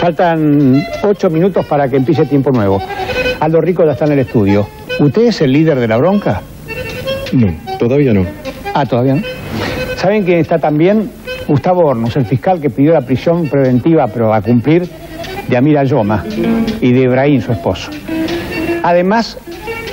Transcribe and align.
Faltan 0.00 0.84
ocho 1.02 1.28
minutos 1.28 1.66
para 1.66 1.88
que 1.88 1.96
empiece 1.96 2.24
tiempo 2.24 2.50
nuevo. 2.50 2.80
Aldo 3.40 3.60
Rico 3.60 3.84
ya 3.84 3.92
está 3.92 4.04
en 4.04 4.12
el 4.12 4.20
estudio. 4.20 4.66
¿Usted 5.00 5.22
es 5.22 5.40
el 5.40 5.52
líder 5.52 5.78
de 5.78 5.88
la 5.88 5.96
bronca? 5.96 6.42
No, 7.32 7.52
todavía 7.78 8.12
no. 8.12 8.24
Ah, 8.74 8.86
todavía 8.86 9.14
no. 9.16 9.22
¿Saben 9.96 10.24
quién 10.24 10.38
está 10.38 10.58
también? 10.58 11.10
Gustavo 11.48 11.86
Hornos, 11.86 12.14
el 12.16 12.26
fiscal 12.26 12.60
que 12.60 12.70
pidió 12.70 12.92
la 12.92 13.00
prisión 13.00 13.48
preventiva, 13.48 14.06
pero 14.06 14.32
a 14.32 14.40
cumplir, 14.40 14.88
de 15.48 15.56
Amira 15.56 15.82
Yoma 15.82 16.24
y 16.80 16.92
de 16.92 17.00
Ibrahim, 17.00 17.40
su 17.40 17.52
esposo. 17.52 17.90
Además, 18.82 19.38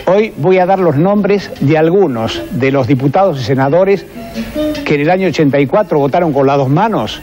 hoy 0.06 0.34
voy 0.38 0.60
a 0.60 0.66
dar 0.66 0.80
los 0.80 0.98
nombres 0.98 1.50
de 1.62 1.78
algunos 1.78 2.42
de 2.52 2.72
los 2.72 2.88
diputados 2.88 3.40
y 3.40 3.44
senadores 3.44 4.06
que 4.86 4.96
en 4.96 5.02
el 5.02 5.10
año 5.10 5.28
84 5.30 5.98
votaron 5.98 6.34
con 6.34 6.46
las 6.46 6.58
dos 6.58 6.70
manos 6.70 7.22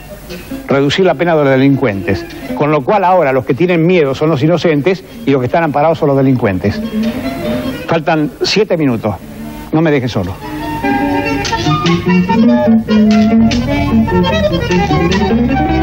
reducir 0.73 1.05
la 1.05 1.13
pena 1.13 1.35
de 1.35 1.43
los 1.43 1.51
delincuentes. 1.51 2.25
Con 2.55 2.71
lo 2.71 2.81
cual 2.81 3.03
ahora 3.03 3.31
los 3.31 3.45
que 3.45 3.53
tienen 3.53 3.85
miedo 3.85 4.15
son 4.15 4.29
los 4.29 4.41
inocentes 4.43 5.03
y 5.25 5.31
los 5.31 5.39
que 5.39 5.45
están 5.45 5.63
amparados 5.63 5.99
son 5.99 6.09
los 6.09 6.17
delincuentes. 6.17 6.81
Faltan 7.87 8.31
siete 8.41 8.75
minutos. 8.77 9.15
No 9.71 9.81
me 9.81 9.91
dejes 9.91 10.11
solo. 10.11 10.35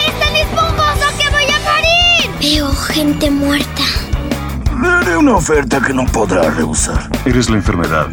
Veo 2.41 2.71
gente 2.73 3.29
muerta. 3.29 3.83
Le 4.81 4.87
haré 4.87 5.15
una 5.15 5.35
oferta 5.35 5.79
que 5.79 5.93
no 5.93 6.07
podrá 6.07 6.49
rehusar. 6.49 7.07
Eres 7.23 7.51
la 7.51 7.57
enfermedad 7.57 8.07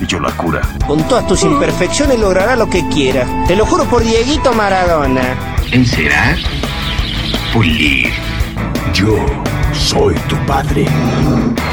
y 0.00 0.06
yo 0.06 0.18
la 0.18 0.30
cura. 0.30 0.62
Con 0.86 1.06
todas 1.08 1.26
tus 1.26 1.42
imperfecciones 1.42 2.18
logrará 2.18 2.56
lo 2.56 2.70
que 2.70 2.88
quiera. 2.88 3.26
Te 3.46 3.54
lo 3.54 3.66
juro 3.66 3.84
por 3.84 4.02
Dieguito 4.02 4.54
Maradona. 4.54 5.36
Encerar, 5.72 6.38
pulir. 7.52 8.08
Yo 8.94 9.16
soy 9.72 10.14
tu 10.28 10.36
padre. 10.46 10.86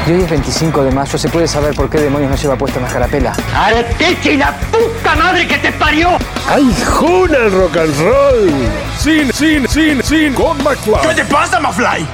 Y 0.08 0.10
hoy 0.10 0.22
es 0.22 0.28
25 0.28 0.82
de 0.82 0.90
mayo, 0.90 1.16
¿se 1.16 1.28
puede 1.28 1.46
saber 1.46 1.72
por 1.72 1.88
qué 1.88 1.98
demonios 1.98 2.28
no 2.32 2.36
lleva 2.36 2.56
puesta 2.56 2.80
una 2.80 2.88
carapela? 2.88 3.32
¡Arteche 3.54 4.32
y 4.32 4.36
la 4.38 4.52
puta 4.52 5.14
madre 5.14 5.46
que 5.46 5.56
te 5.58 5.70
parió! 5.70 6.18
¡Ay, 6.48 6.74
juna 6.84 7.36
el 7.38 7.52
rock 7.52 7.76
and 7.76 7.96
roll! 8.00 8.50
Cine, 8.98 9.32
cine, 9.32 9.68
cine, 9.68 10.02
cine 10.02 10.34
con 10.34 10.58
McFly. 10.64 11.08
¿Qué 11.08 11.14
te 11.14 11.24
pasa, 11.26 11.60
Mafly? 11.60 12.04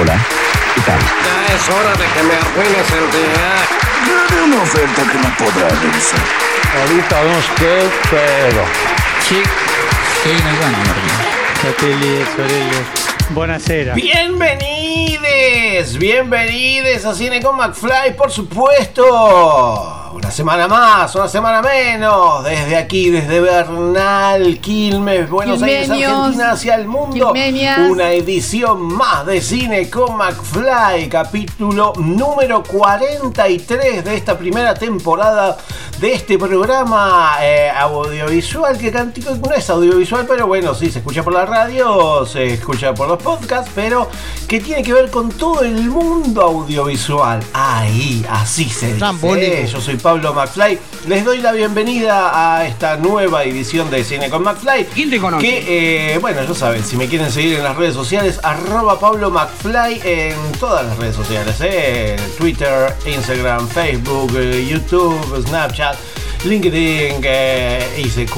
Hola, 0.00 0.18
¿qué 0.74 0.80
tal? 0.80 0.98
Ya 0.98 1.54
es 1.54 1.68
hora 1.70 1.92
de 1.92 2.04
que 2.04 2.22
me 2.24 2.34
arruines 2.34 2.90
el 2.90 3.06
día. 3.12 3.54
Haré 4.26 4.42
una 4.42 4.62
oferta 4.62 5.02
que 5.02 5.18
no 5.18 5.30
podrá 5.38 5.68
rehusar. 5.68 6.20
Ahorita 6.80 7.22
vemos 7.22 7.44
qué 7.56 7.88
pedo. 8.10 8.62
Sí, 9.28 9.38
estoy 10.16 10.32
en 10.32 10.46
el 10.48 10.56
baño, 10.56 10.82
Martín. 13.22 13.34
Buonasera. 13.34 13.94
Bienvenides, 13.94 15.98
bienvenides 15.98 17.04
a 17.04 17.14
Cine 17.14 17.42
con 17.42 17.56
McFly, 17.56 18.16
por 18.16 18.30
supuesto. 18.30 20.01
Una 20.14 20.30
semana 20.30 20.68
más, 20.68 21.14
una 21.14 21.26
semana 21.26 21.62
menos, 21.62 22.44
desde 22.44 22.76
aquí, 22.76 23.08
desde 23.08 23.40
Bernal, 23.40 24.58
Quilmes, 24.60 25.30
Buenos 25.30 25.62
Aires, 25.62 25.88
Quilmeños. 25.88 26.12
Argentina, 26.12 26.50
hacia 26.50 26.74
el 26.74 26.86
mundo. 26.86 27.32
Una 27.88 28.10
edición 28.10 28.82
más 28.94 29.24
de 29.24 29.40
Cine 29.40 29.88
con 29.88 30.18
McFly, 30.18 31.08
capítulo 31.08 31.94
número 31.96 32.62
43 32.62 34.04
de 34.04 34.14
esta 34.14 34.36
primera 34.36 34.74
temporada 34.74 35.56
de 35.98 36.14
este 36.14 36.36
programa 36.36 37.36
eh, 37.40 37.70
audiovisual, 37.70 38.76
que 38.76 38.90
no 38.90 39.54
es 39.54 39.70
audiovisual, 39.70 40.26
pero 40.28 40.48
bueno, 40.48 40.74
sí, 40.74 40.90
se 40.90 40.98
escucha 40.98 41.22
por 41.22 41.32
la 41.32 41.46
radio, 41.46 42.26
se 42.26 42.54
escucha 42.54 42.92
por 42.92 43.06
los 43.08 43.22
podcasts, 43.22 43.70
pero 43.74 44.10
que 44.48 44.58
tiene 44.60 44.82
que 44.82 44.92
ver 44.92 45.10
con 45.10 45.30
todo 45.30 45.62
el 45.62 45.88
mundo 45.88 46.42
audiovisual. 46.42 47.40
Ahí, 47.52 48.26
así 48.28 48.64
se 48.68 48.86
dice. 48.86 48.98
Trambólico. 48.98 49.64
Yo 49.66 49.80
soy 49.80 49.96
Pablo 50.02 50.34
McFly. 50.34 50.78
Les 51.06 51.24
doy 51.24 51.38
la 51.38 51.52
bienvenida 51.52 52.32
a 52.34 52.66
esta 52.66 52.96
nueva 52.96 53.44
edición 53.44 53.90
de 53.90 54.04
Cine 54.04 54.28
con 54.28 54.42
McFly. 54.42 54.86
¿Quién 54.86 55.10
te 55.10 55.20
conoce? 55.20 55.46
Que, 55.46 56.14
eh, 56.14 56.18
bueno, 56.18 56.42
ya 56.42 56.54
saben, 56.54 56.84
si 56.84 56.96
me 56.96 57.06
quieren 57.06 57.30
seguir 57.30 57.58
en 57.58 57.64
las 57.64 57.76
redes 57.76 57.94
sociales, 57.94 58.40
arroba 58.42 58.98
Pablo 58.98 59.30
McFly 59.30 60.00
en 60.04 60.52
todas 60.58 60.84
las 60.86 60.98
redes 60.98 61.14
sociales, 61.14 61.56
eh, 61.60 62.16
Twitter, 62.36 62.94
Instagram, 63.06 63.68
Facebook, 63.68 64.32
eh, 64.36 64.66
YouTube, 64.68 65.44
Snapchat. 65.46 65.96
LinkedIn, 66.44 67.22
ICQ, 67.98 68.36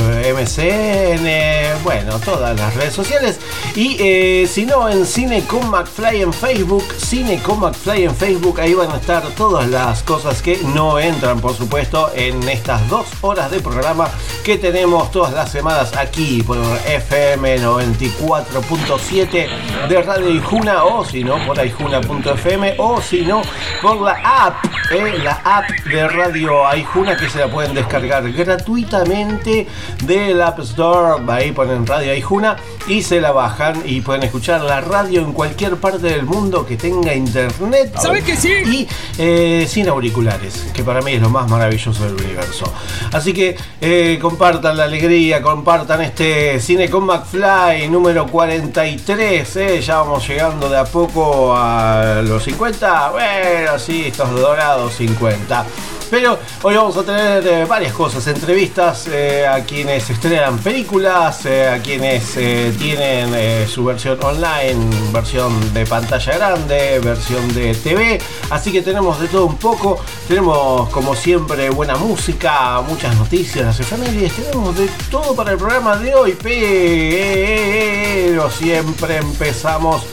eh, 0.00 0.32
MCN, 0.32 1.84
bueno, 1.84 2.18
todas 2.20 2.58
las 2.58 2.74
redes 2.74 2.94
sociales. 2.94 3.38
Y 3.74 3.98
eh, 4.00 4.48
si 4.50 4.64
no, 4.64 4.88
en 4.88 5.04
Cine 5.04 5.44
con 5.44 5.70
McFly 5.70 6.22
en 6.22 6.32
Facebook, 6.32 6.86
Cine 6.96 7.42
con 7.42 7.60
McFly 7.60 8.04
en 8.04 8.16
Facebook, 8.16 8.58
ahí 8.60 8.72
van 8.72 8.92
a 8.92 8.96
estar 8.96 9.22
todas 9.36 9.68
las 9.68 10.02
cosas 10.02 10.40
que 10.40 10.58
no 10.74 10.98
entran, 10.98 11.38
por 11.40 11.54
supuesto, 11.54 12.10
en 12.14 12.48
estas 12.48 12.88
dos 12.88 13.06
horas 13.20 13.50
de 13.50 13.60
programa 13.60 14.08
que 14.42 14.56
tenemos 14.56 15.10
todas 15.10 15.34
las 15.34 15.50
semanas 15.50 15.94
aquí 15.96 16.42
por 16.42 16.56
FM 16.86 17.58
94.7 17.58 19.88
de 19.88 20.02
Radio 20.02 20.30
Ijuna, 20.30 20.84
o 20.84 21.04
si 21.04 21.22
no, 21.22 21.44
por 21.46 21.60
aijuna.fm, 21.60 22.76
o 22.78 23.02
si 23.02 23.20
no, 23.22 23.42
por 23.82 24.00
la 24.00 24.14
app, 24.24 24.64
eh, 24.92 25.18
la 25.22 25.42
app 25.44 25.68
de 25.86 26.08
Radio 26.08 26.66
Aijuna 26.66 27.14
que 27.16 27.28
se 27.34 27.40
la 27.40 27.48
pueden 27.48 27.74
descargar 27.74 28.30
gratuitamente 28.30 29.66
del 30.04 30.40
App 30.40 30.60
Store. 30.60 31.20
Ahí 31.26 31.50
ponen 31.50 31.84
Radio 31.84 32.12
Aijuna 32.12 32.56
y 32.86 33.02
se 33.02 33.20
la 33.20 33.32
bajan 33.32 33.82
y 33.84 34.02
pueden 34.02 34.22
escuchar 34.22 34.60
la 34.60 34.80
radio 34.80 35.20
en 35.20 35.32
cualquier 35.32 35.74
parte 35.78 36.06
del 36.06 36.26
mundo 36.26 36.64
que 36.64 36.76
tenga 36.76 37.12
internet. 37.12 37.92
¿Sabes 38.00 38.22
que 38.22 38.36
sí? 38.36 38.52
Y 38.52 38.88
eh, 39.18 39.66
sin 39.68 39.88
auriculares, 39.88 40.66
que 40.72 40.84
para 40.84 41.02
mí 41.02 41.14
es 41.14 41.22
lo 41.22 41.28
más 41.28 41.50
maravilloso 41.50 42.04
del 42.04 42.14
universo. 42.14 42.72
Así 43.12 43.32
que 43.32 43.56
eh, 43.80 44.16
compartan 44.22 44.76
la 44.76 44.84
alegría, 44.84 45.42
compartan 45.42 46.02
este 46.02 46.60
Cine 46.60 46.88
con 46.88 47.04
McFly 47.04 47.88
número 47.88 48.28
43. 48.28 49.56
eh, 49.56 49.80
ya 49.80 49.96
vamos 49.96 50.28
llegando 50.28 50.68
de 50.68 50.78
a 50.78 50.84
poco 50.84 51.52
a 51.56 52.22
los 52.24 52.44
50. 52.44 53.10
Bueno, 53.10 53.78
sí, 53.80 54.04
estos 54.06 54.30
dorados 54.30 54.94
50. 54.94 55.66
Pero 56.14 56.38
hoy 56.62 56.76
vamos 56.76 56.96
a 56.96 57.02
tener 57.02 57.44
eh, 57.44 57.64
varias 57.64 57.92
cosas, 57.92 58.24
entrevistas 58.28 59.08
eh, 59.08 59.48
a 59.48 59.64
quienes 59.64 60.08
estrenan 60.08 60.60
películas, 60.60 61.44
eh, 61.44 61.66
a 61.66 61.82
quienes 61.82 62.34
tienen 62.78 63.68
su 63.68 63.84
versión 63.84 64.22
online, 64.22 64.78
versión 65.12 65.74
de 65.74 65.84
pantalla 65.84 66.34
grande, 66.34 67.00
versión 67.00 67.52
de 67.52 67.74
TV. 67.74 68.20
Así 68.50 68.70
que 68.70 68.80
tenemos 68.80 69.20
de 69.20 69.26
todo 69.26 69.46
un 69.46 69.56
poco, 69.56 69.98
tenemos 70.28 70.88
como 70.90 71.16
siempre 71.16 71.68
buena 71.70 71.96
música, 71.96 72.80
muchas 72.82 73.16
noticias, 73.16 73.66
las 73.66 73.80
efemérides, 73.80 74.34
tenemos 74.34 74.78
de 74.78 74.88
todo 75.10 75.34
para 75.34 75.50
el 75.50 75.58
programa 75.58 75.96
de 75.96 76.14
hoy, 76.14 76.38
pero 76.40 76.54
siempre 78.52 79.16
empezamos 79.16 80.04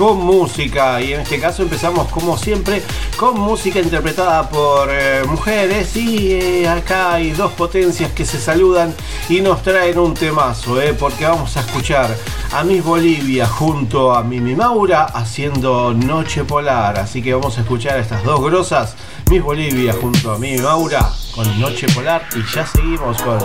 con 0.00 0.16
música. 0.16 0.98
Y 1.02 1.12
en 1.12 1.20
este 1.20 1.38
caso 1.38 1.62
empezamos 1.62 2.08
como 2.08 2.38
siempre 2.38 2.82
con 3.18 3.38
música 3.38 3.80
interpretada 3.80 4.48
por 4.48 4.88
eh, 4.90 5.22
mujeres. 5.28 5.94
Y 5.94 6.32
eh, 6.32 6.66
acá 6.66 7.12
hay 7.12 7.32
dos 7.32 7.52
potencias 7.52 8.10
que 8.12 8.24
se 8.24 8.40
saludan 8.40 8.94
y 9.28 9.42
nos 9.42 9.62
traen 9.62 9.98
un 9.98 10.14
temazo 10.14 10.80
eh, 10.80 10.94
porque 10.98 11.26
vamos 11.26 11.54
a 11.58 11.60
escuchar 11.60 12.16
a 12.52 12.64
Miss 12.64 12.82
Bolivia 12.82 13.46
junto 13.46 14.14
a 14.14 14.22
Mimi 14.22 14.54
Maura 14.54 15.04
haciendo 15.04 15.92
Noche 15.92 16.44
Polar. 16.44 16.98
Así 16.98 17.20
que 17.20 17.34
vamos 17.34 17.58
a 17.58 17.60
escuchar 17.60 17.98
a 17.98 18.00
estas 18.00 18.24
dos 18.24 18.40
grosas 18.40 18.96
Miss 19.30 19.42
Bolivia 19.42 19.92
junto 19.92 20.32
a 20.32 20.38
Mimi 20.38 20.62
Maura 20.62 21.10
con 21.34 21.60
Noche 21.60 21.86
Polar. 21.94 22.26
Y 22.34 22.54
ya 22.54 22.64
seguimos 22.64 23.20
con. 23.20 23.38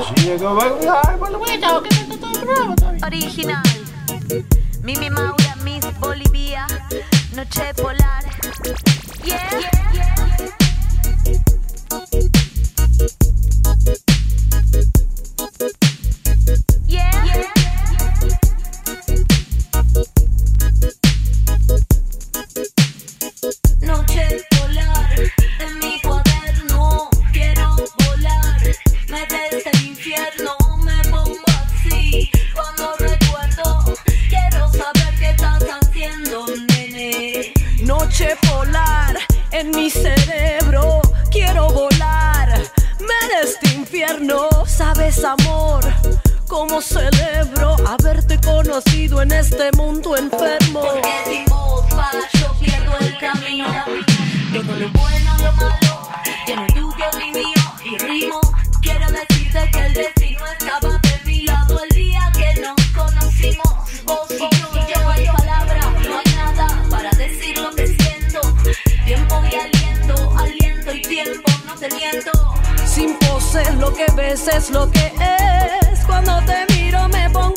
Original. 3.06 3.62
Mimi 4.86 5.10
Maura, 5.10 5.44
Bolivia, 6.00 6.65
Noche 7.36 7.74
Polar. 7.75 8.24
Yeah. 9.24 9.62
Yeah. 9.94 10.15
Sabes, 44.77 45.24
amor, 45.24 45.86
cómo 46.50 46.81
celebro 46.81 47.77
haberte 47.88 48.38
conocido 48.42 49.22
en 49.22 49.31
este 49.31 49.72
mundo 49.77 50.18
enfermo. 50.18 50.81
Porque 50.81 51.10
sin 51.30 51.45
vos, 51.45 51.86
pa, 51.92 52.12
yo 52.33 52.54
pierdo 52.60 52.92
el 53.00 53.18
camino. 53.18 53.68
Todo 54.54 54.75
lo 54.75 54.89
bueno, 54.89 55.38
lo 55.38 55.51
malo, 55.54 56.10
tiene 56.45 56.68
tuyo 56.68 57.06
y 57.25 57.31
mío 57.31 57.45
y 57.86 57.98
rimo. 58.00 58.42
Quiero 58.81 59.07
decirte 59.12 59.72
que 59.72 59.86
el 59.86 59.94
destino 59.94 60.14
lo 73.85 73.93
que 73.93 74.05
ves 74.15 74.47
es 74.47 74.71
lo 74.71 74.89
que 74.89 75.13
es. 75.19 75.99
Cuando 76.07 76.41
te 76.45 76.65
miro 76.73 77.07
me 77.09 77.29
pongo 77.29 77.55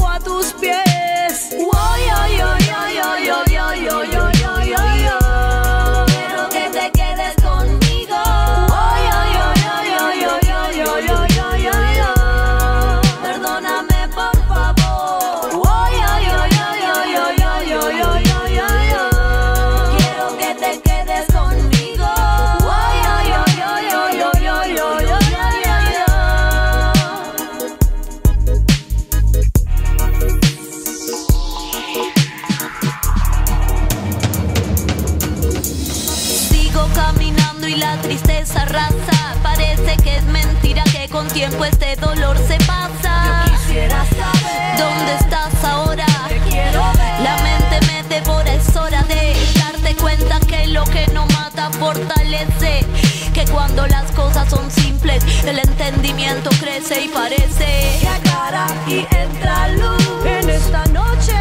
tiempo 41.49 41.65
este 41.65 41.97
dolor 41.97 42.37
se 42.39 42.59
pasa. 42.67 43.45
Yo 43.47 43.53
quisiera 43.53 44.05
saber 44.07 44.79
¿Dónde 44.79 45.15
estás 45.15 45.65
ahora? 45.65 46.07
Te 46.29 46.39
quiero 46.51 46.83
ver. 46.93 47.21
La 47.23 47.37
mente 47.43 47.87
me 47.87 48.03
devora, 48.15 48.53
es 48.53 48.77
hora 48.77 49.03
de 49.05 49.35
darte 49.59 49.95
cuenta 49.97 50.41
que 50.41 50.67
lo 50.67 50.85
que 50.85 51.07
no 51.09 51.27
mata 51.27 51.71
fortalece. 51.71 52.85
Que 53.33 53.45
cuando 53.47 53.87
las 53.87 54.11
cosas 54.13 54.51
son 54.51 54.71
simples, 54.71 55.25
el 55.45 55.59
entendimiento 55.59 56.51
crece 56.61 57.05
y 57.05 57.09
parece. 57.09 57.99
que 58.01 58.09
aclara 58.09 58.67
y 58.87 59.07
entra 59.15 59.69
luz 59.69 60.27
en 60.27 60.51
esta 60.51 60.85
noche 60.87 61.33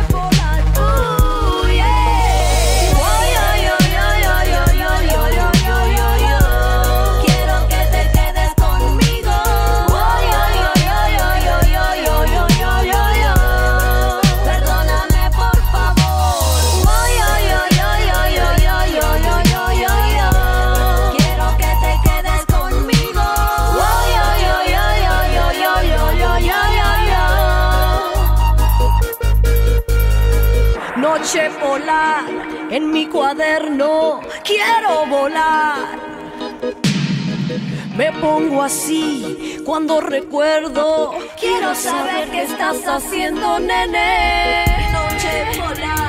así 38.63 39.59
cuando 39.65 40.01
recuerdo. 40.01 41.13
Quiero 41.39 41.75
saber 41.75 42.29
qué 42.29 42.43
estás 42.43 42.85
haciendo, 42.87 43.59
nene. 43.59 44.65
Noche 44.91 45.59
polar. 45.59 46.06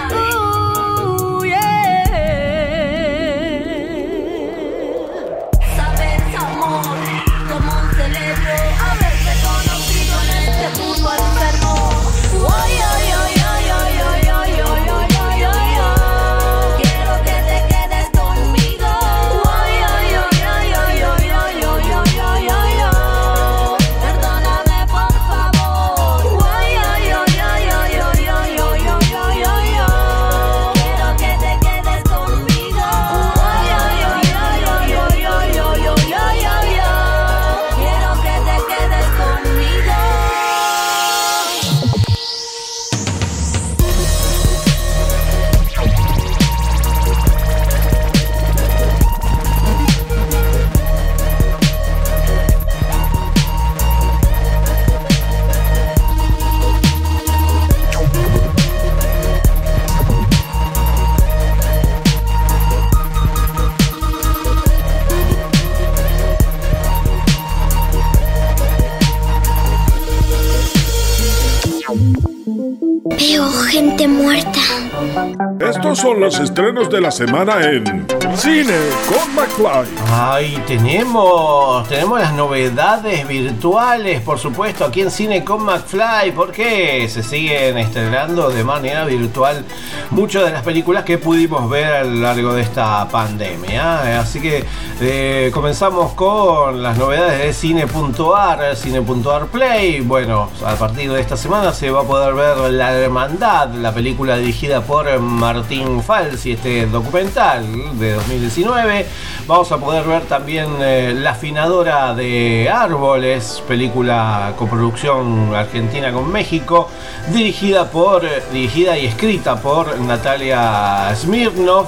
Son 76.08 76.20
los 76.20 76.38
estrenos 76.40 76.88
de 76.88 77.02
la 77.02 77.10
semana 77.10 77.62
en 77.70 78.06
Cine 78.34 78.72
con 79.08 79.34
McFly. 79.34 79.88
Ay, 80.10 80.62
tenemos, 80.66 81.86
tenemos 81.86 82.18
las 82.18 82.32
novedades 82.32 83.28
virtuales, 83.28 84.22
por 84.22 84.38
supuesto, 84.38 84.86
aquí 84.86 85.02
en 85.02 85.10
Cine 85.10 85.44
con 85.44 85.64
McFly, 85.64 86.32
porque 86.34 87.06
se 87.10 87.22
siguen 87.22 87.76
estrenando 87.76 88.48
de 88.48 88.64
manera 88.64 89.04
virtual 89.04 89.66
muchas 90.10 90.46
de 90.46 90.52
las 90.52 90.62
películas 90.62 91.04
que 91.04 91.18
pudimos 91.18 91.68
ver 91.68 91.92
a 91.92 92.04
lo 92.04 92.14
largo 92.22 92.54
de 92.54 92.62
esta 92.62 93.06
pandemia. 93.08 94.18
Así 94.18 94.40
que 94.40 94.64
eh, 95.02 95.50
comenzamos 95.52 96.14
con 96.14 96.82
las 96.82 96.96
novedades 96.96 97.38
de 97.38 97.52
Cine.ar, 97.52 98.76
Cine.ar 98.76 99.46
Play. 99.48 100.00
Bueno, 100.00 100.48
a 100.64 100.74
partir 100.76 101.12
de 101.12 101.20
esta 101.20 101.36
semana 101.36 101.74
se 101.74 101.90
va 101.90 102.00
a 102.00 102.04
poder 102.04 102.32
ver 102.32 102.72
La 102.72 102.94
Hermandad, 102.94 103.74
la 103.74 103.92
película 103.92 104.38
dirigida 104.38 104.80
por 104.80 105.06
Martín 105.20 105.97
Falsi, 106.02 106.52
este 106.52 106.86
documental 106.86 107.64
de 107.98 108.12
2019. 108.12 109.06
Vamos 109.46 109.70
a 109.72 109.78
poder 109.78 110.04
ver 110.04 110.22
también 110.22 110.68
eh, 110.80 111.14
La 111.16 111.30
afinadora 111.30 112.14
de 112.14 112.70
árboles, 112.72 113.62
película 113.66 114.54
coproducción 114.56 115.54
argentina 115.54 116.12
con 116.12 116.30
México, 116.30 116.88
dirigida 117.32 117.90
por 117.90 118.22
dirigida 118.52 118.98
y 118.98 119.06
escrita 119.06 119.60
por 119.60 119.98
Natalia 120.00 121.14
Smirnov 121.14 121.86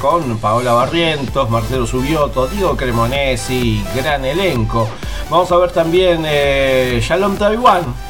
con 0.00 0.38
Paola 0.38 0.72
Barrientos, 0.72 1.50
Marcelo 1.50 1.86
Subioto, 1.86 2.46
Diego 2.46 2.76
Cremonesi, 2.76 3.84
gran 3.94 4.24
elenco. 4.24 4.88
Vamos 5.30 5.50
a 5.52 5.56
ver 5.56 5.72
también 5.72 6.22
eh, 6.24 7.00
Shalom 7.02 7.36
Taiwan, 7.36 7.82
mm, 7.82 8.07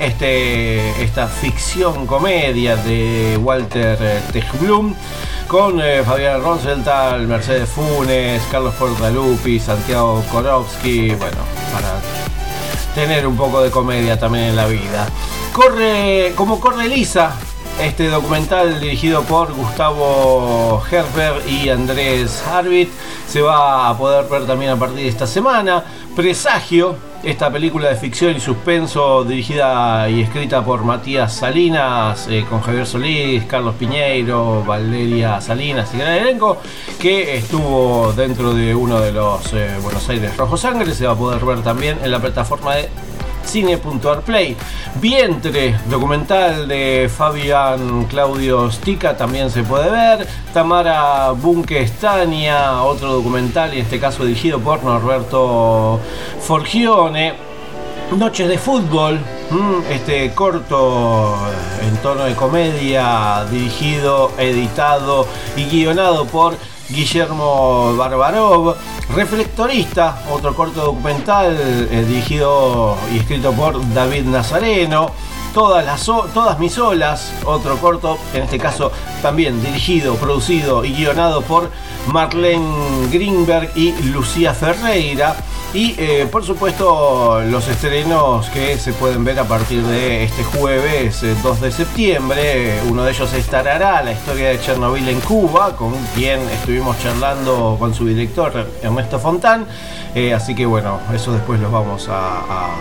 este, 0.00 1.02
esta 1.02 1.26
ficción 1.26 2.06
comedia 2.06 2.76
de 2.76 3.38
Walter 3.42 3.98
eh, 4.00 4.20
Tejblum 4.32 4.94
con 5.46 5.80
eh, 5.80 6.02
Fabián 6.04 6.42
Ronsenthal, 6.42 7.26
Mercedes 7.26 7.68
Funes, 7.68 8.42
Carlos 8.50 8.74
Portalupi, 8.74 9.60
Santiago 9.60 10.24
Korowski, 10.30 11.10
bueno, 11.10 11.38
para 11.72 12.00
tener 12.94 13.26
un 13.26 13.36
poco 13.36 13.60
de 13.60 13.70
comedia 13.70 14.18
también 14.18 14.46
en 14.46 14.56
la 14.56 14.66
vida. 14.66 15.06
Corre, 15.52 16.32
como 16.34 16.60
corre 16.60 16.88
Lisa, 16.88 17.32
este 17.80 18.08
documental 18.08 18.80
dirigido 18.80 19.22
por 19.22 19.52
Gustavo 19.52 20.82
Herber 20.90 21.42
y 21.48 21.68
Andrés 21.68 22.42
Harvit 22.46 22.88
se 23.28 23.42
va 23.42 23.88
a 23.88 23.96
poder 23.98 24.28
ver 24.28 24.46
también 24.46 24.72
a 24.72 24.76
partir 24.76 24.98
de 24.98 25.08
esta 25.08 25.26
semana. 25.26 25.84
Presagio, 26.16 26.96
esta 27.22 27.50
película 27.50 27.88
de 27.88 27.96
ficción 27.96 28.36
y 28.36 28.40
suspenso 28.40 29.24
dirigida 29.24 30.08
y 30.08 30.22
escrita 30.22 30.64
por 30.64 30.84
Matías 30.84 31.34
Salinas, 31.34 32.28
eh, 32.28 32.44
con 32.48 32.60
Javier 32.60 32.86
Solís, 32.86 33.44
Carlos 33.44 33.74
Piñeiro, 33.76 34.64
Valeria 34.64 35.40
Salinas 35.40 35.92
y 35.94 35.98
gran 35.98 36.14
elenco, 36.14 36.58
que 37.00 37.36
estuvo 37.36 38.12
dentro 38.12 38.54
de 38.54 38.74
uno 38.74 39.00
de 39.00 39.12
los 39.12 39.52
eh, 39.52 39.76
Buenos 39.82 40.08
Aires 40.08 40.36
Rojo 40.36 40.56
Sangre, 40.56 40.94
se 40.94 41.06
va 41.06 41.12
a 41.12 41.16
poder 41.16 41.44
ver 41.44 41.62
también 41.62 41.98
en 42.02 42.10
la 42.10 42.20
plataforma 42.20 42.76
de 42.76 42.88
cine.arplay. 43.44 44.56
Vientre, 45.00 45.76
documental 45.88 46.68
de 46.68 47.10
Fabián 47.14 48.04
Claudio 48.04 48.70
Stica, 48.70 49.16
también 49.16 49.50
se 49.50 49.62
puede 49.62 49.90
ver. 49.90 50.26
Tamara 50.52 51.32
Bunke-Estania, 51.32 52.82
otro 52.82 53.12
documental, 53.12 53.74
y 53.74 53.78
en 53.78 53.84
este 53.84 54.00
caso 54.00 54.24
dirigido 54.24 54.60
por 54.60 54.82
Norberto 54.82 56.00
Forgione. 56.40 57.34
Noches 58.16 58.48
de 58.48 58.56
fútbol, 58.56 59.20
mm, 59.50 59.92
este 59.92 60.32
corto 60.34 61.36
en 61.82 61.94
tono 61.98 62.24
de 62.24 62.34
comedia, 62.34 63.44
dirigido, 63.50 64.32
editado 64.38 65.26
y 65.56 65.64
guionado 65.64 66.24
por 66.24 66.56
Guillermo 66.88 67.94
Barbarov. 67.96 68.76
Reflectorista, 69.14 70.22
otro 70.30 70.54
corto 70.54 70.84
documental 70.84 71.56
eh, 71.60 72.04
dirigido 72.06 72.96
y 73.12 73.18
escrito 73.18 73.52
por 73.52 73.80
David 73.94 74.24
Nazareno. 74.24 75.10
Todas, 75.54 75.84
las, 75.84 76.04
todas 76.04 76.58
mis 76.58 76.78
olas, 76.78 77.32
otro 77.44 77.78
corto, 77.78 78.18
en 78.34 78.42
este 78.44 78.58
caso 78.58 78.92
también 79.22 79.62
dirigido, 79.62 80.14
producido 80.14 80.84
y 80.84 80.92
guionado 80.92 81.40
por 81.40 81.70
Marlene 82.06 83.08
Greenberg 83.10 83.72
y 83.74 83.92
Lucía 84.02 84.54
Ferreira. 84.54 85.34
Y 85.74 85.94
eh, 85.98 86.26
por 86.32 86.44
supuesto 86.44 87.42
los 87.44 87.68
estrenos 87.68 88.48
que 88.48 88.78
se 88.78 88.94
pueden 88.94 89.22
ver 89.22 89.38
a 89.38 89.44
partir 89.44 89.82
de 89.82 90.24
este 90.24 90.42
jueves 90.42 91.22
eh, 91.22 91.36
2 91.42 91.60
de 91.60 91.70
septiembre. 91.70 92.80
Uno 92.88 93.04
de 93.04 93.10
ellos 93.10 93.30
es 93.34 93.46
Tarará, 93.48 94.02
la 94.02 94.12
historia 94.12 94.48
de 94.48 94.60
Chernobyl 94.60 95.06
en 95.06 95.20
Cuba, 95.20 95.76
con 95.76 95.92
quien 96.14 96.40
estuvimos 96.48 96.98
charlando 97.02 97.76
con 97.78 97.92
su 97.92 98.06
director 98.06 98.66
Ernesto 98.82 99.18
Fontán. 99.18 99.66
Eh, 100.14 100.32
así 100.32 100.54
que 100.54 100.64
bueno, 100.64 101.00
eso 101.14 101.32
después 101.32 101.60
los 101.60 101.70
vamos 101.70 102.08
a, 102.10 102.74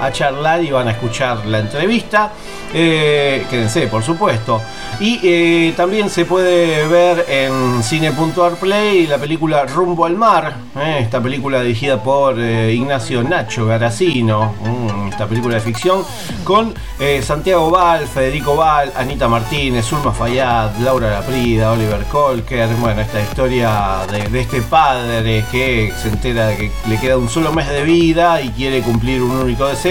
a 0.00 0.12
charlar 0.12 0.62
y 0.62 0.70
van 0.70 0.88
a 0.88 0.92
escuchar 0.92 1.46
la 1.46 1.60
entrevista. 1.60 2.32
Eh, 2.72 3.46
quédense, 3.48 3.86
por 3.86 4.02
supuesto. 4.02 4.60
Y 5.00 5.20
eh, 5.22 5.74
también 5.76 6.10
se 6.10 6.24
puede 6.24 6.86
ver 6.88 7.24
en 7.28 7.82
cine.arplay 7.82 9.06
la 9.06 9.18
película 9.18 9.64
Rumbo 9.64 10.04
al 10.04 10.16
Mar, 10.16 10.54
eh, 10.78 10.98
esta 11.00 11.20
película 11.22 11.60
dirigida 11.62 12.02
por 12.02 12.38
Ignacio 12.38 13.22
Nacho 13.22 13.66
Garacino, 13.66 14.54
mm, 14.62 15.08
esta 15.08 15.26
película 15.26 15.54
de 15.54 15.60
ficción 15.60 16.02
con 16.44 16.74
Santiago 17.22 17.70
Val, 17.70 18.06
Federico 18.06 18.56
Val, 18.56 18.92
Anita 18.96 19.28
Martínez, 19.28 19.84
Zulma 19.84 20.12
Fayad, 20.12 20.70
Laura 20.80 21.10
Laprida, 21.10 21.72
Oliver 21.72 22.04
Colker, 22.04 22.68
bueno, 22.80 23.02
esta 23.02 23.20
historia 23.20 23.98
de, 24.10 24.28
de 24.28 24.40
este 24.40 24.62
padre 24.62 25.44
que 25.50 25.92
se 26.00 26.08
entera 26.08 26.48
de 26.48 26.56
que 26.56 26.70
le 26.88 26.98
queda 26.98 27.18
un 27.18 27.28
solo 27.28 27.52
mes 27.52 27.68
de 27.68 27.82
vida 27.82 28.40
y 28.40 28.48
quiere 28.50 28.80
cumplir 28.80 29.22
un 29.22 29.32
único 29.32 29.66
deseo 29.66 29.85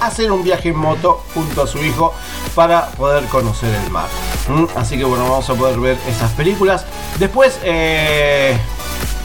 hacer 0.00 0.30
un 0.30 0.42
viaje 0.42 0.70
en 0.70 0.76
moto 0.76 1.22
junto 1.34 1.62
a 1.62 1.66
su 1.66 1.78
hijo 1.78 2.12
para 2.54 2.88
poder 2.92 3.24
conocer 3.26 3.74
el 3.74 3.90
mar. 3.90 4.08
¿Mm? 4.48 4.64
Así 4.76 4.98
que 4.98 5.04
bueno, 5.04 5.24
vamos 5.24 5.48
a 5.48 5.54
poder 5.54 5.78
ver 5.78 5.98
esas 6.08 6.32
películas. 6.32 6.84
Después, 7.18 7.58
eh, 7.62 8.58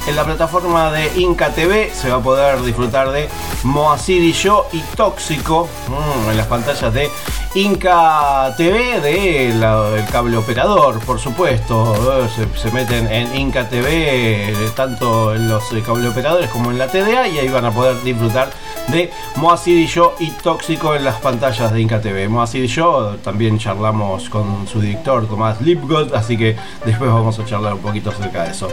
en 0.07 0.15
la 0.15 0.23
plataforma 0.23 0.91
de 0.91 1.11
Inca 1.19 1.49
TV 1.49 1.91
se 1.93 2.09
va 2.09 2.17
a 2.17 2.21
poder 2.21 2.61
disfrutar 2.63 3.11
de 3.11 3.29
Moacir 3.63 4.23
y 4.23 4.33
yo 4.33 4.67
y 4.71 4.79
Tóxico 4.95 5.67
mm, 5.87 6.29
en 6.29 6.37
las 6.37 6.47
pantallas 6.47 6.93
de 6.93 7.09
Inca 7.53 8.53
TV 8.55 9.01
de 9.01 9.51
del 9.51 10.05
cable 10.09 10.37
operador, 10.37 10.99
por 10.99 11.19
supuesto. 11.19 11.93
Eh, 12.23 12.47
Se, 12.55 12.71
meten 12.71 13.07
en 13.11 13.35
Inca 13.35 13.67
TV 13.67 14.51
eh, 14.51 14.55
tanto 14.75 15.35
en 15.35 15.49
los 15.49 15.71
eh, 15.73 15.83
cable 15.85 16.07
operadores 16.07 16.49
como 16.49 16.71
en 16.71 16.77
la 16.77 16.87
TDA 16.87 17.27
y 17.27 17.39
ahí 17.39 17.49
van 17.49 17.65
a 17.65 17.71
poder 17.71 18.01
disfrutar 18.03 18.51
de 18.87 19.11
Moacir 19.35 19.77
y 19.77 19.87
yo 19.87 20.15
y 20.19 20.31
Tóxico 20.31 20.95
en 20.95 21.03
las 21.03 21.15
pantallas 21.15 21.73
de 21.73 21.81
Inca 21.81 21.99
TV. 21.99 22.29
Moacir 22.29 22.63
y 22.63 22.67
yo 22.67 23.17
también 23.23 23.59
charlamos 23.59 24.29
con 24.29 24.65
su 24.67 24.79
director 24.79 25.27
Tomás 25.27 25.59
Lipgott, 25.61 26.13
así 26.13 26.37
que 26.37 26.55
después 26.85 27.11
vamos 27.11 27.37
a 27.37 27.45
charlar 27.45 27.73
un 27.73 27.81
poquito 27.81 28.11
acerca 28.11 28.43
de 28.43 28.51
eso. 28.51 28.69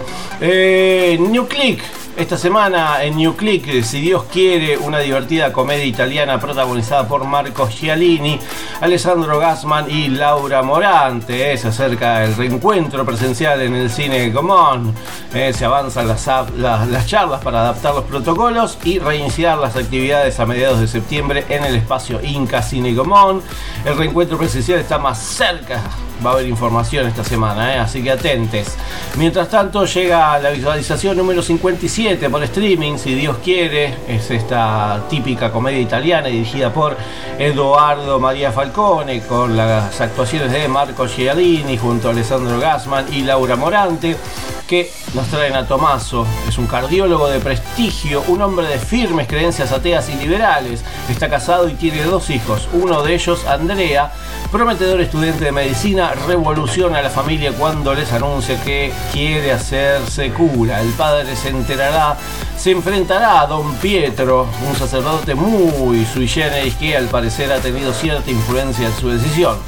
New 1.18 1.46
Click, 1.48 1.80
esta 2.16 2.36
semana 2.38 3.02
en 3.02 3.16
New 3.16 3.34
Click, 3.36 3.66
eh, 3.68 3.82
si 3.82 4.00
Dios 4.00 4.24
quiere, 4.32 4.76
una 4.78 4.98
divertida 5.00 5.52
comedia 5.52 5.84
italiana 5.84 6.38
protagonizada 6.40 7.06
por 7.08 7.24
Marco 7.24 7.66
Gialini, 7.68 8.38
Alessandro 8.80 9.38
Gassman 9.38 9.90
y 9.90 10.08
Laura 10.08 10.62
Morante. 10.62 11.52
eh, 11.52 11.58
se 11.58 11.68
acerca 11.68 12.24
el 12.24 12.34
reencuentro 12.36 13.04
presencial 13.04 13.60
en 13.62 13.74
el 13.74 13.90
cine 13.90 14.32
Común. 14.32 14.94
eh, 15.34 15.52
se 15.52 15.64
avanzan 15.64 16.08
las, 16.08 16.26
las- 16.56 16.88
las 16.88 17.06
charlas 17.06 17.40
para 17.42 17.60
adaptar 17.60 17.94
los 17.94 18.04
protocolos 18.04 18.78
y 18.84 18.98
reiniciar 18.98 19.58
las 19.58 19.76
actividades 19.76 20.38
a 20.40 20.46
mediados 20.46 20.80
de 20.80 20.88
septiembre 20.88 21.44
en 21.48 21.64
el 21.64 21.74
espacio 21.76 22.20
Inca 22.22 22.62
Cine 22.62 22.94
Común. 22.94 23.42
El 23.84 23.96
reencuentro 23.96 24.38
presencial 24.38 24.78
está 24.80 24.98
más 24.98 25.18
cerca. 25.18 25.82
Va 26.24 26.30
a 26.30 26.32
haber 26.32 26.48
información 26.48 27.06
esta 27.06 27.22
semana, 27.22 27.76
eh, 27.76 27.78
así 27.78 28.02
que 28.02 28.10
atentes. 28.10 28.76
Mientras 29.16 29.48
tanto, 29.48 29.84
llega 29.84 30.38
la 30.40 30.50
visualización 30.50 31.16
número 31.16 31.42
57 31.42 32.28
por 32.28 32.42
streaming, 32.42 32.98
si 32.98 33.14
Dios 33.14 33.36
quiere. 33.42 33.94
Es 34.08 34.30
esta 34.30 35.04
típica 35.08 35.52
comedia 35.52 35.78
italiana 35.78 36.26
dirigida 36.26 36.72
por 36.72 36.96
Edoardo 37.38 38.18
María 38.18 38.50
Falcone, 38.50 39.20
con 39.22 39.56
las 39.56 40.00
actuaciones 40.00 40.50
de 40.50 40.66
Marco 40.66 41.06
Gialini 41.06 41.78
junto 41.78 42.08
a 42.08 42.10
Alessandro 42.10 42.58
Gassman 42.58 43.12
y 43.12 43.22
Laura 43.22 43.54
Morante, 43.54 44.16
que 44.66 44.90
nos 45.14 45.26
traen 45.28 45.54
a 45.54 45.66
Tomaso. 45.66 46.26
Es 46.48 46.58
un 46.58 46.66
cardiólogo 46.66 47.28
de 47.28 47.40
prestigio, 47.40 48.22
un 48.28 48.42
hombre 48.42 48.66
de 48.66 48.78
firmes 48.78 49.26
creencias 49.26 49.72
ateas 49.72 50.08
y 50.10 50.14
liberales. 50.14 50.84
Está 51.08 51.30
casado 51.30 51.68
y 51.68 51.74
tiene 51.74 52.02
dos 52.02 52.28
hijos. 52.30 52.68
Uno 52.72 53.02
de 53.02 53.14
ellos, 53.14 53.46
Andrea, 53.46 54.12
prometedor 54.52 55.00
estudiante 55.00 55.44
de 55.44 55.52
medicina, 55.52 56.07
revoluciona 56.14 56.98
a 56.98 57.02
la 57.02 57.10
familia 57.10 57.52
cuando 57.52 57.94
les 57.94 58.12
anuncia 58.12 58.62
que 58.62 58.92
quiere 59.12 59.52
hacerse 59.52 60.30
cura. 60.30 60.80
El 60.80 60.90
padre 60.92 61.36
se 61.36 61.48
enterará, 61.48 62.16
se 62.56 62.70
enfrentará 62.72 63.40
a 63.40 63.46
Don 63.46 63.74
Pietro, 63.76 64.48
un 64.68 64.76
sacerdote 64.76 65.34
muy 65.34 66.04
sui 66.06 66.28
generis 66.28 66.74
que 66.76 66.96
al 66.96 67.06
parecer 67.06 67.52
ha 67.52 67.58
tenido 67.58 67.92
cierta 67.92 68.30
influencia 68.30 68.86
en 68.86 68.94
su 68.94 69.08
decisión. 69.08 69.58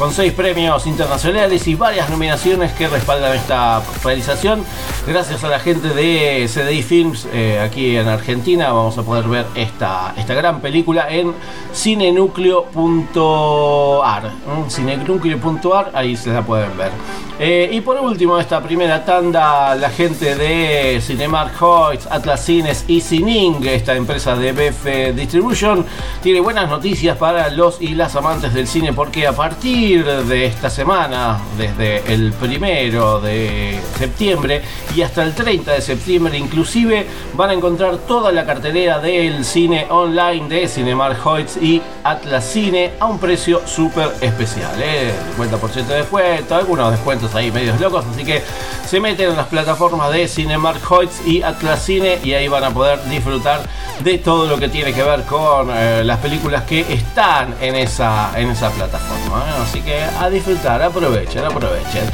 Con 0.00 0.10
seis 0.12 0.32
premios 0.32 0.86
internacionales 0.86 1.68
y 1.68 1.74
varias 1.74 2.08
nominaciones 2.08 2.72
que 2.72 2.88
respaldan 2.88 3.36
esta 3.36 3.82
realización, 4.02 4.64
gracias 5.06 5.44
a 5.44 5.48
la 5.48 5.58
gente 5.58 5.88
de 5.88 6.48
CDI 6.48 6.82
Films 6.82 7.28
eh, 7.34 7.60
aquí 7.62 7.98
en 7.98 8.08
Argentina, 8.08 8.72
vamos 8.72 8.96
a 8.96 9.02
poder 9.02 9.28
ver 9.28 9.44
esta, 9.54 10.14
esta 10.16 10.32
gran 10.32 10.62
película 10.62 11.06
en 11.10 11.34
cinenúcleo.ar. 11.74 14.24
¿m? 14.24 14.70
Cinenúcleo.ar, 14.70 15.90
ahí 15.92 16.16
se 16.16 16.30
la 16.30 16.40
pueden 16.40 16.74
ver. 16.78 16.92
Eh, 17.38 17.68
y 17.72 17.82
por 17.82 17.98
último, 17.98 18.38
esta 18.38 18.62
primera 18.62 19.04
tanda, 19.04 19.74
la 19.74 19.90
gente 19.90 20.34
de 20.34 20.98
Cinemark 21.00 21.62
Hoyts, 21.62 22.06
Atlas 22.10 22.42
Cines 22.44 22.84
y 22.86 23.02
Cining, 23.02 23.66
esta 23.66 23.94
empresa 23.94 24.34
de 24.34 24.52
BF 24.52 25.14
Distribution, 25.14 25.84
tiene 26.22 26.40
buenas 26.40 26.68
noticias 26.68 27.16
para 27.16 27.48
los 27.50 27.80
y 27.80 27.94
las 27.94 28.14
amantes 28.16 28.52
del 28.52 28.66
cine 28.66 28.92
porque 28.92 29.26
a 29.26 29.32
partir 29.32 29.89
de 29.90 30.44
esta 30.44 30.70
semana, 30.70 31.40
desde 31.58 32.12
el 32.12 32.32
primero 32.32 33.20
de 33.20 33.80
septiembre 33.98 34.62
y 34.94 35.02
hasta 35.02 35.24
el 35.24 35.34
30 35.34 35.72
de 35.72 35.80
septiembre 35.80 36.38
inclusive, 36.38 37.04
van 37.34 37.50
a 37.50 37.54
encontrar 37.54 37.96
toda 37.98 38.30
la 38.30 38.46
cartelera 38.46 39.00
del 39.00 39.44
cine 39.44 39.88
online 39.90 40.48
de 40.48 40.68
Cinemark 40.68 41.26
Hoyts 41.26 41.56
y 41.56 41.82
Atlas 42.04 42.44
Cine 42.44 42.92
a 43.00 43.06
un 43.06 43.18
precio 43.18 43.62
súper 43.66 44.12
especial. 44.20 44.72
¿eh? 44.78 45.12
50% 45.36 45.86
de 45.86 45.94
descuento, 45.96 46.54
algunos 46.54 46.90
descuentos 46.90 47.34
ahí 47.34 47.50
medios 47.50 47.80
locos, 47.80 48.04
así 48.12 48.24
que 48.24 48.42
se 48.86 49.00
meten 49.00 49.30
en 49.30 49.36
las 49.36 49.46
plataformas 49.46 50.10
de 50.12 50.26
Cinemark 50.28 50.80
Hoyts 50.90 51.26
y 51.26 51.42
Atlas 51.42 51.82
Cine 51.82 52.18
y 52.22 52.32
ahí 52.34 52.48
van 52.48 52.64
a 52.64 52.70
poder 52.70 53.02
disfrutar 53.04 53.60
de 54.02 54.18
todo 54.18 54.46
lo 54.46 54.58
que 54.58 54.68
tiene 54.68 54.92
que 54.92 55.02
ver 55.02 55.22
con 55.22 55.70
eh, 55.70 56.02
las 56.04 56.18
películas 56.18 56.64
que 56.64 56.80
están 56.92 57.54
en 57.60 57.76
esa, 57.76 58.32
en 58.36 58.50
esa 58.50 58.70
plataforma. 58.70 59.44
¿eh? 59.46 59.62
Así 59.62 59.80
que 59.82 60.02
a 60.02 60.28
disfrutar, 60.30 60.82
aprovechen, 60.82 61.44
aprovechen. 61.44 62.04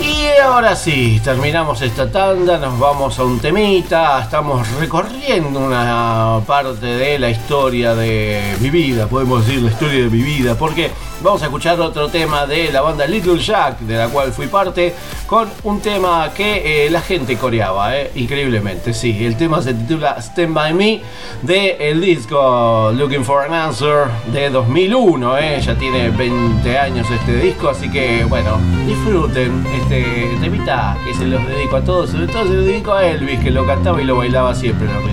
Y 0.00 0.40
ahora 0.42 0.74
sí, 0.74 1.20
terminamos 1.22 1.82
esta 1.82 2.10
tanda, 2.10 2.58
nos 2.58 2.78
vamos 2.78 3.18
a 3.18 3.24
un 3.24 3.38
temita, 3.38 4.22
estamos 4.22 4.66
recorriendo 4.78 5.60
una 5.60 6.40
parte 6.46 6.86
de 6.86 7.18
la 7.18 7.28
historia 7.30 7.94
de 7.94 8.56
mi 8.60 8.70
vida, 8.70 9.06
podemos 9.06 9.46
decir 9.46 9.62
la 9.62 9.70
historia 9.70 10.04
de 10.04 10.10
mi 10.10 10.22
vida, 10.22 10.54
porque 10.54 10.90
vamos 11.22 11.42
a 11.42 11.46
escuchar 11.46 11.80
otro 11.80 12.08
tema 12.08 12.46
de 12.46 12.72
la 12.72 12.80
banda 12.80 13.06
Little 13.06 13.38
Jack, 13.38 13.80
de 13.80 13.96
la 13.96 14.08
cual 14.08 14.32
fui 14.32 14.46
parte, 14.46 14.94
con 15.26 15.48
un 15.64 15.80
tema 15.80 16.30
que 16.34 16.86
eh, 16.86 16.90
la 16.90 17.00
gente 17.00 17.36
coreaba, 17.36 17.96
eh, 17.96 18.10
increíblemente, 18.14 18.94
sí, 18.94 19.24
el 19.24 19.36
tema 19.36 19.62
se 19.62 19.74
titula 19.74 20.16
Stand 20.20 20.54
By 20.54 20.74
Me 20.74 21.00
de 21.42 21.76
el 21.90 22.00
disco 22.00 22.92
Looking 22.92 23.24
for 23.24 23.44
an 23.44 23.54
Answer 23.54 24.06
de 24.32 24.50
2001, 24.50 25.38
eh, 25.38 25.60
ya 25.60 25.76
tiene 25.76 26.10
20 26.10 26.78
años 26.78 27.06
este 27.10 27.36
disco, 27.36 27.68
así 27.68 27.90
que 27.90 28.24
bueno, 28.24 28.58
disfruten 28.86 29.64
este 29.80 30.36
temita 30.40 30.96
que 31.04 31.14
se 31.14 31.26
los 31.26 31.46
dedico 31.46 31.76
a 31.76 31.82
todos, 31.82 32.10
sobre 32.10 32.26
todo 32.26 32.44
se 32.44 32.54
lo 32.54 32.62
dedico 32.62 32.92
a 32.92 33.06
Elvis, 33.06 33.40
que 33.40 33.50
lo 33.50 33.66
cantaba 33.66 34.00
y 34.00 34.04
lo 34.04 34.16
bailaba 34.16 34.54
siempre 34.54 34.86
en 34.86 34.94
los 34.94 35.04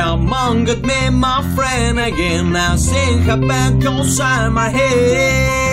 Come 0.00 0.32
on, 0.32 0.64
good 0.64 0.82
me 0.82 1.10
my 1.10 1.42
friend 1.54 2.00
again. 2.00 2.52
Now 2.54 2.76
sing 2.76 3.18
her 3.24 3.36
back, 3.36 3.82
cause 3.82 4.18
my 4.18 4.70
head. 4.70 5.69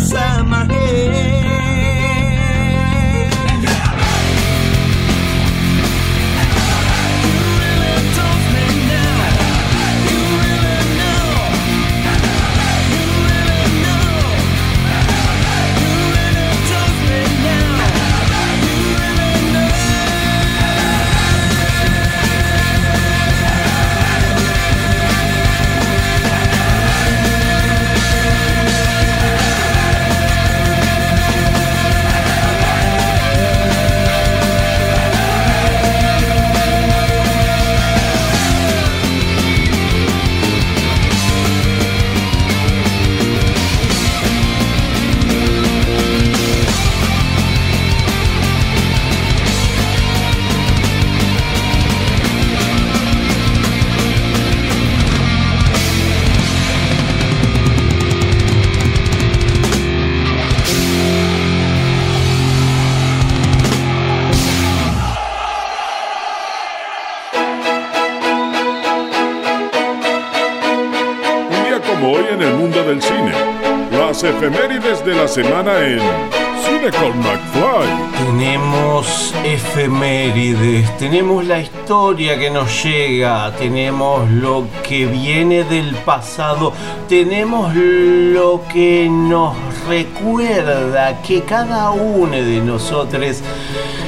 sam. 0.00 0.49
Semana 75.30 75.78
en 75.78 76.00
Cine 76.64 76.90
con 76.90 77.16
McFly. 77.20 77.88
Tenemos 78.18 79.32
efemérides, 79.44 80.96
tenemos 80.98 81.44
la 81.44 81.60
historia 81.60 82.36
que 82.36 82.50
nos 82.50 82.82
llega, 82.82 83.52
tenemos 83.52 84.28
lo 84.28 84.66
que 84.82 85.06
viene 85.06 85.62
del 85.62 85.94
pasado, 85.94 86.72
tenemos 87.08 87.72
lo 87.76 88.62
que 88.72 89.08
nos 89.08 89.54
recuerda 89.88 91.22
que 91.22 91.42
cada 91.42 91.92
uno 91.92 92.32
de 92.32 92.60
nosotros 92.60 93.40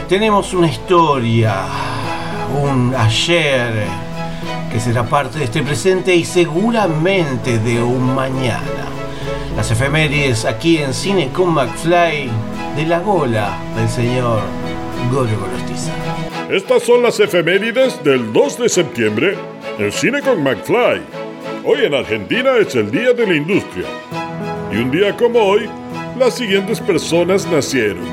tenemos 0.09 0.53
una 0.55 0.67
historia, 0.67 1.55
un 2.61 2.93
ayer 2.97 3.85
que 4.73 4.81
será 4.81 5.05
parte 5.05 5.39
de 5.39 5.45
este 5.45 5.63
presente 5.63 6.17
y 6.17 6.25
seguramente 6.25 7.61
de 7.61 7.81
un 7.81 8.13
mañana. 8.13 8.92
Las 9.57 9.71
efemérides 9.71 10.47
aquí 10.47 10.79
en 10.79 10.95
Cine 10.95 11.31
con 11.31 11.53
McFly 11.53 12.31
de 12.75 12.87
la 12.87 13.01
gola 13.01 13.59
del 13.77 13.89
señor 13.89 14.41
Goro 15.13 15.39
Gorostiza. 15.39 15.93
Estas 16.51 16.83
son 16.83 17.03
las 17.03 17.21
efemérides 17.21 18.03
del 18.03 18.33
2 18.33 18.59
de 18.59 18.69
septiembre 18.69 19.37
en 19.79 19.93
Cine 19.93 20.23
con 20.23 20.43
McFly. 20.43 21.03
Hoy 21.65 21.85
en 21.85 21.95
Argentina 21.95 22.57
es 22.59 22.75
el 22.75 22.91
Día 22.91 23.13
de 23.13 23.27
la 23.27 23.35
Industria. 23.35 23.87
Y 24.73 24.77
un 24.77 24.91
día 24.91 25.15
como 25.17 25.39
hoy, 25.39 25.69
las 26.19 26.35
siguientes 26.35 26.81
personas 26.81 27.47
nacieron. 27.47 28.05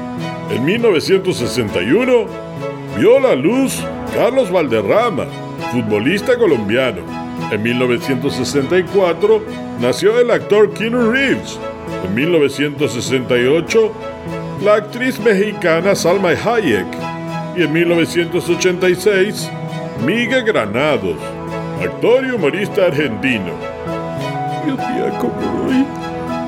En 0.52 0.66
1961 0.66 2.26
vio 2.98 3.20
la 3.20 3.34
luz 3.36 3.82
Carlos 4.14 4.52
Valderrama, 4.52 5.26
futbolista 5.72 6.38
colombiano. 6.38 7.19
En 7.52 7.64
1964 7.64 9.44
nació 9.80 10.20
el 10.20 10.30
actor 10.30 10.72
Keanu 10.74 11.12
Reeves. 11.12 11.60
En 12.06 12.14
1968 12.14 13.92
la 14.64 14.76
actriz 14.76 15.20
mexicana 15.20 15.96
Salma 15.96 16.30
Hayek. 16.30 16.86
Y 17.58 17.64
en 17.64 17.74
1986 17.74 19.50
Miguel 20.06 20.44
Granados, 20.46 21.18
actor 21.84 22.26
y 22.26 22.32
humorista 22.32 22.86
argentino. 22.86 23.52
Y 24.66 24.70
un 24.70 24.78
día 24.78 25.10
como 25.20 25.66
hoy, 25.66 25.86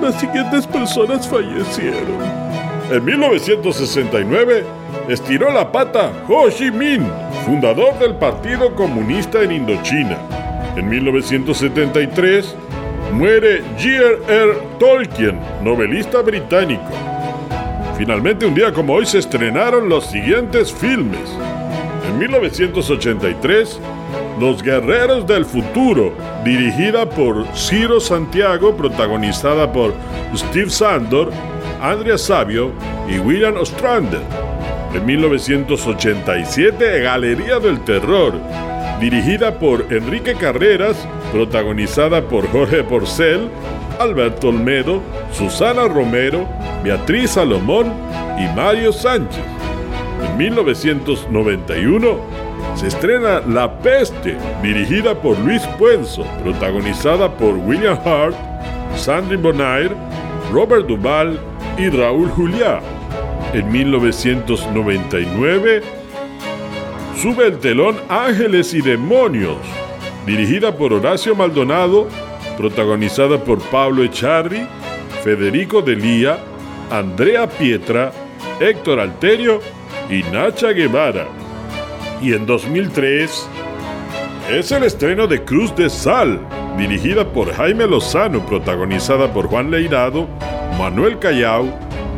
las 0.02 0.20
siguientes 0.20 0.66
personas 0.68 1.28
fallecieron. 1.28 2.18
En 2.92 3.04
1969, 3.04 4.64
estiró 5.10 5.52
la 5.52 5.70
pata 5.72 6.12
Ho 6.30 6.50
Chi 6.50 6.72
Minh, 6.72 7.06
fundador 7.46 7.98
del 8.00 8.16
Partido 8.16 8.74
Comunista 8.76 9.42
en 9.42 9.52
Indochina. 9.52 10.41
En 10.76 10.88
1973, 10.88 12.56
muere 13.12 13.62
J.R.R. 13.78 14.54
Tolkien, 14.80 15.38
novelista 15.62 16.22
británico. 16.22 16.90
Finalmente, 17.98 18.46
un 18.46 18.56
día 18.56 18.72
como 18.72 18.94
hoy 18.94 19.06
se 19.06 19.20
estrenaron 19.20 19.90
los 19.90 20.06
siguientes 20.06 20.72
filmes. 20.72 21.30
En 22.08 22.18
1983, 22.18 23.80
Los 24.40 24.64
Guerreros 24.64 25.28
del 25.28 25.46
Futuro, 25.46 26.14
dirigida 26.46 27.06
por 27.08 27.46
Ciro 27.54 28.00
Santiago, 28.00 28.76
protagonizada 28.76 29.72
por 29.72 29.94
Steve 30.34 30.70
Sandor, 30.70 31.32
Andrea 31.82 32.18
Savio 32.18 32.72
y 33.10 33.20
William 33.20 33.58
Ostrander. 33.58 34.22
En 34.94 35.06
1987, 35.06 37.02
Galería 37.02 37.60
del 37.60 37.82
Terror, 37.82 38.34
dirigida 39.00 39.60
por 39.60 39.92
Enrique 39.92 40.36
Carreras, 40.36 41.08
protagonizada 41.32 42.22
por 42.22 42.48
Jorge 42.52 42.84
Porcel, 42.84 43.50
Alberto 44.00 44.50
Olmedo, 44.50 45.02
Susana 45.32 45.88
Romero, 45.88 46.48
Beatriz 46.84 47.32
Salomón 47.32 47.92
y 48.38 48.46
Mario 48.56 48.94
Sánchez. 48.94 49.42
En 50.24 50.38
1991 50.38 52.20
se 52.76 52.88
estrena 52.88 53.42
La 53.42 53.80
Peste, 53.80 54.38
dirigida 54.62 55.16
por 55.16 55.38
Luis 55.40 55.64
Puenzo, 55.80 56.24
protagonizada 56.44 57.32
por 57.32 57.56
William 57.56 57.98
Hart, 58.06 58.36
Sandy 58.96 59.36
Bonaire, 59.36 59.96
Robert 60.52 60.86
Duvall 60.88 61.40
y 61.78 61.90
Raúl 61.90 62.30
Juliá. 62.30 62.80
En 63.54 63.72
1999 63.72 66.01
sube 67.16 67.48
el 67.48 67.60
telón 67.60 67.98
Ángeles 68.10 68.74
y 68.74 68.82
Demonios, 68.82 69.58
dirigida 70.26 70.76
por 70.76 70.94
Horacio 70.94 71.36
Maldonado, 71.36 72.08
protagonizada 72.58 73.44
por 73.44 73.60
Pablo 73.70 74.04
Echarri, 74.04 74.68
Federico 75.24 75.82
Delía, 75.82 76.40
Andrea 76.90 77.48
Pietra, 77.48 78.12
Héctor 78.60 79.00
Alterio 79.00 79.62
y 80.10 80.24
Nacha 80.24 80.72
Guevara. 80.72 81.28
Y 82.22 82.34
en 82.34 82.46
2003 82.46 83.48
es 84.50 84.72
el 84.72 84.84
estreno 84.84 85.28
de 85.28 85.44
Cruz 85.44 85.76
de 85.76 85.90
Sal, 85.90 86.40
dirigida 86.78 87.32
por 87.32 87.54
Jaime 87.54 87.88
Lozano, 87.88 88.46
protagonizada 88.46 89.32
por 89.32 89.48
Juan 89.48 89.72
Leirado, 89.72 90.28
Manuel 90.78 91.20
Callao, 91.20 91.68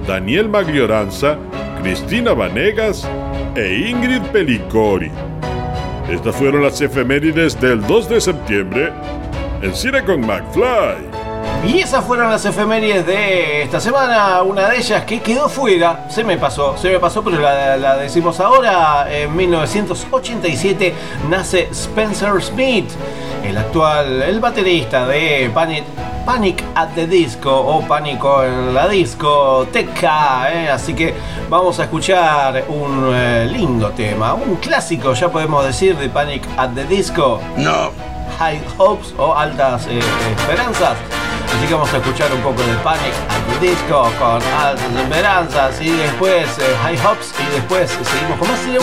Daniel 0.08 0.50
Maglioranza, 0.50 1.38
Cristina 1.82 2.34
Vanegas 2.34 3.08
e 3.56 3.90
Ingrid 3.90 4.22
Pelicori. 4.32 5.12
Estas 6.10 6.36
fueron 6.36 6.64
las 6.64 6.82
efemérides 6.82 7.60
del 7.60 7.86
2 7.86 8.10
de 8.10 8.22
septiembre 8.22 8.92
en 9.62 9.76
Cine 9.76 10.04
con 10.04 10.22
McFly. 10.22 11.24
Y 11.66 11.80
esas 11.80 12.04
fueron 12.04 12.30
las 12.30 12.46
efemérides 12.46 13.06
de 13.06 13.64
esta 13.64 13.80
semana. 13.80 14.42
Una 14.42 14.70
de 14.70 14.78
ellas 14.78 15.06
que 15.06 15.22
quedó 15.22 15.48
fuera, 15.48 16.10
se 16.10 16.24
me 16.24 16.38
pasó, 16.38 16.76
se 16.78 16.90
me 16.90 17.00
pasó, 17.00 17.24
pero 17.24 17.40
la, 17.40 17.96
decimos 17.98 18.40
ahora. 18.40 19.08
En 19.10 19.34
1987 19.36 20.94
nace 21.30 21.70
Spencer 21.72 22.42
Smith, 22.42 22.90
el 23.46 23.58
actual, 23.58 24.24
el 24.24 24.40
baterista 24.40 25.08
de 25.08 25.50
Panic, 25.54 25.84
Panic 26.26 26.64
at 26.76 26.90
the 26.96 27.06
Disco 27.06 27.52
o 27.52 27.82
Pánico 27.86 28.44
en 28.44 28.74
la 28.74 28.88
discoteca. 28.88 30.52
¿eh? 30.52 30.70
Así 30.70 30.94
que 30.94 31.14
vamos 31.50 31.80
a 31.80 31.84
escuchar 31.84 32.64
un 32.70 33.12
eh, 33.14 33.46
lindo 33.52 33.90
tema, 33.92 34.34
un 34.34 34.56
clásico, 34.56 35.14
ya 35.14 35.30
podemos 35.30 35.66
decir, 35.66 35.98
de 35.98 36.10
Panic 36.10 36.44
at 36.58 36.72
the 36.76 36.86
Disco. 36.86 37.42
No. 37.58 37.92
High 38.40 38.62
Hopes 38.78 39.14
o 39.18 39.36
Altas 39.36 39.88
eh, 39.88 40.00
Esperanzas. 40.38 40.98
Así 41.56 41.68
que 41.68 41.74
vamos 41.74 41.94
a 41.94 41.98
escuchar 41.98 42.32
un 42.34 42.42
poco 42.42 42.62
de 42.64 42.74
Panic 42.78 43.14
at 43.30 43.60
the 43.60 43.68
Disco 43.68 44.10
con 44.18 44.42
Altas 44.60 44.96
Esperanzas 45.04 45.82
y 45.82 45.90
después 45.90 46.48
High 46.84 46.98
Hopes 47.06 47.34
y 47.40 47.56
después 47.56 47.92
seguimos 47.92 48.40
con 48.40 48.48
más 48.48 48.60
Cine 48.60 48.80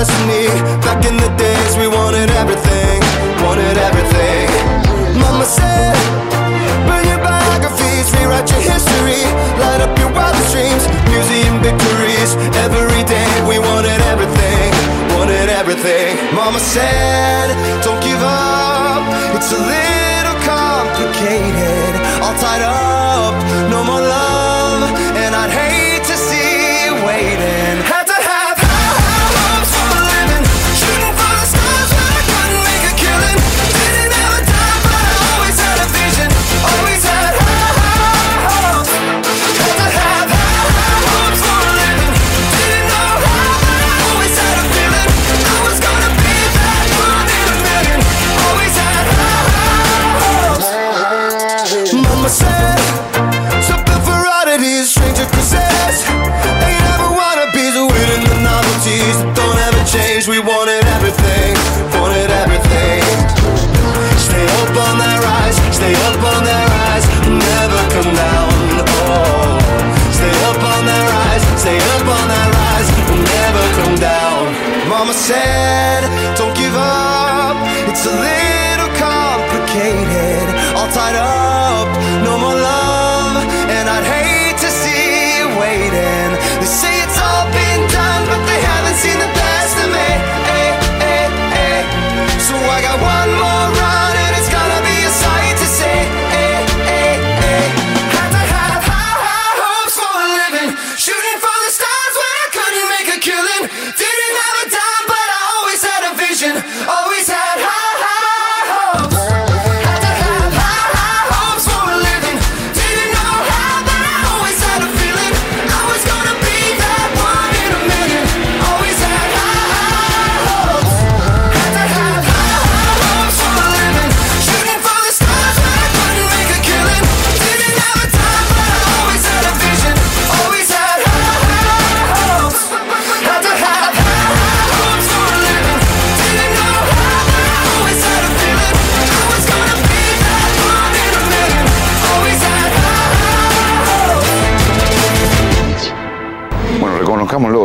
destiny. 0.00 0.48
Back 0.80 1.04
in 1.04 1.16
the 1.20 1.28
days, 1.36 1.72
we 1.76 1.86
wanted 1.86 2.30
everything, 2.40 2.98
wanted 3.44 3.76
everything. 3.76 4.48
Mama 5.20 5.44
said, 5.44 5.92
burn 6.88 7.04
your 7.04 7.20
biographies, 7.20 8.08
rewrite 8.16 8.48
your 8.48 8.64
history, 8.64 9.20
light 9.60 9.80
up 9.84 9.92
your 10.00 10.10
wildest 10.16 10.48
dreams, 10.56 10.84
museum 11.12 11.60
victories. 11.60 12.30
Every 12.64 13.04
day, 13.04 13.28
we 13.44 13.56
wanted 13.60 14.00
everything, 14.12 14.68
wanted 15.20 15.48
everything. 15.60 16.16
Mama 16.32 16.60
said, 16.60 17.48
don't 17.84 18.00
give 18.00 18.22
up, 18.24 19.04
it's 19.36 19.52
a 19.52 19.60
little 19.74 20.38
complicated. 20.48 21.92
All 22.24 22.36
tied 22.40 22.64
up, 22.64 23.36
no 23.68 23.84
more 23.84 24.00
love, 24.00 24.39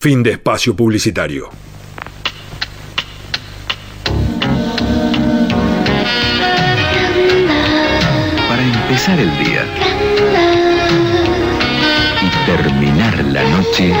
Fin 0.00 0.22
de 0.22 0.30
espacio 0.30 0.76
publicitario. 0.76 1.50
Para 8.48 8.62
empezar 8.62 9.18
el 9.18 9.38
día 9.38 9.64
y 12.22 12.46
terminar 12.46 13.24
la 13.24 13.42
noche, 13.42 13.92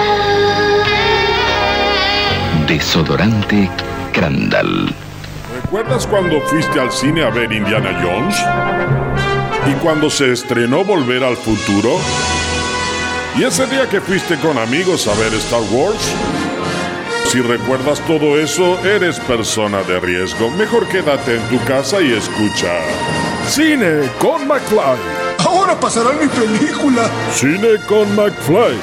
desodorante 2.68 3.68
Crandall. 4.12 4.94
¿Recuerdas 5.64 6.06
cuando 6.06 6.40
fuiste 6.42 6.78
al 6.78 6.92
cine 6.92 7.24
a 7.24 7.30
ver 7.30 7.52
Indiana 7.52 7.98
Jones? 8.00 8.36
¿Y 9.68 9.72
cuando 9.82 10.08
se 10.08 10.30
estrenó 10.30 10.84
Volver 10.84 11.24
al 11.24 11.36
Futuro? 11.36 11.98
¿Y 13.36 13.44
ese 13.44 13.66
día 13.66 13.88
que 13.88 14.00
fuiste 14.00 14.36
con 14.36 14.58
amigos 14.58 15.06
a 15.06 15.14
ver 15.14 15.32
Star 15.34 15.60
Wars? 15.70 16.14
Si 17.26 17.40
recuerdas 17.40 18.00
todo 18.06 18.38
eso, 18.40 18.78
eres 18.86 19.20
persona 19.20 19.82
de 19.82 20.00
riesgo. 20.00 20.50
Mejor 20.52 20.88
quédate 20.88 21.36
en 21.36 21.42
tu 21.48 21.62
casa 21.64 22.00
y 22.00 22.12
escucha. 22.12 22.72
Cine 23.46 24.08
con 24.18 24.48
McFly. 24.48 24.98
Ahora 25.46 25.78
pasará 25.78 26.12
mi 26.12 26.26
película. 26.26 27.08
Cine 27.32 27.76
con 27.86 28.16
McFly. 28.16 28.78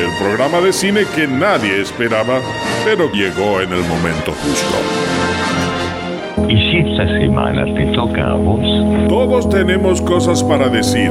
El 0.00 0.16
programa 0.18 0.60
de 0.62 0.72
cine 0.72 1.04
que 1.14 1.26
nadie 1.26 1.82
esperaba, 1.82 2.40
pero 2.84 3.12
llegó 3.12 3.60
en 3.60 3.72
el 3.72 3.84
momento 3.84 4.32
justo. 4.32 4.76
¿Y 6.48 6.56
si 6.56 6.78
esta 6.78 7.06
semana 7.18 7.66
te 7.74 7.84
toca 7.92 8.24
a 8.24 8.34
vos? 8.34 8.64
Todos 9.08 9.50
tenemos 9.50 10.00
cosas 10.00 10.42
para 10.42 10.70
decir. 10.70 11.10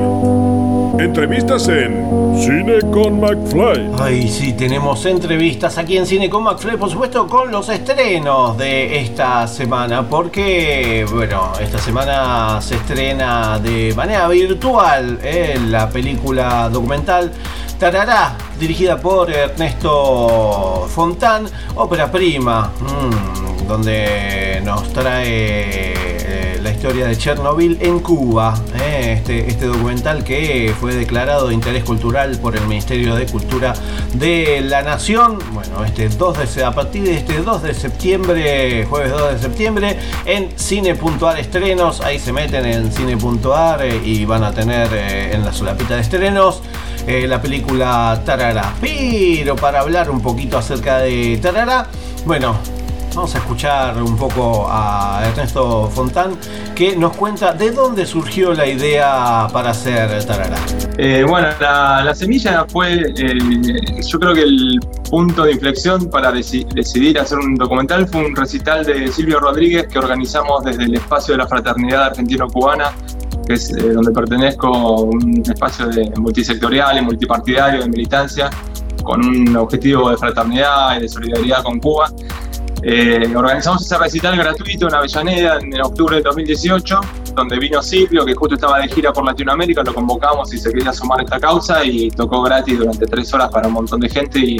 Entrevistas 0.99 1.67
en 1.67 2.35
Cine 2.37 2.79
con 2.91 3.19
McFly. 3.19 3.91
Ay, 3.99 4.27
sí, 4.27 4.53
tenemos 4.53 5.05
entrevistas 5.05 5.77
aquí 5.77 5.97
en 5.97 6.05
Cine 6.05 6.29
con 6.29 6.43
McFly, 6.43 6.77
por 6.77 6.89
supuesto, 6.89 7.27
con 7.27 7.51
los 7.51 7.69
estrenos 7.69 8.57
de 8.57 8.99
esta 8.99 9.47
semana, 9.47 10.07
porque, 10.07 11.05
bueno, 11.11 11.53
esta 11.59 11.77
semana 11.77 12.61
se 12.61 12.75
estrena 12.75 13.59
de 13.59 13.93
manera 13.95 14.27
virtual 14.27 15.19
eh, 15.23 15.59
la 15.69 15.89
película 15.89 16.69
documental 16.69 17.31
Tarará, 17.81 18.37
dirigida 18.59 19.01
por 19.01 19.31
Ernesto 19.31 20.87
Fontán, 20.87 21.47
ópera 21.73 22.11
prima, 22.11 22.69
mm, 22.79 23.65
donde 23.67 24.61
nos 24.63 24.93
trae 24.93 25.25
eh, 25.25 26.50
historia 26.81 27.05
de 27.05 27.15
Chernobyl 27.15 27.77
en 27.79 27.99
Cuba. 27.99 28.59
eh, 28.81 29.13
este, 29.15 29.47
este 29.47 29.67
documental 29.67 30.23
que 30.23 30.73
fue 30.79 30.95
declarado 30.95 31.49
de 31.49 31.53
interés 31.53 31.83
cultural 31.83 32.39
por 32.39 32.55
el 32.55 32.65
Ministerio 32.65 33.13
de 33.13 33.27
Cultura 33.27 33.73
de 34.15 34.61
la 34.61 34.81
Nación. 34.81 35.37
Bueno, 35.53 35.85
este 35.85 36.09
2 36.09 36.55
de, 36.55 36.63
a 36.63 36.71
partir 36.71 37.03
de 37.03 37.17
este 37.17 37.37
2 37.37 37.61
de 37.61 37.75
septiembre, 37.75 38.87
jueves 38.89 39.11
2 39.11 39.33
de 39.33 39.39
septiembre, 39.39 39.99
en 40.25 40.49
Cine.ar 40.57 41.37
estrenos. 41.37 42.01
Ahí 42.01 42.17
se 42.17 42.33
meten 42.33 42.65
en 42.65 42.91
Cine.ar 42.91 43.83
eh, 43.83 44.01
y 44.03 44.25
van 44.25 44.43
a 44.43 44.51
tener 44.51 44.89
eh, 44.91 45.35
en 45.35 45.45
la 45.45 45.53
solapita 45.53 45.93
de 45.93 46.01
estrenos 46.01 46.63
la 47.05 47.39
película 47.41 48.21
Tarara. 48.25 48.73
Pero 48.81 49.55
para 49.55 49.81
hablar 49.81 50.09
un 50.09 50.21
poquito 50.21 50.57
acerca 50.57 50.97
de 50.99 51.37
Tarara, 51.41 51.87
bueno, 52.25 52.55
vamos 53.15 53.35
a 53.35 53.39
escuchar 53.39 54.01
un 54.01 54.15
poco 54.17 54.67
a 54.69 55.21
Ernesto 55.27 55.89
Fontán 55.89 56.35
que 56.75 56.95
nos 56.95 57.15
cuenta 57.15 57.53
de 57.53 57.71
dónde 57.71 58.05
surgió 58.05 58.53
la 58.53 58.65
idea 58.65 59.47
para 59.51 59.71
hacer 59.71 60.23
Tarara. 60.25 60.57
Eh, 60.97 61.25
bueno, 61.27 61.49
la, 61.59 62.03
la 62.03 62.15
semilla 62.15 62.65
fue, 62.67 63.13
eh, 63.15 64.01
yo 64.05 64.19
creo 64.19 64.33
que 64.33 64.43
el 64.43 64.79
punto 65.09 65.43
de 65.43 65.53
inflexión 65.53 66.09
para 66.09 66.31
deci- 66.31 66.67
decidir 66.73 67.19
hacer 67.19 67.37
un 67.37 67.55
documental 67.55 68.07
fue 68.07 68.25
un 68.25 68.35
recital 68.35 68.85
de 68.85 69.11
Silvio 69.11 69.39
Rodríguez 69.39 69.87
que 69.87 69.99
organizamos 69.99 70.63
desde 70.63 70.83
el 70.83 70.95
espacio 70.95 71.33
de 71.33 71.39
la 71.39 71.47
fraternidad 71.47 72.05
argentino-cubana, 72.05 72.91
que 73.45 73.53
es 73.53 73.71
eh, 73.71 73.89
donde 73.89 74.11
pertenezco, 74.11 75.01
un 75.01 75.43
espacio 75.45 75.87
de 75.87 76.11
multisectorial 76.17 76.97
y 76.97 77.01
multipartidario 77.01 77.81
de 77.81 77.89
militancia, 77.89 78.49
con 79.03 79.25
un 79.25 79.57
objetivo 79.57 80.11
de 80.11 80.17
fraternidad 80.17 80.97
y 80.97 81.01
de 81.01 81.09
solidaridad 81.09 81.63
con 81.63 81.79
Cuba. 81.79 82.09
Eh, 82.83 83.31
organizamos 83.35 83.83
ese 83.83 83.97
recital 83.97 84.35
gratuito 84.35 84.87
en 84.87 84.95
Avellaneda 84.95 85.59
en 85.59 85.81
octubre 85.81 86.15
de 86.15 86.23
2018, 86.23 86.99
donde 87.35 87.59
vino 87.59 87.81
Silvio, 87.81 88.25
que 88.25 88.33
justo 88.33 88.55
estaba 88.55 88.79
de 88.79 88.87
gira 88.87 89.13
por 89.13 89.23
Latinoamérica, 89.23 89.83
lo 89.83 89.93
convocamos 89.93 90.51
y 90.53 90.57
se 90.57 90.71
quería 90.71 90.91
sumar 90.91 91.19
a 91.19 91.23
esta 91.23 91.39
causa 91.39 91.85
y 91.85 92.09
tocó 92.09 92.41
gratis 92.41 92.79
durante 92.79 93.05
tres 93.05 93.31
horas 93.33 93.51
para 93.51 93.67
un 93.67 93.73
montón 93.73 93.99
de 93.99 94.09
gente 94.09 94.39
y 94.39 94.59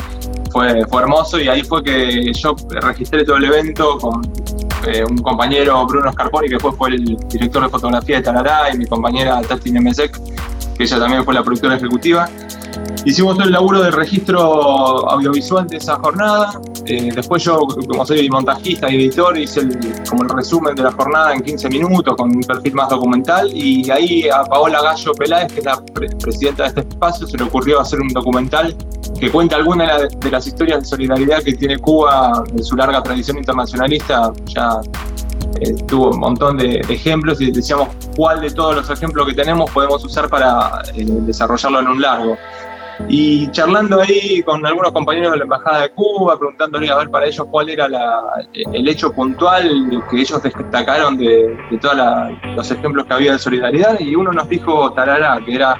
fue, 0.51 0.85
fue 0.85 1.01
hermoso. 1.01 1.39
Y 1.39 1.47
ahí 1.47 1.63
fue 1.63 1.83
que 1.83 2.31
yo 2.33 2.55
registré 2.69 3.25
todo 3.25 3.37
el 3.37 3.45
evento 3.45 3.97
con 3.97 4.21
eh, 4.87 5.03
un 5.03 5.17
compañero 5.17 5.85
Bruno 5.87 6.11
Scarponi, 6.11 6.47
que 6.47 6.55
después 6.55 6.75
fue 6.75 6.89
el 6.89 7.17
director 7.27 7.63
de 7.63 7.69
fotografía 7.69 8.17
de 8.17 8.23
Tarará, 8.23 8.73
y 8.73 8.77
mi 8.77 8.85
compañera 8.85 9.41
Tati 9.41 9.71
Nemesek, 9.71 10.19
que 10.81 10.85
ella 10.85 10.99
también 10.99 11.23
fue 11.23 11.33
la 11.35 11.43
productora 11.43 11.75
ejecutiva. 11.75 12.27
Hicimos 13.05 13.35
todo 13.35 13.45
el 13.45 13.51
laburo 13.51 13.81
del 13.83 13.93
registro 13.93 14.39
audiovisual 15.09 15.67
de 15.67 15.77
esa 15.77 15.95
jornada. 15.97 16.59
Eh, 16.85 17.11
después 17.13 17.43
yo, 17.43 17.59
como 17.87 18.03
soy 18.05 18.27
montajista 18.29 18.89
y 18.91 18.95
editor, 18.95 19.37
hice 19.37 19.59
el- 19.61 19.79
como 20.09 20.23
el 20.23 20.29
resumen 20.29 20.73
de 20.75 20.83
la 20.83 20.91
jornada 20.91 21.33
en 21.33 21.41
15 21.41 21.69
minutos 21.69 22.15
con 22.15 22.35
un 22.35 22.41
perfil 22.41 22.73
más 22.73 22.89
documental. 22.89 23.51
Y 23.53 23.89
ahí 23.91 24.27
a 24.29 24.43
Paola 24.43 24.81
Gallo 24.81 25.13
Peláez, 25.13 25.51
que 25.53 25.59
es 25.59 25.65
la 25.65 25.79
pre- 25.93 26.09
presidenta 26.19 26.63
de 26.63 26.69
este 26.69 26.81
espacio, 26.81 27.27
se 27.27 27.37
le 27.37 27.43
ocurrió 27.43 27.79
hacer 27.79 27.99
un 27.99 28.07
documental 28.09 28.75
que 29.19 29.29
cuenta 29.29 29.57
algunas 29.57 29.87
de, 29.87 30.03
la- 30.03 30.09
de 30.19 30.31
las 30.31 30.47
historias 30.47 30.79
de 30.81 30.85
solidaridad 30.85 31.43
que 31.43 31.53
tiene 31.53 31.77
Cuba 31.77 32.43
en 32.51 32.63
su 32.63 32.75
larga 32.75 33.03
tradición 33.03 33.37
internacionalista, 33.37 34.31
ya 34.45 34.79
eh, 35.59 35.73
tuvo 35.87 36.11
un 36.11 36.19
montón 36.19 36.57
de, 36.57 36.79
ejemplos 36.89 37.41
y 37.41 37.51
decíamos 37.51 37.89
cuál 38.15 38.41
de 38.41 38.51
todos 38.51 38.75
los 38.75 38.89
ejemplos 38.89 39.27
que 39.27 39.33
tenemos 39.33 39.69
podemos 39.71 40.03
usar 40.03 40.29
para 40.29 40.81
eh, 40.95 41.05
desarrollarlo 41.05 41.79
en 41.79 41.87
un 41.87 42.01
largo. 42.01 42.37
Y 43.09 43.49
charlando 43.49 43.99
ahí 43.99 44.43
con 44.43 44.63
algunos 44.63 44.91
compañeros 44.91 45.31
de 45.31 45.37
la 45.39 45.43
Embajada 45.45 45.81
de 45.81 45.89
Cuba, 45.89 46.37
preguntándole 46.37 46.87
a 46.89 46.97
ver 46.97 47.09
para 47.09 47.25
ellos 47.25 47.47
cuál 47.49 47.69
era 47.69 47.87
la- 47.87 48.21
el 48.53 48.87
hecho 48.87 49.11
puntual 49.11 50.03
que 50.09 50.21
ellos 50.21 50.43
destacaron 50.43 51.17
de, 51.17 51.57
de 51.71 51.77
todos 51.79 51.97
los 52.55 52.69
ejemplos 52.69 53.05
que 53.07 53.13
había 53.13 53.31
de 53.33 53.39
solidaridad, 53.39 53.99
y 53.99 54.13
uno 54.15 54.31
nos 54.31 54.47
dijo 54.47 54.91
tarará, 54.93 55.39
que 55.43 55.55
era 55.55 55.77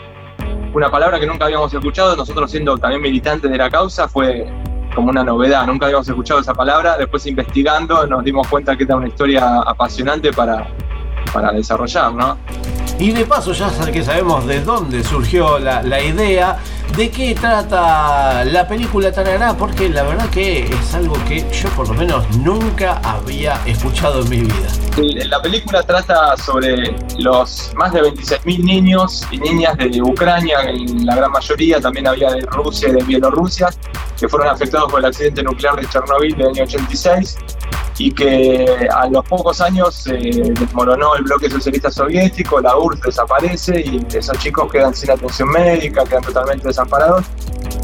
una 0.74 0.90
palabra 0.90 1.20
que 1.20 1.28
nunca 1.28 1.46
habíamos 1.46 1.72
escuchado, 1.72 2.16
nosotros 2.16 2.50
siendo 2.50 2.78
también 2.78 3.02
militantes 3.02 3.52
de 3.52 3.58
la 3.58 3.70
causa, 3.70 4.08
fue 4.08 4.48
como 4.94 5.10
una 5.10 5.24
novedad, 5.24 5.66
nunca 5.66 5.86
habíamos 5.86 6.08
escuchado 6.08 6.40
esa 6.40 6.54
palabra, 6.54 6.98
después 6.98 7.26
investigando 7.26 8.06
nos 8.08 8.24
dimos 8.24 8.48
cuenta 8.48 8.76
que 8.76 8.84
era 8.84 8.96
una 8.96 9.08
historia 9.08 9.62
apasionante 9.62 10.32
para, 10.34 10.68
para 11.34 11.52
desarrollar, 11.52 12.14
¿no? 12.14 12.38
Y 13.00 13.12
de 13.12 13.26
paso 13.26 13.52
ya 13.54 13.70
que 13.92 14.04
sabemos 14.04 14.46
de 14.46 14.62
dónde 14.62 15.04
surgió 15.04 15.58
la, 15.58 15.82
la 15.82 16.02
idea, 16.02 16.60
de 16.96 17.10
qué 17.10 17.34
trata 17.34 18.44
la 18.46 18.68
película 18.68 19.12
Tarará, 19.12 19.56
porque 19.56 19.90
la 19.90 20.04
verdad 20.04 20.30
que 20.30 20.66
es 20.66 20.94
algo 20.94 21.16
que 21.28 21.44
yo 21.52 21.70
por 21.70 21.88
lo 21.88 21.94
menos 21.94 22.30
nunca 22.38 23.00
había 23.04 23.60
escuchado 23.66 24.22
en 24.22 24.30
mi 24.30 24.38
vida. 24.42 25.26
La 25.28 25.42
película 25.42 25.82
trata 25.82 26.36
sobre 26.38 26.96
los 27.18 27.72
más 27.76 27.94
de 27.94 28.02
26.000 28.02 28.64
niños 28.64 29.28
y 29.32 29.38
niñas 29.38 29.78
de 29.78 30.02
Ucrania, 30.02 30.60
en 30.68 31.06
la 31.06 31.16
gran 31.16 31.32
mayoría, 31.32 31.80
también 31.80 32.08
había 32.08 32.30
de 32.32 32.42
Rusia 32.42 32.90
y 32.90 32.92
de 32.92 33.04
Bielorrusia, 33.04 33.70
que 34.20 34.28
fueron 34.28 34.50
afectados 34.50 34.92
por 34.92 35.00
el 35.00 35.06
accidente 35.06 35.42
nuclear 35.44 35.76
de 35.76 35.88
Chernobyl 35.88 36.36
del 36.36 36.48
año 36.50 36.64
86 36.64 37.38
y 38.04 38.12
que 38.12 38.90
a 38.92 39.08
los 39.08 39.24
pocos 39.26 39.62
años 39.62 39.94
se 39.94 40.14
desmoronó 40.14 41.16
el 41.16 41.24
bloque 41.24 41.52
socialista 41.52 41.92
soviético, 41.92 42.60
la 42.60 42.76
URSS 42.76 43.02
desaparece 43.02 43.80
y 43.80 44.04
esos 44.12 44.40
chicos 44.40 44.72
quedan 44.72 44.96
sin 44.96 45.12
atención 45.12 45.50
médica, 45.50 46.04
quedan 46.06 46.24
totalmente 46.24 46.68
desamparados. 46.68 47.26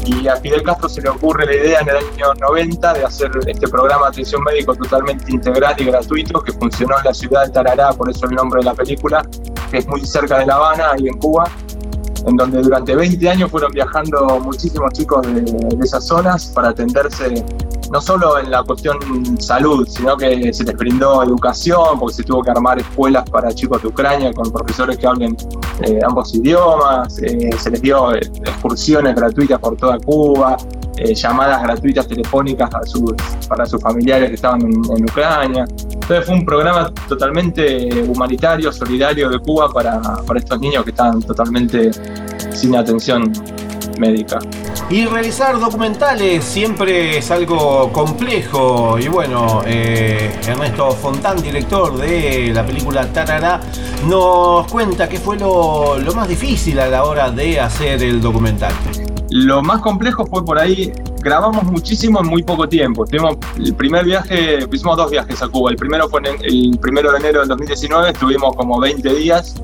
Y 0.06 0.26
a 0.26 0.34
Fidel 0.36 0.64
Castro 0.64 0.88
se 0.88 1.02
le 1.02 1.10
ocurre 1.10 1.46
la 1.46 1.54
idea 1.54 1.80
en 1.80 1.90
el 1.90 1.96
año 1.98 2.34
90 2.40 2.94
de 2.94 3.04
hacer 3.04 3.30
este 3.46 3.68
programa 3.68 4.06
de 4.06 4.08
atención 4.08 4.42
médico 4.42 4.74
totalmente 4.74 5.30
integral 5.30 5.76
y 5.78 5.84
gratuito 5.84 6.40
que 6.40 6.52
funcionó 6.52 6.98
en 6.98 7.04
la 7.04 7.14
ciudad 7.14 7.46
de 7.46 7.52
Tarará, 7.52 7.92
por 7.92 8.10
eso 8.10 8.26
el 8.26 8.34
nombre 8.34 8.58
de 8.58 8.64
la 8.64 8.74
película, 8.74 9.22
que 9.70 9.78
es 9.78 9.86
muy 9.86 10.04
cerca 10.04 10.38
de 10.38 10.46
La 10.46 10.54
Habana, 10.54 10.90
ahí 10.94 11.06
en 11.06 11.16
Cuba, 11.18 11.44
en 12.26 12.36
donde 12.36 12.60
durante 12.60 12.96
20 12.96 13.28
años 13.28 13.52
fueron 13.52 13.70
viajando 13.70 14.40
muchísimos 14.40 14.92
chicos 14.94 15.22
de, 15.22 15.42
de 15.42 15.84
esas 15.84 16.04
zonas 16.04 16.46
para 16.46 16.70
atenderse 16.70 17.44
no 17.90 18.00
solo 18.00 18.38
en 18.38 18.50
la 18.50 18.62
cuestión 18.62 18.98
salud, 19.40 19.86
sino 19.88 20.16
que 20.16 20.52
se 20.52 20.64
les 20.64 20.76
brindó 20.76 21.22
educación, 21.22 21.98
porque 21.98 22.16
se 22.16 22.22
tuvo 22.22 22.42
que 22.42 22.50
armar 22.50 22.78
escuelas 22.78 23.28
para 23.30 23.52
chicos 23.52 23.80
de 23.82 23.88
Ucrania 23.88 24.32
con 24.32 24.50
profesores 24.52 24.98
que 24.98 25.06
hablen 25.06 25.36
eh, 25.82 25.98
ambos 26.06 26.34
idiomas, 26.34 27.18
eh, 27.22 27.50
se 27.58 27.70
les 27.70 27.80
dio 27.82 28.14
eh, 28.14 28.20
excursiones 28.40 29.14
gratuitas 29.14 29.58
por 29.58 29.76
toda 29.76 29.98
Cuba, 29.98 30.56
llamadas 31.14 31.62
gratuitas 31.62 32.08
telefónicas 32.08 32.74
a 32.74 32.82
sus- 32.84 33.12
para 33.48 33.64
sus 33.64 33.80
familiares 33.80 34.30
que 34.30 34.34
estaban 34.34 34.60
en, 34.62 34.72
en 34.96 35.04
Ucrania. 35.04 35.64
Entonces 35.92 36.26
fue 36.26 36.34
un 36.34 36.44
programa 36.44 36.92
totalmente 37.08 38.02
humanitario, 38.08 38.72
solidario 38.72 39.28
de 39.30 39.38
Cuba 39.38 39.68
para, 39.72 40.00
para 40.26 40.40
estos 40.40 40.58
niños 40.58 40.82
que 40.82 40.90
estaban 40.90 41.22
totalmente 41.22 41.90
sin 42.52 42.74
atención 42.74 43.32
médica. 43.98 44.38
Y 44.90 45.06
realizar 45.06 45.58
documentales 45.58 46.44
siempre 46.44 47.18
es 47.18 47.30
algo 47.30 47.92
complejo. 47.92 48.98
Y 48.98 49.08
bueno, 49.08 49.62
eh, 49.66 50.32
Ernesto 50.46 50.90
Fontán, 50.92 51.42
director 51.42 51.96
de 51.98 52.50
la 52.54 52.64
película 52.64 53.06
Tarará, 53.12 53.60
nos 54.06 54.70
cuenta 54.70 55.08
qué 55.08 55.18
fue 55.18 55.38
lo, 55.38 55.98
lo 55.98 56.14
más 56.14 56.28
difícil 56.28 56.78
a 56.80 56.88
la 56.88 57.04
hora 57.04 57.30
de 57.30 57.60
hacer 57.60 58.02
el 58.02 58.20
documental. 58.20 58.72
Lo 59.30 59.62
más 59.62 59.82
complejo 59.82 60.24
fue 60.24 60.42
por 60.42 60.58
ahí, 60.58 60.90
grabamos 61.20 61.64
muchísimo 61.64 62.20
en 62.20 62.26
muy 62.28 62.42
poco 62.42 62.66
tiempo. 62.66 63.04
Tuvimos 63.04 63.36
el 63.58 63.74
primer 63.74 64.06
viaje, 64.06 64.66
hicimos 64.72 64.96
dos 64.96 65.10
viajes 65.10 65.42
a 65.42 65.48
Cuba. 65.48 65.70
El 65.70 65.76
primero 65.76 66.08
fue 66.08 66.20
en 66.20 66.26
el 66.42 66.78
primero 66.78 67.12
de 67.12 67.18
enero 67.18 67.40
del 67.40 67.48
2019, 67.48 68.10
estuvimos 68.10 68.56
como 68.56 68.80
20 68.80 69.14
días. 69.14 69.54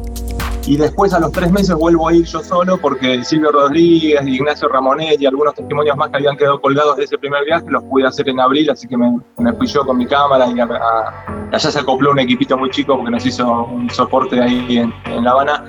Y 0.66 0.78
después 0.78 1.12
a 1.12 1.20
los 1.20 1.30
tres 1.30 1.52
meses 1.52 1.74
vuelvo 1.76 2.08
a 2.08 2.14
ir 2.14 2.24
yo 2.24 2.40
solo 2.42 2.78
porque 2.78 3.22
Silvio 3.22 3.52
Rodríguez, 3.52 4.26
Ignacio 4.26 4.66
Ramonet 4.68 5.20
y 5.20 5.26
algunos 5.26 5.54
testimonios 5.54 5.94
más 5.96 6.08
que 6.08 6.16
habían 6.16 6.36
quedado 6.38 6.58
colgados 6.60 6.96
de 6.96 7.04
ese 7.04 7.18
primer 7.18 7.44
viaje 7.44 7.66
los 7.68 7.82
pude 7.84 8.06
hacer 8.06 8.28
en 8.30 8.40
abril, 8.40 8.70
así 8.70 8.88
que 8.88 8.96
me, 8.96 9.18
me 9.38 9.52
fui 9.52 9.66
yo 9.66 9.84
con 9.84 9.98
mi 9.98 10.06
cámara 10.06 10.46
y 10.46 10.58
a- 10.58 10.64
a- 10.64 11.48
allá 11.52 11.70
se 11.70 11.78
acopló 11.78 12.12
un 12.12 12.18
equipito 12.20 12.56
muy 12.56 12.70
chico 12.70 12.96
porque 12.96 13.10
nos 13.10 13.26
hizo 13.26 13.46
un 13.64 13.90
soporte 13.90 14.40
ahí 14.40 14.78
en, 14.78 14.94
en 15.04 15.24
La 15.24 15.32
Habana. 15.32 15.64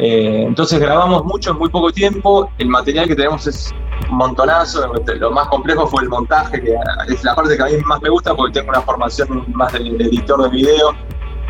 Eh, 0.00 0.42
entonces 0.48 0.80
grabamos 0.80 1.24
mucho 1.24 1.52
en 1.52 1.58
muy 1.58 1.68
poco 1.68 1.92
tiempo, 1.92 2.50
el 2.58 2.66
material 2.68 3.06
que 3.06 3.14
tenemos 3.14 3.46
es 3.46 3.70
un 4.10 4.16
montonazo, 4.16 4.92
lo 5.20 5.30
más 5.30 5.46
complejo 5.48 5.86
fue 5.86 6.02
el 6.02 6.08
montaje, 6.08 6.60
que 6.60 6.74
es 7.08 7.22
la 7.22 7.36
parte 7.36 7.56
que 7.56 7.62
a 7.62 7.66
mí 7.66 7.72
más 7.86 8.02
me 8.02 8.08
gusta 8.08 8.34
porque 8.34 8.54
tengo 8.54 8.70
una 8.70 8.80
formación 8.80 9.44
más 9.54 9.72
de, 9.74 9.78
de 9.84 10.04
editor 10.06 10.42
de 10.42 10.48
video 10.48 10.92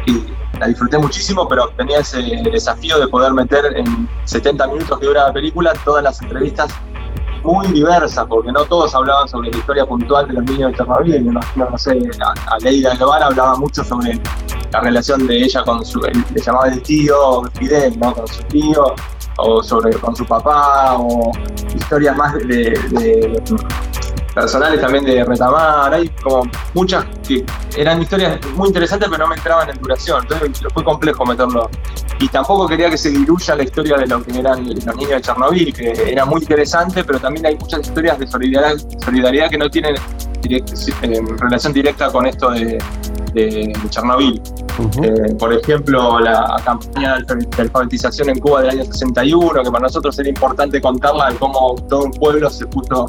y 0.07 0.24
la 0.62 0.68
disfruté 0.68 0.96
muchísimo, 0.96 1.48
pero 1.48 1.68
tenía 1.77 1.98
ese 1.98 2.22
desafío 2.53 2.96
de 3.01 3.09
poder 3.09 3.33
meter 3.33 3.77
en 3.77 4.09
70 4.27 4.64
minutos 4.68 4.96
que 5.01 5.07
dura 5.07 5.27
la 5.27 5.33
película 5.33 5.72
todas 5.85 6.05
las 6.05 6.22
entrevistas 6.22 6.68
muy 7.42 7.66
diversas, 7.72 8.25
porque 8.29 8.53
no 8.53 8.64
todos 8.66 8.94
hablaban 8.94 9.27
sobre 9.29 9.51
la 9.51 9.57
historia 9.57 9.85
puntual 9.85 10.29
de 10.29 10.35
los 10.35 10.44
niños 10.44 10.70
de 10.70 10.77
Chernobyl. 10.79 11.33
No, 11.33 11.40
no, 11.57 11.70
no 11.70 11.77
sé, 11.79 11.98
a, 12.25 12.55
a 12.55 12.59
Leida 12.61 12.94
Guevara 12.94 13.27
hablaba 13.27 13.57
mucho 13.57 13.83
sobre 13.83 14.20
la 14.70 14.81
relación 14.81 15.27
de 15.27 15.38
ella 15.42 15.64
con 15.64 15.85
su, 15.85 16.01
le 16.01 16.12
llamaba 16.40 16.68
el 16.68 16.81
tío 16.83 17.42
Fidel, 17.59 17.98
¿no? 17.98 18.14
Con 18.14 18.29
su 18.29 18.42
tío, 18.44 18.94
o 19.38 19.61
sobre 19.64 19.92
con 19.98 20.14
su 20.14 20.25
papá, 20.25 20.94
o 20.96 21.33
historias 21.75 22.16
más 22.16 22.35
de- 22.35 23.42
personales 24.34 24.80
también 24.80 25.04
de 25.04 25.24
Retamar. 25.24 25.94
Hay 25.94 26.08
como 26.22 26.42
muchas 26.74 27.04
que 27.26 27.44
eran 27.76 28.02
historias 28.02 28.38
muy 28.54 28.68
interesantes, 28.68 29.08
pero 29.08 29.24
no 29.24 29.28
me 29.28 29.36
entraban 29.36 29.70
en 29.70 29.78
duración. 29.80 30.22
Entonces 30.22 30.62
fue 30.72 30.84
complejo 30.84 31.24
meterlo. 31.24 31.68
Y 32.20 32.28
tampoco 32.28 32.68
quería 32.68 32.88
que 32.90 32.98
se 32.98 33.10
diluya 33.10 33.56
la 33.56 33.64
historia 33.64 33.96
de 33.96 34.06
lo 34.06 34.22
que 34.22 34.38
eran 34.38 34.66
los 34.66 34.96
niños 34.96 35.10
de 35.10 35.20
Chernobyl, 35.20 35.72
que 35.72 36.12
era 36.12 36.24
muy 36.24 36.40
interesante, 36.40 37.04
pero 37.04 37.18
también 37.18 37.46
hay 37.46 37.56
muchas 37.56 37.80
historias 37.80 38.18
de 38.18 38.26
solidaridad, 38.26 38.76
solidaridad 39.04 39.50
que 39.50 39.58
no 39.58 39.68
tienen 39.68 39.96
eh, 40.48 41.20
relación 41.38 41.72
directa 41.72 42.10
con 42.10 42.26
esto 42.26 42.50
de, 42.50 42.78
de 43.35 43.72
Chernobyl. 43.90 44.40
Eh, 45.02 45.35
por 45.38 45.52
ejemplo, 45.52 46.18
la 46.20 46.56
campaña 46.64 47.10
de 47.10 47.16
alfa- 47.20 47.35
de 47.56 47.62
alfabetización 47.62 48.30
en 48.30 48.38
Cuba 48.40 48.62
del 48.62 48.70
año 48.70 48.85
61, 48.85 49.62
que 49.62 49.70
para 49.70 49.83
nosotros 49.83 50.18
era 50.18 50.28
importante 50.28 50.80
contarla 50.80 51.30
de 51.30 51.37
cómo 51.37 51.74
todo 51.88 52.04
un 52.04 52.10
pueblo 52.12 52.48
se 52.50 52.66
puso 52.66 53.06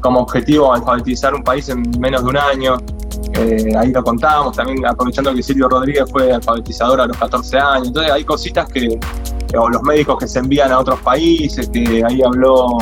como 0.00 0.20
objetivo 0.20 0.72
alfabetizar 0.72 1.34
un 1.34 1.42
país 1.42 1.68
en 1.68 1.82
menos 1.98 2.22
de 2.24 2.30
un 2.30 2.36
año. 2.36 2.76
Eh, 3.34 3.72
ahí 3.76 3.92
lo 3.92 4.02
contábamos, 4.02 4.56
también 4.56 4.84
aprovechando 4.86 5.34
que 5.34 5.42
Silvio 5.42 5.68
Rodríguez 5.68 6.04
fue 6.10 6.32
alfabetizador 6.32 7.00
a 7.00 7.06
los 7.06 7.16
14 7.16 7.58
años. 7.58 7.88
Entonces 7.88 8.12
hay 8.12 8.24
cositas 8.24 8.68
que, 8.68 8.98
o 9.58 9.68
los 9.68 9.82
médicos 9.82 10.18
que 10.18 10.26
se 10.28 10.38
envían 10.38 10.72
a 10.72 10.78
otros 10.78 10.98
países, 11.00 11.68
que 11.68 12.02
ahí 12.04 12.22
habló, 12.22 12.78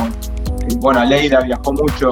que, 0.67 0.75
bueno, 0.77 1.03
Leida 1.05 1.41
viajó 1.41 1.73
mucho 1.73 2.09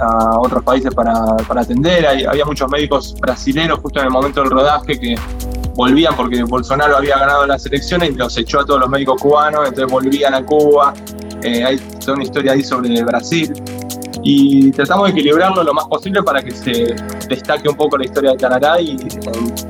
a 0.00 0.38
otros 0.38 0.62
países 0.62 0.94
para, 0.94 1.14
para 1.48 1.62
atender. 1.62 2.26
Había 2.26 2.44
muchos 2.44 2.68
médicos 2.70 3.14
brasileños 3.20 3.78
justo 3.80 4.00
en 4.00 4.06
el 4.06 4.12
momento 4.12 4.42
del 4.42 4.50
rodaje 4.50 4.98
que 4.98 5.16
volvían 5.74 6.16
porque 6.16 6.42
Bolsonaro 6.42 6.96
había 6.96 7.18
ganado 7.18 7.46
las 7.46 7.66
elecciones 7.66 8.10
y 8.10 8.14
los 8.14 8.36
echó 8.36 8.60
a 8.60 8.66
todos 8.66 8.80
los 8.80 8.88
médicos 8.88 9.20
cubanos, 9.20 9.68
entonces 9.68 9.92
volvían 9.92 10.34
a 10.34 10.42
Cuba. 10.44 10.94
Eh, 11.42 11.62
hay 11.62 11.78
toda 12.00 12.14
una 12.14 12.24
historia 12.24 12.52
ahí 12.52 12.62
sobre 12.62 13.04
Brasil. 13.04 13.52
Y 14.28 14.72
tratamos 14.72 15.06
de 15.06 15.12
equilibrarlo 15.12 15.62
lo 15.62 15.72
más 15.72 15.86
posible 15.86 16.20
para 16.20 16.42
que 16.42 16.50
se 16.50 16.96
destaque 17.28 17.68
un 17.68 17.76
poco 17.76 17.96
la 17.96 18.06
historia 18.06 18.32
de 18.32 18.82
y, 18.82 18.90
eh, 18.90 18.96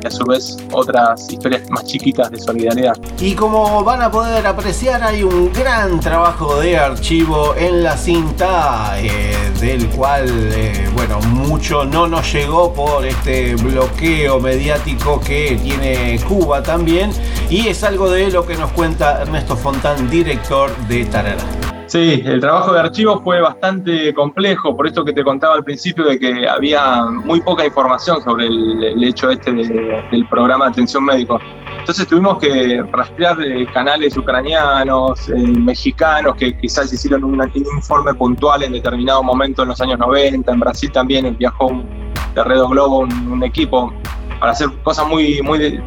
y 0.03 0.07
a 0.07 0.11
su 0.11 0.25
vez 0.25 0.57
otras 0.73 1.31
historias 1.31 1.69
más 1.69 1.85
chiquitas 1.85 2.31
de 2.31 2.39
solidaridad. 2.39 2.97
Y 3.21 3.35
como 3.35 3.85
van 3.85 4.01
a 4.01 4.11
poder 4.11 4.47
apreciar, 4.47 5.03
hay 5.03 5.25
un 5.25 5.53
gran 5.53 6.01
trabajo 6.01 6.59
de 6.59 6.79
archivo 6.79 7.55
en 7.55 7.83
la 7.83 7.99
cinta, 7.99 8.99
eh, 8.99 9.35
del 9.61 9.91
cual, 9.91 10.25
eh, 10.27 10.89
bueno, 10.95 11.21
mucho 11.21 11.85
no 11.85 12.09
nos 12.09 12.33
llegó 12.33 12.73
por 12.73 13.05
este 13.05 13.57
bloqueo 13.57 14.41
mediático 14.41 15.21
que 15.21 15.61
tiene 15.63 16.19
Cuba 16.27 16.63
también. 16.63 17.11
Y 17.51 17.69
es 17.69 17.85
algo 17.85 18.09
de 18.09 18.31
lo 18.31 18.47
que 18.47 18.57
nos 18.57 18.73
cuenta 18.73 19.21
Ernesto 19.21 19.55
Fontán, 19.55 20.09
director 20.09 20.75
de 20.89 21.05
Tarará. 21.05 21.76
Sí, 21.87 22.21
el 22.25 22.41
trabajo 22.41 22.73
de 22.73 22.81
archivo 22.81 23.21
fue 23.23 23.41
bastante 23.41 24.13
complejo, 24.13 24.77
por 24.77 24.89
esto 24.89 25.05
que 25.05 25.13
te 25.13 25.23
contaba 25.23 25.55
al 25.55 25.63
principio 25.63 26.05
de 26.05 26.19
que 26.19 26.49
había 26.49 27.05
muy 27.05 27.41
poca 27.41 27.65
información 27.65 28.21
sobre 28.23 28.47
el, 28.47 29.05
hecho 29.05 29.31
este 29.31 29.53
de- 29.53 30.03
del 30.11 30.27
programa 30.29 30.65
de 30.67 30.71
atención 30.73 31.05
médico. 31.05 31.39
Entonces 31.79 32.09
tuvimos 32.09 32.39
que 32.39 32.83
rastrear 32.91 33.41
eh, 33.41 33.65
canales 33.73 34.17
ucranianos, 34.17 35.29
eh, 35.29 35.35
mexicanos, 35.37 36.35
que 36.35 36.59
quizás 36.59 36.93
hicieron 36.93 37.23
un, 37.23 37.41
informe 37.55 38.13
puntual 38.15 38.65
en 38.65 38.73
determinado 38.73 39.23
momento 39.23 39.63
en 39.63 39.69
los 39.69 39.81
años 39.81 40.01
90. 40.01 40.51
En 40.53 40.59
Brasil 40.59 40.91
también 40.91 41.37
viajó 41.39 41.69
un- 41.69 41.87
de 42.35 42.43
Redo 42.43 42.69
Globo 42.69 42.99
un, 42.99 43.43
equipo 43.45 43.93
para 44.41 44.51
hacer 44.53 44.69
cosas 44.83 45.07
muy, 45.07 45.41
muy, 45.43 45.81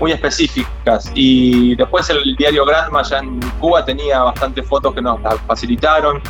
muy 0.00 0.12
específicas. 0.12 1.10
Y 1.14 1.74
después 1.76 2.08
el 2.10 2.36
diario 2.36 2.64
Granma 2.64 3.02
ya 3.02 3.18
en 3.18 3.40
Cuba 3.60 3.84
tenía 3.84 4.20
bastantes 4.22 4.66
fotos 4.66 4.94
que 4.94 5.02
nos 5.02 5.18
facilitaron, 5.46 6.20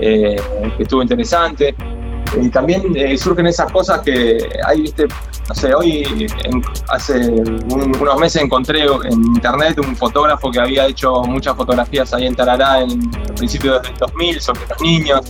eh, 0.00 0.40
que 0.76 0.82
estuvo 0.82 1.02
interesante. 1.02 1.74
Y 2.40 2.48
también 2.48 2.82
eh, 2.96 3.16
surgen 3.16 3.46
esas 3.46 3.70
cosas 3.70 4.00
que 4.00 4.38
hay, 4.66 4.80
viste, 4.82 5.06
no 5.48 5.54
sé, 5.54 5.72
hoy, 5.72 6.02
en- 6.44 6.62
hace 6.88 7.14
un- 7.28 7.96
unos 8.00 8.18
meses 8.18 8.42
encontré 8.42 8.82
en 8.84 9.12
internet 9.36 9.78
un 9.78 9.94
fotógrafo 9.94 10.50
que 10.50 10.58
había 10.58 10.86
hecho 10.86 11.22
muchas 11.22 11.54
fotografías 11.56 12.12
ahí 12.12 12.26
en 12.26 12.34
Tarará 12.34 12.80
en 12.80 12.90
el 12.90 13.34
principio 13.34 13.78
del 13.78 13.94
2000 13.98 14.40
sobre 14.40 14.62
los 14.68 14.80
niños. 14.80 15.20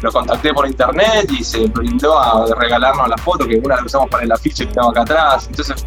Lo 0.00 0.10
contacté 0.12 0.54
por 0.54 0.66
internet 0.66 1.30
y 1.30 1.44
se 1.44 1.66
brindó 1.66 2.18
a 2.18 2.46
regalarnos 2.58 3.06
la 3.08 3.16
foto, 3.18 3.46
que 3.46 3.56
una 3.62 3.76
la 3.76 3.84
usamos 3.84 4.08
para 4.08 4.24
el 4.24 4.32
afiche 4.32 4.66
que 4.66 4.72
tengo 4.72 4.90
acá 4.90 5.02
atrás. 5.02 5.46
Entonces, 5.50 5.84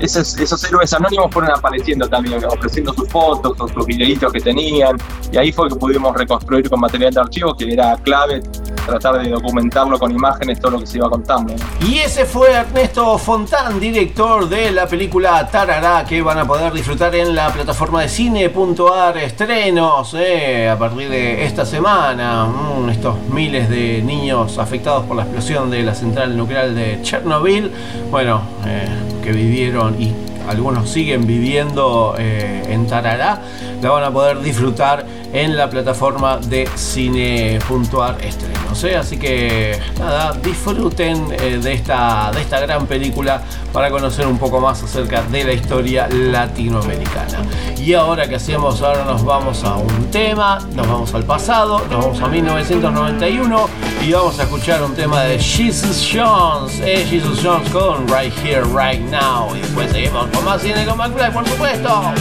esos, 0.00 0.38
esos 0.38 0.64
héroes 0.64 0.92
anónimos 0.92 1.28
fueron 1.30 1.50
apareciendo 1.50 2.08
también, 2.08 2.44
ofreciendo 2.44 2.92
sus 2.92 3.08
fotos 3.08 3.52
o 3.58 3.68
sus 3.68 3.86
videitos 3.86 4.32
que 4.32 4.40
tenían. 4.40 4.96
Y 5.32 5.36
ahí 5.36 5.52
fue 5.52 5.68
que 5.68 5.76
pudimos 5.76 6.14
reconstruir 6.16 6.68
con 6.68 6.80
material 6.80 7.14
de 7.14 7.20
archivo, 7.20 7.56
que 7.56 7.72
era 7.72 7.96
clave 7.96 8.42
tratar 8.86 9.22
de 9.22 9.30
documentarlo 9.30 9.98
con 9.98 10.10
imágenes 10.10 10.60
todo 10.60 10.72
lo 10.72 10.80
que 10.80 10.86
se 10.86 10.98
iba 10.98 11.10
contando. 11.10 11.54
Y 11.80 11.98
ese 11.98 12.24
fue 12.24 12.52
Ernesto 12.52 13.18
Fontán, 13.18 13.78
director 13.80 14.48
de 14.48 14.70
la 14.70 14.86
película 14.86 15.46
Tarará, 15.48 16.04
que 16.04 16.22
van 16.22 16.38
a 16.38 16.46
poder 16.46 16.72
disfrutar 16.72 17.14
en 17.14 17.34
la 17.34 17.52
plataforma 17.52 18.02
de 18.02 18.08
cine.ar 18.08 19.18
estrenos 19.18 20.14
eh, 20.14 20.68
a 20.68 20.78
partir 20.78 21.10
de 21.10 21.44
esta 21.44 21.66
semana. 21.66 22.46
Mm, 22.46 22.88
estos 22.90 23.18
miles 23.28 23.68
de 23.68 24.02
niños 24.02 24.58
afectados 24.58 25.04
por 25.04 25.16
la 25.16 25.22
explosión 25.22 25.70
de 25.70 25.82
la 25.82 25.94
central 25.94 26.36
nuclear 26.36 26.70
de 26.70 27.00
Chernobyl, 27.02 27.70
bueno, 28.10 28.42
eh, 28.64 28.86
que 29.22 29.32
vivieron 29.32 30.00
y 30.00 30.14
algunos 30.48 30.88
siguen 30.88 31.26
viviendo 31.26 32.14
eh, 32.18 32.62
en 32.68 32.86
Tarará, 32.86 33.40
la 33.82 33.90
van 33.90 34.04
a 34.04 34.10
poder 34.10 34.40
disfrutar 34.40 35.04
en 35.32 35.56
la 35.56 35.68
plataforma 35.68 36.38
de 36.38 36.68
cine.ar 36.74 38.24
estrenos. 38.24 38.84
¿eh? 38.84 38.96
Así 38.96 39.16
que 39.16 39.78
nada, 39.98 40.32
disfruten 40.34 41.28
eh, 41.32 41.58
de, 41.62 41.72
esta, 41.72 42.30
de 42.34 42.42
esta 42.42 42.60
gran 42.60 42.86
película 42.86 43.42
para 43.72 43.90
conocer 43.90 44.26
un 44.26 44.38
poco 44.38 44.60
más 44.60 44.82
acerca 44.82 45.22
de 45.22 45.44
la 45.44 45.52
historia 45.52 46.08
latinoamericana. 46.08 47.42
Y 47.78 47.94
ahora 47.94 48.28
que 48.28 48.36
hacemos, 48.36 48.82
ahora 48.82 49.04
nos 49.04 49.24
vamos 49.24 49.62
a 49.64 49.76
un 49.76 50.10
tema, 50.10 50.58
nos 50.74 50.88
vamos 50.88 51.14
al 51.14 51.24
pasado, 51.24 51.80
nos 51.90 52.04
vamos 52.04 52.20
a 52.20 52.28
1991 52.28 53.68
y 54.06 54.12
vamos 54.12 54.38
a 54.38 54.44
escuchar 54.44 54.82
un 54.82 54.94
tema 54.94 55.22
de 55.22 55.38
Jesus 55.38 56.08
Jones, 56.12 56.80
eh, 56.80 57.06
Jesus 57.08 57.40
Jones 57.42 57.68
con 57.70 58.06
Right 58.08 58.32
Here, 58.44 58.62
Right 58.62 59.00
Now. 59.10 59.54
Y 59.54 59.60
después 59.60 59.90
seguimos 59.90 60.26
con 60.28 60.44
más 60.44 60.62
cine 60.62 60.84
con 60.84 60.96
McFly, 60.96 61.32
por 61.32 61.46
supuesto. 61.46 61.88
A 61.88 62.14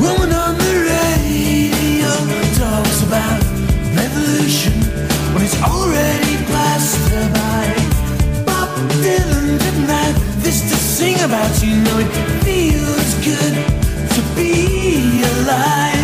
woman 0.00 0.32
talks 2.62 3.02
about 3.02 3.42
revolution 3.92 4.72
when 5.34 5.42
it's 5.42 5.60
already 5.62 6.36
her 7.10 7.26
by. 7.34 7.66
Bob 8.46 8.70
Dylan 9.02 9.58
didn't 9.58 9.90
have 9.90 10.44
this 10.44 10.60
to 10.70 10.76
sing 10.76 11.16
about, 11.24 11.52
you 11.60 11.74
know 11.84 11.98
it 11.98 12.12
feels 12.44 13.14
good 13.26 13.54
to 14.14 14.20
be 14.36 15.24
alive. 15.40 16.01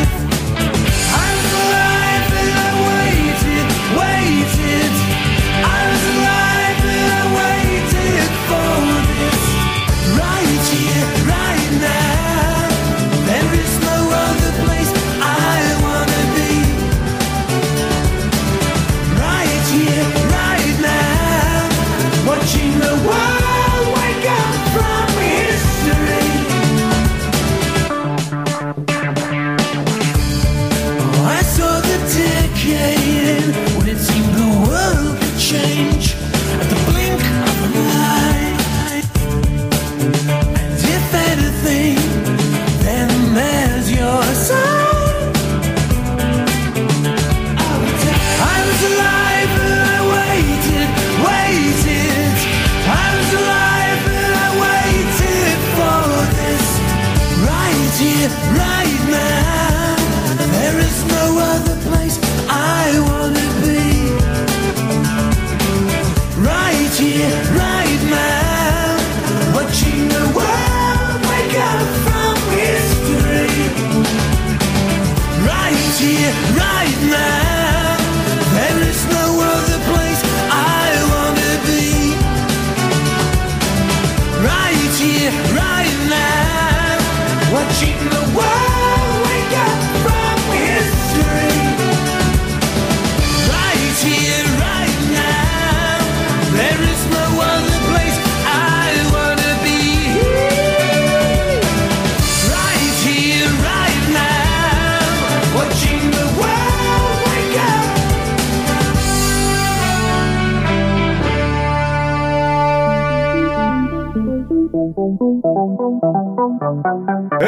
The 88.18 88.36
world 88.36 88.67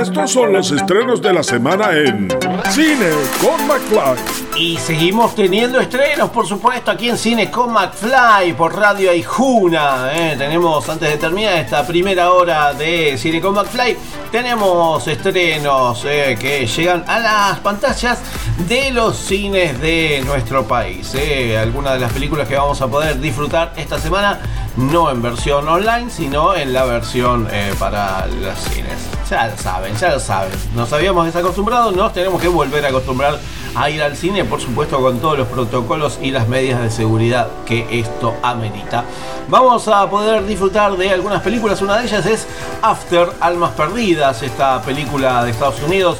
Estos 0.00 0.30
son 0.30 0.54
los 0.54 0.72
estrenos 0.72 1.20
de 1.20 1.30
la 1.30 1.42
semana 1.42 1.90
en 1.92 2.26
Cine 2.70 3.10
con 3.38 3.66
McFly. 3.66 4.16
Y 4.56 4.78
seguimos 4.78 5.34
teniendo 5.34 5.78
estrenos, 5.78 6.30
por 6.30 6.46
supuesto, 6.46 6.90
aquí 6.90 7.10
en 7.10 7.18
Cine 7.18 7.50
con 7.50 7.70
McFly 7.70 8.54
por 8.56 8.74
Radio 8.74 9.10
Aijuna. 9.10 10.10
¿eh? 10.14 10.36
Tenemos, 10.38 10.88
antes 10.88 11.06
de 11.06 11.18
terminar 11.18 11.58
esta 11.58 11.86
primera 11.86 12.32
hora 12.32 12.72
de 12.72 13.18
Cine 13.18 13.42
con 13.42 13.54
McFly, 13.54 13.94
tenemos 14.32 15.06
estrenos 15.06 16.02
eh, 16.06 16.34
que 16.40 16.66
llegan 16.66 17.04
a 17.06 17.18
las 17.18 17.60
pantallas 17.60 18.20
de 18.66 18.92
los 18.92 19.18
cines 19.18 19.78
de 19.82 20.22
nuestro 20.24 20.64
país. 20.64 21.14
¿eh? 21.14 21.58
Algunas 21.58 21.92
de 21.92 22.00
las 22.00 22.12
películas 22.12 22.48
que 22.48 22.56
vamos 22.56 22.80
a 22.80 22.88
poder 22.88 23.20
disfrutar 23.20 23.74
esta 23.76 23.98
semana, 23.98 24.40
no 24.76 25.10
en 25.10 25.20
versión 25.20 25.68
online, 25.68 26.08
sino 26.08 26.56
en 26.56 26.72
la 26.72 26.86
versión 26.86 27.46
para 27.78 28.26
los 28.26 28.58
cines. 28.60 29.19
Ya 29.30 29.46
lo 29.46 29.56
saben, 29.56 29.94
ya 29.94 30.10
lo 30.10 30.18
saben. 30.18 30.50
Nos 30.74 30.92
habíamos 30.92 31.24
desacostumbrado, 31.24 31.92
nos 31.92 32.12
tenemos 32.12 32.42
que 32.42 32.48
volver 32.48 32.84
a 32.84 32.88
acostumbrar 32.88 33.38
a 33.76 33.88
ir 33.88 34.02
al 34.02 34.16
cine, 34.16 34.44
por 34.44 34.60
supuesto 34.60 35.00
con 35.00 35.20
todos 35.20 35.38
los 35.38 35.46
protocolos 35.46 36.18
y 36.20 36.32
las 36.32 36.48
medidas 36.48 36.82
de 36.82 36.90
seguridad 36.90 37.46
que 37.64 37.86
esto 38.00 38.34
amerita. 38.42 39.04
Vamos 39.46 39.86
a 39.86 40.10
poder 40.10 40.44
disfrutar 40.46 40.96
de 40.96 41.10
algunas 41.10 41.42
películas, 41.42 41.80
una 41.80 41.98
de 41.98 42.06
ellas 42.06 42.26
es 42.26 42.48
After 42.82 43.28
Almas 43.38 43.70
Perdidas, 43.70 44.42
esta 44.42 44.82
película 44.82 45.44
de 45.44 45.52
Estados 45.52 45.80
Unidos. 45.80 46.18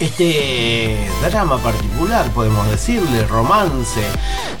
Este 0.00 1.08
drama 1.28 1.58
particular, 1.58 2.24
podemos 2.30 2.68
decirle, 2.70 3.26
romance, 3.26 4.00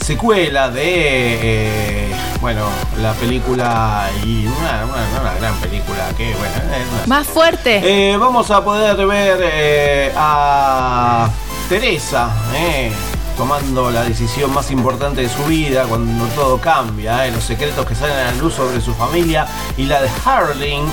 secuela 0.04 0.68
de, 0.68 0.82
eh, 0.84 2.12
bueno, 2.40 2.62
la 3.00 3.12
película 3.12 4.10
y 4.24 4.46
una, 4.46 4.84
una- 4.84 5.20
una 5.20 5.34
gran 5.34 5.54
película 5.60 6.08
que, 6.16 6.34
bueno, 6.34 6.54
es 7.00 7.06
Más 7.08 7.26
fuerte. 7.26 7.80
eh, 8.12 8.16
vamos 8.16 8.50
a 8.50 8.64
poder 8.64 8.96
ver 9.06 9.38
eh, 9.42 10.12
a 10.16 11.28
Teresa, 11.68 12.30
eh, 12.56 12.90
tomando 13.38 13.92
la 13.92 14.02
decisión 14.02 14.52
más 14.52 14.72
importante 14.72 15.20
de 15.20 15.28
su 15.28 15.44
vida, 15.44 15.84
cuando 15.84 16.24
todo 16.34 16.60
cambia, 16.60 17.24
¿eh? 17.24 17.30
los 17.30 17.44
secretos 17.44 17.86
que 17.86 17.94
salen 17.94 18.16
a 18.16 18.32
la 18.32 18.32
luz 18.32 18.54
sobre 18.54 18.80
su 18.80 18.92
familia 18.94 19.46
y 19.76 19.84
la 19.84 20.02
de 20.02 20.10
Harling 20.24 20.84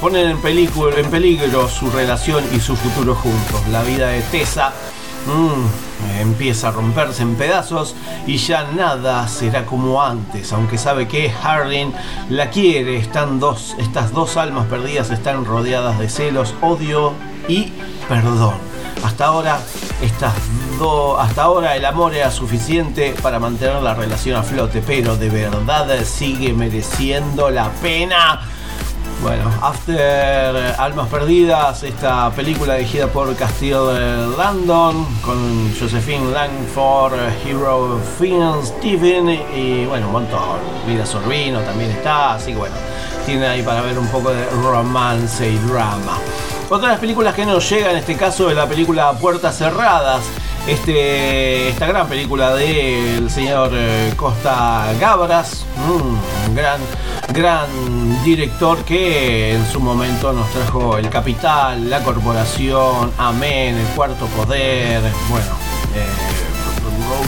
ponen 0.00 0.30
en, 0.30 0.40
peligro 0.40 1.68
su 1.68 1.88
relación 1.92 2.44
y 2.52 2.58
su 2.58 2.74
futuro 2.74 3.14
juntos. 3.14 3.68
La 3.70 3.84
vida 3.84 4.08
de 4.08 4.20
Tessa 4.22 4.72
mm, 5.26 6.18
empieza 6.20 6.68
a 6.68 6.72
romperse 6.72 7.22
en 7.22 7.36
pedazos 7.36 7.94
y 8.26 8.36
ya 8.36 8.64
nada 8.64 9.28
será 9.28 9.64
como 9.64 10.02
antes, 10.02 10.52
aunque 10.52 10.78
sabe 10.78 11.06
que 11.06 11.32
Harling 11.32 11.94
la 12.30 12.50
quiere. 12.50 12.96
Están 12.96 13.38
dos, 13.38 13.76
estas 13.78 14.12
dos 14.12 14.36
almas 14.36 14.66
perdidas 14.66 15.10
están 15.10 15.44
rodeadas 15.44 16.00
de 16.00 16.08
celos, 16.08 16.52
odio 16.62 17.12
y 17.46 17.72
perdón. 18.08 18.71
Hasta 19.04 19.26
ahora, 19.26 19.58
estas 20.00 20.32
do- 20.78 21.18
hasta 21.18 21.42
ahora 21.42 21.74
el 21.76 21.84
amor 21.84 22.14
era 22.14 22.30
suficiente 22.30 23.14
para 23.22 23.38
mantener 23.38 23.82
la 23.82 23.94
relación 23.94 24.36
a 24.36 24.42
flote, 24.42 24.82
pero 24.86 25.16
de 25.16 25.28
verdad 25.28 25.88
sigue 26.04 26.52
mereciendo 26.52 27.50
la 27.50 27.68
pena. 27.82 28.40
Bueno, 29.22 29.44
After 29.62 30.74
Almas 30.78 31.06
Perdidas, 31.08 31.84
esta 31.84 32.30
película 32.30 32.74
dirigida 32.74 33.06
por 33.06 33.32
Castile 33.36 34.26
Landon, 34.36 35.04
con 35.24 35.72
Josephine 35.78 36.32
Langford, 36.32 37.14
Hero 37.46 38.00
Finn 38.18 38.52
Steven 38.64 39.28
y 39.54 39.84
bueno, 39.86 40.06
un 40.06 40.12
montón. 40.12 40.58
Vida 40.88 41.06
Sorbino 41.06 41.60
también 41.60 41.90
está, 41.92 42.34
así 42.34 42.50
que 42.52 42.58
bueno, 42.58 42.74
tiene 43.24 43.46
ahí 43.46 43.62
para 43.62 43.82
ver 43.82 43.96
un 43.96 44.08
poco 44.08 44.30
de 44.30 44.44
romance 44.64 45.48
y 45.48 45.56
drama. 45.68 46.18
Otra 46.72 46.88
de 46.88 46.92
las 46.94 47.00
películas 47.00 47.34
que 47.34 47.44
nos 47.44 47.68
llega 47.68 47.90
en 47.90 47.98
este 47.98 48.16
caso 48.16 48.48
es 48.48 48.56
la 48.56 48.66
película 48.66 49.12
Puertas 49.12 49.58
Cerradas. 49.58 50.24
Este, 50.66 51.68
esta 51.68 51.86
gran 51.86 52.08
película 52.08 52.54
del 52.54 53.28
señor 53.28 53.72
eh, 53.74 54.10
Costa 54.16 54.86
Gabras, 54.98 55.66
un 55.86 56.18
gran, 56.54 56.80
gran 57.34 58.24
director 58.24 58.82
que 58.84 59.54
en 59.54 59.70
su 59.70 59.80
momento 59.80 60.32
nos 60.32 60.50
trajo 60.50 60.96
El 60.96 61.10
Capital, 61.10 61.90
La 61.90 62.02
Corporación, 62.02 63.12
Amén, 63.18 63.76
El 63.76 63.86
Cuarto 63.88 64.24
Poder, 64.28 65.02
bueno, 65.28 65.52
eh, 65.94 66.06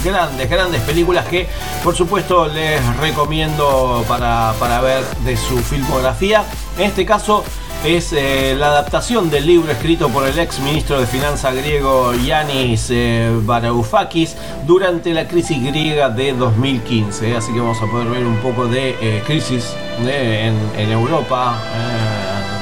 grandes, 0.02 0.48
grandes 0.48 0.80
películas 0.80 1.26
que 1.26 1.46
por 1.82 1.94
supuesto 1.94 2.48
les 2.48 2.96
recomiendo 2.96 4.06
para, 4.08 4.54
para 4.58 4.80
ver 4.80 5.04
de 5.22 5.36
su 5.36 5.58
filmografía. 5.58 6.44
En 6.78 6.84
este 6.84 7.04
caso 7.04 7.44
es 7.84 8.14
eh, 8.14 8.56
la 8.58 8.68
adaptación 8.68 9.28
del 9.30 9.46
libro 9.46 9.70
escrito 9.70 10.08
por 10.08 10.26
el 10.26 10.38
ex 10.38 10.58
ministro 10.60 10.98
de 10.98 11.06
Finanzas 11.06 11.54
griego 11.54 12.14
Yanis 12.14 12.88
eh, 12.90 13.30
Varoufakis 13.42 14.36
durante 14.66 15.12
la 15.12 15.28
crisis 15.28 15.62
griega 15.62 16.08
de 16.08 16.32
2015. 16.32 17.36
Así 17.36 17.52
que 17.52 17.60
vamos 17.60 17.76
a 17.82 17.86
poder 17.90 18.08
ver 18.08 18.24
un 18.24 18.38
poco 18.38 18.66
de 18.68 18.96
eh, 19.00 19.22
crisis 19.26 19.74
eh, 20.00 20.50
en, 20.50 20.80
en 20.80 20.90
Europa 20.92 21.60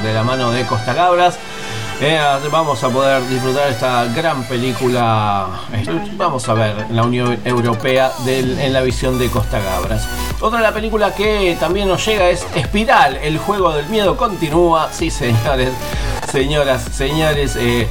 de 0.03 0.13
la 0.13 0.25
mano 0.25 0.51
de 0.51 0.65
Costa 0.67 0.93
Cabras. 0.93 1.39
Eh, 2.05 2.19
vamos 2.51 2.83
a 2.83 2.89
poder 2.89 3.25
disfrutar 3.29 3.69
esta 3.71 4.07
gran 4.07 4.43
película. 4.45 5.47
eh, 5.73 5.85
Vamos 6.17 6.49
a 6.49 6.55
ver 6.55 6.87
la 6.91 7.05
Unión 7.05 7.39
Europea 7.45 8.11
en 8.27 8.73
la 8.73 8.81
visión 8.81 9.21
de 9.21 9.29
Costa 9.29 9.61
Gabras. 9.61 10.05
Otra 10.41 10.59
de 10.59 10.65
la 10.65 10.75
película 10.75 11.15
que 11.15 11.57
también 11.61 11.87
nos 11.87 12.05
llega 12.05 12.29
es 12.29 12.45
Espiral, 12.57 13.17
el 13.23 13.39
juego 13.39 13.73
del 13.73 13.87
miedo 13.87 14.17
continúa. 14.17 14.89
Sí, 14.93 15.11
señores, 15.13 15.71
señoras, 16.31 16.83
señores. 16.93 17.55
eh, 17.57 17.87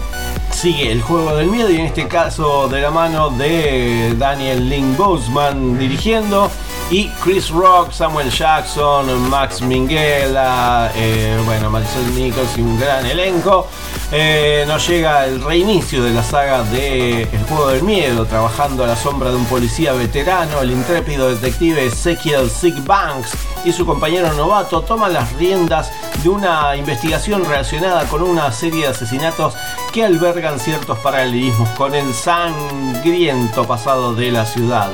sigue 0.51 0.91
el 0.91 1.01
juego 1.01 1.33
del 1.37 1.47
miedo 1.47 1.69
y 1.69 1.75
en 1.77 1.85
este 1.85 2.09
caso 2.09 2.67
de 2.67 2.81
la 2.81 2.91
mano 2.91 3.29
de 3.29 4.13
Daniel 4.17 4.67
Lynn 4.69 4.97
Boseman 4.97 5.79
dirigiendo 5.79 6.51
y 6.91 7.07
Chris 7.23 7.49
Rock, 7.49 7.93
Samuel 7.93 8.29
Jackson, 8.29 9.29
Max 9.29 9.61
Minghella, 9.61 10.91
eh, 10.93 11.39
bueno, 11.45 11.69
Marisol 11.69 12.13
Nichols 12.13 12.57
y 12.57 12.61
un 12.61 12.77
gran 12.77 13.05
elenco. 13.05 13.67
Eh, 14.13 14.65
nos 14.67 14.85
llega 14.89 15.25
el 15.25 15.41
reinicio 15.41 16.03
de 16.03 16.11
la 16.11 16.21
saga 16.21 16.63
de 16.63 17.23
El 17.23 17.43
juego 17.47 17.69
del 17.69 17.83
miedo, 17.83 18.25
trabajando 18.25 18.83
a 18.83 18.87
la 18.87 18.97
sombra 18.97 19.29
de 19.29 19.37
un 19.37 19.45
policía 19.45 19.93
veterano, 19.93 20.59
el 20.59 20.71
intrépido 20.71 21.29
detective 21.29 21.85
Ezekiel 21.85 22.49
Sig 22.49 22.83
Banks 22.83 23.31
y 23.63 23.71
su 23.71 23.85
compañero 23.85 24.33
novato 24.33 24.81
toman 24.81 25.13
las 25.13 25.31
riendas 25.33 25.93
de 26.21 26.27
una 26.27 26.75
investigación 26.75 27.45
relacionada 27.45 28.03
con 28.05 28.21
una 28.21 28.51
serie 28.51 28.81
de 28.81 28.87
asesinatos 28.89 29.53
que 29.93 30.03
albergan 30.03 30.59
ciertos 30.59 30.99
paralelismos 30.99 31.69
con 31.69 31.95
el 31.95 32.13
sangriento 32.13 33.65
pasado 33.65 34.13
de 34.13 34.29
la 34.31 34.45
ciudad. 34.45 34.91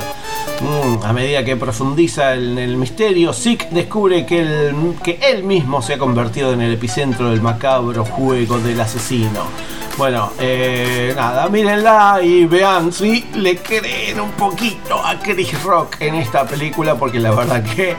Mm, 0.60 1.04
a 1.04 1.12
medida 1.12 1.44
que 1.44 1.56
profundiza 1.56 2.34
en 2.34 2.58
el 2.58 2.76
misterio, 2.76 3.32
Zeke 3.32 3.68
descubre 3.70 4.26
que, 4.26 4.40
él 4.40 5.44
mismo 5.44 5.80
se 5.82 5.94
ha 5.94 5.98
convertido 5.98 6.52
en 6.52 6.60
el 6.62 6.72
epicentro 6.72 7.30
del 7.30 7.40
macabro 7.40 8.04
juego 8.04 8.58
del 8.58 8.80
asesino. 8.80 9.44
Bueno, 9.96 10.32
eh, 10.38 11.12
nada, 11.14 11.48
mírenla 11.48 12.20
y 12.22 12.46
vean 12.46 12.92
si 12.92 13.24
le 13.34 13.56
creen 13.56 14.20
un 14.20 14.30
poquito 14.32 14.94
a 15.04 15.18
Chris 15.18 15.62
Rock 15.62 15.96
en 16.00 16.16
esta 16.16 16.44
película, 16.44 16.96
porque 16.96 17.20
la 17.20 17.32
verdad 17.32 17.62
que, 17.62 17.96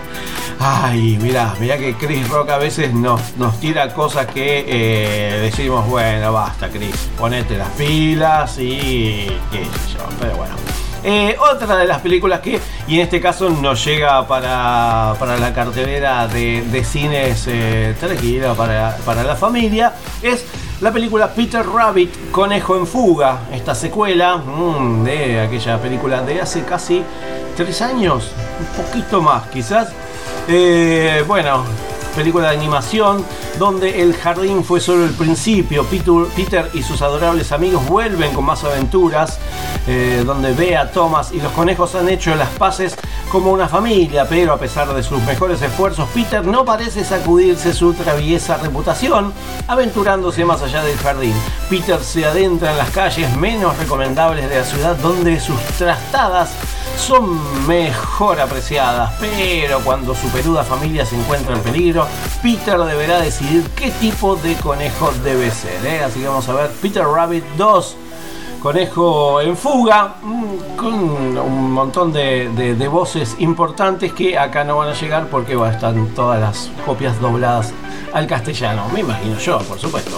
ay, 0.60 1.18
mirá, 1.22 1.56
mirá 1.60 1.78
que 1.78 1.96
Chris 1.96 2.28
Rock 2.28 2.50
a 2.52 2.58
veces 2.58 2.94
nos, 2.94 3.38
nos 3.38 3.60
tira 3.60 3.94
cosas 3.94 4.28
que 4.28 4.66
eh, 4.68 5.40
decimos, 5.42 5.88
bueno, 5.88 6.34
basta 6.34 6.70
Chris, 6.70 7.10
ponete 7.18 7.58
las 7.58 7.70
pilas 7.70 8.58
y 8.60 9.28
qué 9.52 9.64
sé 9.64 9.98
yo, 9.98 10.06
pero 10.20 10.36
bueno. 10.38 10.79
Eh, 11.04 11.38
otra 11.40 11.78
de 11.78 11.86
las 11.86 12.02
películas 12.02 12.42
que, 12.42 12.60
y 12.88 12.96
en 12.96 13.02
este 13.02 13.22
caso 13.22 13.50
nos 13.50 13.84
llega 13.86 14.28
para, 14.28 15.16
para 15.18 15.38
la 15.38 15.54
cartelera 15.54 16.28
de, 16.28 16.62
de 16.62 16.84
cines 16.84 17.46
eh, 17.48 17.96
tranquila 18.00 18.54
para, 18.54 18.98
para 19.06 19.24
la 19.24 19.36
familia, 19.36 19.94
es 20.22 20.46
la 20.82 20.92
película 20.92 21.30
Peter 21.30 21.66
Rabbit, 21.66 22.32
Conejo 22.32 22.78
en 22.78 22.88
Fuga, 22.88 23.40
esta 23.54 23.76
secuela 23.76 24.38
mm, 24.38 25.04
de 25.04 25.42
aquella 25.42 25.78
película 25.78 26.22
de 26.22 26.42
hace 26.42 26.64
casi 26.64 27.04
tres 27.56 27.82
años, 27.82 28.32
un 28.60 28.84
poquito 28.84 29.22
más 29.22 29.48
quizás. 29.48 29.90
Eh, 30.48 31.24
bueno, 31.28 31.64
película 32.20 32.50
de 32.50 32.58
animación 32.58 33.26
donde 33.58 34.02
el 34.02 34.14
jardín 34.14 34.66
fue 34.66 34.82
solo 34.82 35.06
el 35.06 35.14
principio. 35.14 35.86
Peter, 35.86 36.70
y 36.74 36.84
sus 36.84 37.02
adorables 37.02 37.54
amigos 37.54 37.88
vuelven 37.88 38.34
con 38.34 38.44
más 38.44 38.62
aventuras, 38.66 39.40
eh, 39.88 40.24
donde 40.26 40.52
Bea, 40.52 40.92
Thomas 40.92 41.32
y 41.32 41.40
los 41.40 41.54
conejos 41.54 41.96
han 41.96 42.10
hecho 42.10 42.36
las 42.36 42.50
paces 42.50 42.98
como 43.32 43.54
una 43.54 43.70
familia, 43.70 44.28
pero 44.28 44.52
a 44.52 44.58
pesar 44.58 44.94
de 44.94 45.02
sus 45.02 45.22
mejores 45.24 45.62
esfuerzos, 45.62 46.10
Peter 46.14 46.46
no 46.46 46.66
parece 46.66 47.06
sacudirse 47.06 47.74
su 47.74 47.94
traviesa 47.94 48.58
reputación, 48.58 49.32
aventurándose 49.70 50.44
más 50.44 50.62
allá 50.62 50.84
del 50.84 50.98
jardín. 50.98 51.34
Peter 51.70 52.02
se 52.02 52.26
adentra 52.26 52.72
en 52.72 52.78
las 52.80 52.90
calles 52.90 53.34
menos 53.38 53.78
recomendables 53.78 54.50
de 54.50 54.58
la 54.58 54.66
ciudad, 54.66 54.98
donde 54.98 55.40
sus 55.40 55.58
trastadas 55.78 56.50
son 57.00 57.68
mejor 57.68 58.40
apreciadas, 58.40 59.14
pero 59.20 59.80
cuando 59.80 60.14
su 60.14 60.28
peluda 60.28 60.64
familia 60.64 61.06
se 61.06 61.20
encuentra 61.20 61.56
en 61.56 61.62
peligro, 61.62 62.06
Peter 62.44 62.78
deberá 62.78 63.22
decidir 63.22 63.64
qué 63.76 63.90
tipo 63.92 64.36
de 64.36 64.56
conejo 64.56 65.12
debe 65.24 65.50
ser. 65.50 65.86
¿eh? 65.86 66.04
Así 66.04 66.20
que 66.20 66.28
vamos 66.28 66.48
a 66.50 66.54
ver 66.54 66.72
Peter 66.82 67.06
Rabbit 67.06 67.44
2. 67.58 67.96
Conejo 68.62 69.40
en 69.40 69.56
fuga, 69.56 70.16
mm, 70.22 70.76
con 70.76 70.94
un 70.94 71.72
montón 71.72 72.12
de, 72.12 72.88
voces 72.92 73.38
importantes 73.40 74.12
que 74.12 74.38
acá 74.38 74.66
no 74.66 74.78
van 74.78 74.90
a 74.90 74.94
llegar 74.94 75.28
porque 75.28 75.56
bueno, 75.56 75.74
están 75.74 76.08
todas 76.14 76.42
las 76.42 76.70
copias 76.86 77.20
dobladas 77.22 77.74
al 78.14 78.28
castellano. 78.28 78.84
Me 78.94 79.00
imagino 79.00 79.40
yo, 79.40 79.60
por 79.60 79.80
supuesto. 79.80 80.18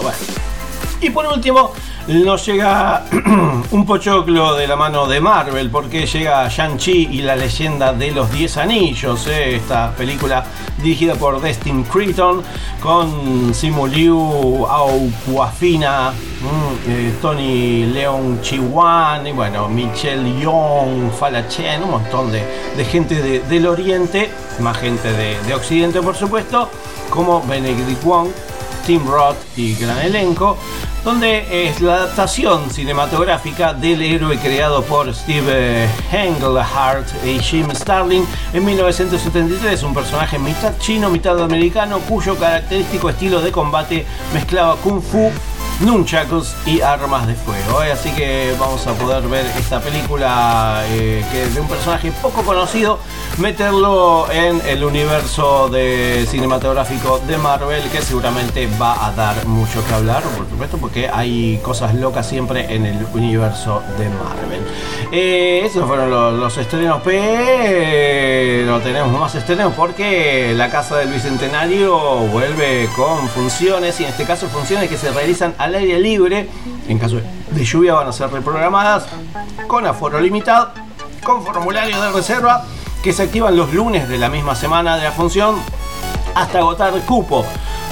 Y 1.00 1.10
por 1.10 1.26
último, 1.26 1.71
nos 2.08 2.44
llega 2.46 3.04
un 3.70 3.86
pochoclo 3.86 4.54
de 4.54 4.66
la 4.66 4.76
mano 4.76 5.06
de 5.06 5.20
Marvel, 5.20 5.70
porque 5.70 6.06
llega 6.06 6.48
Shang-Chi 6.48 7.08
y 7.12 7.22
la 7.22 7.36
leyenda 7.36 7.92
de 7.92 8.10
los 8.10 8.30
10 8.32 8.56
anillos, 8.58 9.26
¿eh? 9.28 9.56
esta 9.56 9.92
película 9.92 10.44
dirigida 10.82 11.14
por 11.14 11.40
Destin 11.40 11.84
Creighton, 11.84 12.42
con 12.82 13.54
Simu 13.54 13.86
Liu, 13.86 14.66
Aquafina, 14.66 16.10
mm, 16.12 16.90
eh, 16.90 17.14
Tony 17.22 17.86
Leon 17.86 18.40
Chiwan, 18.42 19.26
y 19.26 19.32
bueno, 19.32 19.68
Michelle 19.68 20.40
Young, 20.40 21.10
Fala 21.12 21.46
Chen, 21.48 21.84
un 21.84 21.90
montón 21.92 22.32
de, 22.32 22.42
de 22.76 22.84
gente 22.84 23.14
de- 23.22 23.40
del 23.40 23.66
Oriente, 23.66 24.28
más 24.58 24.76
gente 24.78 25.12
de, 25.12 25.38
de 25.46 25.54
Occidente, 25.54 26.02
por 26.02 26.16
supuesto, 26.16 26.68
como 27.10 27.40
Benedict 27.46 28.02
Wong. 28.02 28.28
Tim 28.86 29.06
Roth 29.06 29.36
y 29.56 29.74
gran 29.74 29.98
elenco, 29.98 30.56
donde 31.04 31.68
es 31.68 31.80
la 31.80 31.94
adaptación 31.94 32.70
cinematográfica 32.70 33.74
del 33.74 34.02
héroe 34.02 34.38
creado 34.38 34.82
por 34.82 35.12
Steve 35.14 35.88
Englehart 36.10 37.06
y 37.24 37.38
Jim 37.38 37.68
Starlin 37.74 38.26
en 38.52 38.64
1973, 38.64 39.82
un 39.82 39.94
personaje 39.94 40.38
mitad 40.38 40.76
chino, 40.78 41.10
mitad 41.10 41.40
americano, 41.42 41.98
cuyo 42.00 42.36
característico 42.36 43.10
estilo 43.10 43.40
de 43.40 43.52
combate 43.52 44.06
mezclaba 44.32 44.76
kung 44.76 45.00
fu 45.00 45.30
nunchakus 45.82 46.54
y 46.66 46.80
armas 46.80 47.26
de 47.26 47.34
fuego. 47.34 47.82
¿eh? 47.82 47.92
Así 47.92 48.10
que 48.12 48.54
vamos 48.58 48.86
a 48.86 48.92
poder 48.94 49.22
ver 49.28 49.44
esta 49.58 49.80
película 49.80 50.82
eh, 50.88 51.24
que 51.30 51.46
de 51.48 51.60
un 51.60 51.68
personaje 51.68 52.12
poco 52.22 52.42
conocido, 52.42 52.98
meterlo 53.38 54.30
en 54.30 54.60
el 54.66 54.84
universo 54.84 55.68
de 55.68 56.26
cinematográfico 56.28 57.20
de 57.26 57.36
Marvel, 57.38 57.82
que 57.90 58.00
seguramente 58.00 58.68
va 58.80 59.06
a 59.06 59.12
dar 59.12 59.44
mucho 59.46 59.84
que 59.86 59.94
hablar, 59.94 60.22
por 60.22 60.48
supuesto, 60.48 60.78
porque 60.78 61.08
hay 61.12 61.58
cosas 61.62 61.94
locas 61.94 62.28
siempre 62.28 62.74
en 62.74 62.86
el 62.86 63.06
universo 63.12 63.82
de 63.98 64.08
Marvel. 64.08 64.60
Eh, 65.10 65.62
esos 65.64 65.86
fueron 65.86 66.10
los, 66.10 66.34
los 66.34 66.56
estrenos, 66.56 67.02
pero 67.04 68.80
tenemos 68.80 69.18
más 69.18 69.34
estrenos 69.34 69.72
porque 69.74 70.54
la 70.56 70.70
Casa 70.70 70.96
del 70.98 71.08
Bicentenario 71.08 71.98
vuelve 71.98 72.88
con 72.96 73.28
funciones, 73.28 74.00
y 74.00 74.04
en 74.04 74.10
este 74.10 74.24
caso 74.24 74.48
funciones 74.48 74.88
que 74.88 74.96
se 74.96 75.10
realizan 75.10 75.54
al 75.58 75.71
aire 75.74 75.98
libre, 75.98 76.48
en 76.88 76.98
caso 76.98 77.20
de 77.50 77.64
lluvia 77.64 77.94
van 77.94 78.08
a 78.08 78.12
ser 78.12 78.30
reprogramadas, 78.30 79.06
con 79.66 79.86
aforo 79.86 80.20
limitado, 80.20 80.72
con 81.22 81.42
formulario 81.44 82.00
de 82.00 82.12
reserva, 82.12 82.64
que 83.02 83.12
se 83.12 83.24
activan 83.24 83.56
los 83.56 83.72
lunes 83.72 84.08
de 84.08 84.18
la 84.18 84.28
misma 84.28 84.54
semana 84.54 84.96
de 84.96 85.04
la 85.04 85.12
función 85.12 85.56
hasta 86.34 86.58
agotar 86.58 86.92
cupo. 87.02 87.44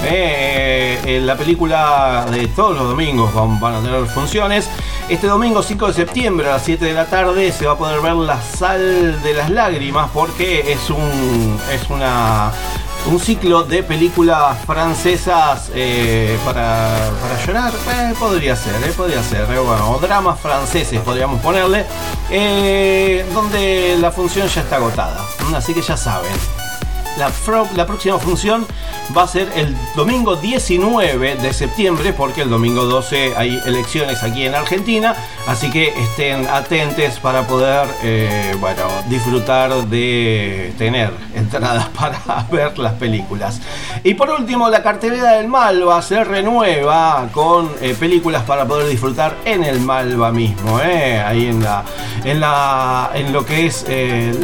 Eh, 0.03 0.99
en 1.05 1.27
la 1.27 1.37
película 1.37 2.27
de 2.31 2.49
todos 2.49 2.75
los 2.75 2.89
domingos 2.89 3.35
van, 3.35 3.61
van 3.61 3.75
a 3.75 3.81
tener 3.83 4.07
funciones. 4.07 4.69
Este 5.09 5.27
domingo 5.27 5.63
5 5.63 5.89
de 5.89 5.93
septiembre 5.93 6.49
a 6.49 6.53
las 6.53 6.63
7 6.63 6.85
de 6.85 6.95
la 6.95 7.07
tarde 7.07 7.53
se 7.53 7.67
va 7.67 7.73
a 7.73 7.77
poder 7.77 8.01
ver 8.01 8.15
La 8.15 8.41
Sal 8.41 9.21
de 9.23 9.35
las 9.35 9.51
Lágrimas 9.51 10.09
porque 10.15 10.73
es 10.73 10.89
un 10.89 11.59
es 11.71 11.91
una 11.91 12.53
un 13.07 13.19
ciclo 13.19 13.63
de 13.63 13.83
películas 13.83 14.59
francesas 14.65 15.71
eh, 15.75 16.39
para, 16.45 17.11
para 17.21 17.45
llorar. 17.45 17.73
Eh, 17.73 18.15
podría 18.19 18.57
ser, 18.57 18.75
eh, 18.85 18.93
podría 18.97 19.23
ser. 19.23 19.47
bueno, 19.47 19.93
o 19.93 19.99
dramas 19.99 20.39
franceses 20.41 21.01
podríamos 21.01 21.41
ponerle. 21.41 21.87
donde 23.33 23.97
la 24.01 24.11
función 24.11 24.49
ya 24.49 24.61
está 24.61 24.77
agotada. 24.77 25.21
Así 25.55 25.75
que 25.75 25.83
ya 25.83 25.97
saben. 25.97 26.60
La, 27.19 27.87
próxima 27.87 28.19
función 28.19 28.67
va 29.17 29.25
a 29.25 29.29
ser 29.29 29.49
el 29.55 29.77
domingo 29.95 30.37
19 30.37 31.37
de 31.37 31.53
septiembre, 31.53 32.13
porque 32.13 32.43
el 32.43 32.51
domingo 32.51 32.85
12 32.85 33.35
hay 33.37 33.61
elecciones 33.67 34.23
aquí 34.23 34.47
en 34.47 34.55
Argentina, 34.55 35.15
así 35.47 35.71
que 35.71 35.89
estén 35.89 36.47
atentes 36.49 37.19
para 37.19 37.47
poder, 37.47 37.89
eh, 38.03 38.57
bueno, 38.61 38.85
disfrutar 39.09 39.71
de 39.89 40.73
tener 40.79 41.13
entradas 41.35 41.89
para 41.99 42.47
ver 42.51 42.79
las 42.79 42.95
películas. 42.95 43.61
Y 44.03 44.15
por 44.15 44.31
último, 44.31 44.69
la 44.71 44.83
cartelera 44.83 45.33
del 45.33 45.49
Malva 45.49 46.01
se 46.03 46.25
renueva 46.25 47.29
con 47.33 47.71
eh, 47.83 47.95
películas 47.99 48.45
para 48.45 48.67
poder 48.67 48.89
disfrutar 48.89 49.37
en 49.45 49.65
el 49.65 49.81
Malva 49.81 50.31
mismo, 50.31 50.81
eh, 50.81 51.21
ahí 51.21 51.47
en 51.47 51.63
la, 51.63 51.85
en 52.25 52.41
la, 52.41 53.11
en 53.15 53.33
lo 53.33 53.45
que 53.45 53.67
es 53.67 53.85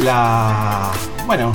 la, 0.03 0.91
bueno, 1.25 1.53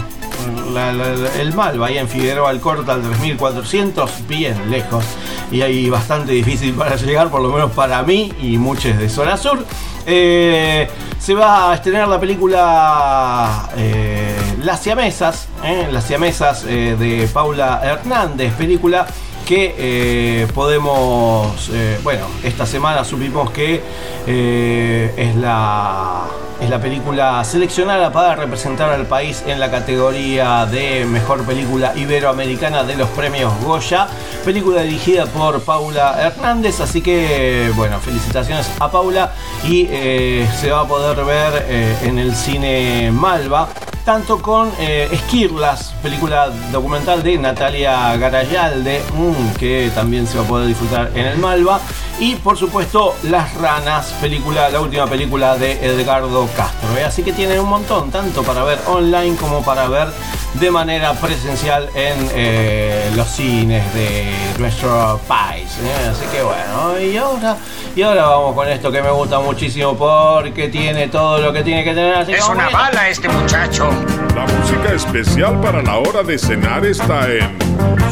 la- 0.72 0.92
la- 0.92 1.34
el 1.40 1.52
Malva 1.54 1.86
ahí 1.88 1.98
en 1.98 2.08
Figueroa 2.08 2.50
Alcorta 2.50 2.94
al 2.94 3.02
3400, 3.02 4.26
bien 4.28 4.70
lejos 4.70 5.04
y 5.50 5.62
ahí 5.62 5.90
bastante 5.90 6.32
difícil 6.32 6.74
para 6.74 6.96
llegar, 6.96 7.28
por 7.28 7.42
lo 7.42 7.48
menos 7.50 7.72
para 7.72 8.02
mí 8.02 8.32
y 8.40 8.58
muchos 8.58 8.96
de 8.98 9.08
zona 9.08 9.36
sur. 9.36 9.64
Eh, 10.06 10.88
se 11.18 11.34
va 11.34 11.70
a 11.70 11.74
estrenar 11.76 12.08
la 12.08 12.18
película 12.18 13.68
eh, 13.76 14.36
Las 14.64 14.80
Siamesas, 14.80 15.46
eh, 15.62 15.88
Las 15.92 16.04
Siamesas 16.04 16.64
de 16.64 17.28
Paula 17.32 17.80
Hernández, 17.84 18.52
película 18.54 19.06
que 19.52 19.74
eh, 19.76 20.46
podemos, 20.54 21.68
eh, 21.74 22.00
bueno, 22.02 22.24
esta 22.42 22.64
semana 22.64 23.04
supimos 23.04 23.50
que 23.50 23.82
eh, 24.26 25.12
es 25.14 25.36
la 25.36 26.22
es 26.58 26.70
la 26.70 26.80
película 26.80 27.44
seleccionada 27.44 28.10
para 28.12 28.34
representar 28.36 28.90
al 28.92 29.04
país 29.04 29.42
en 29.46 29.60
la 29.60 29.70
categoría 29.70 30.64
de 30.64 31.04
mejor 31.04 31.44
película 31.44 31.92
iberoamericana 31.94 32.82
de 32.82 32.96
los 32.96 33.10
premios 33.10 33.52
Goya. 33.62 34.06
Película 34.42 34.80
dirigida 34.80 35.26
por 35.26 35.60
Paula 35.60 36.16
Hernández, 36.22 36.80
así 36.80 37.02
que 37.02 37.70
bueno, 37.74 37.98
felicitaciones 37.98 38.70
a 38.78 38.90
Paula 38.90 39.32
y 39.64 39.86
se 39.86 40.70
va 40.70 40.82
a 40.82 40.86
poder 40.86 41.24
ver 41.26 41.98
en 42.04 42.18
el 42.18 42.34
cine 42.34 43.10
Malva. 43.10 43.68
Tanto 44.04 44.42
con 44.42 44.72
eh, 44.80 45.08
Esquirlas, 45.12 45.94
película 46.02 46.50
documental 46.72 47.22
de 47.22 47.38
Natalia 47.38 48.16
Garayalde, 48.16 49.00
mm, 49.14 49.56
que 49.56 49.92
también 49.94 50.26
se 50.26 50.38
va 50.38 50.44
a 50.44 50.48
poder 50.48 50.66
disfrutar 50.66 51.12
en 51.14 51.26
el 51.26 51.38
Malva. 51.38 51.80
Y 52.18 52.34
por 52.34 52.58
supuesto, 52.58 53.14
Las 53.22 53.54
Ranas, 53.54 54.12
película, 54.20 54.70
la 54.70 54.80
última 54.80 55.06
película 55.06 55.56
de 55.56 55.84
Edgardo 55.84 56.48
Castro. 56.56 56.96
¿eh? 56.98 57.04
Así 57.04 57.22
que 57.22 57.32
tienen 57.32 57.60
un 57.60 57.68
montón, 57.68 58.10
tanto 58.10 58.42
para 58.42 58.64
ver 58.64 58.80
online 58.86 59.36
como 59.36 59.62
para 59.64 59.86
ver 59.86 60.08
de 60.54 60.70
manera 60.70 61.12
presencial 61.14 61.88
en 61.94 62.28
eh, 62.34 63.10
los 63.16 63.26
cines 63.28 63.82
de 63.94 64.30
nuestro 64.58 65.18
país. 65.26 65.66
¿eh? 65.82 66.08
Así 66.10 66.24
que 66.30 66.42
bueno, 66.42 67.00
y 67.00 67.16
ahora, 67.16 67.56
y 67.96 68.02
ahora 68.02 68.26
vamos 68.26 68.54
con 68.54 68.68
esto 68.68 68.92
que 68.92 69.02
me 69.02 69.10
gusta 69.10 69.40
muchísimo 69.40 69.96
porque 69.96 70.68
tiene 70.68 71.08
todo 71.08 71.38
lo 71.40 71.52
que 71.52 71.62
tiene 71.62 71.82
que 71.84 71.94
tener. 71.94 72.14
Así 72.16 72.32
Es 72.32 72.46
una 72.48 72.68
bala 72.68 73.08
este 73.08 73.28
muchacho. 73.28 73.88
La 74.36 74.46
música 74.46 74.92
especial 74.94 75.60
para 75.60 75.82
la 75.82 75.98
hora 75.98 76.22
de 76.22 76.38
cenar 76.38 76.84
está 76.86 77.26
en 77.30 77.58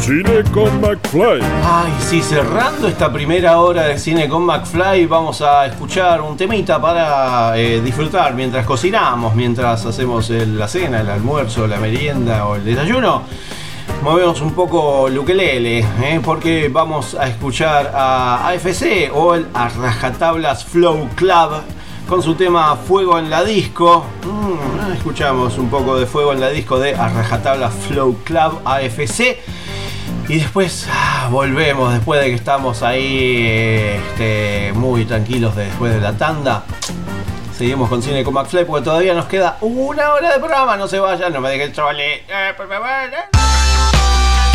Cine 0.00 0.42
con 0.50 0.80
McFly. 0.80 1.40
Ay, 1.62 1.92
sí, 2.08 2.22
cerrando 2.22 2.88
esta 2.88 3.12
primera 3.12 3.58
hora 3.60 3.82
de 3.84 3.98
cine 3.98 4.28
con 4.30 4.44
McFly, 4.46 5.04
vamos 5.06 5.42
a 5.42 5.66
escuchar 5.66 6.22
un 6.22 6.36
temita 6.38 6.80
para 6.80 7.52
eh, 7.58 7.80
disfrutar 7.82 8.32
mientras 8.34 8.64
cocinamos, 8.64 9.34
mientras 9.34 9.84
hacemos 9.84 10.30
el- 10.30 10.58
la 10.58 10.68
cena, 10.68 11.00
el 11.00 11.10
almuerzo, 11.10 11.66
la 11.66 11.76
merienda 11.76 12.29
o 12.46 12.56
el 12.56 12.64
desayuno. 12.64 13.22
Movemos 14.02 14.40
un 14.40 14.52
poco 14.54 15.08
el 15.08 15.18
ukelele, 15.18 15.80
¿eh? 15.80 16.20
porque 16.24 16.68
vamos 16.72 17.14
a 17.14 17.26
escuchar 17.28 17.92
a 17.94 18.48
AFC 18.48 19.10
o 19.12 19.34
el 19.34 19.46
a 19.52 19.68
Rajatablas 19.68 20.64
Flow 20.64 21.08
Club 21.16 21.50
con 22.08 22.22
su 22.22 22.34
tema 22.34 22.76
Fuego 22.76 23.18
en 23.18 23.28
la 23.28 23.44
Disco. 23.44 24.04
Mm, 24.24 24.92
escuchamos 24.94 25.58
un 25.58 25.68
poco 25.68 25.98
de 25.98 26.06
Fuego 26.06 26.32
en 26.32 26.40
la 26.40 26.48
Disco 26.48 26.78
de 26.78 26.94
A 26.94 27.08
Rajatabla 27.08 27.68
Flow 27.68 28.16
Club 28.24 28.60
AFC. 28.64 29.38
Y 30.28 30.34
después 30.38 30.86
ah, 30.90 31.28
volvemos, 31.30 31.92
después 31.92 32.20
de 32.20 32.28
que 32.28 32.34
estamos 32.36 32.82
ahí 32.84 33.44
este, 33.44 34.72
muy 34.74 35.04
tranquilos 35.04 35.56
de- 35.56 35.64
después 35.64 35.92
de 35.92 36.00
la 36.00 36.12
tanda. 36.16 36.62
Seguimos 37.60 37.90
con 37.90 38.02
Cine 38.02 38.24
con 38.24 38.32
McFly 38.32 38.64
porque 38.64 38.84
todavía 38.86 39.12
nos 39.12 39.26
queda 39.26 39.58
una 39.60 40.14
hora 40.14 40.32
de 40.32 40.38
programa. 40.38 40.78
No 40.78 40.88
se 40.88 40.98
vayan, 40.98 41.30
no 41.30 41.42
me 41.42 41.50
dejen 41.50 41.74
chole. 41.74 42.24
Eh, 42.26 42.54
por 42.56 42.66
favor, 42.66 42.88
eh. 42.88 43.36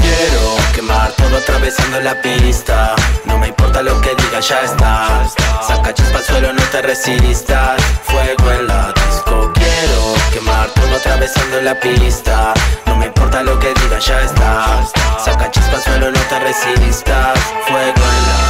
Quiero 0.01 0.55
quemar 0.73 1.11
todo 1.11 1.37
atravesando 1.37 2.01
la 2.01 2.19
pista. 2.19 2.95
No 3.25 3.37
me 3.37 3.49
importa 3.49 3.83
lo 3.83 4.01
que 4.01 4.09
diga, 4.15 4.39
ya 4.39 4.59
está. 4.61 5.29
Saca 5.61 5.93
chispa 5.93 6.17
al 6.17 6.23
suelo, 6.23 6.53
no 6.53 6.63
te 6.63 6.81
resistas. 6.81 7.79
Fuego 8.05 8.51
en 8.51 8.65
la 8.65 8.91
disco. 8.91 9.53
Quiero 9.53 10.15
quemar 10.33 10.67
todo 10.69 10.95
atravesando 10.95 11.61
la 11.61 11.79
pista. 11.79 12.55
No 12.87 12.95
me 12.95 13.05
importa 13.05 13.43
lo 13.43 13.59
que 13.59 13.67
diga, 13.83 13.99
ya 13.99 14.19
está. 14.21 14.83
Saca 15.23 15.51
chispa 15.51 15.75
al 15.75 15.83
suelo, 15.83 16.09
no 16.09 16.19
te 16.21 16.39
resistas. 16.39 17.37
Fuego 17.67 17.85
en 17.85 18.27
la 18.29 18.44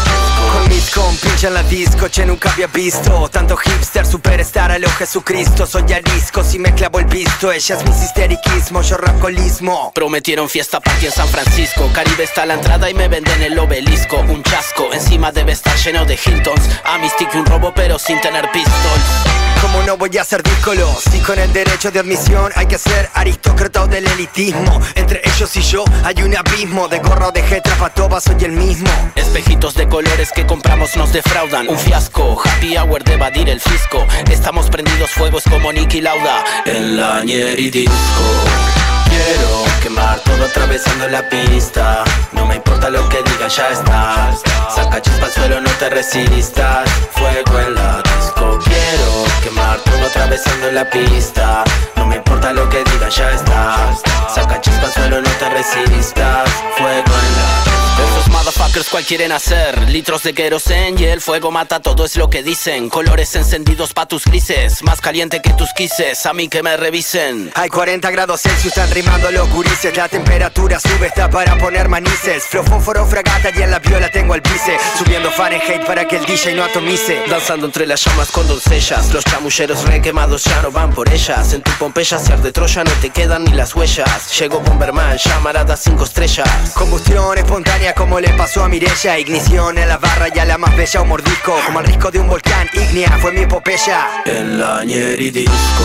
disco. 0.69 1.01
Con 1.01 1.09
compinches 1.09 1.43
en 1.43 1.53
la 1.53 1.63
disco, 1.63 2.07
che 2.09 2.25
nunca 2.25 2.51
había 2.51 2.67
visto. 2.67 3.27
Tanto 3.29 3.55
hipster, 3.55 4.05
superstar 4.05 4.71
a 4.71 4.79
lo 4.79 4.89
Jesucristo. 4.89 5.65
Soy 5.65 5.91
arisco, 5.93 6.43
si 6.43 6.59
me 6.59 6.73
clavo 6.73 6.99
el 6.99 7.05
visto. 7.05 7.51
Ella 7.51 7.75
es 7.75 7.83
mi 7.83 7.91
histeriquismo, 7.91 8.81
yo 8.81 8.97
racolismo 8.97 9.91
Prometieron 9.93 10.49
fiesta 10.49 10.79
party 10.79 11.07
en 11.07 11.11
San 11.11 11.27
Francisco. 11.27 11.89
Caribe 11.93 12.23
está 12.23 12.43
a 12.43 12.45
la 12.45 12.53
entrada 12.55 12.89
y 12.89 12.93
me 12.93 13.07
venden 13.07 13.41
el 13.41 13.57
obelisco. 13.59 14.19
Un 14.21 14.43
chasco, 14.43 14.91
encima 14.93 15.31
debe 15.31 15.51
estar 15.51 15.75
lleno 15.77 16.05
de 16.05 16.19
Hiltons. 16.23 16.69
A 16.85 16.97
mi 16.97 17.09
stick 17.09 17.33
un 17.35 17.45
robo 17.45 17.73
pero 17.73 17.99
sin 17.99 18.19
tener 18.21 18.49
pistols 18.51 19.44
¿Cómo 19.65 19.81
no 19.81 19.97
voy 19.97 20.15
a 20.19 20.23
ser 20.23 20.43
díscolo? 20.43 20.87
Si 21.11 21.19
con 21.21 21.39
el 21.39 21.51
derecho 21.51 21.89
de 21.89 21.99
admisión 21.99 22.51
hay 22.55 22.67
que 22.67 22.77
ser 22.77 23.09
aristócrata 23.15 23.81
o 23.81 23.87
del 23.87 24.05
elitismo 24.05 24.79
Entre 24.93 25.21
ellos 25.23 25.55
y 25.55 25.61
yo 25.61 25.83
hay 26.03 26.21
un 26.21 26.37
abismo. 26.37 26.87
De 26.87 26.99
gorro 26.99 27.31
de 27.31 27.41
jetra 27.41 27.75
pa' 27.75 27.89
toba 27.89 28.21
soy 28.21 28.35
el 28.43 28.51
mismo. 28.51 28.87
Espejitos 29.15 29.73
de 29.73 29.87
colores 29.89 30.31
que 30.31 30.45
compramos 30.45 30.95
nos 30.95 31.11
defraudan. 31.11 31.67
Un 31.67 31.79
fiasco, 31.79 32.39
happy 32.45 32.77
hour 32.77 33.03
de 33.03 33.13
evadir 33.13 33.49
el 33.49 33.59
fisco. 33.59 34.05
Estamos 34.29 34.69
prendidos 34.69 35.09
fuegos 35.09 35.43
como 35.49 35.73
Nicky 35.73 35.99
Lauda. 35.99 36.43
En 36.65 36.95
la 36.95 37.23
y 37.25 37.71
disco 37.71 38.84
Quiero 39.15 39.63
quemar 39.81 40.19
todo 40.19 40.45
atravesando 40.45 41.07
la 41.07 41.27
pista. 41.29 42.03
No 42.33 42.45
me 42.45 42.55
importa 42.55 42.89
lo 42.89 43.07
que 43.07 43.23
digan, 43.23 43.49
ya 43.49 43.69
está 43.69 44.35
Saca 44.75 45.01
chispa 45.01 45.27
al 45.27 45.31
suelo, 45.31 45.61
no 45.61 45.69
te 45.79 45.89
resistas. 45.89 46.89
Fuego 47.11 47.59
en 47.59 47.75
la 47.75 48.01
disco 48.03 48.59
Quiero 48.65 49.23
quemar 49.41 49.79
todo 49.79 50.05
atravesando 50.05 50.69
la 50.71 50.89
pista. 50.89 51.63
No 51.95 52.05
me 52.05 52.17
importa 52.17 52.51
lo 52.51 52.67
que 52.69 52.83
digan, 52.83 53.09
ya 53.09 53.31
está 53.31 53.95
Saca 54.33 54.59
chispa 54.59 54.87
al 54.87 54.93
suelo, 54.93 55.21
no 55.21 55.29
te 55.39 55.49
resistas. 55.49 56.49
Fuego 56.77 57.13
en 57.23 57.37
la 57.37 57.63
disco 57.63 57.74
Esos 57.97 58.27
motherfuckers 58.29 58.55
Fuckers 58.55 58.89
cual 58.89 59.05
quieren 59.05 59.31
hacer. 59.31 59.89
Litros 59.89 60.23
de 60.23 60.33
querosen 60.33 60.99
y 60.99 61.05
el 61.05 61.21
fuego 61.21 61.51
mata 61.51 61.79
todo 61.81 62.05
es 62.05 62.15
lo 62.17 62.29
que 62.29 62.43
dicen. 62.43 62.89
Colores 62.89 63.35
encendidos 63.35 63.93
pa' 63.93 64.05
tus 64.05 64.25
grises 64.25 64.83
Más 64.83 65.01
caliente 65.01 65.41
que 65.41 65.51
tus 65.53 65.73
quises 65.73 66.25
A 66.25 66.33
mí 66.33 66.47
que 66.47 66.61
me 66.61 66.75
revisen. 66.75 67.51
Hay 67.55 67.69
40 67.69 68.11
grados 68.11 68.41
Celsius, 68.41 68.67
están 68.67 68.91
rimando 68.91 69.31
los 69.31 69.49
gurises. 69.49 69.95
La 69.95 70.09
temperatura 70.09 70.79
sube, 70.79 71.07
está 71.07 71.29
para 71.29 71.57
poner 71.57 71.87
manices 71.87 72.43
Flow, 72.43 72.63
fósforo, 72.63 73.05
fragata 73.05 73.49
y 73.55 73.61
en 73.61 73.71
la 73.71 73.79
viola 73.79 74.09
tengo 74.09 74.35
el 74.35 74.41
pice 74.41 74.77
Subiendo 74.97 75.31
Fahrenheit 75.31 75.85
para 75.85 76.05
que 76.07 76.17
el 76.17 76.25
DJ 76.25 76.55
no 76.55 76.63
atomice. 76.63 77.23
Danzando 77.29 77.65
entre 77.65 77.87
las 77.87 78.03
llamas 78.03 78.31
con 78.31 78.47
doncellas. 78.47 79.13
Los 79.13 79.23
chamulleros 79.23 79.83
requemados 79.85 80.43
ya 80.43 80.61
no 80.61 80.71
van 80.71 80.93
por 80.93 81.11
ellas. 81.11 81.53
En 81.53 81.61
tu 81.61 81.71
Pompeya 81.79 82.19
si 82.19 82.33
de 82.33 82.51
Troya 82.51 82.83
no 82.83 82.91
te 83.01 83.09
quedan 83.09 83.45
ni 83.45 83.51
las 83.51 83.75
huellas. 83.75 84.37
Llegó 84.39 84.59
Bomberman, 84.59 85.17
llamarada 85.17 85.77
cinco 85.77 86.03
estrellas. 86.03 86.71
Combustión 86.73 87.37
espontánea 87.37 87.84
como 87.93 88.19
le 88.19 88.29
pasó 88.29 88.63
a 88.63 88.69
Mirella 88.69 89.19
Ignición 89.19 89.77
en 89.77 89.87
la 89.87 89.97
barra 89.97 90.27
y 90.33 90.39
a 90.39 90.45
la 90.45 90.57
más 90.57 90.75
bella 90.75 91.01
un 91.01 91.09
mordisco. 91.09 91.55
Como 91.65 91.81
el 91.81 91.85
risco 91.85 92.09
de 92.09 92.19
un 92.19 92.27
volcán 92.27 92.67
ígnea 92.73 93.17
fue 93.21 93.31
mi 93.31 93.41
epopeya. 93.41 94.23
En 94.25 94.59
la 94.59 94.81
disco 94.81 95.83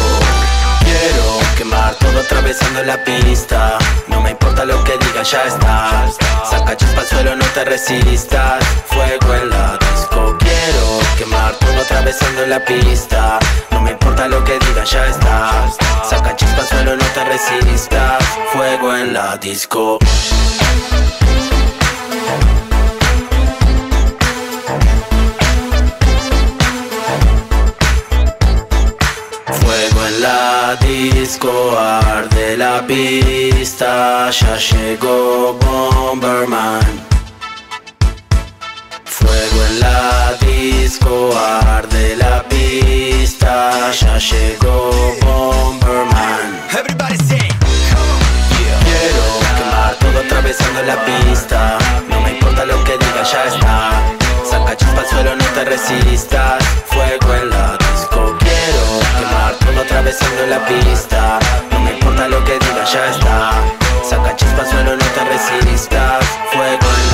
Quiero 0.80 1.38
quemar 1.59 1.94
todo 1.96 2.20
atravesando 2.20 2.82
la 2.84 3.03
pista. 3.05 3.76
No 4.09 4.20
me 4.22 4.30
importa 4.30 4.64
lo 4.64 4.82
que 4.84 4.92
digan, 4.98 5.24
ya 5.24 5.44
está. 5.44 6.07
Saca 6.48 6.76
chispa 6.76 7.01
al 7.03 7.07
suelo, 7.07 7.36
no 7.36 7.44
te 7.46 7.64
resistas. 7.64 8.64
Fuego 8.86 9.34
en 9.34 9.51
la 9.51 9.78
disco 9.78 10.38
Quiero 10.38 11.01
quemar 11.18 11.55
todo 11.57 11.80
atravesando 11.82 12.46
la 12.46 12.64
pista. 12.64 13.38
No 13.72 13.82
me 13.82 13.90
importa 13.90 14.26
lo 14.26 14.42
que 14.44 14.59
digan, 14.59 14.86
ya 14.86 15.07
está. 15.07 15.70
Saca 16.09 16.34
chispa 16.34 16.62
al 16.62 16.66
suelo, 16.66 16.96
no 16.96 17.05
te 17.12 17.24
resistas. 17.24 18.24
Fuego 18.53 18.96
en 18.96 19.12
la 19.12 19.36
disco 19.36 19.98
Fuego 29.46 30.06
en 30.06 30.20
la 30.20 30.76
disco, 30.76 31.78
arde 31.78 32.56
la 32.56 32.84
pista, 32.86 34.30
ya 34.30 34.56
llegó 34.56 35.54
Bomberman. 35.54 36.80
Fuego 39.04 39.64
en 39.68 39.80
la 39.80 40.32
disco, 40.40 41.32
arde 41.38 42.16
la 42.16 42.42
pista, 42.48 43.92
ya 43.92 44.18
llegó 44.18 45.14
Bomberman. 45.22 46.61
Everybody 46.72 47.59
atravesando 50.51 50.82
la 50.82 51.05
pista. 51.05 51.78
No 52.09 52.20
me 52.20 52.30
importa 52.32 52.64
lo 52.64 52.82
que 52.84 52.92
diga, 52.92 53.22
ya 53.22 53.44
está. 53.44 53.90
Saca 54.48 54.76
chispa 54.76 55.01
al 55.01 55.07
suelo, 55.07 55.36
no 55.36 55.44
te 55.44 55.64
resistas. 55.64 56.64
Fuego 56.86 57.34
en 57.34 57.51
la 57.51 57.76
disco 57.78 58.36
Quiero 58.38 58.84
quemar 59.16 59.55
todo 59.55 59.80
atravesando 59.80 60.46
la 60.46 60.64
pista. 60.66 61.38
No 61.70 61.80
me 61.80 61.92
importa 61.92 62.28
lo 62.28 62.42
que 62.44 62.59
diga, 62.59 62.84
ya 62.84 63.07
está. 63.11 63.53
Saca 64.09 64.34
chispa 64.36 64.62
al 64.62 64.70
suelo, 64.70 64.96
no 64.96 65.05
te 65.05 65.24
resistas. 65.24 66.24
Fuego 66.53 66.86
en 66.96 67.07
la 67.07 67.09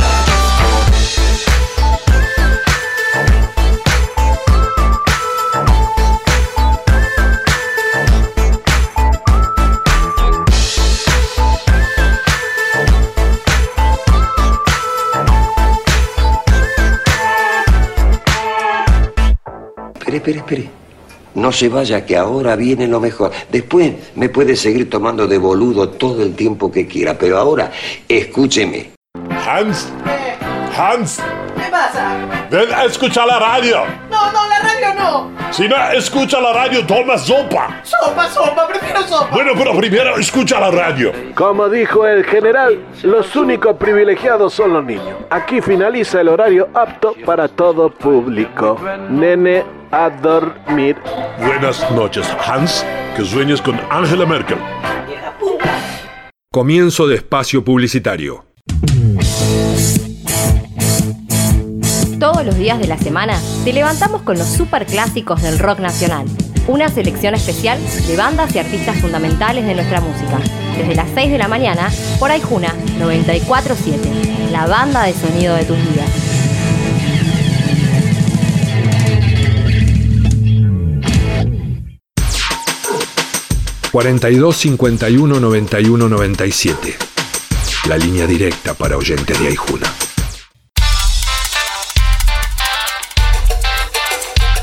Espere, 20.16 20.38
espere, 20.38 20.60
espere. 20.60 20.86
No 21.34 21.52
se 21.52 21.68
vaya, 21.68 22.06
que 22.06 22.16
ahora 22.16 22.56
viene 22.56 22.88
lo 22.88 22.98
mejor. 22.98 23.30
Después 23.52 23.92
me 24.14 24.30
puede 24.30 24.56
seguir 24.56 24.88
tomando 24.88 25.26
de 25.26 25.36
boludo 25.36 25.90
todo 25.90 26.22
el 26.22 26.34
tiempo 26.34 26.72
que 26.72 26.86
quiera, 26.86 27.18
pero 27.18 27.36
ahora 27.36 27.70
escúcheme. 28.08 28.92
Hans, 29.28 29.86
Hans, 30.74 31.20
¿Qué 31.56 31.70
pasa? 31.70 32.16
ven 32.50 32.72
a 32.72 32.84
escuchar 32.84 33.26
la 33.26 33.38
radio. 33.38 33.78
No, 34.10 34.32
no, 34.32 34.48
la 34.48 34.58
radio 34.60 34.94
no. 34.94 35.30
Si 35.52 35.68
no 35.68 35.76
escucha 35.92 36.40
la 36.40 36.52
radio, 36.52 36.84
toma 36.86 37.16
sopa. 37.18 37.80
Sopa, 37.82 38.28
sopa, 38.28 38.66
prefiero 38.68 39.02
sopa. 39.02 39.28
Bueno, 39.32 39.52
pero 39.56 39.76
primero 39.76 40.16
escucha 40.16 40.60
la 40.60 40.70
radio. 40.70 41.12
Como 41.34 41.68
dijo 41.68 42.06
el 42.06 42.24
general, 42.24 42.78
los 43.02 43.34
únicos 43.36 43.76
privilegiados 43.76 44.52
son 44.52 44.72
los 44.72 44.84
niños. 44.84 45.16
Aquí 45.30 45.60
finaliza 45.60 46.20
el 46.20 46.28
horario 46.28 46.68
apto 46.74 47.14
para 47.24 47.48
todo 47.48 47.90
público. 47.90 48.78
Nene, 49.08 49.64
a 49.90 50.10
dormir. 50.10 50.96
Buenas 51.38 51.90
noches, 51.92 52.28
Hans. 52.46 52.84
Que 53.16 53.24
sueñes 53.24 53.62
con 53.62 53.80
Angela 53.90 54.26
Merkel. 54.26 54.58
Comienzo 56.52 57.06
de 57.06 57.16
espacio 57.16 57.62
publicitario. 57.64 58.44
Todos 62.18 62.46
los 62.46 62.56
días 62.56 62.78
de 62.78 62.86
la 62.86 62.96
semana 62.96 63.38
te 63.64 63.74
levantamos 63.74 64.22
con 64.22 64.38
los 64.38 64.46
superclásicos 64.46 65.42
del 65.42 65.58
rock 65.58 65.80
nacional. 65.80 66.26
Una 66.66 66.88
selección 66.88 67.34
especial 67.34 67.78
de 68.06 68.16
bandas 68.16 68.54
y 68.54 68.58
artistas 68.58 68.98
fundamentales 69.00 69.66
de 69.66 69.74
nuestra 69.74 70.00
música. 70.00 70.40
Desde 70.78 70.94
las 70.94 71.08
6 71.14 71.30
de 71.30 71.38
la 71.38 71.48
mañana 71.48 71.90
por 72.18 72.30
Aijuna 72.30 72.74
947, 72.98 74.50
la 74.50 74.66
banda 74.66 75.04
de 75.04 75.12
sonido 75.12 75.54
de 75.54 75.64
tus 75.64 75.76
vidas. 75.76 76.10
y 80.42 80.66
42 83.92 84.56
51 84.56 85.40
91 85.40 86.08
97. 86.08 86.96
La 87.88 87.98
línea 87.98 88.26
directa 88.26 88.74
para 88.74 88.96
oyentes 88.96 89.38
de 89.38 89.48
Aijuna. 89.48 90.05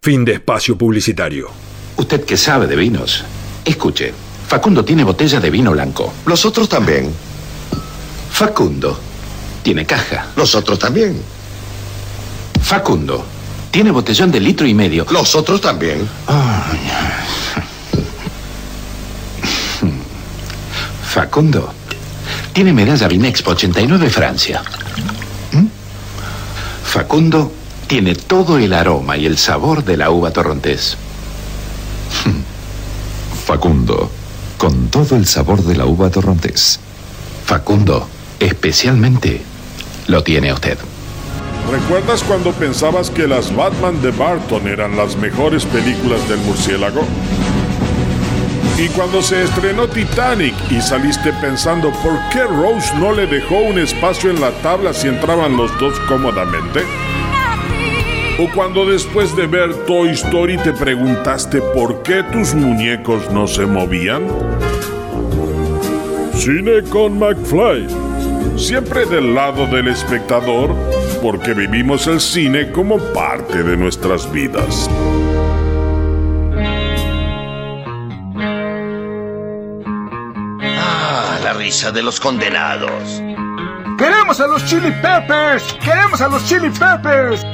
Fin 0.00 0.24
de 0.24 0.34
espacio 0.34 0.78
publicitario. 0.78 1.50
Usted 1.96 2.24
que 2.24 2.36
sabe 2.36 2.68
de 2.68 2.76
vinos, 2.76 3.24
escuche. 3.64 4.14
Facundo 4.46 4.84
tiene 4.84 5.02
botella 5.02 5.40
de 5.40 5.50
vino 5.50 5.72
blanco. 5.72 6.14
Los 6.24 6.46
otros 6.46 6.68
también. 6.68 7.12
Facundo 8.30 8.98
tiene 9.62 9.84
caja. 9.84 10.28
Los 10.36 10.54
otros 10.54 10.78
también. 10.78 11.20
Facundo 12.62 13.26
tiene 13.72 13.90
botellón 13.90 14.30
de 14.30 14.40
litro 14.40 14.66
y 14.68 14.72
medio. 14.72 15.04
Los 15.10 15.34
otros 15.34 15.60
también. 15.60 16.08
Facundo 21.02 21.74
tiene 22.52 22.72
medalla 22.72 23.08
Vinexpo 23.08 23.50
89 23.50 24.10
Francia. 24.10 24.62
¿Mm? 25.52 25.66
Facundo 26.84 27.52
tiene 27.88 28.14
todo 28.14 28.58
el 28.58 28.74
aroma 28.74 29.16
y 29.16 29.24
el 29.24 29.38
sabor 29.38 29.82
de 29.82 29.96
la 29.96 30.10
uva 30.10 30.30
torrontés. 30.30 30.96
Facundo, 33.46 34.10
con 34.58 34.88
todo 34.88 35.16
el 35.16 35.26
sabor 35.26 35.62
de 35.64 35.74
la 35.74 35.86
uva 35.86 36.10
torrontés. 36.10 36.78
Facundo, 37.46 38.06
especialmente, 38.38 39.40
lo 40.06 40.22
tiene 40.22 40.52
usted. 40.52 40.78
¿Recuerdas 41.70 42.22
cuando 42.22 42.52
pensabas 42.52 43.10
que 43.10 43.26
las 43.26 43.54
Batman 43.56 44.00
de 44.02 44.10
Barton 44.10 44.68
eran 44.68 44.94
las 44.96 45.16
mejores 45.16 45.64
películas 45.64 46.28
del 46.28 46.38
murciélago? 46.40 47.02
Y 48.76 48.88
cuando 48.88 49.22
se 49.22 49.42
estrenó 49.44 49.88
Titanic 49.88 50.54
y 50.70 50.80
saliste 50.82 51.32
pensando 51.40 51.90
por 52.02 52.16
qué 52.30 52.44
Rose 52.44 52.94
no 52.96 53.12
le 53.12 53.26
dejó 53.26 53.56
un 53.60 53.78
espacio 53.78 54.30
en 54.30 54.40
la 54.40 54.50
tabla 54.62 54.92
si 54.92 55.08
entraban 55.08 55.56
los 55.56 55.76
dos 55.78 55.98
cómodamente? 56.06 56.84
O 58.40 58.48
cuando 58.54 58.86
después 58.86 59.34
de 59.34 59.48
ver 59.48 59.74
Toy 59.84 60.10
Story 60.10 60.58
te 60.58 60.72
preguntaste 60.72 61.60
por 61.60 62.04
qué 62.04 62.22
tus 62.22 62.54
muñecos 62.54 63.28
no 63.32 63.48
se 63.48 63.66
movían. 63.66 64.28
Cine 66.34 66.84
con 66.88 67.18
McFly. 67.18 67.88
Siempre 68.56 69.06
del 69.06 69.34
lado 69.34 69.66
del 69.66 69.88
espectador, 69.88 70.72
porque 71.20 71.52
vivimos 71.52 72.06
el 72.06 72.20
cine 72.20 72.70
como 72.70 72.98
parte 73.12 73.64
de 73.64 73.76
nuestras 73.76 74.30
vidas. 74.30 74.88
Ah, 80.62 81.40
la 81.42 81.54
risa 81.54 81.90
de 81.90 82.04
los 82.04 82.20
condenados. 82.20 83.20
¡Queremos 83.98 84.40
a 84.40 84.46
los 84.46 84.64
Chili 84.64 84.92
Peppers! 85.02 85.76
¡Queremos 85.84 86.20
a 86.20 86.28
los 86.28 86.44
Chili 86.46 86.70
Peppers! 86.70 87.44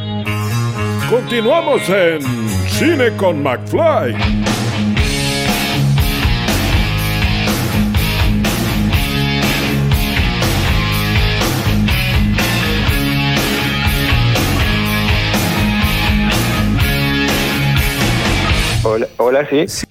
Continuamos 1.10 1.88
en 1.90 2.22
Cine 2.68 3.14
con 3.16 3.42
McFly. 3.42 4.14
Hola, 18.82 19.06
hola, 19.18 19.48
sí. 19.50 19.68
sí. 19.68 19.86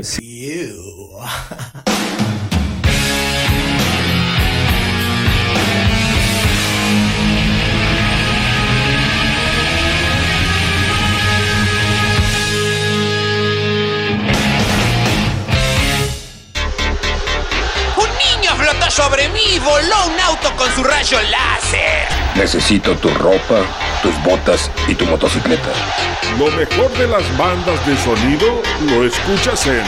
¿sí? 0.00 0.31
las 27.12 27.36
bandas 27.36 27.86
de 27.86 27.94
sonido 27.98 28.62
lo 28.88 29.04
escuchas 29.04 29.66
en 29.66 29.84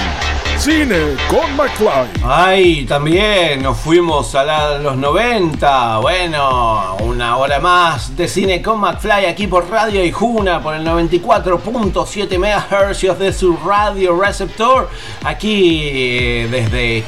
Cine 0.58 1.16
con 1.30 1.56
McFly. 1.56 2.22
Ay, 2.22 2.84
también 2.84 3.62
nos 3.62 3.78
fuimos 3.78 4.34
a 4.34 4.44
la, 4.44 4.78
los 4.78 4.96
90. 4.98 5.98
Bueno, 6.00 6.96
una 7.00 7.38
hora 7.38 7.58
más 7.60 8.14
de 8.14 8.28
Cine 8.28 8.60
con 8.60 8.78
McFly 8.78 9.24
aquí 9.24 9.46
por 9.46 9.70
Radio 9.70 10.04
Ijuna 10.04 10.62
por 10.62 10.74
el 10.74 10.86
94.7 10.86 12.38
MHz 12.38 13.18
de 13.18 13.32
su 13.32 13.56
radio 13.56 14.20
receptor. 14.20 14.90
Aquí 15.24 15.80
eh, 15.84 16.48
desde 16.50 17.04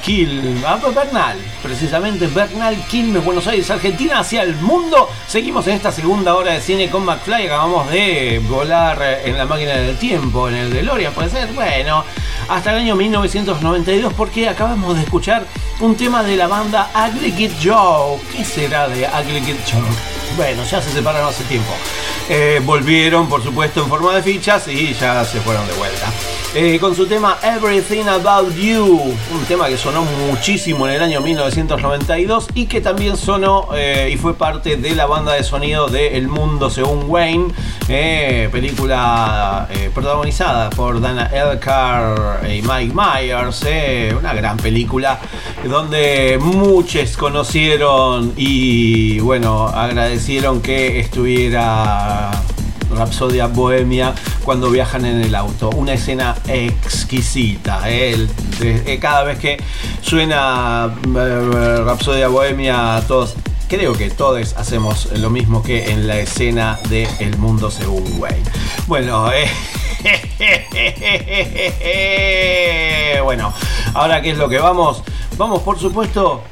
pues 0.81 0.95
Bernal, 0.95 1.37
precisamente 1.63 2.27
Bernal, 2.29 2.75
Quilmes, 2.89 3.23
Buenos 3.23 3.47
Aires, 3.47 3.71
Argentina, 3.71 4.21
hacia 4.21 4.43
el 4.43 4.57
mundo. 4.57 5.11
Seguimos 5.29 5.67
en 5.67 5.75
esta 5.75 5.93
segunda 5.93 6.35
hora 6.35 6.53
de 6.53 6.63
cine 6.63 6.89
con 6.89 7.05
McFly. 7.05 7.45
Acabamos 7.45 7.91
de 7.91 8.41
volar 8.49 9.21
en 9.23 9.37
la 9.37 9.45
máquina 9.45 9.73
del 9.77 9.99
tiempo, 9.99 10.49
en 10.49 10.55
el 10.55 10.73
DeLorean, 10.73 11.13
puede 11.13 11.29
ser. 11.29 11.53
Bueno, 11.53 12.05
hasta 12.49 12.73
el 12.73 12.79
año 12.79 12.97
1992 12.97 14.15
porque 14.15 14.49
acabamos 14.49 14.97
de 14.97 15.03
escuchar 15.03 15.45
un 15.81 15.95
tema 15.95 16.23
de 16.23 16.37
la 16.37 16.47
banda 16.47 16.91
Kid 17.37 17.53
Joe. 17.63 18.19
¿Qué 18.35 18.45
será 18.45 18.89
de 18.89 19.07
Kid 19.45 19.57
Joe? 19.71 19.83
Bueno, 20.37 20.65
ya 20.65 20.81
se 20.81 20.91
separaron 20.91 21.29
hace 21.29 21.45
tiempo. 21.45 21.73
Eh, 22.31 22.61
volvieron, 22.65 23.29
por 23.29 23.43
supuesto, 23.43 23.83
en 23.83 23.89
forma 23.89 24.15
de 24.15 24.23
fichas 24.23 24.69
y 24.69 24.95
ya 24.95 25.25
se 25.25 25.41
fueron 25.41 25.67
de 25.67 25.75
vuelta. 25.75 26.07
Eh, 26.55 26.79
con 26.81 26.95
su 26.95 27.07
tema 27.07 27.37
Everything 27.43 28.07
About 28.07 28.55
You, 28.55 28.85
un 28.85 29.45
tema 29.47 29.69
que 29.69 29.77
sonó 29.77 30.05
muchísimo 30.29 30.87
en 30.87 30.95
el 30.95 31.03
año 31.03 31.21
1992 31.21 32.49
y 32.55 32.67
que 32.67 32.81
también 32.81 33.17
sonó 33.17 33.69
eh, 33.75 34.11
y 34.13 34.17
fue 34.17 34.35
parte 34.35 34.77
de 34.77 34.95
la 34.95 35.07
banda 35.07 35.35
de 35.35 35.45
sonido 35.45 35.89
de 35.89 36.17
El 36.17 36.29
Mundo 36.29 36.71
Según 36.71 37.11
Wayne, 37.11 37.49
eh, 37.89 38.49
película 38.51 39.69
protagonizada 39.93 40.71
por 40.71 41.01
Dana 41.01 41.27
Elcar 41.27 42.41
y 42.49 42.63
Mike 42.63 42.95
Myers, 42.95 43.65
una 44.19 44.33
gran 44.33 44.57
película 44.57 45.21
donde 45.65 46.39
muchos 46.41 47.17
conocieron 47.19 48.33
y 48.37 49.19
bueno, 49.21 49.69
agradecieron 49.69 50.63
que 50.63 51.01
estuviera 51.01 52.31
Rapsodia 52.97 53.47
Bohemia 53.47 54.15
cuando 54.45 54.71
viajan 54.71 55.05
en 55.05 55.21
el 55.23 55.35
auto. 55.35 55.71
Una 55.71 55.95
escena 55.95 56.37
exquisita. 56.49 57.89
El- 57.89 58.29
eh, 58.63 58.99
cada 59.01 59.25
vez 59.25 59.39
que 59.39 59.57
suena 60.01 60.95
eh, 61.17 61.83
Rapsodia 61.85 62.29
Bohemia, 62.29 63.03
todos, 63.07 63.35
creo 63.69 63.93
que 63.93 64.11
todos 64.11 64.55
hacemos 64.57 65.09
lo 65.19 65.31
mismo 65.31 65.63
que 65.63 65.91
en 65.91 66.07
la 66.07 66.19
escena 66.19 66.79
de 66.89 67.09
El 67.21 67.37
Mundo 67.39 67.71
Según 67.71 68.05
Wayne. 68.19 68.43
Bueno, 68.87 69.31
eh, 69.33 69.49
bueno, 73.25 73.53
ahora 73.95 74.23
qué 74.23 74.31
es 74.31 74.39
lo 74.39 74.49
que 74.49 74.59
vamos. 74.59 75.03
Vamos, 75.37 75.63
por 75.63 75.79
supuesto, 75.79 76.43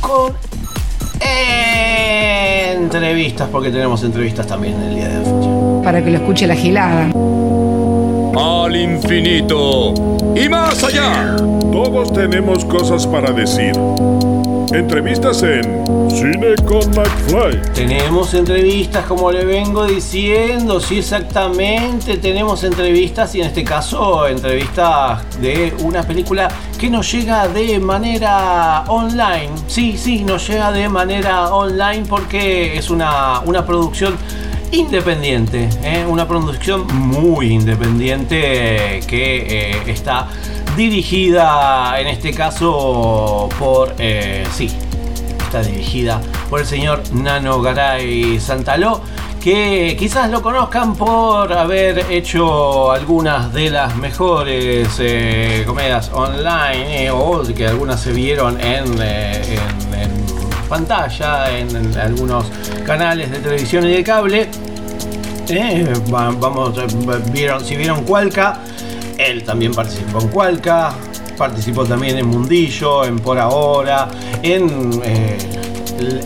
con 0.00 0.36
entrevistas, 2.96 3.48
porque 3.50 3.70
tenemos 3.70 4.02
entrevistas 4.04 4.46
también 4.46 4.74
en 4.74 4.82
el 4.82 4.94
día 4.94 5.08
de 5.08 5.18
hoy. 5.18 5.82
Para 5.84 6.02
que 6.02 6.10
lo 6.10 6.18
escuche 6.18 6.46
la 6.46 6.54
gilada. 6.54 7.10
Al 8.34 8.76
infinito 8.76 9.94
y 10.34 10.48
más 10.48 10.82
allá. 10.84 11.36
Todos 11.72 12.12
tenemos 12.12 12.64
cosas 12.64 13.06
para 13.06 13.32
decir. 13.32 13.72
Entrevistas 14.72 15.42
en 15.42 15.84
Cine 16.10 16.54
con 16.64 16.90
McFly. 16.90 17.62
Tenemos 17.72 18.34
entrevistas, 18.34 19.06
como 19.06 19.30
le 19.30 19.44
vengo 19.44 19.86
diciendo, 19.86 20.80
sí 20.80 20.98
exactamente, 20.98 22.16
tenemos 22.16 22.64
entrevistas 22.64 23.34
y 23.34 23.40
en 23.40 23.46
este 23.46 23.62
caso 23.62 24.26
entrevistas 24.26 25.24
de 25.40 25.72
una 25.82 26.02
película 26.02 26.48
que 26.78 26.90
nos 26.90 27.10
llega 27.12 27.46
de 27.48 27.78
manera 27.78 28.84
online. 28.88 29.50
Sí, 29.68 29.96
sí, 29.96 30.24
nos 30.24 30.48
llega 30.48 30.72
de 30.72 30.88
manera 30.88 31.54
online 31.54 32.04
porque 32.08 32.76
es 32.76 32.90
una, 32.90 33.40
una 33.40 33.64
producción 33.64 34.16
independiente, 34.72 35.68
¿eh? 35.82 36.04
una 36.08 36.26
producción 36.26 36.86
muy 36.92 37.52
independiente 37.52 39.00
que 39.06 39.70
eh, 39.70 39.82
está 39.86 40.28
dirigida 40.76 41.98
en 42.00 42.06
este 42.08 42.32
caso 42.32 43.48
por, 43.58 43.94
eh, 43.98 44.44
sí, 44.52 44.70
está 45.42 45.62
dirigida 45.62 46.20
por 46.50 46.60
el 46.60 46.66
señor 46.66 47.02
Nano 47.12 47.60
Garay 47.60 48.38
Santaló, 48.40 49.00
que 49.42 49.96
quizás 49.98 50.30
lo 50.30 50.42
conozcan 50.42 50.94
por 50.96 51.52
haber 51.52 52.10
hecho 52.10 52.90
algunas 52.92 53.52
de 53.52 53.70
las 53.70 53.94
mejores 53.96 54.88
eh, 54.98 55.62
comedias 55.66 56.10
online 56.12 57.04
eh, 57.06 57.10
o 57.10 57.42
que 57.54 57.66
algunas 57.66 58.00
se 58.00 58.12
vieron 58.12 58.60
en, 58.60 58.84
eh, 59.00 59.58
en- 59.94 60.26
pantalla, 60.68 61.56
en, 61.56 61.96
algunos 61.96 62.46
canales 62.84 63.30
de 63.30 63.38
televisión 63.38 63.86
y 63.86 63.92
de 63.92 64.02
cable. 64.02 64.48
Va- 66.12 66.32
vamos, 66.32 66.74
vieron, 67.30 67.64
si 67.64 67.76
vieron 67.76 68.02
Cualca, 68.02 68.58
él 69.18 69.44
también 69.44 69.72
participó 69.72 70.20
en 70.20 70.28
Cualca, 70.28 70.92
participó 71.36 71.84
también 71.84 72.18
en 72.18 72.26
Mundillo, 72.28 73.04
en 73.04 73.18
Por 73.18 73.38
Ahora, 73.38 74.08
en 74.42 75.00
eh, 75.04 75.38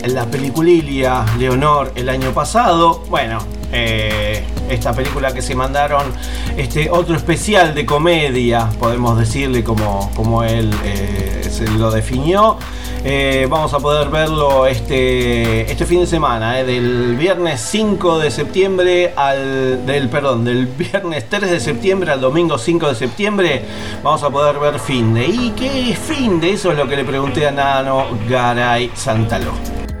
la 0.07 0.25
peliculilia 0.25 1.25
Leonor 1.37 1.93
el 1.95 2.09
año 2.09 2.31
pasado. 2.31 3.03
Bueno, 3.09 3.39
eh, 3.71 4.43
esta 4.69 4.93
película 4.93 5.33
que 5.33 5.41
se 5.41 5.55
mandaron, 5.55 6.13
este 6.57 6.89
otro 6.89 7.15
especial 7.15 7.73
de 7.73 7.85
comedia, 7.85 8.69
podemos 8.79 9.17
decirle 9.17 9.63
como, 9.63 10.11
como 10.15 10.43
él 10.43 10.71
eh, 10.83 11.47
se 11.49 11.67
lo 11.67 11.91
definió. 11.91 12.57
Eh, 13.03 13.47
vamos 13.49 13.73
a 13.73 13.79
poder 13.79 14.09
verlo 14.09 14.67
este, 14.67 15.61
este 15.71 15.85
fin 15.87 16.01
de 16.01 16.05
semana, 16.05 16.59
eh, 16.59 16.63
del 16.65 17.15
viernes 17.15 17.59
5 17.61 18.19
de 18.19 18.29
septiembre 18.29 19.11
al. 19.15 19.83
del 19.87 20.07
perdón, 20.07 20.45
del 20.45 20.67
viernes 20.67 21.27
3 21.27 21.49
de 21.49 21.59
septiembre 21.59 22.11
al 22.11 22.21
domingo 22.21 22.59
5 22.59 22.89
de 22.89 22.95
septiembre. 22.95 23.61
Vamos 24.03 24.21
a 24.21 24.29
poder 24.29 24.59
ver 24.59 24.77
Finde. 24.79 25.25
¿Y 25.25 25.49
qué 25.57 25.91
es 25.91 25.97
Finde? 25.97 26.51
Eso 26.51 26.71
es 26.71 26.77
lo 26.77 26.87
que 26.87 26.95
le 26.95 27.03
pregunté 27.03 27.47
a 27.47 27.51
Nano 27.51 28.05
Garay 28.29 28.91
Santaló. 28.93 29.51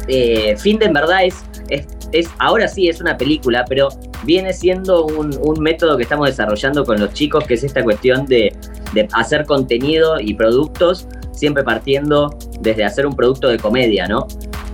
eh, 0.07 0.55
Finde 0.59 0.85
en 0.85 0.93
verdad 0.93 1.25
es, 1.25 1.35
es, 1.69 1.87
es- 2.11 2.29
ahora 2.37 2.67
sí 2.67 2.87
es 2.87 3.01
una 3.01 3.17
película, 3.17 3.65
pero 3.67 3.89
viene 4.23 4.53
siendo 4.53 5.05
un, 5.05 5.35
un 5.41 5.59
método 5.59 5.97
que 5.97 6.03
estamos 6.03 6.27
desarrollando 6.27 6.85
con 6.85 6.99
los 6.99 7.11
chicos, 7.13 7.45
que 7.45 7.55
es 7.55 7.63
esta 7.63 7.83
cuestión 7.83 8.27
de, 8.27 8.53
de 8.93 9.07
hacer 9.13 9.45
contenido 9.47 10.19
y 10.19 10.35
productos, 10.35 11.07
siempre 11.31 11.63
partiendo 11.63 12.35
desde 12.59 12.83
hacer 12.83 13.05
un 13.05 13.15
producto 13.15 13.47
de 13.47 13.57
comedia, 13.57 14.07
¿no? 14.07 14.27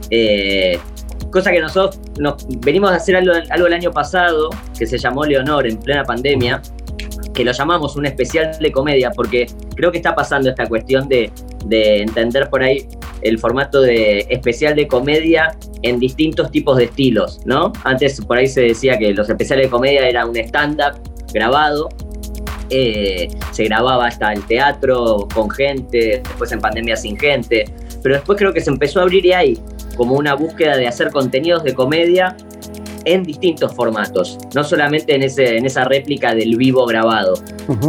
Eh, 0.09 0.79
cosa 1.31 1.51
que 1.51 1.59
nosotros 1.59 1.99
nos, 2.19 2.45
venimos 2.59 2.91
a 2.91 2.95
hacer 2.95 3.15
algo, 3.15 3.33
el 3.67 3.73
año 3.73 3.91
pasado, 3.91 4.49
que 4.77 4.85
se 4.85 4.97
llamó 4.97 5.25
Leonor 5.25 5.67
en 5.67 5.77
plena 5.77 6.03
pandemia, 6.03 6.61
que 7.33 7.43
lo 7.43 7.51
llamamos 7.51 7.95
un 7.95 8.05
especial 8.05 8.57
de 8.59 8.71
comedia, 8.71 9.11
porque 9.11 9.47
creo 9.75 9.91
que 9.91 9.97
está 9.97 10.15
pasando 10.15 10.49
esta 10.49 10.65
cuestión 10.65 11.07
de, 11.07 11.31
de 11.65 12.01
entender 12.01 12.49
por 12.49 12.63
ahí 12.63 12.87
el 13.21 13.39
formato 13.39 13.81
de 13.81 14.25
especial 14.29 14.75
de 14.75 14.87
comedia 14.87 15.55
en 15.81 15.99
distintos 15.99 16.51
tipos 16.51 16.77
de 16.77 16.85
estilos, 16.85 17.39
¿no? 17.45 17.71
Antes 17.83 18.21
por 18.21 18.37
ahí 18.37 18.47
se 18.47 18.61
decía 18.61 18.97
que 18.97 19.13
los 19.13 19.29
especiales 19.29 19.67
de 19.67 19.69
comedia 19.69 20.07
era 20.07 20.25
un 20.25 20.35
stand-up 20.35 20.99
grabado, 21.33 21.89
eh, 22.69 23.27
se 23.51 23.63
grababa 23.65 24.07
hasta 24.07 24.31
el 24.33 24.43
teatro 24.45 25.27
con 25.33 25.49
gente, 25.49 26.21
después 26.23 26.51
en 26.51 26.59
pandemia 26.59 26.95
sin 26.95 27.17
gente, 27.17 27.65
pero 28.03 28.15
después 28.15 28.37
creo 28.37 28.53
que 28.53 28.61
se 28.61 28.69
empezó 28.69 28.99
a 28.99 29.03
abrir 29.03 29.25
y 29.25 29.33
hay 29.33 29.59
como 29.95 30.15
una 30.15 30.35
búsqueda 30.35 30.77
de 30.77 30.87
hacer 30.87 31.09
contenidos 31.11 31.63
de 31.63 31.73
comedia 31.73 32.35
en 33.05 33.23
distintos 33.23 33.73
formatos, 33.73 34.37
no 34.53 34.65
solamente 34.65 35.15
en, 35.15 35.23
ese, 35.23 35.55
en 35.57 35.65
esa 35.65 35.85
réplica 35.85 36.35
del 36.35 36.57
vivo 36.57 36.85
grabado. 36.85 37.35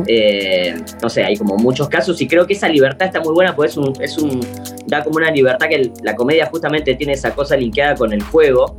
Eh, 0.06 0.76
no 1.02 1.08
sé, 1.08 1.24
hay 1.24 1.36
como 1.36 1.56
muchos 1.56 1.88
casos 1.88 2.20
y 2.22 2.28
creo 2.28 2.46
que 2.46 2.52
esa 2.52 2.68
libertad 2.68 3.08
está 3.08 3.20
muy 3.20 3.34
buena 3.34 3.54
porque 3.56 3.70
es 3.70 3.76
un, 3.76 3.92
es 4.00 4.16
un 4.16 4.40
da 4.86 5.02
como 5.02 5.16
una 5.16 5.30
libertad 5.32 5.66
que 5.68 5.74
el- 5.74 5.92
la 6.04 6.14
comedia 6.14 6.46
justamente 6.46 6.94
tiene 6.94 7.14
esa 7.14 7.34
cosa 7.34 7.56
linkeada 7.56 7.96
con 7.96 8.12
el 8.12 8.22
juego. 8.22 8.76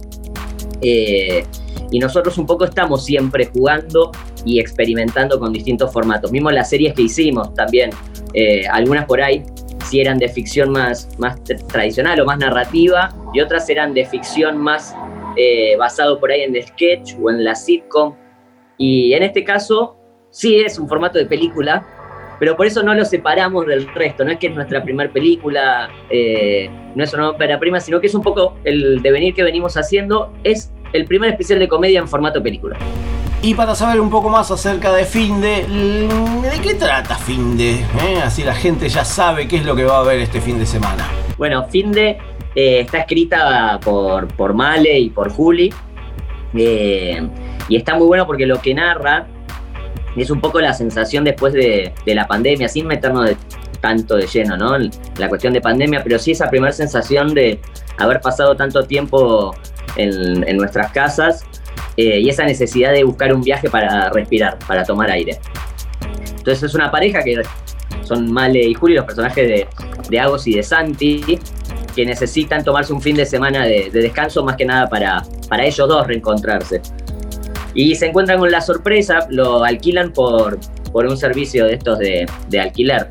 Eh, 0.82 1.44
y 1.92 2.00
nosotros 2.00 2.38
un 2.38 2.46
poco 2.46 2.66
estamos 2.66 3.06
siempre 3.06 3.46
jugando 3.46 4.12
y 4.46 4.60
experimentando 4.60 5.40
con 5.40 5.52
distintos 5.52 5.92
formatos. 5.92 6.32
Mismo 6.32 6.52
las 6.52 6.70
series 6.70 6.94
que 6.94 7.04
hicimos 7.04 7.54
también, 7.54 7.90
eh, 8.34 8.68
algunas 8.68 9.06
por 9.06 9.22
ahí 9.22 9.44
sí 9.86 10.00
eran 10.00 10.18
de 10.18 10.30
ficción 10.30 10.72
más, 10.72 11.10
más 11.18 11.42
tr- 11.44 11.66
tradicional 11.68 12.20
o 12.20 12.26
más 12.26 12.38
narrativa 12.38 13.10
y 13.34 13.42
otras 13.42 13.70
eran 13.70 13.94
de 13.94 14.06
ficción 14.06 14.58
más 14.58 14.96
eh, 15.36 15.76
basado 15.78 16.20
por 16.20 16.32
ahí 16.32 16.42
en 16.42 16.56
el 16.56 16.64
sketch 16.64 17.16
o 17.22 17.30
en 17.30 17.44
la 17.44 17.56
sitcom. 17.56 18.14
Y 18.78 19.14
en 19.14 19.24
este 19.24 19.44
caso 19.44 19.98
sí 20.30 20.60
es 20.60 20.78
un 20.78 20.88
formato 20.88 21.18
de 21.18 21.26
película, 21.26 21.86
pero 22.40 22.56
por 22.56 22.66
eso 22.66 22.84
no 22.84 22.94
lo 22.94 23.04
separamos 23.04 23.66
del 23.66 23.88
resto. 23.94 24.24
No 24.24 24.32
es 24.32 24.38
que 24.38 24.48
es 24.48 24.56
nuestra 24.56 24.84
primera 24.84 25.12
película, 25.12 25.90
eh, 26.10 26.70
no 26.96 27.04
es 27.04 27.14
una 27.14 27.32
ópera 27.32 27.60
prima, 27.60 27.80
sino 27.80 28.00
que 28.00 28.08
es 28.08 28.16
un 28.16 28.22
poco 28.22 28.56
el 28.64 29.02
devenir 29.02 29.34
que 29.34 29.44
venimos 29.44 29.76
haciendo. 29.76 30.32
Es 30.44 30.72
el 30.94 31.06
primer 31.06 31.32
especial 31.32 31.60
de 31.60 31.68
comedia 31.68 32.00
en 32.00 32.08
formato 32.08 32.42
película. 32.42 32.78
Y 33.42 33.54
para 33.54 33.74
saber 33.74 34.02
un 34.02 34.10
poco 34.10 34.30
más 34.30 34.52
acerca 34.52 34.92
de 34.94 35.06
Finde, 35.06 35.66
¿de 35.68 36.60
qué 36.62 36.74
trata 36.74 37.16
Finde? 37.16 37.76
¿Eh? 37.76 38.22
Así 38.24 38.44
la 38.44 38.54
gente 38.54 38.90
ya 38.90 39.06
sabe 39.06 39.48
qué 39.48 39.58
es 39.58 39.66
lo 39.66 39.76
que 39.76 39.86
va 39.86 40.00
a 40.00 40.04
ver 40.04 40.20
este 40.20 40.42
fin 40.42 40.60
de 40.60 40.66
semana. 40.66 41.08
Bueno, 41.38 41.66
Finde 41.70 42.18
eh, 42.54 42.82
está 42.82 43.00
escrita 43.00 43.80
por, 43.82 44.28
por 44.36 44.54
Male 44.54 45.00
y 45.00 45.10
por 45.10 45.32
Juli. 45.32 45.74
eh, 46.56 47.22
y 47.70 47.76
está 47.76 47.96
muy 47.96 48.08
bueno 48.08 48.26
porque 48.26 48.46
lo 48.46 48.60
que 48.60 48.74
narra 48.74 49.28
es 50.18 50.30
un 50.32 50.42
poco 50.42 50.60
la 50.60 50.74
sensación 50.74 51.24
después 51.24 51.54
de, 51.54 51.94
de 52.06 52.16
la 52.16 52.28
pandemia, 52.28 52.68
sin 52.68 52.88
meternos 52.88 53.26
de- 53.30 53.38
tanto 53.80 54.18
de 54.18 54.28
lleno, 54.28 54.58
¿no? 54.58 54.78
La 55.18 55.30
cuestión 55.30 55.54
de 55.54 55.62
pandemia, 55.62 56.04
pero 56.04 56.20
sí 56.20 56.32
esa 56.32 56.50
primera 56.50 56.74
sensación 56.74 57.34
de 57.34 57.62
haber 57.98 58.20
pasado 58.20 58.56
tanto 58.58 58.84
tiempo 58.84 59.56
en, 59.96 60.48
en 60.48 60.58
nuestras 60.58 60.92
casas 60.92 61.44
eh, 61.98 62.20
y 62.20 62.30
esa 62.30 62.44
necesidad 62.46 62.92
de 62.94 63.04
buscar 63.04 63.34
un 63.34 63.42
viaje 63.42 63.70
para 63.70 64.10
respirar, 64.10 64.58
para 64.68 64.84
tomar 64.84 65.12
aire. 65.12 65.40
Entonces 66.38 66.64
es 66.64 66.76
una 66.76 66.90
pareja 66.90 67.22
que 67.24 67.42
son 68.04 68.32
Male 68.32 68.62
y 68.62 68.74
Juli, 68.74 68.96
los 68.96 69.06
personajes 69.06 69.48
de, 69.48 69.68
de 70.10 70.20
Agos 70.20 70.48
y 70.48 70.54
de 70.54 70.64
Santi, 70.64 71.40
que 71.96 72.06
necesitan 72.06 72.64
tomarse 72.64 72.94
un 72.94 73.02
fin 73.02 73.16
de 73.16 73.26
semana 73.26 73.66
de, 73.66 73.90
de 73.92 74.02
descanso 74.02 74.44
más 74.44 74.56
que 74.56 74.66
nada 74.66 74.88
para, 74.88 75.24
para 75.50 75.66
ellos 75.66 75.88
dos 75.88 76.08
reencontrarse. 76.08 76.82
Y 77.74 77.96
se 77.96 78.08
encuentran 78.08 78.40
con 78.40 78.52
la 78.52 78.62
sorpresa, 78.62 79.28
lo 79.30 79.64
alquilan 79.64 80.12
por, 80.12 80.60
por 80.92 81.06
un 81.06 81.18
servicio 81.18 81.66
de 81.66 81.74
estos 81.74 82.00
de, 82.00 82.26
de 82.48 82.60
alquiler. 82.60 83.10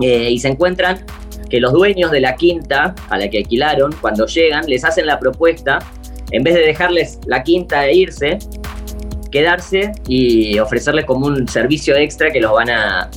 Eh, 0.00 0.30
y 0.30 0.38
se 0.38 0.48
encuentran 0.48 1.04
que 1.48 1.60
los 1.60 1.72
dueños 1.72 2.10
de 2.10 2.20
la 2.20 2.34
quinta 2.36 2.94
a 3.08 3.18
la 3.18 3.28
que 3.28 3.38
alquilaron, 3.38 3.94
cuando 4.00 4.26
llegan, 4.26 4.64
les 4.66 4.84
hacen 4.84 5.06
la 5.06 5.18
propuesta, 5.18 5.78
en 6.30 6.42
vez 6.42 6.54
de 6.54 6.60
dejarles 6.62 7.20
la 7.26 7.42
quinta 7.42 7.86
e 7.86 7.94
irse, 7.94 8.38
quedarse 9.30 9.92
y 10.08 10.58
ofrecerles 10.58 11.04
como 11.04 11.26
un 11.26 11.46
servicio 11.46 11.96
extra 11.96 12.30
que 12.30 12.40
los 12.40 12.52
van 12.52 12.70
a, 12.70 13.10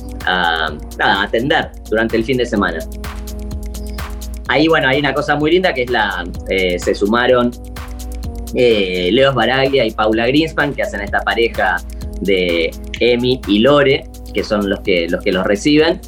atender 0.98 1.70
durante 1.88 2.16
el 2.16 2.24
fin 2.24 2.36
de 2.36 2.46
semana. 2.46 2.78
Ahí, 4.48 4.68
bueno, 4.68 4.88
hay 4.88 4.98
una 4.98 5.14
cosa 5.14 5.36
muy 5.36 5.50
linda 5.52 5.72
que 5.72 5.84
es 5.84 5.90
la. 5.90 6.24
eh, 6.48 6.78
se 6.78 6.94
sumaron 6.94 7.50
eh, 8.54 9.10
Leo 9.12 9.32
Baraglia 9.32 9.86
y 9.86 9.92
Paula 9.92 10.26
Greenspan, 10.26 10.74
que 10.74 10.82
hacen 10.82 11.00
esta 11.00 11.20
pareja 11.20 11.76
de 12.20 12.70
Emi 12.98 13.40
y 13.46 13.60
Lore, 13.60 14.04
que 14.34 14.42
son 14.42 14.68
los 14.68 14.80
que 14.80 15.08
los, 15.08 15.22
que 15.22 15.32
los 15.32 15.46
reciben. 15.46 16.00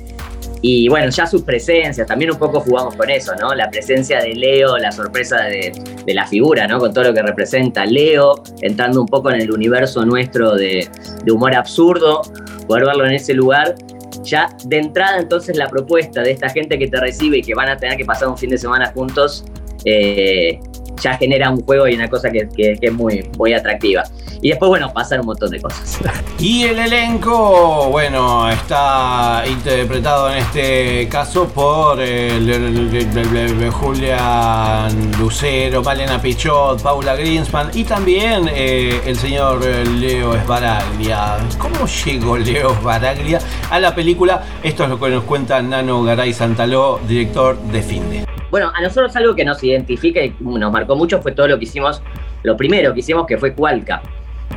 Y 0.65 0.89
bueno, 0.89 1.11
ya 1.11 1.27
sus 1.27 1.43
presencias, 1.43 2.07
también 2.07 2.31
un 2.31 2.39
poco 2.39 2.61
jugamos 2.61 2.95
con 2.95 3.11
eso, 3.11 3.35
¿no? 3.35 3.53
La 3.53 3.69
presencia 3.69 4.21
de 4.21 4.33
Leo, 4.35 4.79
la 4.79 4.93
sorpresa 4.93 5.43
de, 5.43 5.73
la 6.07 6.25
figura, 6.25 6.69
¿no? 6.69 6.79
Con 6.79 6.95
todo 6.95 7.05
lo 7.05 7.15
que 7.15 7.21
representa 7.21 7.85
Leo, 7.85 8.41
entrando 8.61 9.01
un 9.01 9.09
poco 9.09 9.31
en 9.33 9.41
el 9.41 9.51
universo 9.51 10.05
nuestro 10.05 10.55
de, 10.55 10.89
de 11.25 11.33
humor 11.33 11.57
absurdo, 11.57 12.23
poder 12.69 12.87
verlo 12.87 13.05
en 13.07 13.15
ese 13.15 13.35
lugar. 13.35 13.75
Ya 14.23 14.49
de 14.67 14.79
entrada 14.79 15.19
entonces 15.19 15.57
la 15.57 15.69
propuesta 15.69 16.23
de 16.23 16.31
esta 16.31 16.49
gente 16.49 16.79
que 16.79 16.87
te 16.87 17.01
recibe 17.01 17.39
y 17.39 17.43
que 17.43 17.55
van 17.55 17.69
a 17.69 17.77
tener 17.77 17.97
que 17.97 18.05
pasar 18.05 18.29
un 18.29 18.39
fin 18.39 18.51
de 18.51 18.59
semana 18.59 18.93
juntos, 18.93 19.45
eh, 19.85 20.61
ya 21.03 21.15
genera 21.17 21.51
un 21.51 21.61
juego 21.65 21.89
y 21.89 21.95
una 21.95 22.09
cosa 22.09 22.31
que, 22.31 22.49
que- 22.57 22.79
es 22.81 22.93
muy, 22.93 23.29
muy 23.39 23.53
atractiva. 23.55 24.03
Y 24.41 24.49
después, 24.51 24.69
bueno, 24.71 24.93
pasan 24.93 25.21
un 25.21 25.27
montón 25.27 25.51
de 25.51 25.61
cosas. 25.61 26.01
Y 26.39 26.65
el 26.65 26.79
elenco, 26.79 27.89
bueno, 27.91 28.49
está 28.51 29.45
interpretado 29.49 30.31
en 30.33 30.39
este 30.39 31.09
caso 31.09 31.47
por 31.49 32.01
el- 32.01 32.49
el- 32.51 32.97
el- 32.97 33.71
Julián 33.71 35.13
Lucero, 35.19 35.83
Malena 35.83 36.21
Pichot, 36.21 36.83
Paula 36.83 37.15
Greenspan 37.15 37.71
y 37.75 37.85
también 37.85 38.49
eh, 38.53 39.01
el 39.07 39.17
señor 39.17 39.61
eh, 39.65 39.85
Leo 39.85 40.35
Esbaraglia. 40.35 41.37
¿Cómo 41.59 41.87
llegó 42.05 42.37
Leo 42.39 42.73
Esbaraglia 42.73 43.39
a 43.71 43.79
la 43.81 43.95
película? 43.95 44.43
Esto 44.63 44.85
es 44.85 44.91
lo 44.91 44.99
que 45.01 45.09
nos 45.11 45.25
cuenta 45.25 45.61
Nano 45.63 46.03
Garay 46.03 46.33
Santaló, 46.33 46.99
director 47.07 47.57
de 47.59 47.83
Finde. 47.83 48.25
Bueno, 48.53 48.71
a 48.75 48.83
nosotros 48.83 49.17
algo 49.17 49.35
que 49.35 49.47
nos 49.47 49.65
identifica 49.65 50.23
y 50.23 50.35
nos 50.39 50.71
marcó 50.71 50.95
mucho 50.95 51.23
fue 51.23 51.33
todo 51.33 51.49
lo 51.49 51.59
que 51.59 51.65
hicimos, 51.65 52.03
lo 52.43 52.55
primero 52.55 52.93
que 52.93 53.01
hicimos 53.01 53.27
que 53.27 53.39
fue 53.39 53.55
Cualca. 53.55 54.03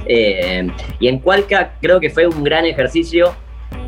Eh, 0.05 0.67
y 0.99 1.07
en 1.07 1.19
Cualca 1.19 1.75
creo 1.81 2.01
que 2.01 2.09
fue 2.09 2.27
un 2.27 2.43
gran 2.43 2.65
ejercicio 2.65 3.33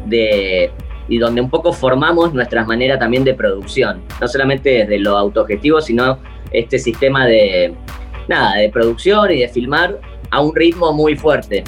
de 0.05 0.71
y 1.09 1.17
donde 1.17 1.41
un 1.41 1.49
poco 1.49 1.73
formamos 1.73 2.33
nuestras 2.33 2.65
maneras 2.67 2.99
también 2.99 3.25
de 3.25 3.33
producción, 3.33 4.01
no 4.21 4.29
solamente 4.29 4.69
desde 4.69 4.97
lo 4.97 5.17
autogestivo, 5.17 5.81
sino 5.81 6.19
este 6.51 6.79
sistema 6.79 7.25
de 7.25 7.73
nada, 8.29 8.55
de 8.55 8.69
producción 8.69 9.29
y 9.31 9.41
de 9.41 9.49
filmar 9.49 9.99
a 10.31 10.39
un 10.39 10.55
ritmo 10.55 10.93
muy 10.93 11.17
fuerte. 11.17 11.65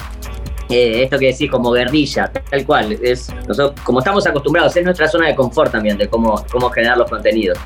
Eh, 0.70 1.02
esto 1.02 1.18
que 1.18 1.26
decís 1.26 1.50
como 1.50 1.72
guerrilla, 1.72 2.32
tal 2.50 2.64
cual, 2.64 2.92
es 3.02 3.30
nosotros 3.46 3.78
como 3.82 3.98
estamos 3.98 4.26
acostumbrados, 4.26 4.74
es 4.78 4.84
nuestra 4.84 5.08
zona 5.08 5.26
de 5.26 5.34
confort 5.34 5.72
también 5.72 5.98
de 5.98 6.08
cómo, 6.08 6.42
cómo 6.50 6.70
generar 6.70 6.96
los 6.96 7.10
contenidos. 7.10 7.58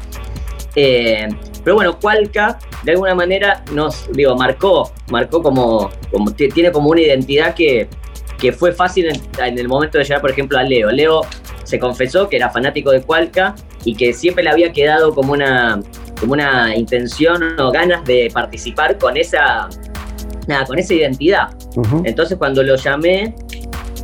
Eh, 0.77 1.29
pero 1.63 1.77
bueno, 1.77 1.99
Cualca 2.01 2.59
de 2.83 2.93
alguna 2.93 3.15
manera 3.15 3.63
nos, 3.73 4.09
digo, 4.13 4.37
marcó, 4.37 4.93
marcó 5.11 5.43
como, 5.43 5.91
tiene 6.37 6.71
como 6.73 6.91
una 6.91 7.01
identidad 7.01 7.55
que, 7.55 7.89
que 8.39 8.53
fue 8.53 8.73
fácil 8.73 9.07
en, 9.07 9.21
en 9.45 9.59
el 9.59 9.69
momento 9.69 9.99
de 9.99 10.05
llegar, 10.05 10.21
por 10.21 10.31
ejemplo, 10.31 10.59
a 10.59 10.63
Leo. 10.63 10.91
Leo 10.91 11.23
se 11.63 11.79
confesó 11.79 12.29
que 12.29 12.37
era 12.37 12.51
fanático 12.51 12.91
de 12.91 13.01
Cualca 13.03 13.55
y 13.85 13.95
que 13.95 14.13
siempre 14.13 14.45
le 14.45 14.51
había 14.51 14.73
quedado 14.73 15.15
como 15.15 15.33
una, 15.33 15.81
como 16.21 16.33
una 16.35 16.77
intención 16.77 17.59
o 17.59 17.71
ganas 17.71 18.05
de 18.05 18.31
participar 18.35 18.99
con 18.99 19.17
esa, 19.17 19.69
nada, 20.47 20.67
con 20.67 20.79
esa 20.79 20.93
identidad. 20.95 21.49
Entonces 22.05 22.37
cuando 22.37 22.63
lo 22.63 22.77
llamé, 22.77 23.35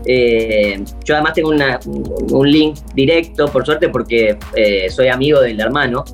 eh, 0.07 0.83
yo 1.05 1.15
además 1.15 1.35
tengo 1.35 1.51
una- 1.51 1.79
un 1.85 2.51
link 2.51 2.79
directo, 2.95 3.47
por 3.49 3.67
suerte, 3.67 3.89
porque 3.91 4.39
eh, 4.57 4.89
soy 4.89 5.09
amigo 5.09 5.41
del 5.41 5.61
hermano. 5.61 6.05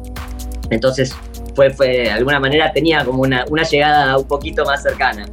Entonces 0.70 1.14
fue, 1.54 1.70
fue 1.70 1.88
de 1.88 2.10
alguna 2.10 2.40
manera 2.40 2.72
tenía 2.72 3.04
como 3.04 3.22
una, 3.22 3.44
una 3.48 3.62
llegada 3.62 4.18
un 4.18 4.26
poquito 4.26 4.64
más 4.64 4.82
cercana. 4.82 5.26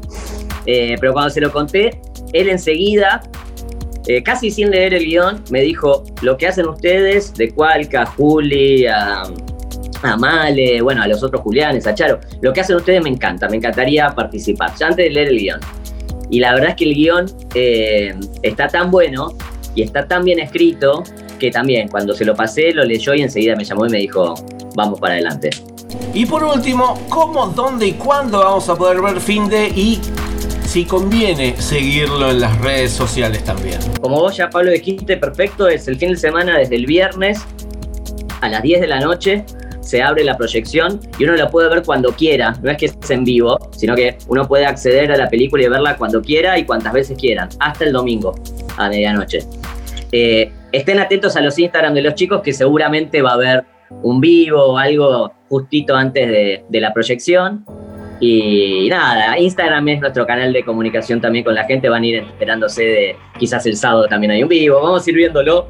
Eh, 0.65 0.95
pero 0.99 1.13
cuando 1.13 1.29
se 1.29 1.41
lo 1.41 1.51
conté, 1.51 2.01
él 2.31 2.49
enseguida, 2.49 3.21
eh, 4.07 4.23
casi 4.23 4.49
sin 4.51 4.71
leer 4.71 4.93
el 4.93 5.05
guion, 5.05 5.43
me 5.49 5.61
dijo, 5.61 6.03
lo 6.21 6.37
que 6.37 6.47
hacen 6.47 6.67
ustedes, 6.67 7.33
de 7.33 7.51
Cualca, 7.51 8.05
Juli, 8.05 8.85
a, 8.85 9.23
a 10.03 10.17
Male, 10.17 10.81
bueno, 10.81 11.03
a 11.03 11.07
los 11.07 11.23
otros 11.23 11.41
Julianes, 11.41 11.85
a 11.87 11.93
Charo, 11.93 12.19
lo 12.41 12.53
que 12.53 12.61
hacen 12.61 12.75
ustedes 12.75 13.01
me 13.03 13.09
encanta, 13.09 13.49
me 13.49 13.57
encantaría 13.57 14.09
participar, 14.09 14.73
ya 14.79 14.87
antes 14.87 15.05
de 15.05 15.11
leer 15.11 15.27
el 15.29 15.39
guion. 15.39 15.59
Y 16.29 16.39
la 16.39 16.53
verdad 16.53 16.69
es 16.71 16.75
que 16.75 16.85
el 16.85 16.95
guion 16.95 17.25
eh, 17.53 18.15
está 18.41 18.67
tan 18.67 18.89
bueno 18.89 19.33
y 19.75 19.83
está 19.83 20.07
tan 20.07 20.23
bien 20.23 20.39
escrito 20.39 21.03
que 21.43 21.51
también 21.51 21.89
cuando 21.89 22.13
se 22.13 22.23
lo 22.23 22.33
pasé 22.35 22.71
lo 22.71 22.85
leyó 22.85 23.13
y 23.13 23.21
enseguida 23.21 23.57
me 23.57 23.65
llamó 23.65 23.85
y 23.85 23.89
me 23.89 23.97
dijo, 23.97 24.33
vamos 24.77 24.97
para 24.97 25.15
adelante. 25.15 25.49
Y 26.13 26.25
por 26.25 26.41
último, 26.41 26.97
¿cómo, 27.09 27.47
dónde 27.47 27.87
y 27.87 27.91
cuándo 27.91 28.39
vamos 28.39 28.69
a 28.69 28.75
poder 28.77 29.01
ver 29.01 29.19
Finde 29.19 29.67
y 29.67 29.99
si 30.65 30.85
conviene 30.85 31.57
seguirlo 31.57 32.31
en 32.31 32.39
las 32.39 32.57
redes 32.61 32.93
sociales 32.93 33.43
también? 33.43 33.77
Como 33.99 34.21
vos 34.21 34.37
ya 34.37 34.49
Pablo 34.49 34.71
dijiste, 34.71 35.17
perfecto, 35.17 35.67
es 35.67 35.85
el 35.89 35.97
fin 35.97 36.11
de 36.11 36.15
semana 36.15 36.57
desde 36.57 36.77
el 36.77 36.85
viernes 36.85 37.41
a 38.39 38.47
las 38.47 38.63
10 38.63 38.79
de 38.79 38.87
la 38.87 39.01
noche. 39.01 39.43
Se 39.81 40.01
abre 40.01 40.23
la 40.23 40.37
proyección 40.37 41.01
y 41.19 41.25
uno 41.25 41.35
la 41.35 41.49
puede 41.49 41.67
ver 41.67 41.83
cuando 41.83 42.13
quiera. 42.13 42.57
No 42.63 42.71
es 42.71 42.77
que 42.77 42.85
es 42.85 43.09
en 43.09 43.25
vivo, 43.25 43.69
sino 43.75 43.95
que 43.95 44.17
uno 44.29 44.47
puede 44.47 44.65
acceder 44.65 45.11
a 45.11 45.17
la 45.17 45.27
película 45.27 45.61
y 45.61 45.67
verla 45.67 45.97
cuando 45.97 46.21
quiera 46.21 46.57
y 46.57 46.63
cuantas 46.63 46.93
veces 46.93 47.17
quieran, 47.17 47.49
hasta 47.59 47.83
el 47.83 47.91
domingo 47.91 48.33
a 48.77 48.87
medianoche. 48.87 49.39
Eh, 50.13 50.49
estén 50.73 50.99
atentos 50.99 51.37
a 51.37 51.41
los 51.41 51.57
Instagram 51.57 51.93
de 51.93 52.01
los 52.01 52.15
chicos 52.15 52.41
que 52.41 52.51
seguramente 52.51 53.21
va 53.21 53.31
a 53.31 53.33
haber 53.35 53.63
un 54.01 54.19
vivo 54.19 54.73
o 54.73 54.77
algo 54.77 55.31
justito 55.47 55.95
antes 55.95 56.27
de, 56.27 56.65
de 56.67 56.81
la 56.81 56.91
proyección. 56.91 57.63
Y 58.19 58.87
nada, 58.89 59.37
Instagram 59.37 59.87
es 59.89 60.01
nuestro 60.01 60.25
canal 60.25 60.51
de 60.51 60.63
comunicación 60.63 61.21
también 61.21 61.45
con 61.45 61.55
la 61.55 61.65
gente. 61.65 61.89
Van 61.89 62.03
a 62.03 62.05
ir 62.05 62.15
enterándose 62.15 62.83
de 62.83 63.15
quizás 63.37 63.65
el 63.65 63.75
sábado 63.75 64.07
también 64.07 64.31
hay 64.31 64.43
un 64.43 64.49
vivo. 64.49 64.81
Vamos 64.81 65.05
a 65.05 65.09
ir 65.09 65.15
viéndolo. 65.15 65.67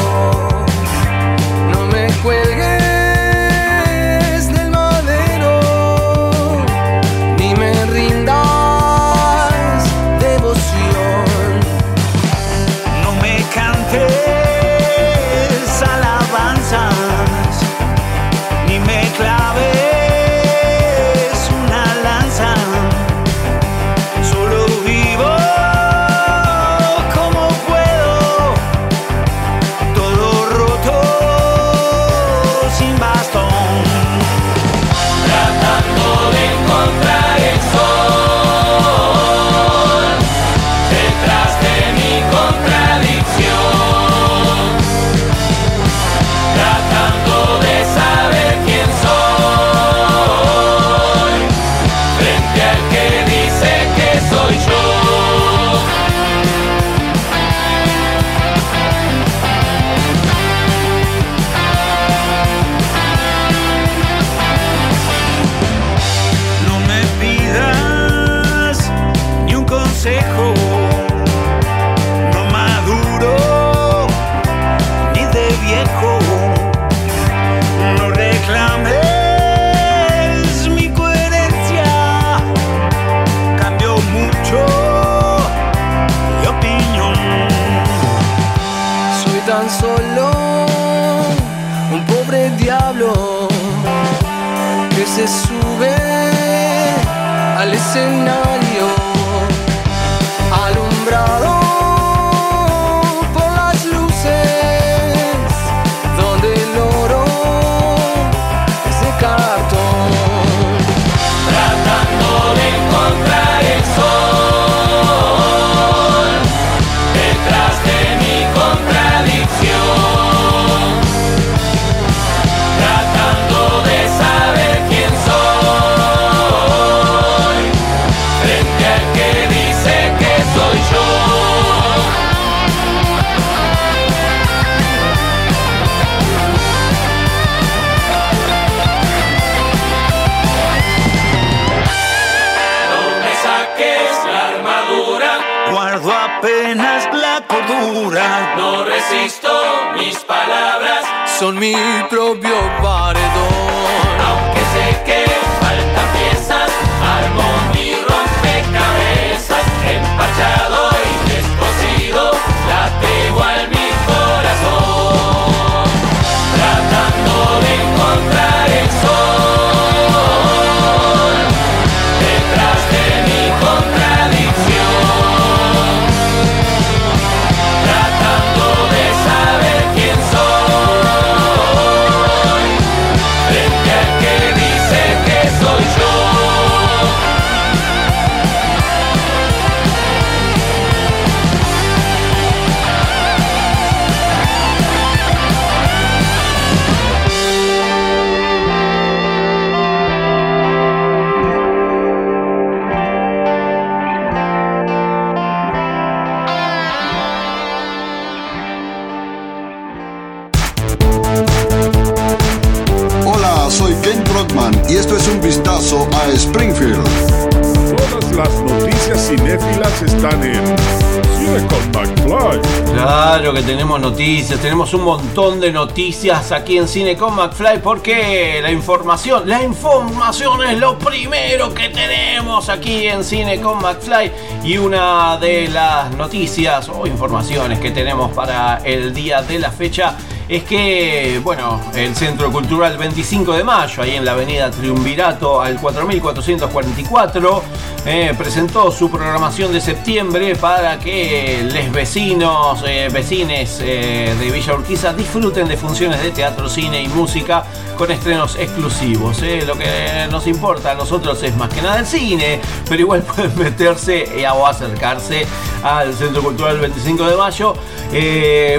Montón 225.34 225.58
de 225.58 225.72
noticias 225.72 226.52
aquí 226.52 226.78
en 226.78 226.86
Cine 226.86 227.16
con 227.16 227.34
McFly 227.34 227.80
porque 227.82 228.60
la 228.62 228.70
información, 228.70 229.48
la 229.48 229.64
información 229.64 230.62
es 230.62 230.78
lo 230.78 230.96
primero 230.96 231.74
que 231.74 231.88
tenemos 231.88 232.68
aquí 232.68 233.08
en 233.08 233.24
Cine 233.24 233.60
con 233.60 233.82
McFly 233.82 234.30
y 234.62 234.76
una 234.76 235.36
de 235.38 235.66
las 235.66 236.12
noticias 236.12 236.88
o 236.88 237.04
informaciones 237.04 237.80
que 237.80 237.90
tenemos 237.90 238.30
para 238.30 238.80
el 238.84 239.12
día 239.12 239.42
de 239.42 239.58
la 239.58 239.72
fecha 239.72 240.16
es 240.48 240.64
que, 240.64 241.40
bueno, 241.42 241.80
el 241.94 242.14
Centro 242.14 242.52
Cultural 242.52 242.98
25 242.98 243.54
de 243.54 243.64
Mayo, 243.64 244.02
ahí 244.02 244.16
en 244.16 244.24
la 244.24 244.32
avenida 244.32 244.70
Triunvirato 244.70 245.62
al 245.62 245.80
4444, 245.80 247.62
eh, 248.06 248.34
presentó 248.36 248.90
su 248.90 249.10
programación 249.10 249.72
de 249.72 249.80
septiembre 249.80 250.56
para 250.56 250.98
que 250.98 251.66
los 251.72 251.90
vecinos, 251.90 252.84
eh, 252.86 253.08
vecines 253.10 253.80
eh, 253.82 254.34
de 254.38 254.50
Villa 254.50 254.74
Urquiza 254.74 255.14
disfruten 255.14 255.66
de 255.66 255.78
funciones 255.78 256.22
de 256.22 256.30
teatro, 256.30 256.68
cine 256.68 257.02
y 257.02 257.08
música 257.08 257.64
con 257.96 258.10
estrenos 258.10 258.56
exclusivos. 258.56 259.40
Lo 259.66 259.78
que 259.78 260.26
nos 260.30 260.46
importa 260.46 260.90
a 260.90 260.94
nosotros 260.94 261.42
es 261.42 261.56
más 261.56 261.70
que 261.70 261.80
nada 261.80 262.00
el 262.00 262.06
cine, 262.06 262.60
pero 262.86 263.00
igual 263.00 263.22
pueden 263.34 263.56
meterse 263.56 264.26
o 264.54 264.66
acercarse 264.66 265.46
al 265.82 266.12
Centro 266.12 266.42
Cultural 266.42 266.78
25 266.80 267.24
de 267.24 267.36
Mayo. 267.36 267.74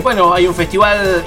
Bueno, 0.04 0.34
hay 0.36 0.46
un 0.46 0.54
festival 0.54 1.24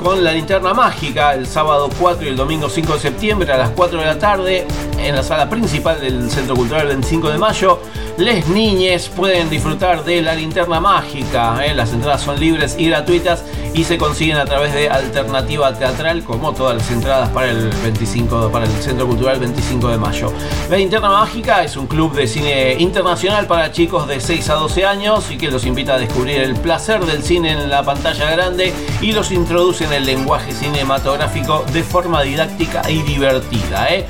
Con 0.00 0.24
la 0.24 0.32
linterna 0.32 0.74
mágica 0.74 1.32
el 1.32 1.46
sábado 1.46 1.88
4 2.00 2.24
y 2.24 2.28
el 2.30 2.36
domingo 2.36 2.68
5 2.68 2.94
de 2.94 2.98
septiembre 2.98 3.52
a 3.52 3.56
las 3.56 3.70
4 3.70 4.00
de 4.00 4.04
la 4.04 4.18
tarde 4.18 4.66
en 4.98 5.14
la 5.14 5.22
sala 5.22 5.48
principal 5.48 6.00
del 6.00 6.28
Centro 6.28 6.56
Cultural 6.56 6.88
25 6.88 7.30
de 7.30 7.38
Mayo. 7.38 7.78
Les 8.18 8.48
niñes 8.48 9.08
pueden 9.08 9.48
disfrutar 9.48 10.02
de 10.02 10.20
la 10.22 10.34
linterna 10.34 10.80
mágica. 10.80 11.64
eh. 11.64 11.72
Las 11.72 11.92
entradas 11.92 12.20
son 12.20 12.40
libres 12.40 12.74
y 12.76 12.88
gratuitas 12.88 13.44
y 13.72 13.84
se 13.84 13.96
consiguen 13.96 14.38
a 14.38 14.44
través 14.44 14.74
de 14.74 14.88
Alternativa 14.88 15.72
Teatral, 15.72 16.24
como 16.24 16.52
todas 16.52 16.78
las 16.78 16.90
entradas 16.90 17.28
para 17.28 17.50
el 17.50 17.68
25 17.68 18.50
para 18.50 18.64
el 18.64 18.72
Centro 18.72 19.06
Cultural 19.06 19.38
25 19.38 19.88
de 19.90 19.98
Mayo. 19.98 20.32
La 20.68 20.78
linterna 20.78 21.10
mágica 21.10 21.62
es 21.62 21.76
un 21.76 21.86
club 21.86 22.12
de 22.12 22.26
cine 22.26 22.74
internacional 22.80 23.46
para 23.46 23.70
chicos 23.70 24.08
de 24.08 24.20
6 24.20 24.50
a 24.50 24.54
12 24.54 24.84
años 24.84 25.30
y 25.30 25.38
que 25.38 25.48
los 25.48 25.64
invita 25.64 25.94
a 25.94 25.98
descubrir 25.98 26.40
el 26.40 26.56
placer 26.56 27.04
del 27.06 27.22
cine 27.22 27.52
en 27.52 27.70
la 27.70 27.84
pantalla 27.84 28.32
grande 28.32 28.72
y 29.00 29.12
los 29.12 29.30
introduce 29.30 29.84
en 29.84 29.92
el 29.92 30.04
lenguaje 30.04 30.50
cinematográfico 30.50 31.64
de 31.72 31.84
forma 31.84 32.22
didáctica 32.22 32.82
y 32.90 33.00
divertida. 33.02 33.86
¿eh? 33.94 34.06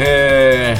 Eh, 0.00 0.74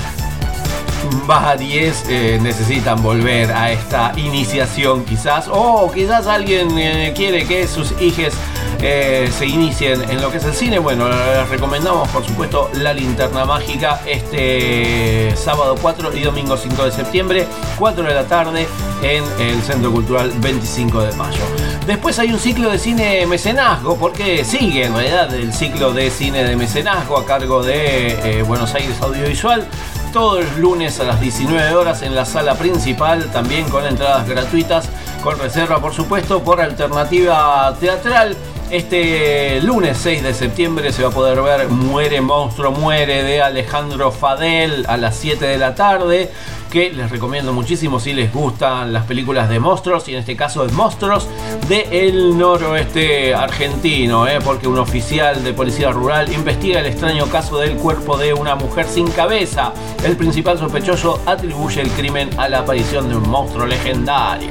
varios 1.27 2.05
eh, 2.09 2.39
necesitan 2.43 3.03
volver 3.03 3.53
a 3.53 3.73
esta 3.73 4.13
iniciación 4.17 5.05
quizás. 5.05 5.47
O 5.51 5.91
quizás 5.93 6.27
alguien 6.27 6.77
eh, 6.79 7.13
quiere 7.17 7.47
que 7.47 7.67
sus 7.67 7.93
hijos 8.01 8.35
eh, 8.81 9.31
se 9.37 9.47
inicien 9.47 10.03
en 10.11 10.21
lo 10.21 10.31
que 10.31 10.39
es 10.39 10.45
el 10.45 10.55
cine. 10.55 10.79
Bueno 10.79 11.09
les 11.09 11.49
recomendamos 11.49 12.09
por 12.09 12.25
supuesto 12.25 12.71
la 12.75 12.93
linterna 12.93 13.45
mágica 13.45 14.01
este 14.07 15.35
sábado 15.37 15.77
4 15.81 16.17
y 16.17 16.21
domingo 16.21 16.57
5 16.57 16.85
de 16.85 16.93
septiembre 16.93 17.47
4 17.79 18.05
de 18.05 18.15
la 18.15 18.25
tarde 18.25 18.67
en 19.03 19.25
el 19.39 19.63
Centro 19.63 19.91
Cultural 19.93 20.33
25 20.37 21.01
de 21.03 21.13
Mayo. 21.17 21.43
Después 21.87 22.19
hay 22.19 22.33
un 22.33 22.39
ciclo 22.39 22.71
de 22.71 22.79
cine 22.79 23.27
mecenazgo 23.27 23.97
porque 23.97 24.45
sigue 24.45 24.87
en 24.87 24.95
realidad 24.95 25.35
el 25.35 25.53
ciclo 25.53 25.93
de 25.93 26.11
cine 26.11 26.45
de 26.45 26.57
mecenazgo 26.57 27.19
a 27.19 27.27
cargo 27.27 27.63
de 27.63 28.39
eh, 28.39 28.43
Buenos 28.43 28.75
Aires 28.75 29.01
Audiovisual 29.01 29.67
todos 30.15 30.45
los 30.45 30.59
lunes 30.59 31.01
a 31.01 31.05
las 31.05 31.21
19 31.21 31.75
horas 31.75 32.03
en 32.03 32.15
la 32.15 32.25
sala 32.25 32.55
principal, 32.55 33.33
también 33.33 33.69
con 33.69 33.85
entradas 33.85 34.29
gratuitas, 34.29 34.89
con 35.25 35.37
reserva 35.41 35.81
por 35.81 35.93
supuesto, 35.93 36.41
por 36.41 36.61
alternativa 36.61 37.77
teatral. 37.81 38.37
Este 38.71 39.61
lunes 39.61 39.99
6 40.01 40.23
de 40.23 40.33
septiembre 40.33 40.93
se 40.93 41.03
va 41.03 41.09
a 41.09 41.13
poder 41.13 41.43
ver 41.43 41.69
Muere 41.69 42.21
Monstruo 42.21 42.71
Muere 42.71 43.25
de 43.25 43.43
Alejandro 43.43 44.13
Fadel 44.13 44.87
a 44.89 44.97
las 44.97 45.17
7 45.17 45.45
de 45.45 45.59
la 45.59 45.75
tarde, 45.75 46.31
que 46.75 46.91
les 46.91 47.09
recomiendo 47.09 47.53
muchísimo 47.53 48.01
si 48.01 48.13
les 48.13 48.33
gustan 48.33 48.93
las 48.93 49.05
películas 49.05 49.49
de 49.49 49.61
monstruos, 49.61 50.09
y 50.09 50.15
en 50.15 50.19
este 50.19 50.35
caso 50.35 50.67
de 50.67 50.73
monstruos 50.73 51.29
del 51.69 52.37
noroeste 52.37 53.33
argentino, 53.33 54.27
¿eh? 54.27 54.41
porque 54.45 54.67
un 54.67 54.81
oficial 54.81 55.45
de 55.45 55.53
policía 55.53 55.93
rural 55.93 56.33
investiga 56.33 56.81
el 56.81 56.87
extraño 56.87 57.27
caso 57.27 57.59
del 57.59 57.77
cuerpo 57.77 58.17
de 58.19 58.35
una 58.35 58.57
mujer 58.57 58.87
sin 58.89 59.07
cabeza. 59.07 59.73
El 60.03 60.17
principal 60.17 60.59
sospechoso 60.59 61.21
atribuye 61.27 61.81
el 61.81 61.91
crimen 61.91 62.29
a 62.37 62.49
la 62.49 62.59
aparición 62.59 63.09
de 63.09 63.19
un 63.19 63.31
monstruo 63.31 63.67
legendario. 63.67 64.51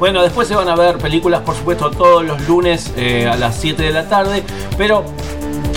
Bueno, 0.00 0.22
después 0.22 0.48
se 0.48 0.56
van 0.56 0.68
a 0.68 0.74
ver 0.74 0.98
películas, 0.98 1.42
por 1.42 1.54
supuesto, 1.54 1.92
todos 1.92 2.24
los 2.24 2.48
lunes 2.48 2.92
eh, 2.96 3.28
a 3.28 3.36
las 3.36 3.54
7 3.60 3.80
de 3.80 3.92
la 3.92 4.08
tarde, 4.08 4.42
pero 4.76 5.04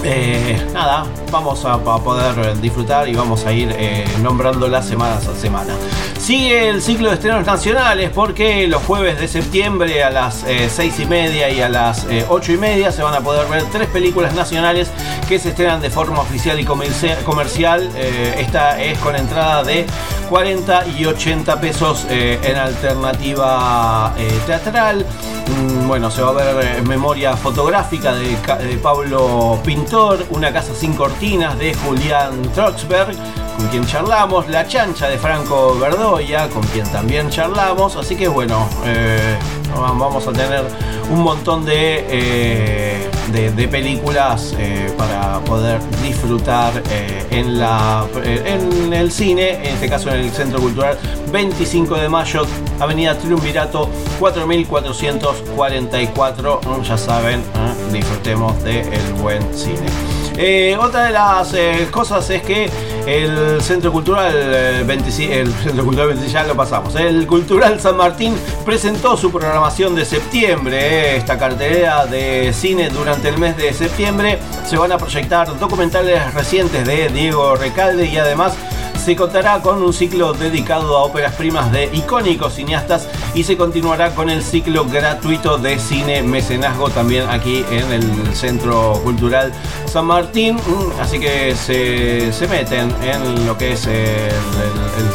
eh, 0.03 0.67
nada, 0.73 1.05
vamos 1.31 1.63
a, 1.65 1.77
poder 1.79 2.59
disfrutar 2.59 3.07
y 3.07 3.15
vamos 3.15 3.45
a 3.45 3.51
ir 3.51 3.73
eh, 3.77 4.05
nombrándolas 4.21 4.85
semanas 4.85 5.27
a 5.27 5.35
semana. 5.35 5.73
Sigue 6.23 6.69
el 6.69 6.81
ciclo 6.81 7.09
de 7.09 7.15
estrenos 7.15 7.45
nacionales 7.45 8.09
porque 8.09 8.65
los 8.67 8.81
jueves 8.83 9.19
de 9.19 9.27
septiembre 9.27 10.05
a 10.05 10.09
las 10.09 10.45
6 10.69 10.99
y 11.01 11.05
media 11.05 11.49
y 11.49 11.59
a 11.61 11.67
las 11.67 12.07
8 12.29 12.53
y 12.53 12.57
media 12.57 12.93
se 12.93 13.03
van 13.03 13.13
a 13.13 13.19
poder 13.19 13.45
ver 13.49 13.63
tres 13.73 13.89
películas 13.89 14.33
nacionales 14.33 14.89
que 15.27 15.37
se 15.37 15.49
estrenan 15.49 15.81
de 15.81 15.89
forma 15.89 16.21
oficial 16.21 16.57
y 16.61 16.63
comercia- 16.63 17.17
comercial. 17.25 17.89
Eh, 17.97 18.35
esta 18.39 18.81
es 18.81 18.97
con 18.99 19.17
entrada 19.17 19.63
de 19.63 19.85
40 20.29 20.85
y 20.97 21.05
80 21.05 21.59
pesos 21.59 22.05
eh, 22.09 22.39
en 22.41 22.55
alternativa 22.55 24.13
eh, 24.17 24.39
teatral. 24.45 25.05
Mm, 25.47 25.87
Bueno, 25.89 26.09
se 26.09 26.21
va 26.21 26.29
a 26.29 26.33
ver 26.33 26.65
eh, 26.65 26.81
memoria 26.87 27.35
fotográfica 27.35 28.13
de, 28.13 28.29
de 28.65 28.77
Pablo 28.77 29.59
Pintor, 29.65 30.25
Una 30.29 30.53
casa 30.53 30.73
sin 30.73 30.93
cortinas 30.93 31.59
de 31.59 31.73
Julián 31.73 32.41
Troxberg, 32.55 33.13
con 33.57 33.67
quien 33.67 33.85
charlamos, 33.85 34.47
La 34.49 34.65
chancha 34.67 35.07
de 35.09 35.17
Franco 35.17 35.77
Verdoya, 35.79 36.49
con 36.49 36.63
quien 36.63 36.85
también 36.91 37.29
charlamos. 37.29 37.95
Así 37.95 38.15
que 38.15 38.27
bueno, 38.27 38.67
eh, 38.85 39.37
vamos 39.75 40.27
a 40.27 40.31
tener 40.33 40.63
un 41.11 41.21
montón 41.21 41.63
de, 41.65 42.05
eh, 42.09 43.09
de, 43.31 43.51
de 43.51 43.67
películas 43.67 44.55
eh, 44.57 44.91
para 44.97 45.39
poder 45.41 45.79
disfrutar 46.01 46.81
en, 47.29 47.59
la, 47.59 48.05
en 48.23 48.91
el 48.93 49.11
cine, 49.11 49.59
en 49.67 49.75
este 49.75 49.87
caso 49.89 50.09
en 50.09 50.21
el 50.21 50.31
Centro 50.31 50.59
Cultural 50.59 50.97
25 51.31 51.95
de 51.95 52.09
Mayo, 52.09 52.47
Avenida 52.79 53.15
Triunvirato 53.17 53.87
4444. 54.19 56.61
Mm, 56.65 56.81
Ya 56.83 56.97
saben, 56.97 57.43
disfrutemos 57.91 58.63
del 58.63 59.13
buen 59.21 59.41
cine. 59.53 59.85
Eh, 60.37 60.75
otra 60.79 61.05
de 61.05 61.11
las 61.11 61.53
eh, 61.53 61.87
cosas 61.91 62.27
es 62.29 62.41
que 62.41 62.69
el 63.05 63.61
Centro 63.61 63.91
Cultural 63.91 64.33
eh, 64.35 64.83
25, 64.85 65.33
el 65.33 65.53
Centro 65.53 65.85
Cultural 65.85 66.07
25, 66.07 66.33
ya 66.33 66.43
lo 66.43 66.55
pasamos. 66.55 66.95
El 66.95 67.27
Cultural 67.27 67.79
San 67.79 67.97
Martín 67.97 68.35
presentó 68.65 69.15
su 69.15 69.31
programación 69.31 69.95
de 69.95 70.05
septiembre. 70.05 71.17
esta 71.17 71.37
cartelera 71.37 72.05
de 72.05 72.51
cine 72.53 72.89
durante 72.89 73.29
el 73.29 73.37
mes 73.37 73.55
de 73.57 73.73
septiembre 73.73 74.39
se 74.65 74.77
van 74.77 74.91
a 74.91 74.97
proyectar 74.97 75.57
documentales 75.59 76.33
recientes 76.33 76.85
de 76.85 77.09
Diego 77.09 77.55
Recalde 77.55 78.05
y 78.05 78.17
además 78.17 78.53
se 79.03 79.17
contará 79.17 79.61
con 79.61 79.83
un 79.83 79.91
ciclo 79.91 80.31
dedicado 80.31 80.97
a 80.97 81.03
óperas 81.03 81.33
primas 81.35 81.69
de 81.73 81.89
icónicos 81.93 82.53
cineastas 82.53 83.07
y 83.35 83.43
se 83.43 83.57
continuará 83.57 84.15
con 84.15 84.29
el 84.29 84.41
ciclo 84.41 84.85
gratuito 84.85 85.57
de 85.57 85.77
cine 85.77 86.23
mecenazgo 86.23 86.89
también 86.89 87.27
aquí 87.29 87.65
en 87.69 87.91
el 87.91 88.35
Centro 88.35 88.93
Cultural 89.03 89.51
San 89.85 90.05
Martín. 90.05 90.55
Mm, 90.55 91.01
Así 91.01 91.19
que 91.19 91.53
se, 91.53 92.31
se 92.31 92.47
meten 92.47 92.93
en 93.03 93.45
lo 93.45 93.57
que 93.57 93.73
es 93.73 93.87
el, 93.87 94.31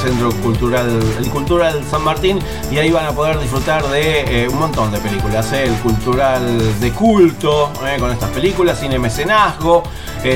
Centro 0.03 0.31
Cultural, 0.43 0.87
el 1.19 1.31
Cultural 1.31 1.83
San 1.91 2.03
Martín 2.03 2.39
y 2.71 2.77
ahí 2.79 2.91
van 2.91 3.07
a 3.07 3.13
poder 3.13 3.39
disfrutar 3.41 3.83
de 3.89 4.45
eh, 4.45 4.49
un 4.49 4.59
montón 4.59 4.93
de 4.93 4.99
películas. 4.99 5.51
eh, 5.53 5.65
El 5.65 5.75
Cultural 5.77 6.79
de 6.81 6.91
culto 6.93 7.73
eh, 7.87 7.97
con 7.99 8.11
estas 8.13 8.31
películas, 8.31 8.79
cine 8.79 8.99
mecenazgo, 8.99 9.83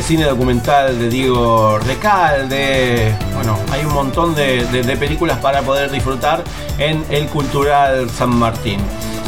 cine 0.03 0.25
documental 0.25 0.99
de 0.99 1.09
Diego 1.09 1.79
Recalde. 1.79 3.15
Bueno, 3.45 3.59
hay 3.73 3.85
un 3.85 3.93
montón 3.93 4.37
de, 4.37 4.97
películas 5.01 5.37
para 5.39 5.63
poder 5.63 5.91
disfrutar 5.91 6.45
en 6.79 7.05
el 7.11 7.27
Cultural 7.27 8.09
San 8.09 8.31
Martín. 8.37 8.79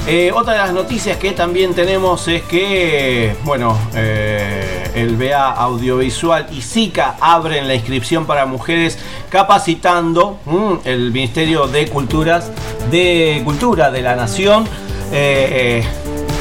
Eh, 0.07 0.31
otra 0.33 0.53
de 0.53 0.59
las 0.61 0.73
noticias 0.73 1.17
que 1.17 1.33
también 1.33 1.75
tenemos 1.75 2.29
es 2.29 2.43
que, 2.43 3.35
bueno, 3.43 3.77
eh, 3.93 4.89
el 4.95 5.17
BA 5.17 5.51
Audiovisual 5.51 6.47
y 6.53 6.63
SICA 6.63 7.17
abren 7.19 7.67
la 7.67 7.75
inscripción 7.75 8.25
para 8.25 8.47
mujeres 8.47 9.01
capacitando 9.31 10.39
mm, 10.45 10.75
el 10.85 11.11
Ministerio 11.11 11.67
de 11.67 11.89
Culturas 11.89 12.53
de 12.93 13.43
Cultura 13.45 13.91
de 13.91 14.01
la 14.01 14.15
Nación. 14.15 14.65
eh, 15.11 15.83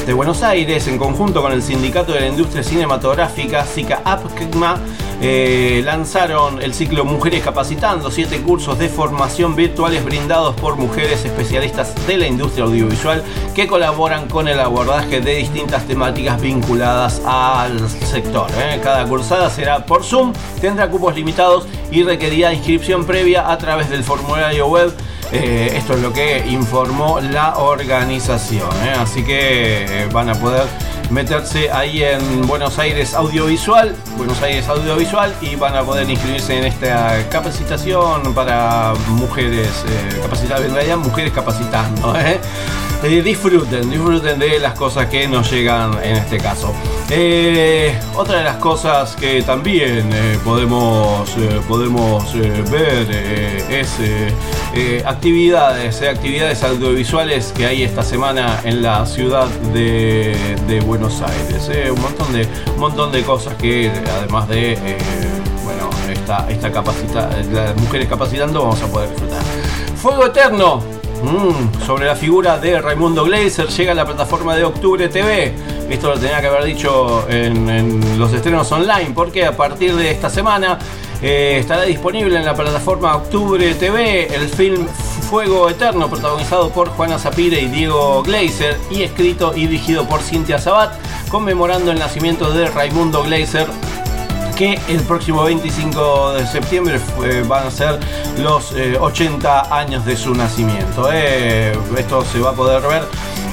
de 0.06 0.12
Buenos 0.12 0.44
Aires, 0.44 0.88
en 0.88 0.98
conjunto 0.98 1.41
con 1.41 1.54
el 1.54 1.64
Sindicato 1.64 2.12
de 2.12 2.20
la 2.20 2.28
Industria 2.28 2.62
Cinematográfica, 2.62 3.66
SICA 3.66 4.02
APCMA, 4.04 4.78
eh, 5.22 5.81
lanzaron 5.85 6.61
el 6.61 6.73
ciclo 6.73 7.06
Mujeres 7.06 7.44
Capacitando, 7.44 8.11
siete 8.11 8.41
cursos 8.41 8.77
de 8.80 8.90
formación 8.90 9.56
virtuales 9.56 10.03
brindados 10.03 10.56
por 10.56 10.76
mujeres 10.76 11.23
especialistas 11.26 11.94
de 12.07 12.18
la 12.18 12.27
industria 12.27 12.65
audiovisual 12.65 13.23
que 13.56 13.68
colaboran 13.68 14.27
con 14.27 14.48
el 14.48 14.60
abordaje 14.60 15.22
de 15.22 15.35
distintas 15.35 15.85
temáticas 15.85 16.41
vinculadas 16.41 17.22
al 17.26 17.90
sector. 17.90 18.49
¿eh? 18.57 18.80
Cada 18.84 19.06
cursada 19.06 19.49
será 19.49 19.85
por 19.85 20.03
Zoom, 20.03 20.34
tendrá 20.60 20.90
cupos 20.90 21.15
limitados 21.15 21.68
y 21.91 22.03
requerirá 22.03 22.53
inscripción 22.53 23.06
previa 23.06 23.52
a 23.52 23.57
través 23.57 23.90
del 23.90 24.03
formulario 24.03 24.68
web 24.68 24.94
eh, 25.34 25.74
esto 25.76 25.94
es 25.94 26.02
lo 26.02 26.14
que 26.14 26.46
informó 26.48 27.20
la 27.20 27.58
organización. 27.58 28.70
¿eh? 28.86 28.94
Así 29.00 29.24
que 29.24 30.04
eh, 30.04 30.08
van 30.12 30.30
a 30.30 30.36
poder 30.36 30.68
meterse 31.10 31.72
ahí 31.72 32.04
en 32.04 32.46
Buenos 32.48 32.78
Aires 32.78 33.16
Audiovisual, 33.16 33.96
Buenos 34.16 34.42
Aires 34.44 34.68
Audiovisual 34.68 35.34
y 35.42 35.56
van 35.56 35.76
a 35.76 35.82
poder 35.82 36.08
inscribirse 36.08 36.58
en 36.58 36.66
esta 36.66 37.28
capacitación 37.30 38.34
para 38.36 38.94
mujeres 39.10 39.84
eh, 39.88 40.20
capacitadas, 40.22 40.88
en 40.88 41.00
mujeres 41.00 41.34
capacitando. 41.34 42.14
Eh, 43.04 43.22
disfruten, 43.22 43.90
disfruten 43.90 44.40
de 44.40 44.60
las 44.60 44.80
cosas 44.80 45.08
que 45.08 45.28
nos 45.28 45.52
llegan 45.52 46.02
en 46.02 46.16
este 46.16 46.38
caso. 46.38 46.74
Eh, 47.10 48.00
otra 48.16 48.38
de 48.38 48.44
las 48.46 48.56
cosas 48.56 49.18
que 49.18 49.42
también 49.42 50.10
eh, 50.14 50.40
podemos, 50.42 51.30
eh, 51.38 51.60
podemos 51.68 52.34
ver 52.72 53.12
es 53.70 53.90
actividades, 55.06 56.02
actividades 56.02 56.64
audiovisuales 56.64 57.52
que 57.52 57.66
hay 57.66 57.84
esta 57.84 58.04
semana 58.04 58.62
en 58.64 58.82
la 58.82 59.06
ciudad 59.06 59.48
de, 59.74 60.82
Buenos 60.86 61.22
Aires. 61.22 61.70
un, 61.92 62.02
montón 62.02 62.32
de, 62.32 62.48
montón 62.78 63.12
de 63.12 63.22
cosas 63.24 63.56
que 63.56 63.92
además 64.18 64.48
de 64.48 64.78
bueno, 65.64 65.90
esta, 66.10 66.50
esta 66.50 66.72
capacita, 66.72 67.30
las 67.52 67.76
mujeres 67.76 68.08
capacitando 68.08 68.62
vamos 68.62 68.82
a 68.82 68.88
poder 68.88 69.10
disfrutar. 69.10 69.42
Fuego 69.98 70.26
Eterno, 70.26 70.82
Mm, 71.24 71.86
sobre 71.86 72.06
la 72.06 72.18
figura 72.18 72.58
de 72.58 72.82
Raimundo 72.82 73.24
Gleiser 73.24 73.68
llega 73.68 73.94
a 73.94 73.95
la 73.95 74.06
plataforma 74.06 74.58
de 74.58 74.66
Octubre 74.66 75.08
TV. 75.08 75.54
Esto 75.90 76.10
lo 76.10 76.20
tenía 76.20 76.41
que 76.41 76.48
haber 76.48 76.66
dicho 76.66 77.26
en, 77.30 78.20
los 78.20 78.34
estrenos 78.34 78.70
online, 78.74 79.12
porque 79.16 79.45
a 79.45 79.56
partir 79.56 79.95
de 79.95 80.12
esta 80.12 80.30
semana 80.30 80.78
eh, 81.22 81.60
estará 81.62 81.84
disponible 81.84 82.38
en 82.38 82.44
la 82.44 82.54
plataforma 82.54 83.16
Octubre 83.16 83.74
TV 83.76 84.36
el 84.36 84.50
film 84.50 84.86
Fuego 85.30 85.70
Eterno, 85.70 86.10
protagonizado 86.10 86.70
por 86.72 86.90
Juana 86.90 87.18
Zapire 87.18 87.62
y 87.62 87.68
Diego 87.68 88.22
Gleiser, 88.22 88.78
y 88.91 89.04
escrito 89.04 89.54
y 89.56 89.68
dirigido 89.68 90.06
por 90.06 90.22
Cintia 90.22 90.60
Sabat, 90.60 90.94
conmemorando 91.30 91.91
el 91.91 92.00
nacimiento 92.00 92.52
de 92.52 92.68
Raimundo 92.68 93.24
Gleiser 93.24 93.68
que 94.56 94.80
el 94.88 95.02
próximo 95.02 95.44
25 95.44 96.34
de 96.34 96.48
septiembre 96.48 97.00
eh, 97.24 97.44
van 97.48 97.68
a 97.68 97.72
ser 97.72 98.00
los 98.38 98.74
eh, 98.74 98.98
80 99.00 99.76
años 99.76 100.06
de 100.06 100.16
su 100.16 100.34
nacimiento. 100.34 101.10
eh. 101.12 101.78
Esto 101.98 102.24
se 102.26 102.40
va 102.40 102.52
a 102.52 102.54
poder 102.54 102.82
ver 102.82 103.04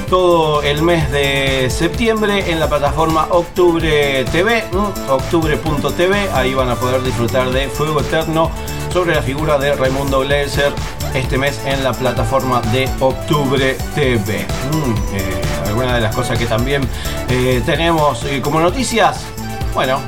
todo 0.09 0.61
el 0.61 0.81
mes 0.81 1.09
de 1.11 1.69
septiembre 1.69 2.51
en 2.51 2.59
la 2.59 2.67
plataforma 2.67 3.27
Octubre 3.29 4.25
TV, 4.25 4.61
octubre.tv, 5.09 6.29
ahí 6.33 6.53
van 6.53 6.69
a 6.69 6.75
poder 6.75 7.01
disfrutar 7.01 7.49
de 7.49 7.69
Fuego 7.69 8.01
Eterno 8.01 8.51
sobre 8.91 9.15
la 9.15 9.21
figura 9.21 9.57
de 9.57 9.73
Raimundo 9.73 10.19
Gleiser 10.19 10.73
este 11.13 11.37
mes 11.37 11.61
en 11.65 11.81
la 11.83 11.93
plataforma 11.93 12.61
de 12.73 12.89
Octubre 12.99 13.77
TV. 13.95 14.45
Mm, 14.73 15.15
eh, 15.15 15.41
algunas 15.67 15.95
de 15.95 16.01
las 16.01 16.13
cosas 16.13 16.37
que 16.37 16.45
también 16.45 16.81
eh, 17.29 17.61
tenemos 17.65 18.25
eh, 18.25 18.41
como 18.41 18.59
noticias, 18.59 19.23
bueno, 19.73 20.01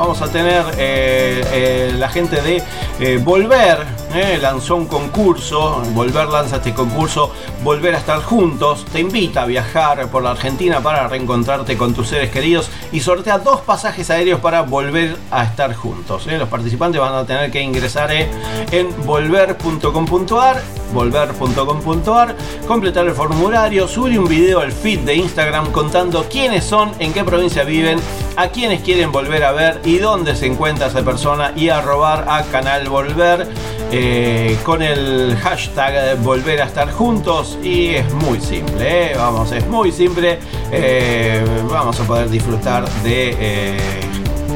vamos 0.00 0.22
a 0.22 0.32
tener 0.32 0.64
eh, 0.78 1.44
eh, 1.52 1.94
la 1.98 2.08
gente 2.08 2.40
de 2.40 2.62
eh, 3.00 3.18
Volver, 3.22 3.78
eh, 4.14 4.38
lanzó 4.40 4.76
un 4.76 4.86
concurso, 4.86 5.82
Volver 5.94 6.28
lanza 6.28 6.56
este 6.56 6.74
concurso, 6.74 7.32
Volver 7.62 7.94
a 7.94 7.98
estar 7.98 8.22
juntos, 8.22 8.84
te 8.92 9.00
invita 9.00 9.42
a 9.42 9.46
viajar 9.46 10.08
por 10.08 10.22
la 10.22 10.32
Argentina 10.32 10.80
para 10.80 11.08
reencontrarte 11.08 11.76
con 11.76 11.94
tus 11.94 12.08
seres 12.08 12.30
queridos 12.30 12.70
y 12.92 13.00
sortea 13.00 13.38
dos 13.38 13.60
pasajes 13.62 14.10
aéreos 14.10 14.40
para 14.40 14.62
volver 14.62 15.16
a 15.30 15.44
estar 15.44 15.74
juntos. 15.74 16.26
eh. 16.26 16.38
Los 16.38 16.48
participantes 16.48 17.00
van 17.00 17.14
a 17.14 17.24
tener 17.24 17.50
que 17.50 17.60
ingresar 17.60 18.10
en 18.12 19.06
volver.com.ar 19.06 20.62
volver.com.ar, 20.92 22.36
completar 22.66 23.06
el 23.06 23.14
formulario, 23.14 23.88
subir 23.88 24.18
un 24.18 24.28
video 24.28 24.60
al 24.60 24.72
feed 24.72 25.00
de 25.00 25.14
Instagram 25.14 25.72
contando 25.72 26.26
quiénes 26.28 26.64
son, 26.64 26.92
en 26.98 27.12
qué 27.12 27.24
provincia 27.24 27.64
viven, 27.64 27.98
a 28.36 28.48
quiénes 28.48 28.82
quieren 28.82 29.12
volver 29.12 29.44
a 29.44 29.52
ver 29.52 29.80
y 29.84 29.98
dónde 29.98 30.34
se 30.36 30.46
encuentra 30.46 30.88
esa 30.88 31.02
persona 31.02 31.52
y 31.56 31.68
arrobar 31.68 32.26
a 32.28 32.42
Canal 32.44 32.88
Volver 32.90 33.48
eh, 33.92 34.56
con 34.64 34.82
el 34.82 35.36
hashtag 35.42 36.16
Volver 36.18 36.62
a 36.62 36.66
estar 36.66 36.92
juntos 36.92 37.58
y 37.60 37.94
es 37.94 38.12
muy 38.12 38.40
simple, 38.40 39.12
eh, 39.12 39.16
vamos, 39.16 39.50
es 39.50 39.66
muy 39.66 39.90
simple, 39.90 40.38
eh, 40.70 41.44
vamos 41.68 41.98
a 41.98 42.04
poder 42.04 42.28
disfrutar 42.30 42.88
de... 43.02 43.78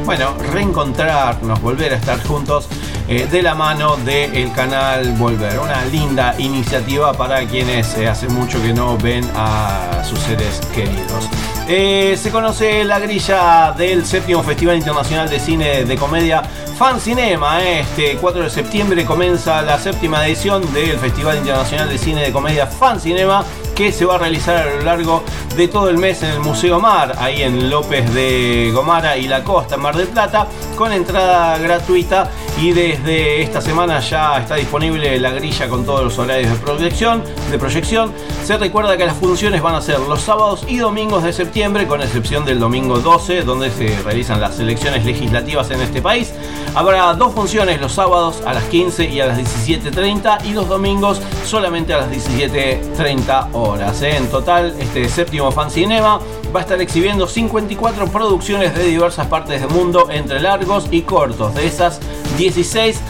bueno, 0.05 0.35
reencontrarnos, 0.53 1.61
volver 1.61 1.95
a 1.95 1.97
estar 1.97 2.23
juntos 2.23 2.69
de 3.09 3.43
la 3.43 3.55
mano 3.55 3.97
del 3.97 4.51
canal 4.53 5.13
Volver. 5.19 5.59
Una 5.59 5.85
linda 5.87 6.35
iniciativa 6.39 7.13
para 7.13 7.45
quienes 7.45 7.99
hace 7.99 8.29
mucho 8.29 8.63
que 8.63 8.73
no 8.73 8.97
ven 8.97 9.29
a 9.37 10.03
sus 10.05 10.19
seres 10.21 10.61
queridos. 10.75 11.29
Se 11.67 12.31
conoce 12.31 12.85
la 12.85 12.99
grilla 12.99 13.73
del 13.73 14.07
séptimo 14.07 14.43
Festival 14.43 14.77
Internacional 14.77 15.29
de 15.29 15.39
Cine 15.39 15.85
de 15.85 15.97
Comedia 15.97 16.43
Fan 16.77 17.01
Cinema. 17.01 17.63
Este 17.63 18.17
4 18.17 18.43
de 18.43 18.51
septiembre 18.51 19.05
comienza 19.05 19.63
la 19.63 19.79
séptima 19.79 20.27
edición 20.27 20.61
del 20.73 20.99
Festival 20.99 21.39
Internacional 21.39 21.89
de 21.89 21.99
Cine 21.99 22.23
de 22.23 22.33
Comedia 22.33 22.67
Fan 22.67 23.01
Cinema 23.01 23.45
que 23.77 23.93
se 23.93 24.05
va 24.05 24.17
a 24.17 24.19
realizar 24.19 24.57
a 24.57 24.75
lo 24.75 24.83
largo 24.83 25.23
de 25.57 25.69
todo 25.69 25.89
el 25.89 25.99
mes 25.99 26.23
en 26.23 26.31
el 26.31 26.41
Museo 26.41 26.81
Mar, 26.81 27.15
ahí 27.19 27.43
en 27.43 27.71
López 27.71 28.13
de 28.13 28.73
Gomara 28.75 29.17
y 29.17 29.29
La 29.29 29.45
Costa, 29.45 29.77
Mar 29.77 29.97
del 29.97 30.09
Plata, 30.09 30.49
con 30.77 30.93
entrada 30.93 31.57
gratuita 31.59 32.31
y 32.61 32.73
desde 32.73 33.43
esta 33.43 33.61
semana 33.61 34.01
ya 34.01 34.39
está 34.39 34.57
disponible 34.57 35.19
la 35.19 35.31
grilla 35.31 35.69
con 35.69 35.85
todos 35.85 36.03
los 36.05 36.19
horarios 36.19 36.51
de 36.51 36.57
proyección. 36.59 37.23
De 37.51 37.59
proyección. 37.59 38.13
Se 38.45 38.57
recuerda 38.59 38.97
que 38.97 39.07
las 39.07 39.17
funciones 39.17 39.63
van 39.63 39.75
a 39.75 39.81
ser 39.81 40.01
los 40.01 40.23
sábados 40.23 40.65
y 40.69 40.79
domingos 40.79 41.23
de 41.23 41.33
septiembre, 41.33 41.87
con 41.87 42.03
excepción 42.03 42.45
del 42.45 42.59
domingo 42.59 42.99
12, 42.99 43.43
donde 43.43 43.71
se 43.71 43.97
realizan 44.03 44.41
las 44.41 44.59
elecciones 44.59 45.05
legislativas 45.05 45.71
en 45.71 45.81
este 45.81 46.03
país. 46.03 46.33
Habrá 46.75 47.15
dos 47.15 47.33
funciones 47.35 47.81
los 47.81 47.93
sábados 47.93 48.43
a 48.45 48.53
las 48.53 48.65
15 48.65 49.05
y 49.05 49.21
a 49.21 49.27
las 49.27 49.39
17.30 49.39 50.45
y 50.45 50.53
los 50.53 50.69
domingos 50.69 51.21
solamente 51.45 51.95
a 51.95 51.99
las 51.99 52.11
17.30 52.11 53.49
horas. 53.53 54.03
¿eh? 54.03 54.17
En 54.17 54.29
total, 54.29 54.75
este 54.79 55.09
séptimo 55.09 55.44
Fan 55.53 55.71
Cinema 55.71 56.19
va 56.55 56.61
a 56.61 56.63
estar 56.63 56.81
exhibiendo 56.81 57.27
54 57.27 58.07
producciones 58.09 58.75
de 58.75 58.85
diversas 58.85 59.27
partes 59.27 59.61
del 59.61 59.71
mundo 59.71 60.09
entre 60.11 60.41
largos 60.41 60.87
y 60.91 61.03
cortos. 61.03 61.55
De 61.55 61.67
esas 61.67 62.01
16 62.39 63.01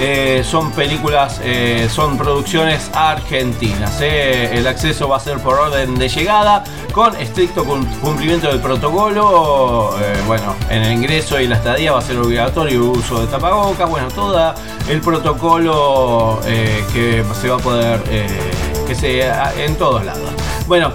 eh, 0.00 0.42
son 0.44 0.72
películas, 0.72 1.40
eh, 1.44 1.88
son 1.92 2.18
producciones 2.18 2.90
argentinas. 2.94 4.00
eh. 4.00 4.50
El 4.58 4.66
acceso 4.66 5.08
va 5.08 5.18
a 5.18 5.20
ser 5.20 5.38
por 5.38 5.54
orden 5.58 5.94
de 5.94 6.08
llegada, 6.08 6.64
con 6.92 7.14
estricto 7.16 7.64
cum- 7.64 7.86
cumplimiento 8.00 8.48
del 8.48 8.58
protocolo. 8.60 9.94
bueno, 10.26 10.54
en 10.70 10.82
el 10.82 10.92
ingreso 10.92 11.38
y 11.40 11.46
la 11.46 11.56
estadía 11.56 11.92
va 11.92 11.98
a 11.98 12.02
ser 12.02 12.18
obligatorio 12.18 12.84
uso 12.90 13.20
de 13.20 13.26
tapabocas. 13.28 13.88
Bueno, 13.88 14.08
todo 14.08 14.54
el 14.88 15.00
protocolo 15.00 16.40
que 16.92 17.24
se 17.40 17.48
va 17.48 17.56
a 17.56 17.58
poder, 17.58 18.00
que 18.86 18.94
se 18.94 19.20
en 19.64 19.76
todos 19.76 20.04
lados. 20.04 20.28
Bueno, 20.66 20.92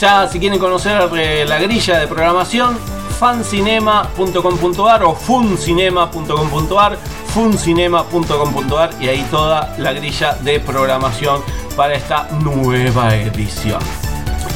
ya 0.00 0.28
si 0.28 0.38
quieren 0.38 0.58
conocer 0.58 1.08
eh, 1.16 1.44
la 1.46 1.58
grilla 1.58 1.98
de 1.98 2.06
programación, 2.06 2.78
fancinema.com.ar 3.18 5.02
o 5.04 5.14
funcinema.com.ar, 5.14 6.98
funcinema.com.ar 7.34 8.90
y 9.00 9.08
ahí 9.08 9.26
toda 9.30 9.74
la 9.78 9.92
grilla 9.92 10.34
de 10.34 10.60
programación 10.60 11.42
para 11.76 11.94
esta 11.94 12.28
nueva 12.42 13.16
edición. 13.16 13.80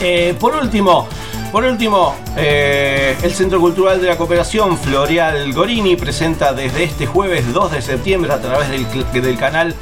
Eh, 0.01 0.35
por 0.39 0.55
último, 0.55 1.09
por 1.51 1.65
último, 1.65 2.15
eh, 2.37 3.17
el 3.23 3.33
Centro 3.33 3.59
Cultural 3.61 4.01
de 4.01 4.09
la 4.09 4.17
Cooperación 4.17 4.79
Floreal 4.79 5.53
Gorini 5.53 5.97
presenta 5.97 6.53
desde 6.53 6.85
este 6.85 7.07
jueves 7.07 7.53
2 7.53 7.73
de 7.73 7.83
septiembre 7.83 8.33
a 8.33 8.41
través 8.41 8.69
del, 8.69 9.37
canal 9.37 9.75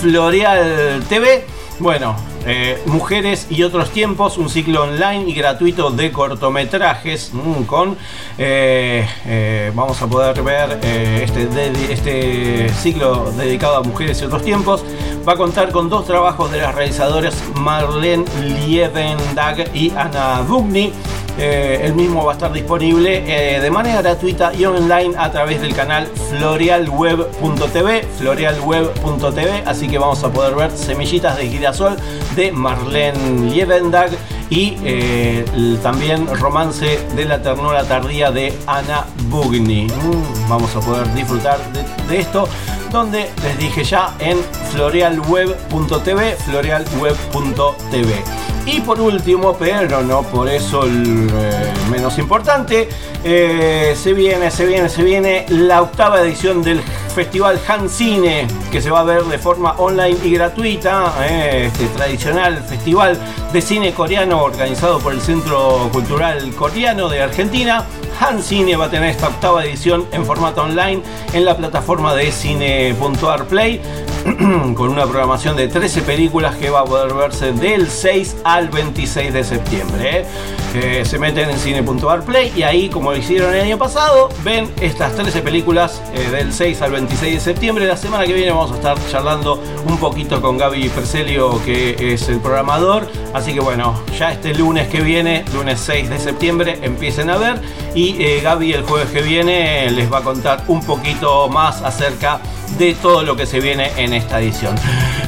Floreal 0.00 1.02
TV. 1.08 1.44
Bueno, 1.80 2.14
eh, 2.46 2.82
Mujeres 2.86 3.46
y 3.50 3.62
otros 3.62 3.90
tiempos, 3.90 4.38
un 4.38 4.48
ciclo 4.48 4.82
online 4.82 5.24
y 5.28 5.34
gratuito 5.34 5.90
de 5.90 6.10
cortometrajes 6.10 7.32
mm, 7.32 7.64
con 7.64 7.96
eh, 8.38 9.06
eh, 9.26 9.72
vamos 9.74 10.00
a 10.00 10.06
poder 10.06 10.42
ver 10.42 10.78
este, 10.82 11.92
este 11.92 12.68
ciclo 12.70 13.30
dedicado 13.32 13.76
a 13.76 13.82
mujeres 13.82 14.20
y 14.22 14.24
otros 14.24 14.42
tiempos. 14.42 14.82
Va 15.28 15.34
a 15.34 15.36
contar 15.36 15.70
con 15.70 15.90
dos 15.90 16.06
trabajos 16.06 16.50
de 16.50 16.58
las 16.58 16.74
realizadoras 16.74 17.36
Marlene 17.56 18.24
Liebendag 18.66 19.74
y 19.74 19.90
Ana 19.90 20.40
Bugni. 20.40 20.92
Eh, 21.38 21.80
el 21.84 21.94
mismo 21.94 22.24
va 22.24 22.32
a 22.32 22.34
estar 22.34 22.52
disponible 22.52 23.20
de 23.60 23.70
manera 23.70 24.02
gratuita 24.02 24.52
y 24.52 24.64
online 24.64 25.14
a 25.16 25.30
través 25.30 25.60
del 25.60 25.74
canal 25.74 26.06
florialweb.tv, 26.06 28.02
florialweb.tv, 28.18 29.62
así 29.64 29.88
que 29.88 29.98
vamos 29.98 30.22
a 30.24 30.30
poder 30.30 30.54
ver 30.54 30.70
Semillitas 30.72 31.36
de 31.36 31.48
girasol 31.48 31.96
de 32.40 32.52
Marlene 32.52 33.50
Liebendag 33.50 34.08
y 34.48 34.78
eh, 34.82 35.44
también 35.82 36.26
Romance 36.26 36.98
de 37.14 37.24
la 37.26 37.42
ternura 37.42 37.84
tardía 37.84 38.30
de 38.30 38.58
Ana 38.66 39.04
Bugni. 39.28 39.86
Mm, 39.86 40.48
vamos 40.48 40.74
a 40.74 40.80
poder 40.80 41.12
disfrutar 41.12 41.58
de, 41.74 41.84
de 42.08 42.20
esto 42.20 42.48
donde 42.90 43.30
les 43.42 43.58
dije 43.58 43.84
ya 43.84 44.14
en 44.20 44.38
florialweb.tv, 44.72 46.36
florialweb.tv. 46.36 48.39
Y 48.66 48.80
por 48.80 49.00
último, 49.00 49.56
pero 49.58 50.02
no 50.02 50.22
por 50.22 50.48
eso 50.48 50.84
el 50.84 51.28
eh, 51.32 51.72
menos 51.90 52.18
importante, 52.18 52.88
eh, 53.24 53.94
se 53.96 54.12
viene, 54.12 54.50
se 54.50 54.66
viene, 54.66 54.88
se 54.88 55.02
viene 55.02 55.46
la 55.48 55.82
octava 55.82 56.20
edición 56.20 56.62
del 56.62 56.80
Festival 57.14 57.60
Han 57.66 57.88
Cine, 57.88 58.46
que 58.70 58.80
se 58.80 58.90
va 58.90 59.00
a 59.00 59.04
ver 59.04 59.24
de 59.24 59.38
forma 59.38 59.72
online 59.72 60.16
y 60.22 60.32
gratuita. 60.32 61.14
eh, 61.28 61.66
este 61.66 61.86
tradicional 61.86 62.62
festival 62.62 63.18
de 63.52 63.60
cine 63.60 63.92
coreano 63.92 64.42
organizado 64.42 65.00
por 65.00 65.12
el 65.12 65.20
Centro 65.20 65.88
Cultural 65.92 66.54
Coreano 66.54 67.08
de 67.08 67.22
Argentina. 67.22 67.84
Han 68.20 68.42
Cine 68.42 68.76
va 68.76 68.86
a 68.86 68.90
tener 68.90 69.10
esta 69.10 69.28
octava 69.28 69.64
edición 69.64 70.06
en 70.12 70.24
formato 70.26 70.62
online 70.62 71.02
en 71.32 71.44
la 71.44 71.56
plataforma 71.56 72.14
de 72.14 72.30
cine.ar 72.30 73.46
Play 73.46 73.80
con 74.74 74.90
una 74.90 75.04
programación 75.04 75.56
de 75.56 75.68
13 75.68 76.02
películas 76.02 76.56
que 76.56 76.70
va 76.70 76.80
a 76.80 76.84
poder 76.84 77.14
verse 77.14 77.52
del 77.52 77.88
6 77.88 78.36
al 78.44 78.68
26 78.68 79.32
de 79.32 79.44
septiembre. 79.44 80.20
¿eh? 80.20 80.26
Eh, 80.72 81.04
se 81.04 81.18
meten 81.18 81.50
en 81.50 81.58
cine.ar 81.58 82.22
Play 82.22 82.52
y 82.56 82.62
ahí, 82.62 82.88
como 82.88 83.12
hicieron 83.12 83.52
el 83.54 83.62
año 83.62 83.78
pasado, 83.78 84.28
ven 84.44 84.70
estas 84.80 85.14
13 85.16 85.42
películas 85.42 86.00
eh, 86.14 86.30
del 86.30 86.52
6 86.52 86.80
al 86.82 86.92
26 86.92 87.34
de 87.34 87.40
septiembre. 87.40 87.86
La 87.86 87.96
semana 87.96 88.24
que 88.24 88.32
viene 88.32 88.52
vamos 88.52 88.70
a 88.70 88.76
estar 88.76 88.96
charlando 89.10 89.60
un 89.84 89.98
poquito 89.98 90.40
con 90.40 90.58
Gaby 90.58 90.88
Percelio, 90.90 91.60
que 91.64 92.14
es 92.14 92.28
el 92.28 92.38
programador. 92.38 93.10
Así 93.34 93.52
que 93.52 93.60
bueno, 93.60 94.00
ya 94.16 94.32
este 94.32 94.54
lunes 94.54 94.88
que 94.88 95.00
viene, 95.00 95.44
lunes 95.52 95.80
6 95.80 96.08
de 96.08 96.18
septiembre, 96.18 96.78
empiecen 96.82 97.30
a 97.30 97.36
ver. 97.36 97.60
Y 97.94 98.22
eh, 98.22 98.40
Gaby 98.40 98.72
el 98.72 98.82
jueves 98.84 99.10
que 99.10 99.22
viene 99.22 99.90
les 99.90 100.12
va 100.12 100.18
a 100.18 100.22
contar 100.22 100.62
un 100.68 100.84
poquito 100.84 101.48
más 101.48 101.82
acerca 101.82 102.40
de 102.78 102.94
todo 102.94 103.22
lo 103.22 103.36
que 103.36 103.46
se 103.46 103.60
viene 103.60 103.90
en 103.96 104.12
esta 104.12 104.40
edición. 104.40 104.76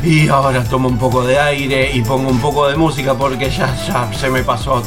Y 0.02 0.28
ahora 0.28 0.64
tomo 0.64 0.89
un 0.89 0.98
poco 0.98 1.24
de 1.24 1.39
aire 1.39 1.90
y 1.93 2.02
pongo 2.02 2.28
un 2.31 2.40
poco 2.40 2.69
de 2.69 2.77
música 2.77 3.14
porque 3.14 3.51
ya, 3.51 3.74
ya 3.86 4.12
se 4.12 4.31
me 4.31 4.43
pasó 4.43 4.81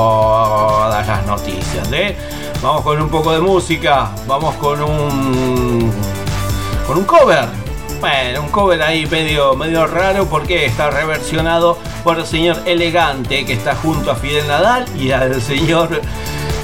todas 0.00 1.06
las 1.06 1.26
noticias. 1.26 1.92
¿eh? 1.92 2.16
Vamos 2.62 2.82
con 2.82 3.00
un 3.00 3.10
poco 3.10 3.32
de 3.32 3.40
música, 3.40 4.10
vamos 4.26 4.54
con 4.56 4.80
un 4.82 5.92
con 6.86 6.98
un 6.98 7.04
cover. 7.04 7.44
Bueno, 8.00 8.40
un 8.40 8.48
cover 8.48 8.82
ahí 8.82 9.04
medio, 9.06 9.54
medio 9.54 9.86
raro 9.86 10.24
porque 10.24 10.64
está 10.64 10.88
reversionado 10.90 11.76
por 12.02 12.18
el 12.18 12.26
señor 12.26 12.56
Elegante 12.64 13.44
que 13.44 13.52
está 13.52 13.74
junto 13.74 14.10
a 14.10 14.14
Fidel 14.14 14.48
Nadal 14.48 14.86
y 14.96 15.10
al 15.10 15.42
señor 15.42 16.00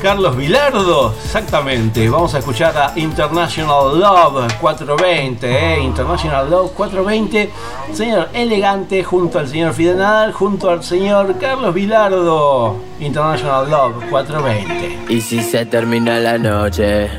Carlos 0.07 0.37
Vilardo, 0.37 1.13
exactamente. 1.25 2.09
Vamos 2.09 2.33
a 2.37 2.39
escuchar 2.39 2.79
a 2.79 2.93
International 2.95 3.99
Love 3.99 4.55
420, 4.61 5.51
¿eh? 5.51 5.81
International 5.81 6.49
Love 6.49 6.71
420. 6.75 7.51
Señor 7.93 8.29
Elegante 8.33 9.03
junto 9.03 9.41
al 9.41 9.49
señor 9.49 9.73
Fidel 9.73 9.99
Nadal, 9.99 10.33
junto 10.33 10.71
al 10.71 10.85
señor 10.85 11.37
Carlos 11.41 11.75
Vilardo. 11.75 12.77
International 13.01 13.69
Love 13.69 14.09
420. 14.09 15.13
Y 15.13 15.21
si 15.21 15.43
se 15.43 15.67
termina 15.67 16.21
la 16.21 16.39
noche 16.39 17.11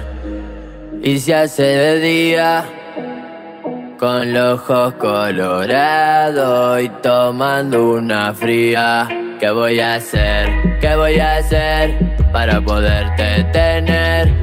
y 1.03 1.19
se 1.19 1.35
hace 1.35 1.63
de 1.63 1.99
día 1.99 2.65
con 3.99 4.31
los 4.31 4.61
ojos 4.61 4.93
colorados 4.93 6.81
y 6.81 6.87
tomando 6.87 7.95
una 7.95 8.33
fría, 8.33 9.09
¿qué 9.39 9.51
voy 9.51 9.79
a 9.79 9.95
hacer? 9.95 10.79
¿Qué 10.79 10.95
voy 10.95 11.19
a 11.19 11.37
hacer 11.37 11.97
para 12.31 12.61
poderte 12.61 13.43
tener? 13.45 14.33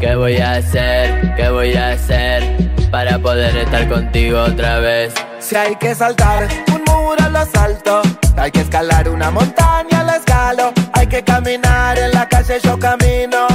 ¿Qué 0.00 0.14
voy 0.14 0.38
a 0.38 0.54
hacer? 0.54 1.34
¿Qué 1.36 1.48
voy 1.50 1.74
a 1.74 1.92
hacer 1.92 2.42
para 2.90 3.18
poder 3.18 3.56
estar 3.56 3.88
contigo 3.88 4.40
otra 4.40 4.80
vez? 4.80 5.14
Si 5.38 5.56
hay 5.56 5.76
que 5.76 5.94
saltar 5.94 6.48
un 6.74 6.82
muro 6.84 7.28
lo 7.30 7.44
salto, 7.46 8.02
hay 8.36 8.50
que 8.50 8.60
escalar 8.60 9.08
una 9.08 9.30
montaña 9.30 10.02
la 10.04 10.16
escalo, 10.16 10.72
hay 10.92 11.06
que 11.06 11.22
caminar 11.22 11.98
en 11.98 12.12
la 12.12 12.28
calle 12.28 12.58
yo 12.62 12.78
camino. 12.78 13.46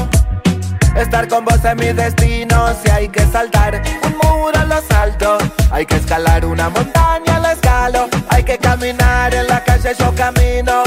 Estar 0.95 1.27
con 1.27 1.43
vos 1.43 1.59
es 1.63 1.76
mi 1.76 1.91
destino, 1.91 2.73
si 2.81 2.89
hay 2.89 3.09
que 3.09 3.26
saltar 3.26 3.81
un 4.03 4.17
muro 4.23 4.65
lo 4.65 4.81
salto, 4.81 5.38
hay 5.69 5.85
que 5.85 5.97
escalar 5.97 6.45
una 6.45 6.69
montaña 6.69 7.39
la 7.39 7.51
escalo, 7.51 8.07
hay 8.30 8.43
que 8.43 8.57
caminar 8.57 9.34
en 9.34 9.47
la 9.47 9.61
calle 9.63 9.93
yo 9.99 10.15
camino, 10.15 10.84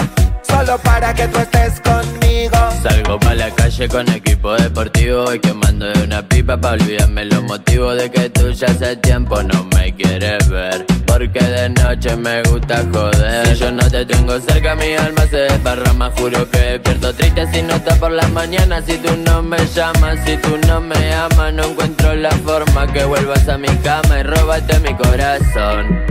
solo 0.48 0.78
para 0.78 1.14
que 1.14 1.26
tú 1.28 1.38
estés 1.38 1.80
conmigo. 1.80 2.56
Salgo 2.82 3.18
pa' 3.18 3.34
la 3.34 3.50
calle 3.50 3.88
con 3.88 4.08
equipo 4.08 4.54
deportivo 4.54 5.32
y 5.34 5.38
quemando 5.40 5.86
de 5.86 6.02
una 6.02 6.22
pipa 6.22 6.56
pa' 6.60 6.72
olvidarme 6.72 7.24
los 7.26 7.42
motivos 7.42 7.96
de 7.96 8.10
que 8.10 8.30
tú 8.30 8.50
ya 8.50 8.66
hace 8.68 8.96
tiempo 8.96 9.42
no 9.42 9.64
me 9.64 9.94
quieres 9.94 10.48
ver. 10.48 10.86
Porque 11.06 11.40
de 11.40 11.70
noche 11.70 12.16
me 12.16 12.42
gusta 12.44 12.84
joder. 12.92 13.46
Si 13.48 13.54
yo 13.56 13.72
no 13.72 13.90
te 13.90 14.04
tengo 14.06 14.38
cerca, 14.40 14.74
mi 14.74 14.94
alma 14.94 15.22
se 15.30 15.38
desparrama. 15.38 16.10
Juro 16.16 16.48
que 16.50 16.58
despierto 16.58 17.12
triste 17.14 17.46
si 17.52 17.62
no 17.62 17.74
estás 17.74 17.98
por 17.98 18.12
las 18.12 18.30
mañanas. 18.30 18.84
Si 18.86 18.96
tú 18.98 19.16
no 19.16 19.42
me 19.42 19.58
llamas, 19.74 20.18
si 20.24 20.36
tú 20.36 20.56
no 20.68 20.80
me 20.80 21.14
amas, 21.14 21.52
no 21.54 21.64
encuentro 21.64 22.14
la 22.14 22.30
forma 22.30 22.86
que 22.92 23.04
vuelvas 23.04 23.48
a 23.48 23.58
mi 23.58 23.68
cama 23.78 24.20
y 24.20 24.22
robaste 24.22 24.78
mi 24.80 24.94
corazón. 24.94 26.04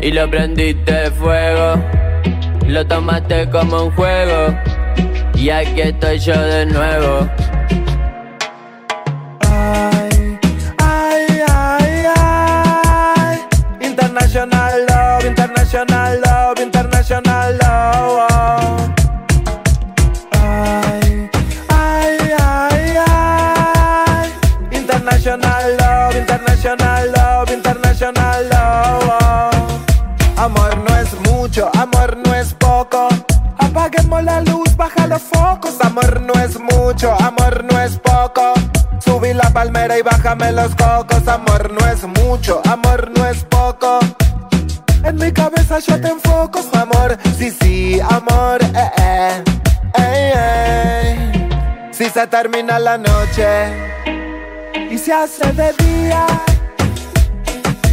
Y 0.00 0.12
lo 0.12 0.30
prendiste 0.30 1.10
fuego, 1.10 1.82
lo 2.70 2.86
tomaste 2.86 3.48
como 3.50 3.84
un 3.84 3.90
juego. 3.92 4.54
Y 5.34 5.50
aquí 5.50 5.80
estoy 5.80 6.18
yo 6.18 6.40
de 6.40 6.66
nuevo. 6.66 7.28
Ay, 9.40 10.38
ay, 10.78 12.06
ay. 12.16 13.38
International 13.80 14.86
love, 14.88 15.24
international 15.26 16.20
love, 16.20 16.29
focos. 35.20 35.80
Amor 35.80 36.20
no 36.22 36.34
es 36.34 36.58
mucho, 36.58 37.14
amor 37.20 37.64
no 37.64 37.80
es 37.80 37.98
poco. 37.98 38.52
Subí 39.04 39.32
la 39.34 39.50
palmera 39.50 39.98
y 39.98 40.02
bájame 40.02 40.52
los 40.52 40.74
cocos. 40.74 41.26
Amor 41.28 41.72
no 41.72 41.86
es 41.88 42.04
mucho, 42.04 42.60
amor 42.64 43.10
no 43.16 43.26
es 43.26 43.44
poco. 43.44 43.98
En 45.04 45.16
mi 45.16 45.32
cabeza 45.32 45.78
yo 45.78 46.00
te 46.00 46.08
enfoco, 46.08 46.60
amor. 46.74 47.16
Sí, 47.38 47.50
sí, 47.50 48.00
amor, 48.00 48.62
eh, 48.62 48.90
eh. 48.98 49.44
Ey, 49.94 50.32
ey. 50.34 51.92
Si 51.92 52.08
se 52.08 52.26
termina 52.26 52.78
la 52.78 52.96
noche 52.98 53.46
y 54.90 54.98
se 54.98 55.12
hace 55.12 55.52
de 55.52 55.72
día, 55.72 56.26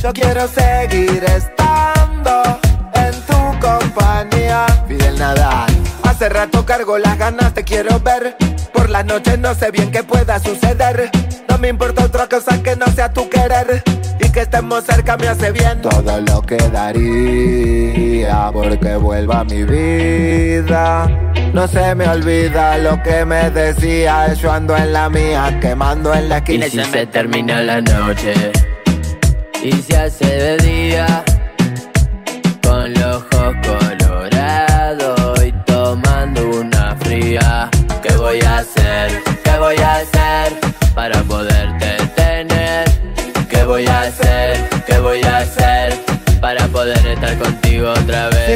yo 0.02 0.14
quiero 0.14 0.48
seguir 0.48 1.24
estando 1.24 2.60
en 2.94 3.14
tu 3.26 3.60
compañía. 3.60 4.66
Fidel 4.88 5.18
Nadal. 5.18 5.67
Hace 6.08 6.30
rato 6.30 6.66
cargo 6.66 6.98
las 6.98 7.18
ganas, 7.18 7.54
te 7.54 7.64
quiero 7.64 8.00
ver. 8.00 8.36
Por 8.74 8.90
las 8.90 9.06
noches 9.06 9.38
no 9.40 9.54
sé 9.54 9.72
bien 9.72 9.92
qué 9.92 10.04
pueda 10.04 10.40
suceder. 10.40 11.10
No 11.50 11.58
me 11.58 11.68
importa 11.70 12.06
otra 12.06 12.28
cosa 12.28 12.62
que 12.64 12.76
no 12.76 12.86
sea 12.88 13.12
tu 13.12 13.30
querer. 13.30 13.84
Y 14.20 14.30
que 14.30 14.42
estemos 14.42 14.84
cerca 14.86 15.18
me 15.18 15.28
hace 15.28 15.52
bien. 15.52 15.82
Todo 15.82 16.20
lo 16.22 16.42
que 16.42 16.58
daría 16.58 18.50
porque 18.52 18.96
vuelva 18.96 19.42
a 19.42 19.44
mi 19.44 19.64
vida. 19.64 21.08
No 21.54 21.68
se 21.68 21.94
me 21.96 22.08
olvida 22.08 22.78
lo 22.78 23.02
que 23.04 23.26
me 23.26 23.50
decía. 23.52 24.34
Yo 24.34 24.52
ando 24.52 24.76
en 24.76 24.94
la 24.94 25.10
mía, 25.10 25.60
quemando 25.62 26.14
en 26.14 26.30
la 26.30 26.38
Y 26.48 26.62
esquina. 26.62 26.86
si 26.86 26.92
se 26.92 27.06
termina 27.08 27.62
la 27.62 27.82
noche 27.82 28.34
y 29.64 29.72
se 29.82 29.98
hace 29.98 30.26
de 30.26 30.58
día 30.58 31.24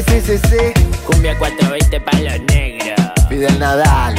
otra 0.01 0.13
vez? 0.13 0.23
Sí, 0.25 0.37
sí, 0.37 0.37
sí, 0.37 0.49
sí. 0.49 0.85
Cumbia 1.05 1.37
420 1.37 2.01
para 2.01 2.19
los 2.19 2.39
negros. 2.47 3.11
Fidel 3.29 3.59
Nadal. 3.59 4.15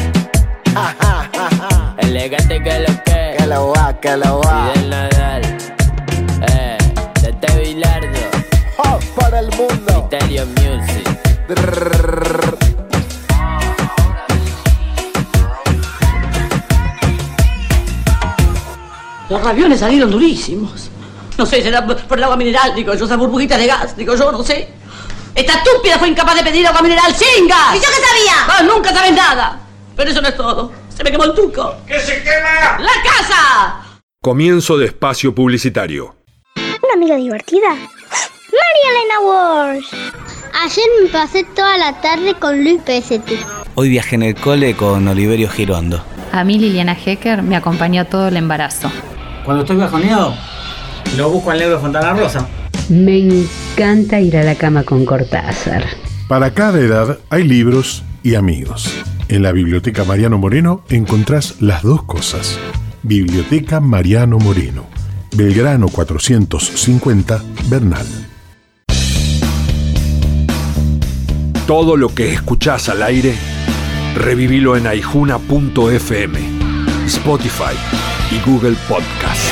Ja, 0.74 0.94
ja, 1.00 1.30
ja, 1.34 1.48
ja. 1.56 1.94
Elegante 1.98 2.62
que 2.62 2.78
lo 2.80 3.04
que. 3.04 3.34
Que 3.38 3.46
lo 3.46 3.68
va, 3.72 4.00
que 4.00 4.16
lo 4.16 4.40
va. 4.40 4.72
Fidel 4.72 4.90
Nadal. 4.90 5.42
Eh, 6.48 6.78
Tete 7.20 7.60
Bilardo. 7.60 8.08
Oh, 8.78 8.98
para 9.16 9.40
el 9.40 9.50
mundo. 9.56 10.08
Stereo 10.08 10.46
Music. 10.46 11.08
Los 19.28 19.42
ravioles 19.42 19.80
salieron 19.80 20.10
durísimos. 20.10 20.90
No 21.38 21.46
sé, 21.46 21.62
será 21.62 21.86
por 21.86 21.96
por 22.02 22.18
el 22.18 22.24
agua 22.24 22.36
mineral, 22.36 22.74
digo 22.74 22.94
yo, 22.94 23.06
esas 23.06 23.16
burbujitas 23.16 23.58
de 23.58 23.66
gas, 23.66 23.96
digo 23.96 24.14
yo, 24.14 24.30
no 24.30 24.42
sé. 24.42 24.81
Esta 25.34 25.54
estúpida 25.54 25.98
fue 25.98 26.08
incapaz 26.08 26.36
de 26.36 26.42
pedir 26.42 26.66
agua 26.66 26.82
mineral 26.82 27.14
chinga. 27.14 27.74
¿Y 27.74 27.78
yo 27.78 27.86
qué 27.86 28.06
sabía? 28.06 28.34
Ah, 28.48 28.62
nunca 28.62 28.92
sabes 28.92 29.12
nada. 29.12 29.60
Pero 29.96 30.10
eso 30.10 30.20
no 30.20 30.28
es 30.28 30.36
todo. 30.36 30.72
Se 30.94 31.02
me 31.02 31.10
quemó 31.10 31.24
el 31.24 31.34
tuco. 31.34 31.74
¡Que 31.86 31.98
se 32.00 32.22
quema! 32.22 32.78
¡La 32.78 32.92
casa! 33.02 33.82
Comienzo 34.20 34.76
de 34.76 34.86
espacio 34.86 35.34
publicitario. 35.34 36.16
Una 36.56 36.94
amiga 36.94 37.16
divertida. 37.16 37.70
María 37.70 38.90
Elena 38.90 39.20
Walsh. 39.20 39.94
Ayer 40.62 40.84
me 41.02 41.08
pasé 41.08 41.44
toda 41.44 41.78
la 41.78 42.00
tarde 42.00 42.34
con 42.34 42.62
Luis 42.62 42.82
Pesetti. 42.82 43.38
Hoy 43.74 43.88
viajé 43.88 44.16
en 44.16 44.22
el 44.24 44.34
cole 44.34 44.76
con 44.76 45.08
Oliverio 45.08 45.48
Girondo. 45.48 46.04
A 46.30 46.44
mí 46.44 46.58
Liliana 46.58 46.94
Hecker 46.94 47.42
me 47.42 47.56
acompañó 47.56 48.06
todo 48.06 48.28
el 48.28 48.36
embarazo. 48.36 48.92
Cuando 49.44 49.62
estoy 49.62 49.76
bajoneado, 49.76 50.34
lo 51.16 51.30
busco 51.30 51.50
al 51.50 51.58
negro 51.58 51.80
Fontana 51.80 52.12
Rosa. 52.12 52.46
Me 52.88 53.18
encanta 53.18 54.20
ir 54.20 54.36
a 54.36 54.42
la 54.42 54.54
cama 54.54 54.82
con 54.84 55.04
Cortázar. 55.04 55.84
Para 56.28 56.52
cada 56.54 56.80
edad 56.80 57.18
hay 57.30 57.44
libros 57.44 58.04
y 58.22 58.34
amigos. 58.34 58.92
En 59.28 59.42
la 59.42 59.52
Biblioteca 59.52 60.04
Mariano 60.04 60.38
Moreno 60.38 60.84
encontrás 60.88 61.60
las 61.60 61.82
dos 61.82 62.02
cosas. 62.02 62.58
Biblioteca 63.02 63.80
Mariano 63.80 64.38
Moreno, 64.38 64.86
Belgrano 65.34 65.88
450, 65.88 67.42
Bernal. 67.68 68.06
Todo 71.66 71.96
lo 71.96 72.14
que 72.14 72.32
escuchás 72.32 72.88
al 72.88 73.02
aire, 73.02 73.34
revivilo 74.16 74.76
en 74.76 74.86
aijuna.fm, 74.86 76.38
Spotify 77.06 77.74
y 78.30 78.50
Google 78.50 78.76
Podcast. 78.88 79.51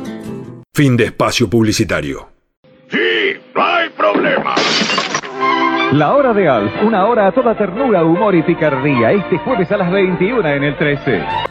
Fin 0.73 0.95
de 0.95 1.03
espacio 1.03 1.49
publicitario. 1.49 2.29
¡Sí! 2.89 2.97
¡No 3.53 3.61
hay 3.61 3.89
problema! 3.89 4.55
La 5.91 6.13
hora 6.13 6.33
de 6.33 6.47
Alf, 6.47 6.71
una 6.83 7.07
hora 7.07 7.27
a 7.27 7.33
toda 7.33 7.57
ternura, 7.57 8.05
humor 8.05 8.33
y 8.35 8.41
picardía. 8.41 9.11
Este 9.11 9.37
jueves 9.39 9.69
a 9.69 9.75
las 9.75 9.91
21 9.91 10.47
en 10.47 10.63
el 10.63 10.77
13. 10.77 11.50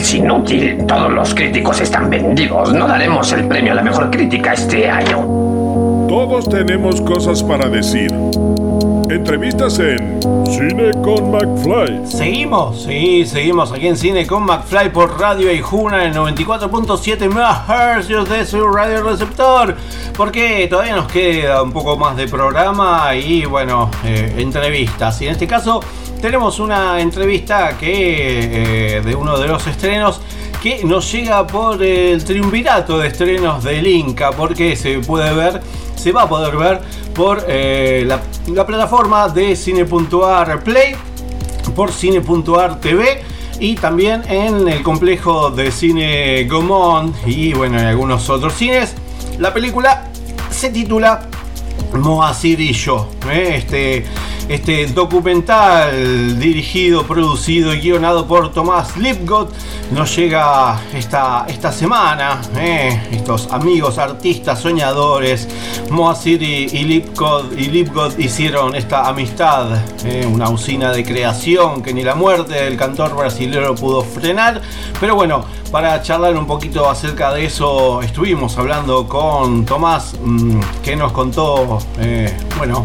Es 0.00 0.14
inútil. 0.14 0.86
Todos 0.86 1.12
los 1.12 1.34
críticos 1.34 1.78
están 1.78 2.08
vendidos. 2.08 2.72
No 2.72 2.88
daremos 2.88 3.30
el 3.32 3.46
premio 3.46 3.72
a 3.72 3.74
la 3.74 3.82
mejor 3.82 4.10
crítica 4.10 4.54
este 4.54 4.88
año. 4.88 5.18
Todos 6.08 6.48
tenemos 6.48 7.02
cosas 7.02 7.42
para 7.42 7.68
decir. 7.68 8.10
Entrevistas 9.10 9.78
en 9.78 10.18
Cine 10.46 10.92
con 11.02 11.30
McFly. 11.30 12.06
Seguimos, 12.06 12.84
sí, 12.84 13.26
seguimos 13.26 13.72
aquí 13.72 13.88
en 13.88 13.96
Cine 13.98 14.26
con 14.26 14.44
McFly 14.44 14.90
por 14.90 15.20
Radio 15.20 15.52
Ijuna 15.52 16.06
en 16.06 16.14
94.7 16.14 17.28
MHz 17.28 18.26
de 18.26 18.46
su 18.46 18.66
radio 18.68 19.02
receptor. 19.02 19.76
Porque 20.16 20.66
todavía 20.70 20.96
nos 20.96 21.12
queda 21.12 21.62
un 21.62 21.72
poco 21.72 21.98
más 21.98 22.16
de 22.16 22.26
programa 22.26 23.14
y 23.14 23.44
bueno, 23.44 23.90
eh, 24.06 24.36
entrevistas. 24.38 25.20
Y 25.20 25.26
en 25.26 25.32
este 25.32 25.46
caso 25.46 25.82
tenemos 26.20 26.58
una 26.58 27.00
entrevista 27.00 27.76
que 27.78 28.96
eh, 28.96 29.00
de 29.00 29.14
uno 29.14 29.38
de 29.38 29.48
los 29.48 29.66
estrenos 29.66 30.20
que 30.62 30.84
nos 30.84 31.10
llega 31.10 31.46
por 31.46 31.82
el 31.82 32.22
triunvirato 32.24 32.98
de 32.98 33.08
estrenos 33.08 33.64
del 33.64 33.86
Inca, 33.86 34.30
porque 34.30 34.76
se 34.76 34.98
puede 34.98 35.32
ver, 35.32 35.60
se 35.96 36.12
va 36.12 36.22
a 36.22 36.28
poder 36.28 36.56
ver 36.56 36.80
por 37.14 37.44
eh, 37.48 38.04
la, 38.06 38.20
la 38.48 38.66
plataforma 38.66 39.28
de 39.28 39.56
Cine.ar 39.56 40.62
Play, 40.62 40.94
por 41.74 41.90
Cine.ar 41.92 42.80
TV 42.80 43.22
y 43.58 43.74
también 43.76 44.22
en 44.28 44.68
el 44.68 44.82
complejo 44.82 45.50
de 45.50 45.70
cine 45.70 46.44
Gomón 46.44 47.14
y 47.26 47.52
bueno, 47.52 47.78
en 47.78 47.86
algunos 47.86 48.28
otros 48.28 48.54
cines. 48.54 48.94
La 49.38 49.54
película 49.54 50.08
se 50.50 50.70
titula 50.70 51.26
Moacir 51.94 52.60
y 52.60 52.72
yo. 52.72 53.08
¿eh? 53.30 53.54
Este, 53.56 54.04
este 54.50 54.84
documental 54.88 56.36
dirigido, 56.40 57.06
producido 57.06 57.72
y 57.72 57.78
guionado 57.78 58.26
por 58.26 58.52
Tomás 58.52 58.96
Lipgott 58.96 59.52
nos 59.92 60.16
llega 60.16 60.76
esta, 60.92 61.46
esta 61.46 61.70
semana. 61.70 62.40
¿eh? 62.56 63.00
Estos 63.12 63.46
amigos, 63.52 63.98
artistas, 63.98 64.58
soñadores, 64.58 65.46
Moacir 65.90 66.42
y, 66.42 66.64
y, 66.64 66.82
Lipgott, 66.82 67.56
y 67.56 67.66
Lipgott 67.66 68.18
hicieron 68.18 68.74
esta 68.74 69.08
amistad, 69.08 69.68
¿eh? 70.04 70.26
una 70.26 70.48
usina 70.48 70.90
de 70.90 71.04
creación 71.04 71.80
que 71.80 71.94
ni 71.94 72.02
la 72.02 72.16
muerte 72.16 72.54
del 72.54 72.76
cantor 72.76 73.14
brasileño 73.14 73.76
pudo 73.76 74.02
frenar. 74.02 74.60
Pero 74.98 75.14
bueno, 75.14 75.44
para 75.70 76.02
charlar 76.02 76.36
un 76.36 76.48
poquito 76.48 76.90
acerca 76.90 77.32
de 77.32 77.44
eso, 77.44 78.02
estuvimos 78.02 78.58
hablando 78.58 79.06
con 79.06 79.64
Tomás, 79.64 80.16
mmm, 80.20 80.58
que 80.82 80.96
nos 80.96 81.12
contó, 81.12 81.78
eh, 82.00 82.36
bueno, 82.58 82.84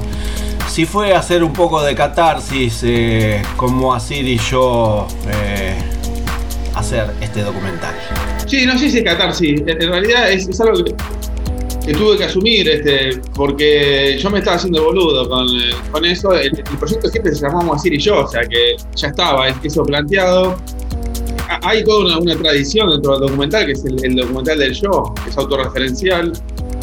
si 0.67 0.85
fue 0.85 1.13
hacer 1.13 1.43
un 1.43 1.53
poco 1.53 1.81
de 1.81 1.95
catarsis 1.95 2.81
eh, 2.83 3.41
como 3.55 3.93
Asir 3.93 4.27
y 4.27 4.37
yo 4.37 5.07
eh, 5.27 5.75
hacer 6.75 7.11
este 7.21 7.41
documental. 7.41 7.95
Sí, 8.45 8.65
no 8.65 8.77
sé 8.77 8.89
si 8.89 8.99
es 8.99 9.03
catarsis, 9.03 9.61
en, 9.65 9.89
realidad 9.89 10.31
es, 10.31 10.59
algo 10.59 10.83
que, 10.83 11.93
tuve 11.93 12.17
que 12.17 12.25
asumir, 12.25 12.67
este, 12.67 13.21
porque 13.33 14.17
yo 14.19 14.29
me 14.29 14.39
estaba 14.39 14.57
haciendo 14.57 14.83
boludo 14.83 15.27
con, 15.29 15.47
eh, 15.47 15.71
con 15.91 16.05
eso. 16.05 16.33
El, 16.33 16.57
el, 16.57 16.77
proyecto 16.77 17.07
siempre 17.07 17.33
se 17.33 17.41
llamaba 17.41 17.75
Asir 17.75 17.93
y 17.93 17.99
yo, 17.99 18.23
o 18.23 18.27
sea 18.27 18.41
que 18.41 18.75
ya 18.95 19.07
estaba 19.07 19.47
eso 19.49 19.83
planteado. 19.83 20.57
hay 21.61 21.83
toda 21.83 22.05
una, 22.05 22.17
una 22.19 22.35
tradición 22.35 22.89
dentro 22.89 23.13
del 23.13 23.29
documental, 23.29 23.65
que 23.65 23.71
es 23.73 23.85
el, 23.85 24.15
documental 24.15 24.59
del 24.59 24.73
yo, 24.73 25.13
que 25.23 25.29
es 25.29 25.37
autorreferencial. 25.37 26.33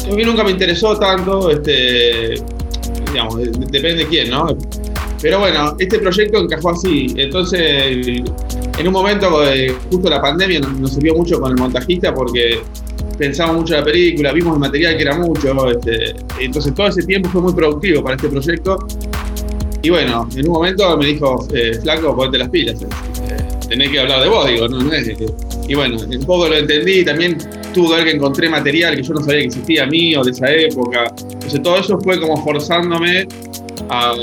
A 0.09 0.13
mí 0.13 0.23
nunca 0.23 0.43
me 0.43 0.51
interesó 0.51 0.97
tanto, 0.97 1.49
este, 1.49 2.35
digamos, 3.13 3.37
de- 3.37 3.45
de- 3.45 3.65
depende 3.67 3.95
de 4.03 4.07
quién, 4.07 4.29
¿no? 4.29 4.47
Pero 5.21 5.39
bueno, 5.39 5.75
este 5.79 5.99
proyecto 5.99 6.39
encajó 6.39 6.71
así. 6.71 7.13
Entonces, 7.15 7.61
en 8.77 8.87
un 8.87 8.91
momento, 8.93 9.45
eh, 9.49 9.73
justo 9.89 10.09
la 10.09 10.21
pandemia 10.21 10.59
nos, 10.59 10.73
nos 10.79 10.91
sirvió 10.93 11.15
mucho 11.15 11.39
con 11.39 11.51
el 11.51 11.57
montajista 11.57 12.13
porque 12.13 12.59
pensamos 13.17 13.55
mucho 13.57 13.75
en 13.75 13.79
la 13.81 13.85
película, 13.85 14.33
vimos 14.33 14.55
el 14.55 14.59
material 14.59 14.97
que 14.97 15.01
era 15.03 15.17
mucho. 15.17 15.69
este, 15.69 16.13
entonces, 16.39 16.73
todo 16.73 16.87
ese 16.87 17.03
tiempo 17.03 17.29
fue 17.29 17.41
muy 17.41 17.53
productivo 17.53 18.03
para 18.03 18.15
este 18.17 18.27
proyecto. 18.27 18.79
Y 19.81 19.89
bueno, 19.89 20.27
en 20.35 20.47
un 20.47 20.53
momento 20.53 20.97
me 20.97 21.05
dijo, 21.07 21.47
eh, 21.53 21.77
flaco, 21.81 22.15
ponte 22.15 22.37
las 22.37 22.49
pilas. 22.49 22.81
eh, 22.81 22.87
tenés 23.69 23.89
que 23.89 23.99
hablar 24.01 24.21
de 24.23 24.29
vos, 24.29 24.47
digo, 24.47 24.67
no, 24.67 24.79
no 24.81 24.91
es 24.93 25.07
que- 25.07 25.25
Y 25.67 25.75
bueno, 25.75 25.97
un 25.97 26.25
poco 26.25 26.47
lo 26.49 26.57
entendí, 26.57 27.05
también 27.05 27.37
tuvo 27.73 27.89
que 27.91 27.95
ver 27.95 28.03
que 28.05 28.11
encontré 28.11 28.49
material 28.49 28.95
que 28.95 29.03
yo 29.03 29.13
no 29.13 29.21
sabía 29.21 29.39
que 29.41 29.45
existía 29.45 29.85
mío 29.85 30.21
de 30.23 30.31
esa 30.31 30.51
época. 30.51 31.05
Entonces 31.31 31.61
todo 31.61 31.77
eso 31.77 31.99
fue 32.01 32.19
como 32.19 32.43
forzándome 32.43 33.25
a, 33.89 34.13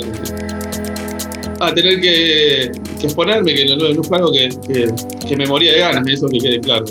a 1.61 1.75
tener 1.75 2.01
que, 2.01 2.73
que 3.01 3.07
exponerme, 3.07 3.55
que 3.55 3.65
no, 3.77 3.77
no 3.93 4.03
fue 4.03 4.19
algo 4.19 4.33
que, 4.33 4.49
que- 4.67 4.89
que 5.29 5.37
me 5.37 5.47
moría 5.47 5.73
de 5.73 5.79
ganas, 5.79 6.07
eso 6.09 6.27
que 6.29 6.39
quede 6.39 6.61
claro. 6.61 6.85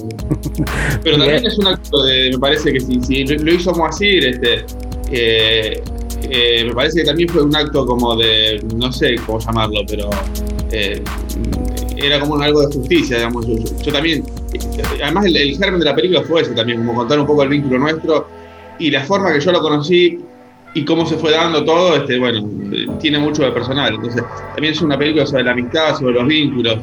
Pero 1.04 1.18
también 1.18 1.46
es 1.46 1.58
un 1.58 1.68
acto 1.68 2.04
de, 2.04 2.30
me 2.32 2.38
parece 2.40 2.72
que 2.74 2.80
si, 2.80 3.02
si 3.02 3.26
lo 3.26 3.54
hizo 3.54 3.74
Moacir, 3.74 4.26
este, 4.28 4.66
eh, 5.12 5.82
eh, 6.30 6.64
me 6.66 6.74
parece 6.74 7.00
que 7.02 7.06
también 7.06 7.28
fue 7.30 7.44
un 7.44 7.56
acto 7.56 7.86
como 7.86 8.16
de, 8.16 8.64
no 8.76 8.92
sé 8.94 9.16
cómo 9.26 9.40
llamarlo, 9.40 9.82
pero 9.88 10.10
eh, 10.72 11.02
era 11.98 12.20
como 12.20 12.40
algo 12.42 12.62
de 12.66 12.74
justicia, 12.76 13.18
digamos. 13.18 13.46
Yo, 13.48 13.58
yo- 13.58 13.82
yo 13.84 13.92
también, 13.92 14.24
además 15.04 15.26
el, 15.26 15.38
el 15.38 15.58
germen 15.58 15.80
de 15.80 15.86
la 15.86 15.96
película 15.96 16.22
fue 16.24 16.42
ese 16.42 16.54
también, 16.54 16.80
como 16.80 16.96
contar 16.96 17.20
un 17.20 17.26
poco 17.26 17.44
el 17.44 17.50
vínculo 17.50 17.80
nuestro 17.80 18.28
y 18.80 18.90
la 18.92 19.04
forma 19.04 19.34
que 19.34 19.40
yo 19.40 19.52
lo 19.52 19.62
conocí 19.62 20.20
y 20.74 20.86
cómo 20.86 21.06
se 21.06 21.18
fue 21.18 21.32
dando 21.32 21.64
todo, 21.64 21.96
este, 21.96 22.20
bueno, 22.20 22.48
tiene 23.00 23.20
mucho 23.20 23.44
de 23.44 23.52
personal. 23.52 23.96
Entonces, 23.96 24.24
también 24.54 24.74
es 24.74 24.82
una 24.82 24.98
película 24.98 25.26
sobre 25.26 25.44
la 25.44 25.52
amistad, 25.52 25.98
sobre 25.98 26.14
los 26.14 26.28
vínculos 26.28 26.78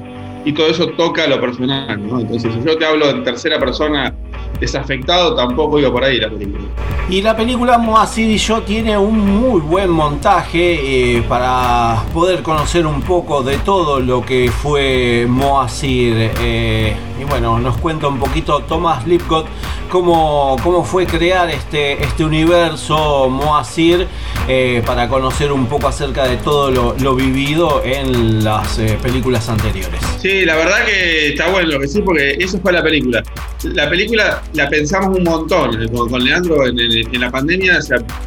y 0.44 0.52
todo 0.52 0.68
eso 0.68 0.88
toca 0.90 1.26
lo 1.26 1.40
personal, 1.40 2.06
¿no? 2.06 2.20
Entonces, 2.20 2.52
si 2.54 2.62
yo 2.64 2.76
te 2.76 2.86
hablo 2.86 3.10
en 3.10 3.24
tercera 3.24 3.58
persona 3.58 4.14
desafectado, 4.58 5.34
tampoco 5.34 5.78
iba 5.78 5.90
por 5.90 6.04
ahí 6.04 6.18
la 6.18 6.30
película. 6.30 6.64
Y 7.08 7.22
la 7.22 7.36
película 7.36 7.78
Moacir 7.78 8.28
y 8.28 8.36
yo 8.36 8.62
tiene 8.62 8.98
un 8.98 9.18
muy 9.20 9.60
buen 9.60 9.90
montaje 9.90 11.16
eh, 11.16 11.22
para 11.28 12.02
poder 12.12 12.42
conocer 12.42 12.84
un 12.84 13.00
poco 13.02 13.44
de 13.44 13.58
todo 13.58 14.00
lo 14.00 14.24
que 14.24 14.50
fue 14.50 15.24
Moacir. 15.28 16.32
eh, 16.40 16.96
y 17.20 17.24
bueno, 17.24 17.58
nos 17.58 17.76
cuenta 17.78 18.08
un 18.08 18.18
poquito 18.18 18.60
Thomas 18.60 19.06
Lipcott 19.06 19.46
cómo, 19.88 20.56
cómo 20.62 20.84
fue 20.84 21.06
crear 21.06 21.48
este, 21.48 22.02
este 22.02 22.24
universo 22.24 23.30
Moacir 23.30 24.06
eh, 24.48 24.82
para 24.84 25.08
conocer 25.08 25.52
un 25.52 25.66
poco 25.66 25.88
acerca 25.88 26.24
de 26.24 26.36
todo 26.36 26.70
lo, 26.70 26.96
lo 26.98 27.14
vivido 27.14 27.82
en 27.84 28.44
las 28.44 28.78
películas 29.02 29.48
anteriores. 29.48 30.00
Sí, 30.20 30.44
la 30.44 30.56
verdad 30.56 30.84
que 30.84 31.28
está 31.28 31.48
bueno 31.50 31.68
lo 31.68 31.80
que 31.80 31.88
sí, 31.88 32.02
porque 32.02 32.36
eso 32.38 32.58
fue 32.60 32.72
la 32.72 32.82
película. 32.82 33.22
La 33.62 33.88
película 33.88 34.42
la 34.54 34.68
pensamos 34.68 35.18
un 35.18 35.24
montón 35.24 35.88
con, 35.88 36.24
Leandro 36.24 36.66
en, 36.66 37.20
la 37.20 37.30
pandemia, 37.30 37.78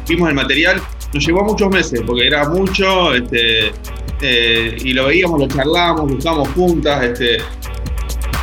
vimos 0.08 0.28
el 0.28 0.34
material, 0.34 0.80
nos 1.12 1.26
llevó 1.26 1.44
muchos 1.44 1.70
meses, 1.70 2.02
porque 2.06 2.26
era 2.26 2.48
mucho, 2.48 3.14
este, 3.14 3.72
eh, 4.20 4.76
y 4.84 4.92
lo 4.92 5.06
veíamos, 5.06 5.40
lo 5.40 5.48
charlábamos, 5.48 6.12
buscábamos 6.12 6.48
juntas, 6.50 7.04
este, 7.04 7.38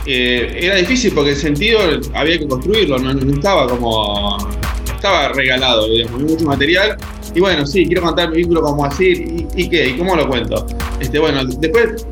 eh, 0.05 0.57
era 0.61 0.75
difícil 0.75 1.13
porque 1.13 1.31
el 1.31 1.35
sentido 1.35 1.79
había 2.13 2.39
que 2.39 2.47
construirlo, 2.47 2.97
no, 2.97 3.13
no 3.13 3.33
estaba 3.33 3.67
como. 3.67 4.37
estaba 4.85 5.29
regalado, 5.33 5.89
digamos, 5.89 6.21
mucho 6.21 6.45
material. 6.45 6.97
Y 7.35 7.41
bueno, 7.41 7.65
sí, 7.65 7.85
quiero 7.85 8.03
contar 8.03 8.31
mi 8.31 8.37
vínculo 8.37 8.61
como 8.61 8.85
así, 8.85 9.47
¿y, 9.53 9.63
y 9.63 9.69
qué? 9.69 9.89
¿Y 9.89 9.97
cómo 9.97 10.15
lo 10.15 10.27
cuento? 10.27 10.65
Este, 11.01 11.19
bueno, 11.19 11.43
después 11.43 12.07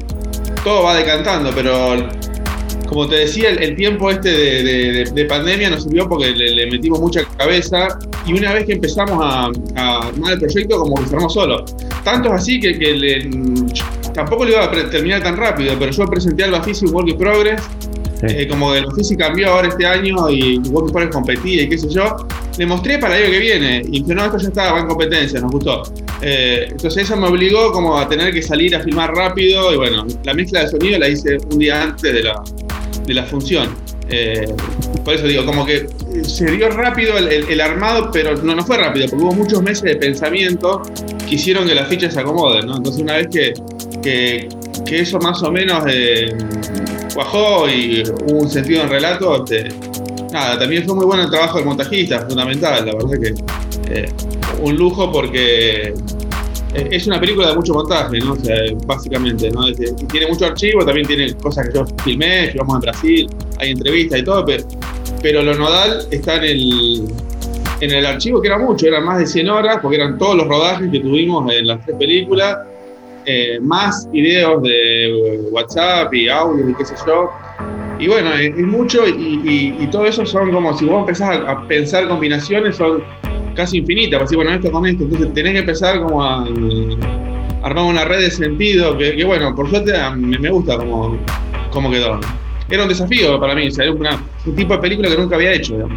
todo 0.65 0.83
va 0.83 0.95
decantando, 0.95 1.51
pero 1.55 1.95
como 2.87 3.07
te 3.07 3.15
decía, 3.17 3.49
el, 3.49 3.61
el 3.61 3.75
tiempo 3.75 4.09
este 4.11 4.29
de, 4.31 4.63
de- 4.63 4.91
de- 4.91 5.11
de 5.11 5.25
pandemia 5.25 5.69
nos 5.69 5.83
sirvió 5.83 6.07
porque 6.07 6.31
le, 6.31 6.51
le 6.55 6.71
metimos 6.71 6.99
mucha 6.99 7.23
cabeza 7.37 7.87
y 8.25 8.33
una 8.33 8.53
vez 8.53 8.65
que 8.65 8.73
empezamos 8.73 9.17
a, 9.23 9.49
a 9.75 10.07
armar 10.07 10.33
el 10.33 10.39
proyecto, 10.39 10.77
como 10.79 10.95
que 10.95 11.15
armó 11.15 11.29
solo. 11.29 11.65
Tanto 12.03 12.29
es 12.29 12.35
así 12.41 12.59
que, 12.59 12.77
que 12.77 12.93
le- 12.93 13.29
tampoco 14.13 14.45
lo 14.45 14.51
iba 14.51 14.63
a 14.65 14.89
terminar 14.89 15.21
tan 15.23 15.35
rápido, 15.37 15.73
pero 15.79 15.91
yo 15.91 16.05
presenté 16.05 16.43
al 16.43 16.51
Bafisi 16.51 16.85
Work 16.85 17.09
in 17.09 17.17
Progress, 17.17 17.61
eh, 18.21 18.47
como 18.47 18.71
que 18.71 18.79
el 18.79 18.85
Bafisi 18.85 19.17
cambió 19.17 19.49
ahora 19.51 19.67
este 19.67 19.85
año 19.85 20.29
y 20.29 20.57
Work 20.69 20.87
in 20.87 20.93
Progress 20.93 21.13
competía 21.13 21.63
y 21.63 21.69
qué 21.69 21.77
sé 21.77 21.89
yo. 21.89 22.15
Le 22.57 22.65
mostré 22.65 22.97
para 22.99 23.17
el 23.17 23.23
año 23.23 23.31
que 23.33 23.39
viene 23.39 23.81
y 23.85 23.99
dije, 24.01 24.15
no, 24.15 24.23
esto 24.25 24.37
ya 24.37 24.47
estaba 24.47 24.79
en 24.79 24.87
competencia, 24.87 25.41
nos 25.41 25.51
gustó. 25.51 25.83
Eh, 26.21 26.67
entonces 26.71 27.03
eso 27.03 27.17
me 27.17 27.27
obligó 27.27 27.73
como 27.73 27.97
a 27.97 28.07
tener 28.07 28.33
que 28.33 28.41
salir 28.41 28.73
a 28.77 28.79
filmar 28.79 29.13
rápido 29.13 29.73
y 29.73 29.75
bueno, 29.75 30.05
la 30.23 30.33
mezcla 30.33 30.61
de 30.61 30.69
sonido 30.69 30.97
la 30.97 31.09
hice 31.09 31.37
un 31.51 31.59
día 31.59 31.81
antes 31.83 32.13
de 32.13 32.23
la, 32.23 32.41
de 33.05 33.13
la 33.13 33.23
función. 33.23 33.69
Eh, 34.09 34.47
por 35.03 35.15
eso 35.15 35.25
digo, 35.25 35.45
como 35.45 35.65
que 35.65 35.87
se 36.23 36.51
dio 36.51 36.69
rápido 36.69 37.17
el, 37.17 37.61
armado, 37.61 38.09
pero 38.11 38.35
no, 38.37 38.55
no 38.55 38.63
fue 38.63 38.77
rápido, 38.77 39.07
porque 39.09 39.23
hubo 39.23 39.33
muchos 39.33 39.61
meses 39.63 39.83
de 39.83 39.95
pensamiento 39.95 40.81
que 41.27 41.35
hicieron 41.35 41.67
que 41.67 41.75
las 41.75 41.87
fichas 41.87 42.13
se 42.13 42.19
acomoden, 42.19 42.67
¿no? 42.67 42.77
Entonces 42.77 43.01
una 43.01 43.17
vez 43.17 43.27
que, 43.31 43.53
que, 44.01 44.49
que 44.85 44.99
eso 44.99 45.19
más 45.19 45.41
o 45.41 45.51
menos 45.51 45.83
eh, 45.87 46.35
cuajó 47.13 47.67
y 47.67 48.03
hubo 48.27 48.43
un 48.43 48.49
sentido 48.49 48.83
en 48.83 48.89
relato, 48.89 49.43
este, 49.43 49.69
nada, 50.31 50.59
también 50.59 50.85
fue 50.85 50.95
muy 50.95 51.05
bueno 51.05 51.23
el 51.23 51.29
trabajo 51.29 51.57
del 51.57 51.65
montajista, 51.65 52.21
fundamental, 52.27 52.85
la 52.85 52.93
verdad 52.93 53.19
que 53.19 53.33
eh, 53.91 54.09
un 54.61 54.75
lujo 54.75 55.11
porque 55.11 55.93
es 56.75 57.07
una 57.07 57.19
película 57.19 57.49
de 57.49 57.55
mucho 57.55 57.73
montaje, 57.73 58.19
¿no? 58.19 58.33
O 58.33 58.35
sea, 58.35 58.55
básicamente, 58.85 59.49
¿no? 59.51 59.67
Es- 59.67 59.95
tiene 60.07 60.27
mucho 60.27 60.45
archivo, 60.45 60.85
también 60.85 61.07
tiene 61.07 61.33
cosas 61.35 61.67
que 61.69 61.75
yo 61.75 61.85
filmé, 62.03 62.47
llevamos 62.53 62.75
en 62.75 62.81
Brasil, 62.81 63.29
hay 63.59 63.71
entrevistas 63.71 64.19
y 64.19 64.23
todo, 64.23 64.45
pero, 64.45 64.63
pero 65.21 65.41
lo 65.43 65.53
nodal 65.55 65.99
está 66.11 66.35
en 66.37 66.43
el, 66.43 67.03
en 67.81 67.91
el 67.91 68.05
archivo, 68.05 68.41
que 68.41 68.47
era 68.47 68.57
mucho, 68.57 68.87
eran 68.87 69.03
más 69.05 69.19
de 69.19 69.27
100 69.27 69.49
horas, 69.49 69.79
porque 69.81 69.97
eran 69.97 70.17
todos 70.17 70.35
los 70.35 70.47
rodajes 70.47 70.89
que 70.91 70.99
tuvimos 70.99 71.51
en 71.53 71.67
las 71.67 71.83
tres 71.85 71.97
películas, 71.97 72.57
eh, 73.25 73.57
más 73.61 74.07
videos 74.11 74.61
de 74.61 75.07
eh, 75.35 75.39
WhatsApp 75.51 76.13
y 76.13 76.29
audio 76.29 76.69
y 76.69 76.73
qué 76.75 76.85
sé 76.85 76.93
yo. 77.07 77.31
Y 77.97 78.07
bueno, 78.07 78.33
es, 78.33 78.55
mucho 78.57 79.07
y, 79.07 79.41
y- 79.43 79.83
y 79.83 79.87
todo 79.87 80.05
eso 80.05 80.25
son 80.25 80.51
como 80.51 80.77
si 80.77 80.85
vos 80.85 80.99
empezás 80.99 81.29
a, 81.37 81.51
a 81.51 81.67
pensar 81.67 82.07
combinaciones, 82.07 82.75
son 82.75 83.01
casi 83.55 83.77
infinitas, 83.77 84.17
para 84.17 84.23
decir, 84.23 84.37
bueno, 84.37 84.53
esto 84.53 84.71
con 84.71 84.85
esto, 84.85 85.03
entonces 85.03 85.33
tenés 85.33 85.53
que 85.53 85.59
empezar 85.59 86.01
como 86.01 86.23
a 86.23 86.45
armar 87.63 87.85
una 87.85 88.05
red 88.05 88.19
de 88.19 88.31
sentido, 88.31 88.97
que, 88.97 89.23
bueno, 89.23 89.55
por 89.55 89.69
suerte 89.69 89.93
mí 90.15 90.37
me 90.37 90.49
gusta 90.49 90.77
como, 90.77 91.17
como 91.71 91.89
quedó. 91.89 92.19
Era 92.69 92.83
un 92.83 92.89
desafío 92.89 93.39
para 93.39 93.53
mí, 93.55 93.67
o 93.67 93.81
era 93.81 93.91
un 93.91 94.55
tipo 94.55 94.73
de 94.73 94.79
película 94.79 95.09
que 95.09 95.17
nunca 95.17 95.35
había 95.35 95.53
hecho. 95.53 95.87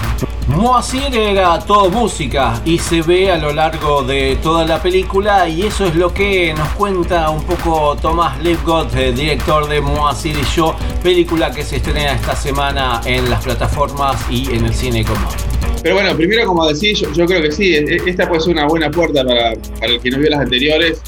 Moacir 0.48 1.14
era 1.14 1.58
todo 1.58 1.90
música 1.90 2.60
y 2.64 2.78
se 2.78 3.02
ve 3.02 3.30
a 3.30 3.36
lo 3.36 3.52
largo 3.52 4.02
de 4.02 4.38
toda 4.42 4.64
la 4.64 4.80
película 4.80 5.46
y 5.46 5.62
eso 5.62 5.86
es 5.86 5.94
lo 5.94 6.12
que 6.12 6.54
nos 6.54 6.68
cuenta 6.70 7.28
un 7.28 7.42
poco 7.44 7.96
Tomás 8.00 8.42
Lipgott, 8.42 8.92
director 8.94 9.68
de 9.68 9.82
Moacir 9.82 10.36
y 10.38 10.56
yo, 10.56 10.74
película 11.02 11.50
que 11.50 11.62
se 11.62 11.76
estrena 11.76 12.12
esta 12.12 12.34
semana 12.34 13.02
en 13.04 13.28
las 13.28 13.44
plataformas 13.44 14.24
y 14.30 14.54
en 14.54 14.64
el 14.64 14.74
cine 14.74 15.04
común. 15.04 15.57
Pero 15.82 15.94
bueno, 15.94 16.16
primero, 16.16 16.46
como 16.46 16.66
decís, 16.66 17.02
yo, 17.14 17.26
creo 17.26 17.40
que 17.42 17.52
sí, 17.52 17.74
e- 17.74 17.98
esta 18.06 18.28
puede 18.28 18.40
ser 18.40 18.52
una 18.52 18.66
buena 18.66 18.90
puerta 18.90 19.24
para, 19.24 19.54
para 19.78 19.92
el 19.92 20.00
que 20.00 20.10
no 20.10 20.18
vio 20.18 20.30
las 20.30 20.40
anteriores. 20.40 21.00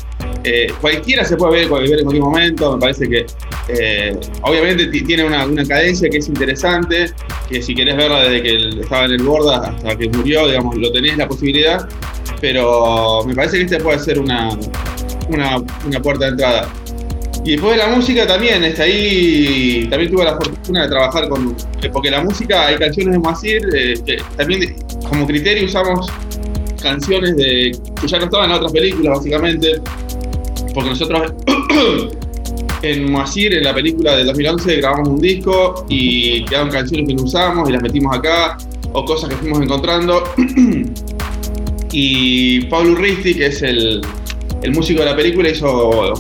Eh, 0.45 0.73
cualquiera 0.81 1.25
se 1.25 1.37
puede 1.37 1.61
ver, 1.61 1.69
puede 1.69 1.85
en 1.85 2.03
cualquier 2.03 2.23
momento, 2.23 2.73
me 2.75 2.81
parece 2.81 3.09
que 3.09 3.27
eh, 3.69 4.17
obviamente 4.43 4.87
ti- 4.87 5.03
tiene 5.03 5.25
una, 5.25 5.45
una 5.45 5.65
cadencia 5.67 6.09
que 6.09 6.19
es 6.19 6.29
interesante, 6.29 7.11
que 7.49 7.61
si 7.61 7.75
querés 7.75 7.97
verla 7.97 8.23
desde 8.23 8.43
que 8.43 8.81
estaba 8.81 9.05
en 9.05 9.13
el 9.13 9.23
Borda 9.23 9.59
hasta 9.69 9.97
que 9.99 10.09
murió, 10.09 10.47
digamos, 10.49 10.77
lo 10.79 10.91
tenés 10.93 11.17
la 11.19 11.29
posibilidad, 11.29 11.87
pero 12.41 13.23
me 13.27 13.35
parece 13.35 13.59
que 13.59 13.65
esta 13.65 13.79
puede 13.79 13.99
ser 13.99 14.19
una, 14.19 14.51
una, 15.29 15.57
una 15.87 16.01
puerta 16.01 16.25
de 16.27 16.31
entrada. 16.31 16.69
Y 17.45 17.53
después 17.53 17.73
de 17.73 17.79
la 17.79 17.89
música 17.89 18.27
también, 18.27 18.63
está 18.65 18.83
ahí, 18.83 19.87
también 19.89 20.13
tuve 20.13 20.25
la 20.25 20.37
fortuna 20.37 20.83
de 20.83 20.89
trabajar 20.89 21.29
con, 21.29 21.57
porque 21.93 22.11
la 22.11 22.23
música, 22.23 22.67
hay 22.67 22.77
canciones 22.77 23.15
de 23.15 23.19
Moacir, 23.19 23.63
que 24.05 24.23
también 24.37 24.77
como 25.09 25.27
criterio 25.27 25.65
usamos 25.65 26.07
canciones 26.83 27.37
de, 27.37 27.77
que 28.01 28.07
ya 28.07 28.19
no 28.19 28.25
estaban 28.25 28.51
en 28.51 28.57
otras 28.57 28.73
películas 28.73 29.19
básicamente, 29.19 29.81
porque 30.75 30.91
nosotros 30.91 31.33
en 32.83 33.11
Moacir, 33.11 33.55
en 33.55 33.65
la 33.65 33.75
película 33.75 34.17
del 34.17 34.27
2011, 34.27 34.77
grabamos 34.77 35.09
un 35.09 35.21
disco 35.21 35.87
y 35.89 36.45
quedaron 36.45 36.71
canciones 36.71 37.09
que 37.09 37.15
no 37.15 37.23
usamos 37.23 37.69
y 37.69 37.73
las 37.73 37.83
metimos 37.83 38.17
acá, 38.17 38.59
o 38.93 39.05
cosas 39.05 39.31
que 39.31 39.37
fuimos 39.37 39.61
encontrando. 39.61 40.25
y 41.93 42.65
Pablo 42.67 42.93
Urristi, 42.93 43.35
que 43.35 43.47
es 43.47 43.63
el, 43.63 44.03
el 44.63 44.73
músico 44.73 45.01
de 45.01 45.07
la 45.07 45.17
película, 45.17 45.49
hizo 45.49 46.15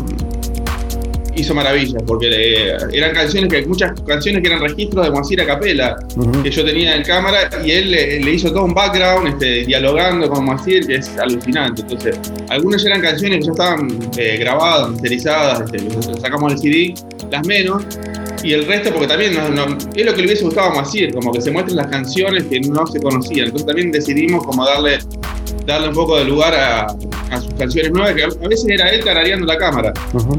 hizo 1.40 1.54
maravillas, 1.54 2.02
porque 2.06 2.28
eh, 2.30 2.76
eran 2.92 3.12
canciones 3.14 3.50
que 3.52 3.66
muchas 3.66 3.92
canciones 4.06 4.42
que 4.42 4.48
eran 4.48 4.60
registros 4.60 5.04
de 5.04 5.10
Moacir 5.10 5.40
a 5.40 5.46
capela, 5.46 5.96
que 6.42 6.50
yo 6.50 6.64
tenía 6.64 6.96
en 6.96 7.02
cámara, 7.02 7.48
y 7.64 7.70
él 7.70 7.90
le, 7.90 8.20
le 8.20 8.30
hizo 8.32 8.50
todo 8.52 8.64
un 8.64 8.74
background, 8.74 9.28
este, 9.28 9.64
dialogando 9.66 10.28
con 10.30 10.44
Moacir, 10.44 10.86
que 10.86 10.96
es 10.96 11.10
alucinante. 11.18 11.82
Entonces, 11.82 12.18
algunas 12.48 12.84
eran 12.84 13.00
canciones 13.00 13.38
que 13.40 13.44
ya 13.46 13.50
estaban 13.52 13.88
eh, 14.16 14.36
grabadas, 14.38 14.90
masterizadas, 14.90 15.62
este, 15.72 16.20
sacamos 16.20 16.52
el 16.52 16.58
CD, 16.58 16.94
las 17.30 17.46
menos, 17.46 17.82
y 18.42 18.52
el 18.54 18.66
resto 18.66 18.90
porque 18.92 19.06
también 19.08 19.34
no- 19.34 19.48
no- 19.50 19.76
es 19.94 20.06
lo 20.06 20.12
que 20.14 20.20
le 20.22 20.26
hubiese 20.28 20.44
gustado 20.44 20.70
a 20.70 20.74
Moacir, 20.74 21.12
como 21.12 21.30
que 21.32 21.40
se 21.42 21.50
muestren 21.50 21.76
las 21.76 21.88
canciones 21.88 22.44
que 22.44 22.60
no 22.60 22.86
se 22.86 23.00
conocían. 23.00 23.46
Entonces 23.46 23.66
también 23.66 23.90
decidimos 23.92 24.44
como 24.46 24.64
darle, 24.64 24.98
darle 25.66 25.88
un 25.88 25.94
poco 25.94 26.16
de 26.18 26.24
lugar 26.24 26.54
a, 26.54 26.86
a 27.31 27.40
sus 27.40 27.55
canciones 27.55 27.93
nuevas, 27.93 28.15
que 28.15 28.24
a 28.24 28.48
veces 28.48 28.66
era 28.69 28.89
él 28.90 29.05
tarareando 29.05 29.47
la 29.47 29.57
cámara. 29.57 29.93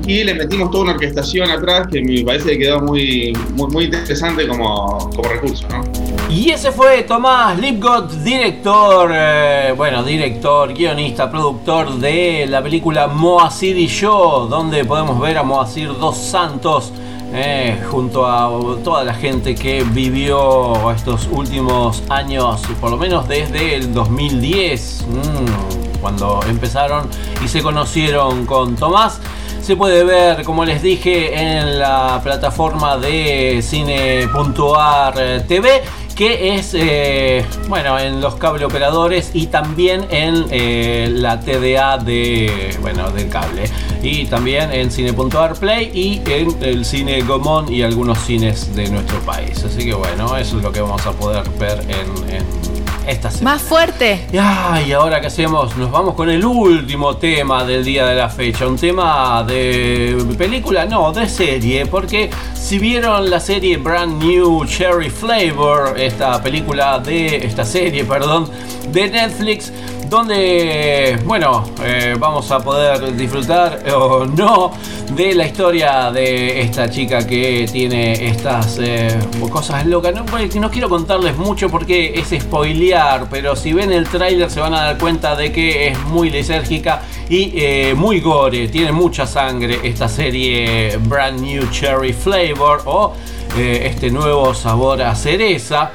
Y 0.05 0.23
le 0.23 0.33
metimos 0.33 0.71
toda 0.71 0.83
una 0.83 0.93
orquestación 0.93 1.49
atrás 1.49 1.87
que 1.91 2.01
me 2.01 2.21
parece 2.23 2.51
que 2.51 2.59
quedó 2.59 2.81
muy, 2.81 3.33
muy, 3.55 3.67
muy 3.71 3.85
interesante 3.85 4.47
como, 4.47 5.09
como 5.15 5.23
recurso, 5.29 5.67
¿no? 5.69 5.83
Y 6.29 6.49
ese 6.49 6.71
fue 6.71 7.03
Tomás 7.03 7.59
Lipgott, 7.59 8.11
director, 8.23 9.11
eh, 9.13 9.73
bueno, 9.75 10.01
director, 10.01 10.73
guionista, 10.73 11.29
productor 11.29 11.97
de 11.99 12.45
la 12.47 12.63
película 12.63 13.07
Moacir 13.07 13.77
y 13.77 13.87
yo, 13.87 14.47
donde 14.49 14.85
podemos 14.85 15.19
ver 15.19 15.37
a 15.37 15.43
Moacir 15.43 15.89
dos 15.89 16.17
santos 16.17 16.93
eh, 17.33 17.81
junto 17.89 18.25
a 18.25 18.49
toda 18.83 19.03
la 19.03 19.13
gente 19.13 19.55
que 19.55 19.83
vivió 19.83 20.91
estos 20.91 21.27
últimos 21.31 22.03
años, 22.09 22.61
por 22.79 22.91
lo 22.91 22.97
menos 22.97 23.27
desde 23.27 23.75
el 23.75 23.93
2010, 23.93 25.05
mm, 25.07 25.80
cuando 26.01 26.41
empezaron 26.47 27.07
y 27.43 27.47
se 27.47 27.61
conocieron 27.61 28.45
con 28.45 28.75
Tomás. 28.75 29.19
Se 29.61 29.75
puede 29.75 30.03
ver, 30.03 30.43
como 30.43 30.65
les 30.65 30.81
dije, 30.81 31.39
en 31.39 31.77
la 31.77 32.19
plataforma 32.23 32.97
de 32.97 33.61
cine.ar 33.61 35.13
TV, 35.47 35.83
que 36.15 36.55
es, 36.55 36.73
eh, 36.73 37.45
bueno, 37.67 37.97
en 37.99 38.21
los 38.21 38.35
cable 38.35 38.65
operadores 38.65 39.31
y 39.33 39.47
también 39.47 40.07
en 40.09 40.45
eh, 40.49 41.09
la 41.11 41.39
TDA 41.39 41.97
de, 41.99 42.75
bueno, 42.81 43.11
del 43.11 43.29
cable. 43.29 43.63
Y 44.01 44.25
también 44.25 44.71
en 44.71 44.91
cine.ar 44.91 45.55
Play 45.55 45.91
y 45.93 46.21
en 46.29 46.63
el 46.63 46.83
cine 46.83 47.21
Gomón 47.21 47.71
y 47.71 47.83
algunos 47.83 48.17
cines 48.19 48.75
de 48.75 48.89
nuestro 48.89 49.19
país. 49.19 49.63
Así 49.63 49.85
que 49.85 49.93
bueno, 49.93 50.35
eso 50.37 50.57
es 50.57 50.63
lo 50.63 50.71
que 50.71 50.81
vamos 50.81 51.05
a 51.05 51.11
poder 51.11 51.47
ver 51.59 51.79
en, 51.81 52.35
en 52.35 52.70
esta 53.07 53.31
semana. 53.31 53.55
Más 53.55 53.61
fuerte. 53.61 54.27
Ya, 54.31 54.81
y 54.85 54.91
ahora 54.91 55.21
qué 55.21 55.27
hacemos? 55.27 55.75
Nos 55.77 55.91
vamos 55.91 56.15
con 56.15 56.29
el 56.29 56.43
último 56.45 57.17
tema 57.17 57.63
del 57.63 57.83
día 57.83 58.05
de 58.05 58.15
la 58.15 58.29
fecha. 58.29 58.67
Un 58.67 58.77
tema 58.77 59.43
de 59.43 60.17
película, 60.37 60.85
no, 60.85 61.11
de 61.11 61.27
serie. 61.27 61.85
Porque 61.85 62.29
si 62.53 62.79
vieron 62.79 63.29
la 63.29 63.39
serie 63.39 63.77
Brand 63.77 64.21
New 64.21 64.65
Cherry 64.65 65.09
Flavor, 65.09 65.99
esta 65.99 66.41
película 66.41 66.99
de. 66.99 67.37
esta 67.37 67.65
serie, 67.65 68.03
perdón, 68.03 68.49
de 68.89 69.09
Netflix. 69.09 69.71
Donde, 70.11 71.17
bueno, 71.23 71.63
eh, 71.81 72.17
vamos 72.19 72.51
a 72.51 72.59
poder 72.59 73.15
disfrutar 73.15 73.81
eh, 73.85 73.93
o 73.93 74.25
no 74.25 74.73
de 75.15 75.33
la 75.33 75.45
historia 75.45 76.11
de 76.11 76.59
esta 76.59 76.89
chica 76.89 77.25
que 77.25 77.65
tiene 77.71 78.27
estas 78.27 78.77
eh, 78.81 79.17
cosas 79.49 79.85
locas. 79.85 80.13
No, 80.13 80.25
pues, 80.25 80.53
no 80.57 80.69
quiero 80.69 80.89
contarles 80.89 81.37
mucho 81.37 81.69
porque 81.69 82.13
es 82.13 82.37
spoilear, 82.43 83.29
pero 83.29 83.55
si 83.55 83.71
ven 83.71 83.93
el 83.93 84.05
tráiler 84.05 84.51
se 84.51 84.59
van 84.59 84.73
a 84.73 84.81
dar 84.81 84.97
cuenta 84.97 85.33
de 85.33 85.49
que 85.49 85.87
es 85.87 85.99
muy 86.07 86.29
lisérgica 86.29 87.03
y 87.29 87.93
muy 87.95 88.19
gore. 88.19 88.67
Tiene 88.67 88.91
mucha 88.91 89.25
sangre 89.25 89.79
esta 89.81 90.09
serie 90.09 90.97
Brand 91.03 91.39
New 91.39 91.71
Cherry 91.71 92.11
Flavor 92.11 92.81
o 92.83 93.13
este 93.57 94.11
nuevo 94.11 94.53
sabor 94.53 95.03
a 95.03 95.15
cereza. 95.15 95.89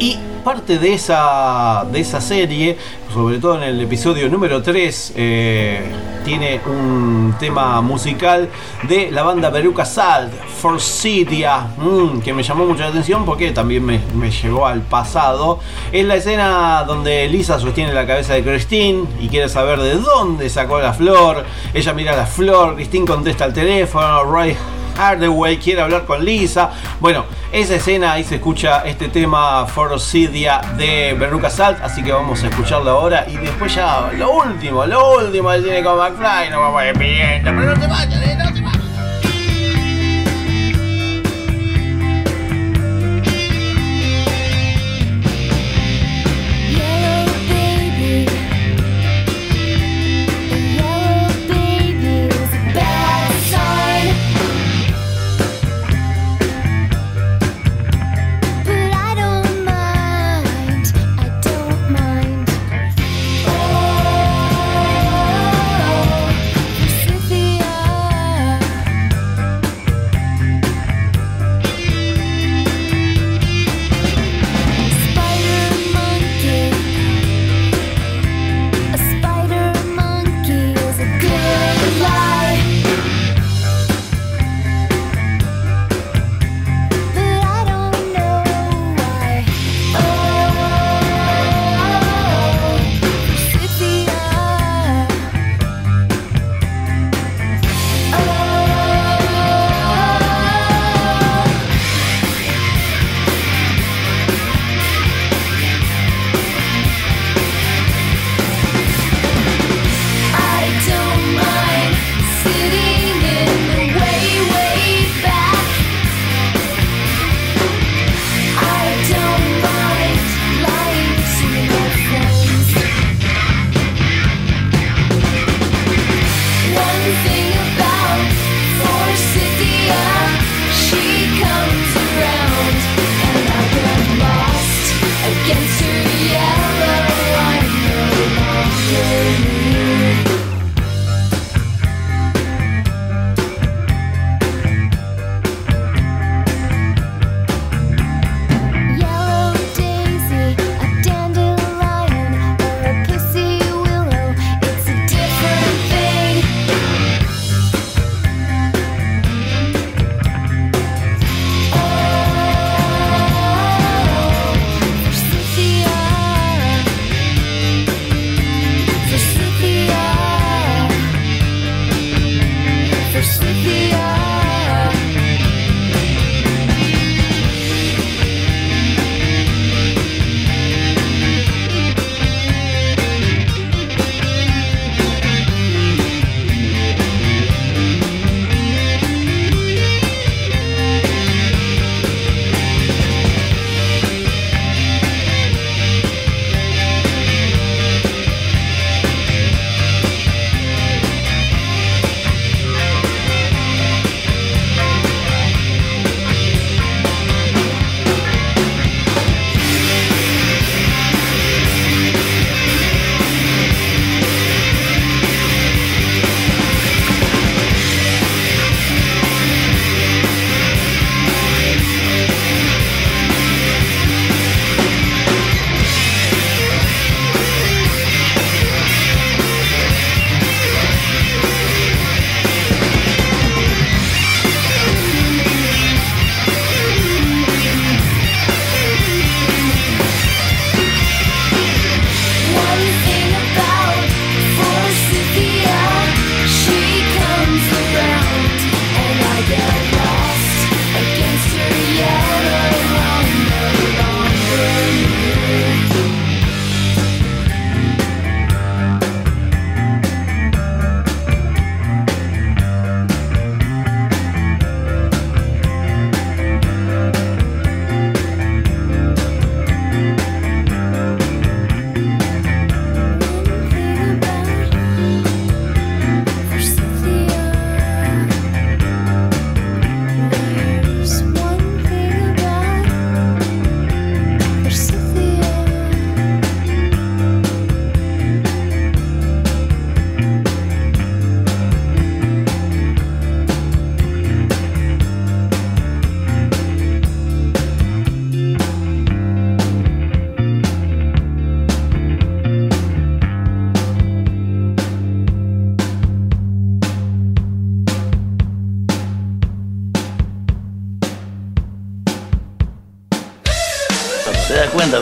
Y 0.00 0.18
parte 0.42 0.78
de 0.78 0.94
esa, 0.94 1.86
de 1.90 2.00
esa 2.00 2.20
serie, 2.20 2.76
sobre 3.12 3.38
todo 3.38 3.56
en 3.56 3.62
el 3.62 3.80
episodio 3.80 4.28
número 4.28 4.62
3, 4.62 5.12
eh, 5.16 5.80
tiene 6.24 6.60
un 6.66 7.34
tema 7.38 7.80
musical 7.80 8.48
de 8.88 9.10
la 9.10 9.22
banda 9.22 9.50
Peruca 9.50 9.84
Salt, 9.84 10.32
Forsythia, 10.60 11.68
mm, 11.76 12.20
que 12.20 12.32
me 12.32 12.42
llamó 12.42 12.64
mucho 12.64 12.82
la 12.82 12.88
atención 12.88 13.24
porque 13.24 13.52
también 13.52 13.84
me, 13.84 14.00
me 14.14 14.30
llevó 14.30 14.66
al 14.66 14.80
pasado. 14.80 15.60
Es 15.92 16.04
la 16.04 16.16
escena 16.16 16.84
donde 16.84 17.28
Lisa 17.28 17.58
sostiene 17.58 17.92
la 17.92 18.06
cabeza 18.06 18.34
de 18.34 18.42
Christine 18.42 19.04
y 19.20 19.28
quiere 19.28 19.48
saber 19.48 19.80
de 19.80 19.94
dónde 19.96 20.48
sacó 20.48 20.80
la 20.80 20.92
flor. 20.92 21.44
Ella 21.72 21.92
mira 21.94 22.16
la 22.16 22.26
flor, 22.26 22.74
Christine 22.74 23.06
contesta 23.06 23.44
al 23.44 23.52
teléfono, 23.52 24.24
Roy 24.24 24.56
Hardaway 24.96 25.58
quiere 25.58 25.80
hablar 25.80 26.04
con 26.04 26.24
Lisa. 26.24 26.70
Bueno, 27.00 27.24
esa 27.52 27.74
escena 27.74 28.12
ahí 28.12 28.24
se 28.24 28.36
escucha 28.36 28.82
este 28.86 29.08
tema 29.08 29.66
Forsythia 29.66 30.60
de 30.76 31.14
Berruca 31.18 31.50
Salt, 31.50 31.82
así 31.82 32.02
que 32.02 32.12
vamos 32.12 32.42
a 32.42 32.48
escucharlo 32.48 32.90
ahora 32.90 33.26
y 33.28 33.36
después 33.36 33.74
ya 33.74 34.10
lo 34.16 34.32
último, 34.32 34.86
lo 34.86 35.18
último 35.18 35.50
del 35.50 35.64
cine 35.64 35.82
con 35.82 35.98
McFly, 35.98 36.50
no 36.50 36.60
vamos 36.60 36.82
despidiendo, 36.82 37.50
pero 37.50 37.74
no 37.74 37.80
te 37.80 37.86
vayas, 37.86 38.26
eh, 38.26 38.36
no 38.38 38.52
te 38.52 38.61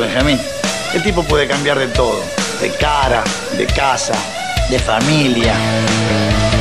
Benjamín? 0.01 0.41
El 0.95 1.03
tipo 1.03 1.23
puede 1.23 1.47
cambiar 1.47 1.79
de 1.79 1.87
todo. 1.89 2.25
De 2.61 2.71
cara, 2.73 3.23
de 3.57 3.67
casa, 3.67 4.15
de 4.71 4.79
familia, 4.79 5.55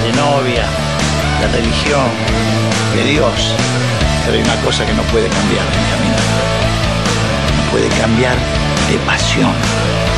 de 0.04 0.12
novia, 0.14 0.66
de 1.40 1.48
religión, 1.48 2.10
de 2.96 3.04
Dios. 3.06 3.56
Pero 4.26 4.38
hay 4.38 4.44
una 4.44 4.56
cosa 4.62 4.86
que 4.86 4.94
no 4.94 5.04
puede 5.04 5.28
cambiar, 5.30 5.66
Benjamín. 5.66 6.14
No 7.58 7.72
puede 7.72 7.88
cambiar 8.02 8.36
de 8.90 8.98
pasión. 9.06 9.54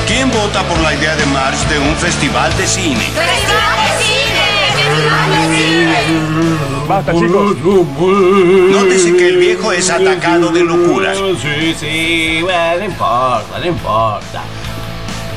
¿Quién 0.07 0.31
vota 0.31 0.64
por 0.64 0.80
la 0.80 0.93
idea 0.93 1.15
de 1.15 1.26
March 1.27 1.60
de 1.69 1.80
un 1.80 1.95
festival 1.98 2.56
de 2.57 2.68
cine? 2.68 3.06
Basta, 6.88 7.13
chicos. 7.13 7.55
Nótese 7.61 9.15
que 9.15 9.27
el 9.30 9.38
viejo 9.38 9.72
es 9.72 9.89
atacado 9.89 10.51
de 10.51 10.63
locuras. 10.63 11.18
Sí, 11.41 11.73
sí, 11.80 12.39
bueno, 12.41 12.77
no 12.80 12.85
importa, 12.85 13.59
no 13.59 13.65
importa. 13.65 14.43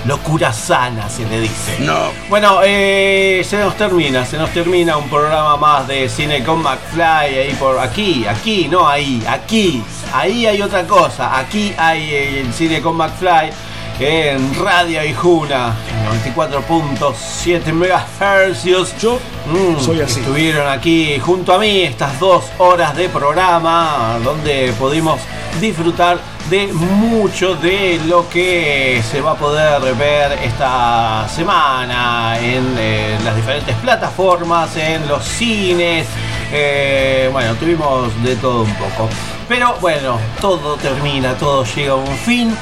Locura 0.05 0.53
sana 0.53 1.09
se 1.09 1.25
le 1.25 1.41
dice. 1.41 1.79
No. 1.79 2.11
Bueno, 2.29 2.61
eh, 2.63 3.43
se 3.43 3.59
nos 3.59 3.75
termina, 3.77 4.27
se 4.27 4.37
nos 4.37 4.51
termina 4.51 4.99
un 4.99 5.09
programa 5.09 5.57
más 5.57 5.89
de 5.89 6.09
Cine 6.11 6.45
con 6.45 6.63
McFly 6.63 7.39
ahí 7.39 7.57
por 7.59 7.79
aquí, 7.79 8.27
aquí, 8.27 8.69
no 8.69 8.87
ahí, 8.87 9.25
aquí. 9.27 9.83
Ahí 10.13 10.47
hay 10.47 10.61
otra 10.61 10.87
cosa, 10.87 11.39
aquí 11.39 11.73
hay 11.79 12.03
eh, 12.11 12.41
el 12.41 12.53
Cine 12.53 12.83
con 12.83 12.97
McFly 12.97 13.51
en 14.01 14.55
Radio 14.57 15.05
Ijuna, 15.05 15.75
94.7 16.27 17.73
MHz. 17.73 18.65
Yo 19.01 19.19
soy 19.79 20.01
así. 20.01 20.21
Estuvieron 20.21 20.69
aquí 20.69 21.19
junto 21.21 21.55
a 21.55 21.59
mí 21.59 21.83
estas 21.83 22.19
dos 22.19 22.45
horas 22.59 22.97
de 22.97 23.09
programa 23.09 24.19
donde 24.25 24.73
pudimos 24.79 25.21
disfrutar 25.61 26.19
de 26.51 26.67
mucho 26.73 27.55
de 27.57 28.01
lo 28.07 28.29
que 28.29 29.03
se 29.11 29.21
va 29.21 29.33
a 29.33 29.37
poder 29.37 29.95
ver 29.95 30.33
esta 30.43 31.27
semana 31.29 32.39
en 32.39 32.75
eh, 32.79 33.19
las 33.25 33.37
diferentes 33.37 33.75
plataformas, 33.77 34.77
en 34.77 35.07
los 35.09 35.25
cines. 35.25 36.07
Eh, 36.53 37.29
bueno, 37.33 37.55
tuvimos 37.55 38.11
de 38.23 38.37
todo 38.37 38.63
un 38.63 38.75
poco. 38.75 39.09
Pero 39.49 39.77
bueno, 39.81 40.19
todo 40.41 40.77
termina, 40.77 41.35
todo 41.35 41.65
llega 41.65 41.93
a 41.93 41.97
un 41.97 42.17
fin. 42.19 42.57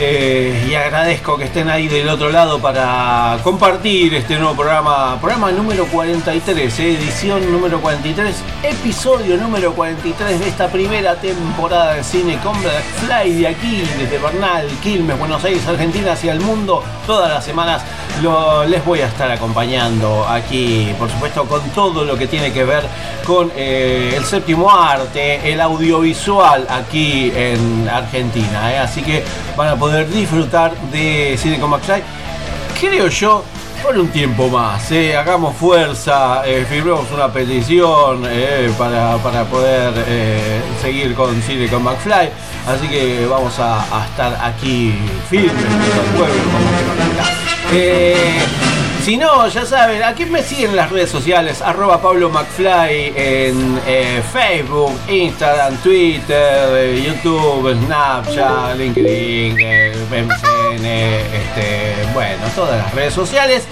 Eh, 0.00 0.68
y 0.70 0.74
agradezco 0.76 1.36
que 1.36 1.44
estén 1.44 1.68
ahí 1.68 1.88
del 1.88 2.08
otro 2.08 2.30
lado 2.30 2.60
para 2.60 3.36
compartir 3.42 4.14
este 4.14 4.36
nuevo 4.36 4.54
programa, 4.54 5.18
programa 5.20 5.50
número 5.50 5.86
43, 5.86 6.78
eh, 6.78 6.94
edición 6.94 7.50
número 7.50 7.80
43, 7.80 8.36
episodio 8.62 9.36
número 9.36 9.72
43 9.72 10.38
de 10.38 10.48
esta 10.48 10.68
primera 10.68 11.16
temporada 11.16 11.94
de 11.94 12.04
cine 12.04 12.38
con 12.44 12.60
Black 12.62 12.84
Fly 13.04 13.34
de 13.40 13.48
aquí, 13.48 13.82
desde 13.98 14.18
Bernal, 14.18 14.68
Quilmes, 14.84 15.18
Buenos 15.18 15.42
Aires, 15.44 15.66
Argentina, 15.66 16.12
hacia 16.12 16.32
el 16.32 16.40
mundo. 16.42 16.84
Todas 17.04 17.30
las 17.30 17.44
semanas 17.44 17.82
les 18.68 18.84
voy 18.84 19.00
a 19.00 19.06
estar 19.06 19.30
acompañando 19.30 20.26
aquí, 20.28 20.92
por 20.98 21.10
supuesto, 21.10 21.44
con 21.46 21.60
todo 21.70 22.04
lo 22.04 22.16
que 22.16 22.26
tiene 22.28 22.52
que 22.52 22.64
ver 22.64 22.84
con 23.24 23.52
eh, 23.54 24.14
el 24.16 24.24
séptimo 24.24 24.70
arte, 24.70 25.52
el 25.52 25.60
audiovisual 25.60 26.66
aquí 26.68 27.30
en 27.34 27.88
Argentina. 27.88 28.72
eh. 28.74 28.78
Así 28.78 29.02
que 29.02 29.22
van 29.56 29.68
a 29.68 29.76
poder 29.76 29.87
disfrutar 30.08 30.72
de 30.92 31.36
Cine 31.40 31.58
con 31.58 31.70
McFly. 31.70 32.02
Creo 32.80 33.08
yo, 33.08 33.44
por 33.82 33.98
un 33.98 34.08
tiempo 34.08 34.48
más. 34.48 34.90
eh. 34.92 35.16
Hagamos 35.16 35.56
fuerza, 35.56 36.42
eh, 36.46 36.64
firmemos 36.68 37.10
una 37.12 37.32
petición 37.32 38.24
eh, 38.28 38.70
para, 38.78 39.16
para 39.18 39.44
poder 39.44 39.92
eh, 40.06 40.60
seguir 40.80 41.14
con 41.14 41.40
Cine 41.42 41.68
con 41.68 41.82
McFly. 41.82 42.30
Así 42.66 42.86
que 42.88 43.26
vamos 43.26 43.58
a, 43.58 43.80
a 43.80 44.04
estar 44.06 44.38
aquí 44.42 44.94
firmes 45.30 45.52
pueblo, 46.16 46.42
como. 46.52 47.28
Eh, 47.72 48.38
si 49.08 49.16
no, 49.16 49.48
ya 49.48 49.64
saben, 49.64 50.02
aquí 50.02 50.26
me 50.26 50.42
siguen 50.42 50.68
en 50.72 50.76
las 50.76 50.90
redes 50.90 51.08
sociales, 51.08 51.62
arroba 51.62 52.02
Pablo 52.02 52.28
McFly 52.28 53.14
en 53.16 53.80
eh, 53.86 54.22
Facebook, 54.34 54.92
Instagram, 55.08 55.78
Twitter, 55.78 56.68
eh, 56.76 57.02
YouTube, 57.06 57.74
Snapchat, 57.86 58.76
LinkedIn, 58.76 59.56
eh, 59.60 59.94
MSN, 60.10 60.84
este, 60.84 62.12
bueno, 62.12 62.44
todas 62.54 62.76
las 62.76 62.94
redes 62.94 63.14
sociales. 63.14 63.66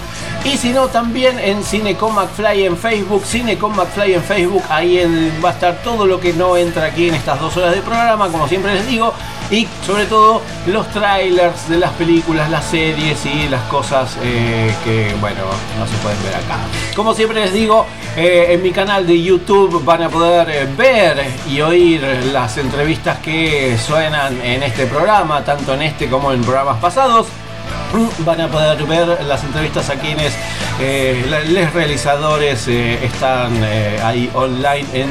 Y 0.46 0.56
si 0.56 0.72
no, 0.72 0.86
también 0.86 1.40
en 1.40 1.64
Cine 1.64 1.96
con 1.96 2.14
McFly 2.14 2.66
en 2.66 2.76
Facebook, 2.76 3.24
Cine 3.26 3.58
con 3.58 3.74
McFly 3.74 4.14
en 4.14 4.22
Facebook, 4.22 4.62
ahí 4.70 4.96
va 5.44 5.48
a 5.48 5.52
estar 5.52 5.82
todo 5.82 6.06
lo 6.06 6.20
que 6.20 6.32
no 6.32 6.56
entra 6.56 6.86
aquí 6.86 7.08
en 7.08 7.16
estas 7.16 7.40
dos 7.40 7.56
horas 7.56 7.74
de 7.74 7.82
programa, 7.82 8.28
como 8.28 8.46
siempre 8.46 8.74
les 8.74 8.86
digo, 8.86 9.12
y 9.50 9.66
sobre 9.84 10.06
todo 10.06 10.40
los 10.68 10.88
trailers 10.92 11.68
de 11.68 11.78
las 11.78 11.90
películas, 11.94 12.48
las 12.48 12.64
series 12.64 13.26
y 13.26 13.48
las 13.48 13.62
cosas 13.62 14.16
eh, 14.22 14.72
que, 14.84 15.12
bueno, 15.20 15.40
no 15.80 15.86
se 15.86 15.96
pueden 15.96 16.22
ver 16.22 16.36
acá. 16.36 16.58
Como 16.94 17.12
siempre 17.12 17.40
les 17.40 17.52
digo, 17.52 17.84
eh, 18.16 18.46
en 18.50 18.62
mi 18.62 18.70
canal 18.70 19.04
de 19.04 19.20
YouTube 19.20 19.84
van 19.84 20.04
a 20.04 20.08
poder 20.08 20.48
eh, 20.48 20.68
ver 20.76 21.26
y 21.50 21.60
oír 21.60 22.02
las 22.32 22.56
entrevistas 22.56 23.18
que 23.18 23.76
suenan 23.76 24.40
en 24.42 24.62
este 24.62 24.86
programa, 24.86 25.44
tanto 25.44 25.74
en 25.74 25.82
este 25.82 26.08
como 26.08 26.32
en 26.32 26.40
programas 26.42 26.78
pasados 26.78 27.26
van 28.24 28.40
a 28.40 28.48
poder 28.48 28.84
ver 28.84 29.24
las 29.24 29.42
entrevistas 29.44 29.88
a 29.90 29.94
quienes 29.94 30.34
eh, 30.80 31.24
los 31.48 31.72
realizadores 31.72 32.68
eh, 32.68 33.02
están 33.02 33.52
eh, 33.62 33.98
ahí 34.02 34.30
online 34.34 34.86
en 34.92 35.10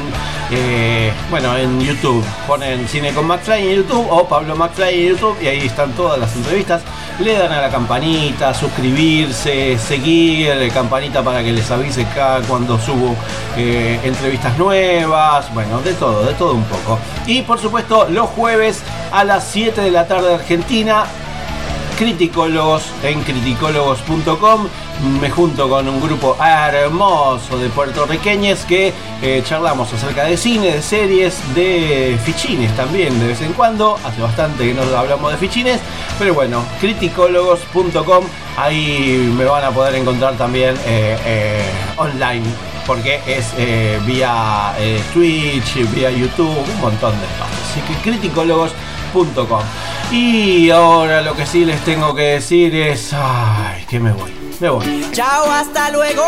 bueno 1.28 1.56
en 1.56 1.80
YouTube. 1.80 2.24
Ponen 2.46 2.86
cine 2.86 3.12
con 3.12 3.26
McFly 3.26 3.68
en 3.68 3.76
YouTube 3.78 4.06
o 4.08 4.28
Pablo 4.28 4.54
McFly 4.54 4.94
en 4.94 5.08
YouTube 5.08 5.36
y 5.42 5.48
ahí 5.48 5.66
están 5.66 5.90
todas 5.92 6.20
las 6.20 6.36
entrevistas. 6.36 6.82
Le 7.18 7.32
dan 7.36 7.50
a 7.50 7.62
la 7.62 7.70
campanita 7.70 8.54
suscribirse 8.54 9.76
seguir 9.78 10.70
campanita 10.72 11.24
para 11.24 11.42
que 11.42 11.52
les 11.52 11.68
avise 11.70 12.06
cada 12.14 12.40
cuando 12.42 12.78
subo 12.78 13.16
entrevistas 13.56 14.56
nuevas. 14.56 15.52
Bueno 15.52 15.80
de 15.80 15.94
todo 15.94 16.24
de 16.24 16.34
todo 16.34 16.52
un 16.52 16.64
poco. 16.64 16.98
Y 17.26 17.42
por 17.42 17.58
supuesto 17.58 18.06
los 18.08 18.28
jueves 18.30 18.82
a 19.10 19.24
las 19.24 19.48
7 19.48 19.80
de 19.80 19.90
la 19.90 20.06
tarde 20.06 20.34
Argentina 20.34 21.06
criticólogos 21.96 22.92
en 23.02 23.22
criticólogos.com. 23.22 24.68
Me 25.20 25.30
junto 25.30 25.68
con 25.68 25.88
un 25.88 26.00
grupo 26.00 26.36
hermoso 26.40 27.58
de 27.58 27.68
puertorriqueños 27.68 28.60
que 28.60 28.92
eh, 29.22 29.42
charlamos 29.44 29.92
acerca 29.92 30.24
de 30.24 30.36
cine, 30.36 30.72
de 30.72 30.82
series, 30.82 31.54
de 31.54 32.18
fichines 32.24 32.74
también 32.76 33.18
de 33.18 33.28
vez 33.28 33.40
en 33.40 33.52
cuando. 33.52 33.98
Hace 34.04 34.22
bastante 34.22 34.64
que 34.64 34.74
no 34.74 34.82
hablamos 34.96 35.32
de 35.32 35.38
fichines, 35.38 35.80
pero 36.18 36.34
bueno, 36.34 36.64
criticólogos.com. 36.80 38.24
Ahí 38.56 39.32
me 39.36 39.44
van 39.44 39.64
a 39.64 39.70
poder 39.70 39.96
encontrar 39.96 40.34
también 40.36 40.74
eh, 40.86 41.18
eh, 41.24 41.64
online. 41.96 42.44
Porque 42.86 43.20
es 43.26 43.52
vía 44.06 44.72
Twitch, 45.12 45.74
vía 45.92 46.08
YouTube, 46.08 46.56
un 46.56 46.80
montón 46.80 47.18
de 47.18 47.26
espacios. 47.26 47.60
Así 47.68 47.80
que 47.80 47.94
criticólogos.com. 48.00 49.62
Y 50.10 50.70
ahora 50.70 51.20
lo 51.20 51.34
que 51.34 51.44
sí 51.46 51.64
les 51.64 51.80
tengo 51.84 52.14
que 52.14 52.22
decir 52.22 52.74
es. 52.74 53.12
Ay, 53.12 53.84
que 53.88 53.98
me 53.98 54.12
voy. 54.12 54.32
Me 54.60 54.68
voy. 54.68 55.06
Chao, 55.12 55.50
hasta 55.50 55.90
luego. 55.90 56.24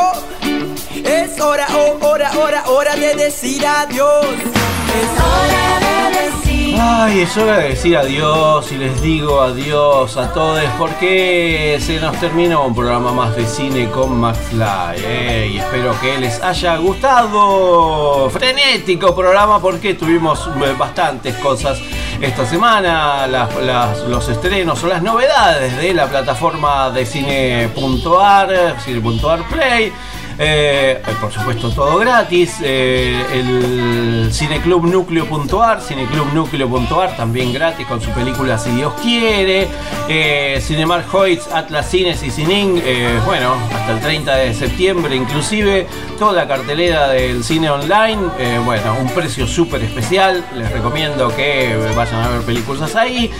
Es 0.92 1.40
hora, 1.40 1.66
oh, 1.74 2.06
hora, 2.06 2.30
hora, 2.38 2.64
hora 2.68 2.96
de 2.96 3.14
decir 3.14 3.64
adiós. 3.64 4.26
Es 4.26 5.22
hora 5.22 6.10
de 6.10 6.20
decir. 6.20 6.76
Ay, 6.80 7.20
es 7.20 7.36
hora 7.36 7.58
de 7.58 7.68
decir 7.70 7.96
adiós 7.96 8.70
y 8.72 8.76
les 8.76 9.00
digo 9.00 9.40
adiós 9.40 10.16
a 10.16 10.32
todos 10.32 10.62
porque 10.78 11.78
se 11.80 12.00
nos 12.00 12.18
terminó 12.20 12.66
un 12.66 12.74
programa 12.74 13.12
más 13.12 13.34
de 13.36 13.46
cine 13.46 13.88
con 13.90 14.18
McFly 14.18 14.96
eh, 15.04 15.50
y 15.52 15.58
espero 15.58 15.98
que 16.00 16.18
les 16.18 16.42
haya 16.42 16.76
gustado. 16.76 18.28
Frenético 18.30 19.14
programa 19.14 19.60
porque 19.60 19.94
tuvimos 19.94 20.48
eh, 20.48 20.74
bastantes 20.76 21.34
cosas 21.36 21.80
esta 22.20 22.44
semana, 22.46 23.26
las- 23.26 23.98
los 24.08 24.28
estrenos 24.28 24.82
o 24.82 24.86
las 24.88 25.02
novedades 25.02 25.76
de 25.76 25.94
la 25.94 26.06
plataforma 26.06 26.90
de 26.90 27.06
cine.ar, 27.06 28.76
cine.ar 28.84 29.48
Play. 29.48 29.92
Eh, 30.40 31.02
por 31.20 31.32
supuesto 31.32 31.70
todo 31.70 31.98
gratis. 31.98 32.58
eh, 32.62 33.20
el 33.32 34.32
cineclubnucleo.ar, 34.32 35.80
cineclubnucleo.ar 35.80 37.16
también 37.16 37.52
gratis 37.52 37.86
con 37.86 38.00
su 38.00 38.10
película 38.10 38.58
Si 38.58 38.70
Dios 38.70 38.92
quiere. 39.02 39.68
Eh, 40.08 40.62
Cinemark 40.62 41.12
Hoyts, 41.12 41.48
Atlas 41.52 41.90
Cines 41.90 42.22
y 42.22 42.30
Cinin, 42.30 42.80
eh, 42.84 43.18
bueno, 43.26 43.54
hasta 43.74 43.92
el 43.92 44.00
30 44.00 44.36
de 44.36 44.54
septiembre 44.54 45.14
inclusive. 45.16 45.86
Toda 46.18 46.32
la 46.32 46.48
cartelera 46.48 47.08
del 47.08 47.44
cine 47.44 47.70
online, 47.70 48.18
eh, 48.38 48.60
bueno, 48.64 48.96
un 49.00 49.08
precio 49.10 49.46
súper 49.46 49.82
especial. 49.82 50.44
Les 50.56 50.70
recomiendo 50.70 51.28
que 51.34 51.76
vayan 51.94 52.22
a 52.22 52.28
ver 52.28 52.42
películas 52.42 52.94
ahí. 52.96 53.30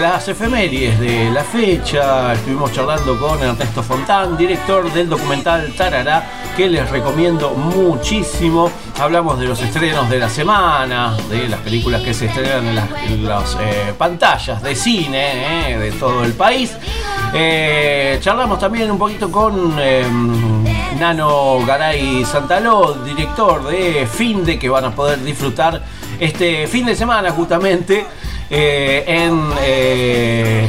Las 0.00 0.26
efemérides 0.28 0.98
de 0.98 1.30
la 1.30 1.44
fecha, 1.44 2.32
estuvimos 2.32 2.72
charlando 2.72 3.18
con 3.20 3.42
Ernesto 3.42 3.82
Fontán, 3.82 4.36
director 4.36 4.90
del 4.92 5.08
documental 5.08 5.72
Tarará 5.76 6.27
que 6.56 6.68
les 6.68 6.90
recomiendo 6.90 7.50
muchísimo. 7.50 8.70
Hablamos 9.00 9.38
de 9.38 9.46
los 9.46 9.60
estrenos 9.60 10.10
de 10.10 10.18
la 10.18 10.28
semana, 10.28 11.16
de 11.30 11.48
las 11.48 11.60
películas 11.60 12.02
que 12.02 12.12
se 12.12 12.26
estrenan 12.26 12.66
en 13.06 13.24
las, 13.26 13.56
eh, 13.60 13.94
pantallas 13.96 14.62
de 14.62 14.74
cine 14.74 15.72
eh, 15.72 15.78
de 15.78 15.92
todo 15.92 16.24
el 16.24 16.32
país. 16.32 16.76
Eh, 17.32 18.18
charlamos 18.20 18.58
también 18.58 18.90
un 18.90 18.98
poquito 18.98 19.30
con 19.30 19.76
eh, 19.78 20.04
Nano 20.98 21.64
Garay 21.66 22.24
Santaló, 22.24 22.94
director 23.04 23.66
de 23.68 24.06
Finde, 24.06 24.58
que 24.58 24.68
van 24.68 24.86
a 24.86 24.90
poder 24.90 25.22
disfrutar 25.22 25.82
este 26.18 26.66
fin 26.66 26.86
de 26.86 26.96
semana 26.96 27.30
justamente 27.30 28.04
en 28.50 29.50
eh, 29.60 30.68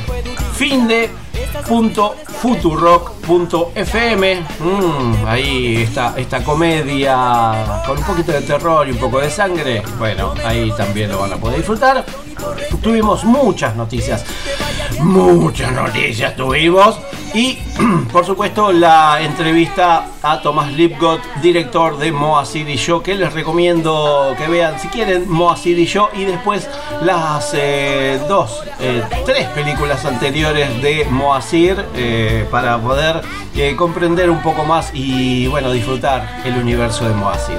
finde.futurock.fm. 1.65 4.43
Mm, 4.59 5.25
ahí 5.27 5.83
está 5.83 6.13
esta 6.17 6.43
comedia 6.43 7.81
con 7.85 7.97
un 7.97 8.03
poquito 8.03 8.31
de 8.31 8.41
terror 8.41 8.87
y 8.87 8.91
un 8.91 8.97
poco 8.97 9.19
de 9.19 9.29
sangre. 9.29 9.83
Bueno, 9.97 10.33
ahí 10.45 10.71
también 10.71 11.11
lo 11.11 11.19
van 11.19 11.33
a 11.33 11.37
poder 11.37 11.57
disfrutar. 11.57 12.05
Tuvimos 12.81 13.23
muchas 13.23 13.75
noticias. 13.75 14.25
Muchas 15.01 15.71
noticias 15.71 16.35
tuvimos. 16.35 16.99
Y 17.33 17.59
por 18.11 18.25
supuesto 18.25 18.71
la 18.71 19.21
entrevista 19.21 20.07
a 20.21 20.41
Tomás 20.41 20.71
Lipgott, 20.73 21.21
director 21.41 21.97
de 21.97 22.11
Moa 22.11 22.45
City 22.45 22.75
Show, 22.75 23.01
que 23.01 23.15
les 23.15 23.31
recomiendo 23.33 24.35
que 24.37 24.47
vean 24.47 24.79
si 24.79 24.87
quieren 24.87 25.29
Moa 25.29 25.55
City 25.55 25.85
Show 25.85 26.09
y 26.13 26.25
después 26.25 26.67
las 27.01 27.51
eh, 27.53 28.19
dos, 28.27 28.63
eh, 28.79 29.03
tres 29.25 29.47
películas 29.49 30.03
anteriores 30.05 30.81
de 30.81 31.05
Moacir 31.09 31.85
eh, 31.95 32.45
para 32.49 32.77
poder 32.77 33.21
comprender 33.75 34.29
un 34.29 34.41
poco 34.41 34.63
más 34.63 34.91
y 34.93 35.45
bueno 35.47 35.69
disfrutar 35.73 36.41
el 36.45 36.55
universo 36.55 37.05
de 37.05 37.13
Moacir. 37.13 37.57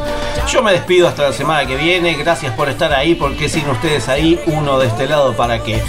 Yo 0.48 0.62
me 0.62 0.72
despido 0.72 1.06
hasta 1.06 1.24
la 1.24 1.32
semana 1.32 1.66
que 1.66 1.76
viene, 1.76 2.14
gracias 2.14 2.54
por 2.54 2.70
estar 2.70 2.92
ahí, 2.94 3.14
porque 3.14 3.50
sin 3.50 3.68
ustedes 3.68 4.08
ahí, 4.08 4.40
uno 4.46 4.78
de 4.78 4.86
este 4.86 5.06
lado 5.06 5.34
para 5.36 5.62
que 5.62 5.82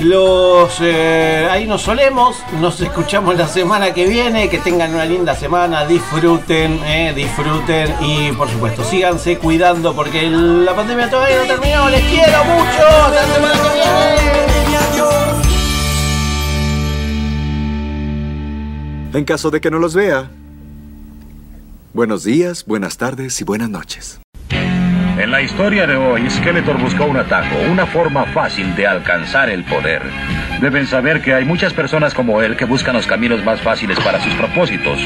los 0.00 0.78
eh, 0.80 1.48
ahí 1.50 1.66
nos 1.66 1.82
solemos, 1.82 2.36
nos 2.60 2.80
escuchamos 2.80 3.36
la 3.36 3.48
semana 3.48 3.92
que 3.92 4.06
viene, 4.06 4.48
que 4.48 4.58
tengan 4.58 4.94
una 4.94 5.04
linda 5.04 5.34
semana, 5.34 5.84
disfruten, 5.84 6.80
eh, 6.84 7.12
disfruten 7.14 7.94
y 8.00 8.32
por 8.32 8.48
supuesto 8.48 8.84
síganse 8.84 9.38
cuidando 9.38 9.94
porque 9.94 10.28
la 10.30 10.74
pandemia 10.74 11.10
todavía 11.10 11.38
no 11.40 11.46
terminó, 11.46 11.88
les 11.88 12.02
quiero 12.04 12.44
mucho, 12.44 12.86
hasta. 12.86 13.38
En 19.14 19.24
caso 19.24 19.50
de 19.50 19.60
que 19.60 19.70
no 19.70 19.78
los 19.78 19.94
vea, 19.94 20.30
buenos 21.94 22.24
días, 22.24 22.64
buenas 22.66 22.98
tardes 22.98 23.40
y 23.40 23.44
buenas 23.44 23.70
noches. 23.70 24.20
En 25.18 25.32
la 25.32 25.42
historia 25.42 25.84
de 25.84 25.96
hoy, 25.96 26.30
Skeletor 26.30 26.78
buscó 26.78 27.04
un 27.06 27.16
atajo, 27.16 27.56
una 27.68 27.86
forma 27.86 28.24
fácil 28.26 28.76
de 28.76 28.86
alcanzar 28.86 29.50
el 29.50 29.64
poder. 29.64 30.00
Deben 30.60 30.86
saber 30.86 31.20
que 31.20 31.34
hay 31.34 31.44
muchas 31.44 31.72
personas 31.72 32.14
como 32.14 32.40
él 32.40 32.56
que 32.56 32.64
buscan 32.64 32.94
los 32.94 33.08
caminos 33.08 33.44
más 33.44 33.60
fáciles 33.60 33.98
para 33.98 34.20
sus 34.20 34.32
propósitos, 34.34 35.00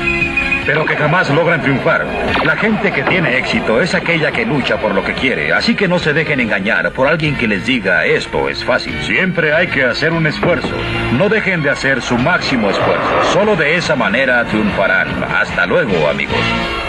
pero 0.67 0.85
que 0.85 0.97
jamás 0.97 1.31
logran 1.31 1.63
triunfar. 1.63 2.07
La 2.45 2.57
gente 2.57 2.93
que 2.93 3.05
tiene 3.05 3.39
éxito 3.39 3.81
es 3.81 3.95
aquella 3.95 4.33
que 4.33 4.45
lucha 4.45 4.77
por 4.77 4.95
lo 4.95 5.03
que 5.03 5.15
quiere, 5.15 5.55
así 5.55 5.75
que 5.75 5.89
no 5.89 5.99
se 5.99 6.13
dejen 6.13 6.41
engañar 6.41 6.91
por 6.93 7.09
alguien 7.09 7.35
que 7.35 7.49
les 7.49 7.65
diga 7.65 8.05
esto 8.05 8.51
es 8.51 8.63
fácil. 8.63 8.95
Siempre 9.05 9.55
hay 9.55 9.69
que 9.69 9.85
hacer 9.85 10.13
un 10.13 10.27
esfuerzo. 10.27 10.77
No 11.17 11.31
dejen 11.31 11.63
de 11.63 11.71
hacer 11.71 12.03
su 12.03 12.19
máximo 12.19 12.69
esfuerzo. 12.69 13.33
Solo 13.33 13.57
de 13.57 13.77
esa 13.77 13.97
manera 13.97 14.45
triunfarán. 14.45 15.25
Hasta 15.25 15.65
luego, 15.65 16.07
amigos. 16.07 16.82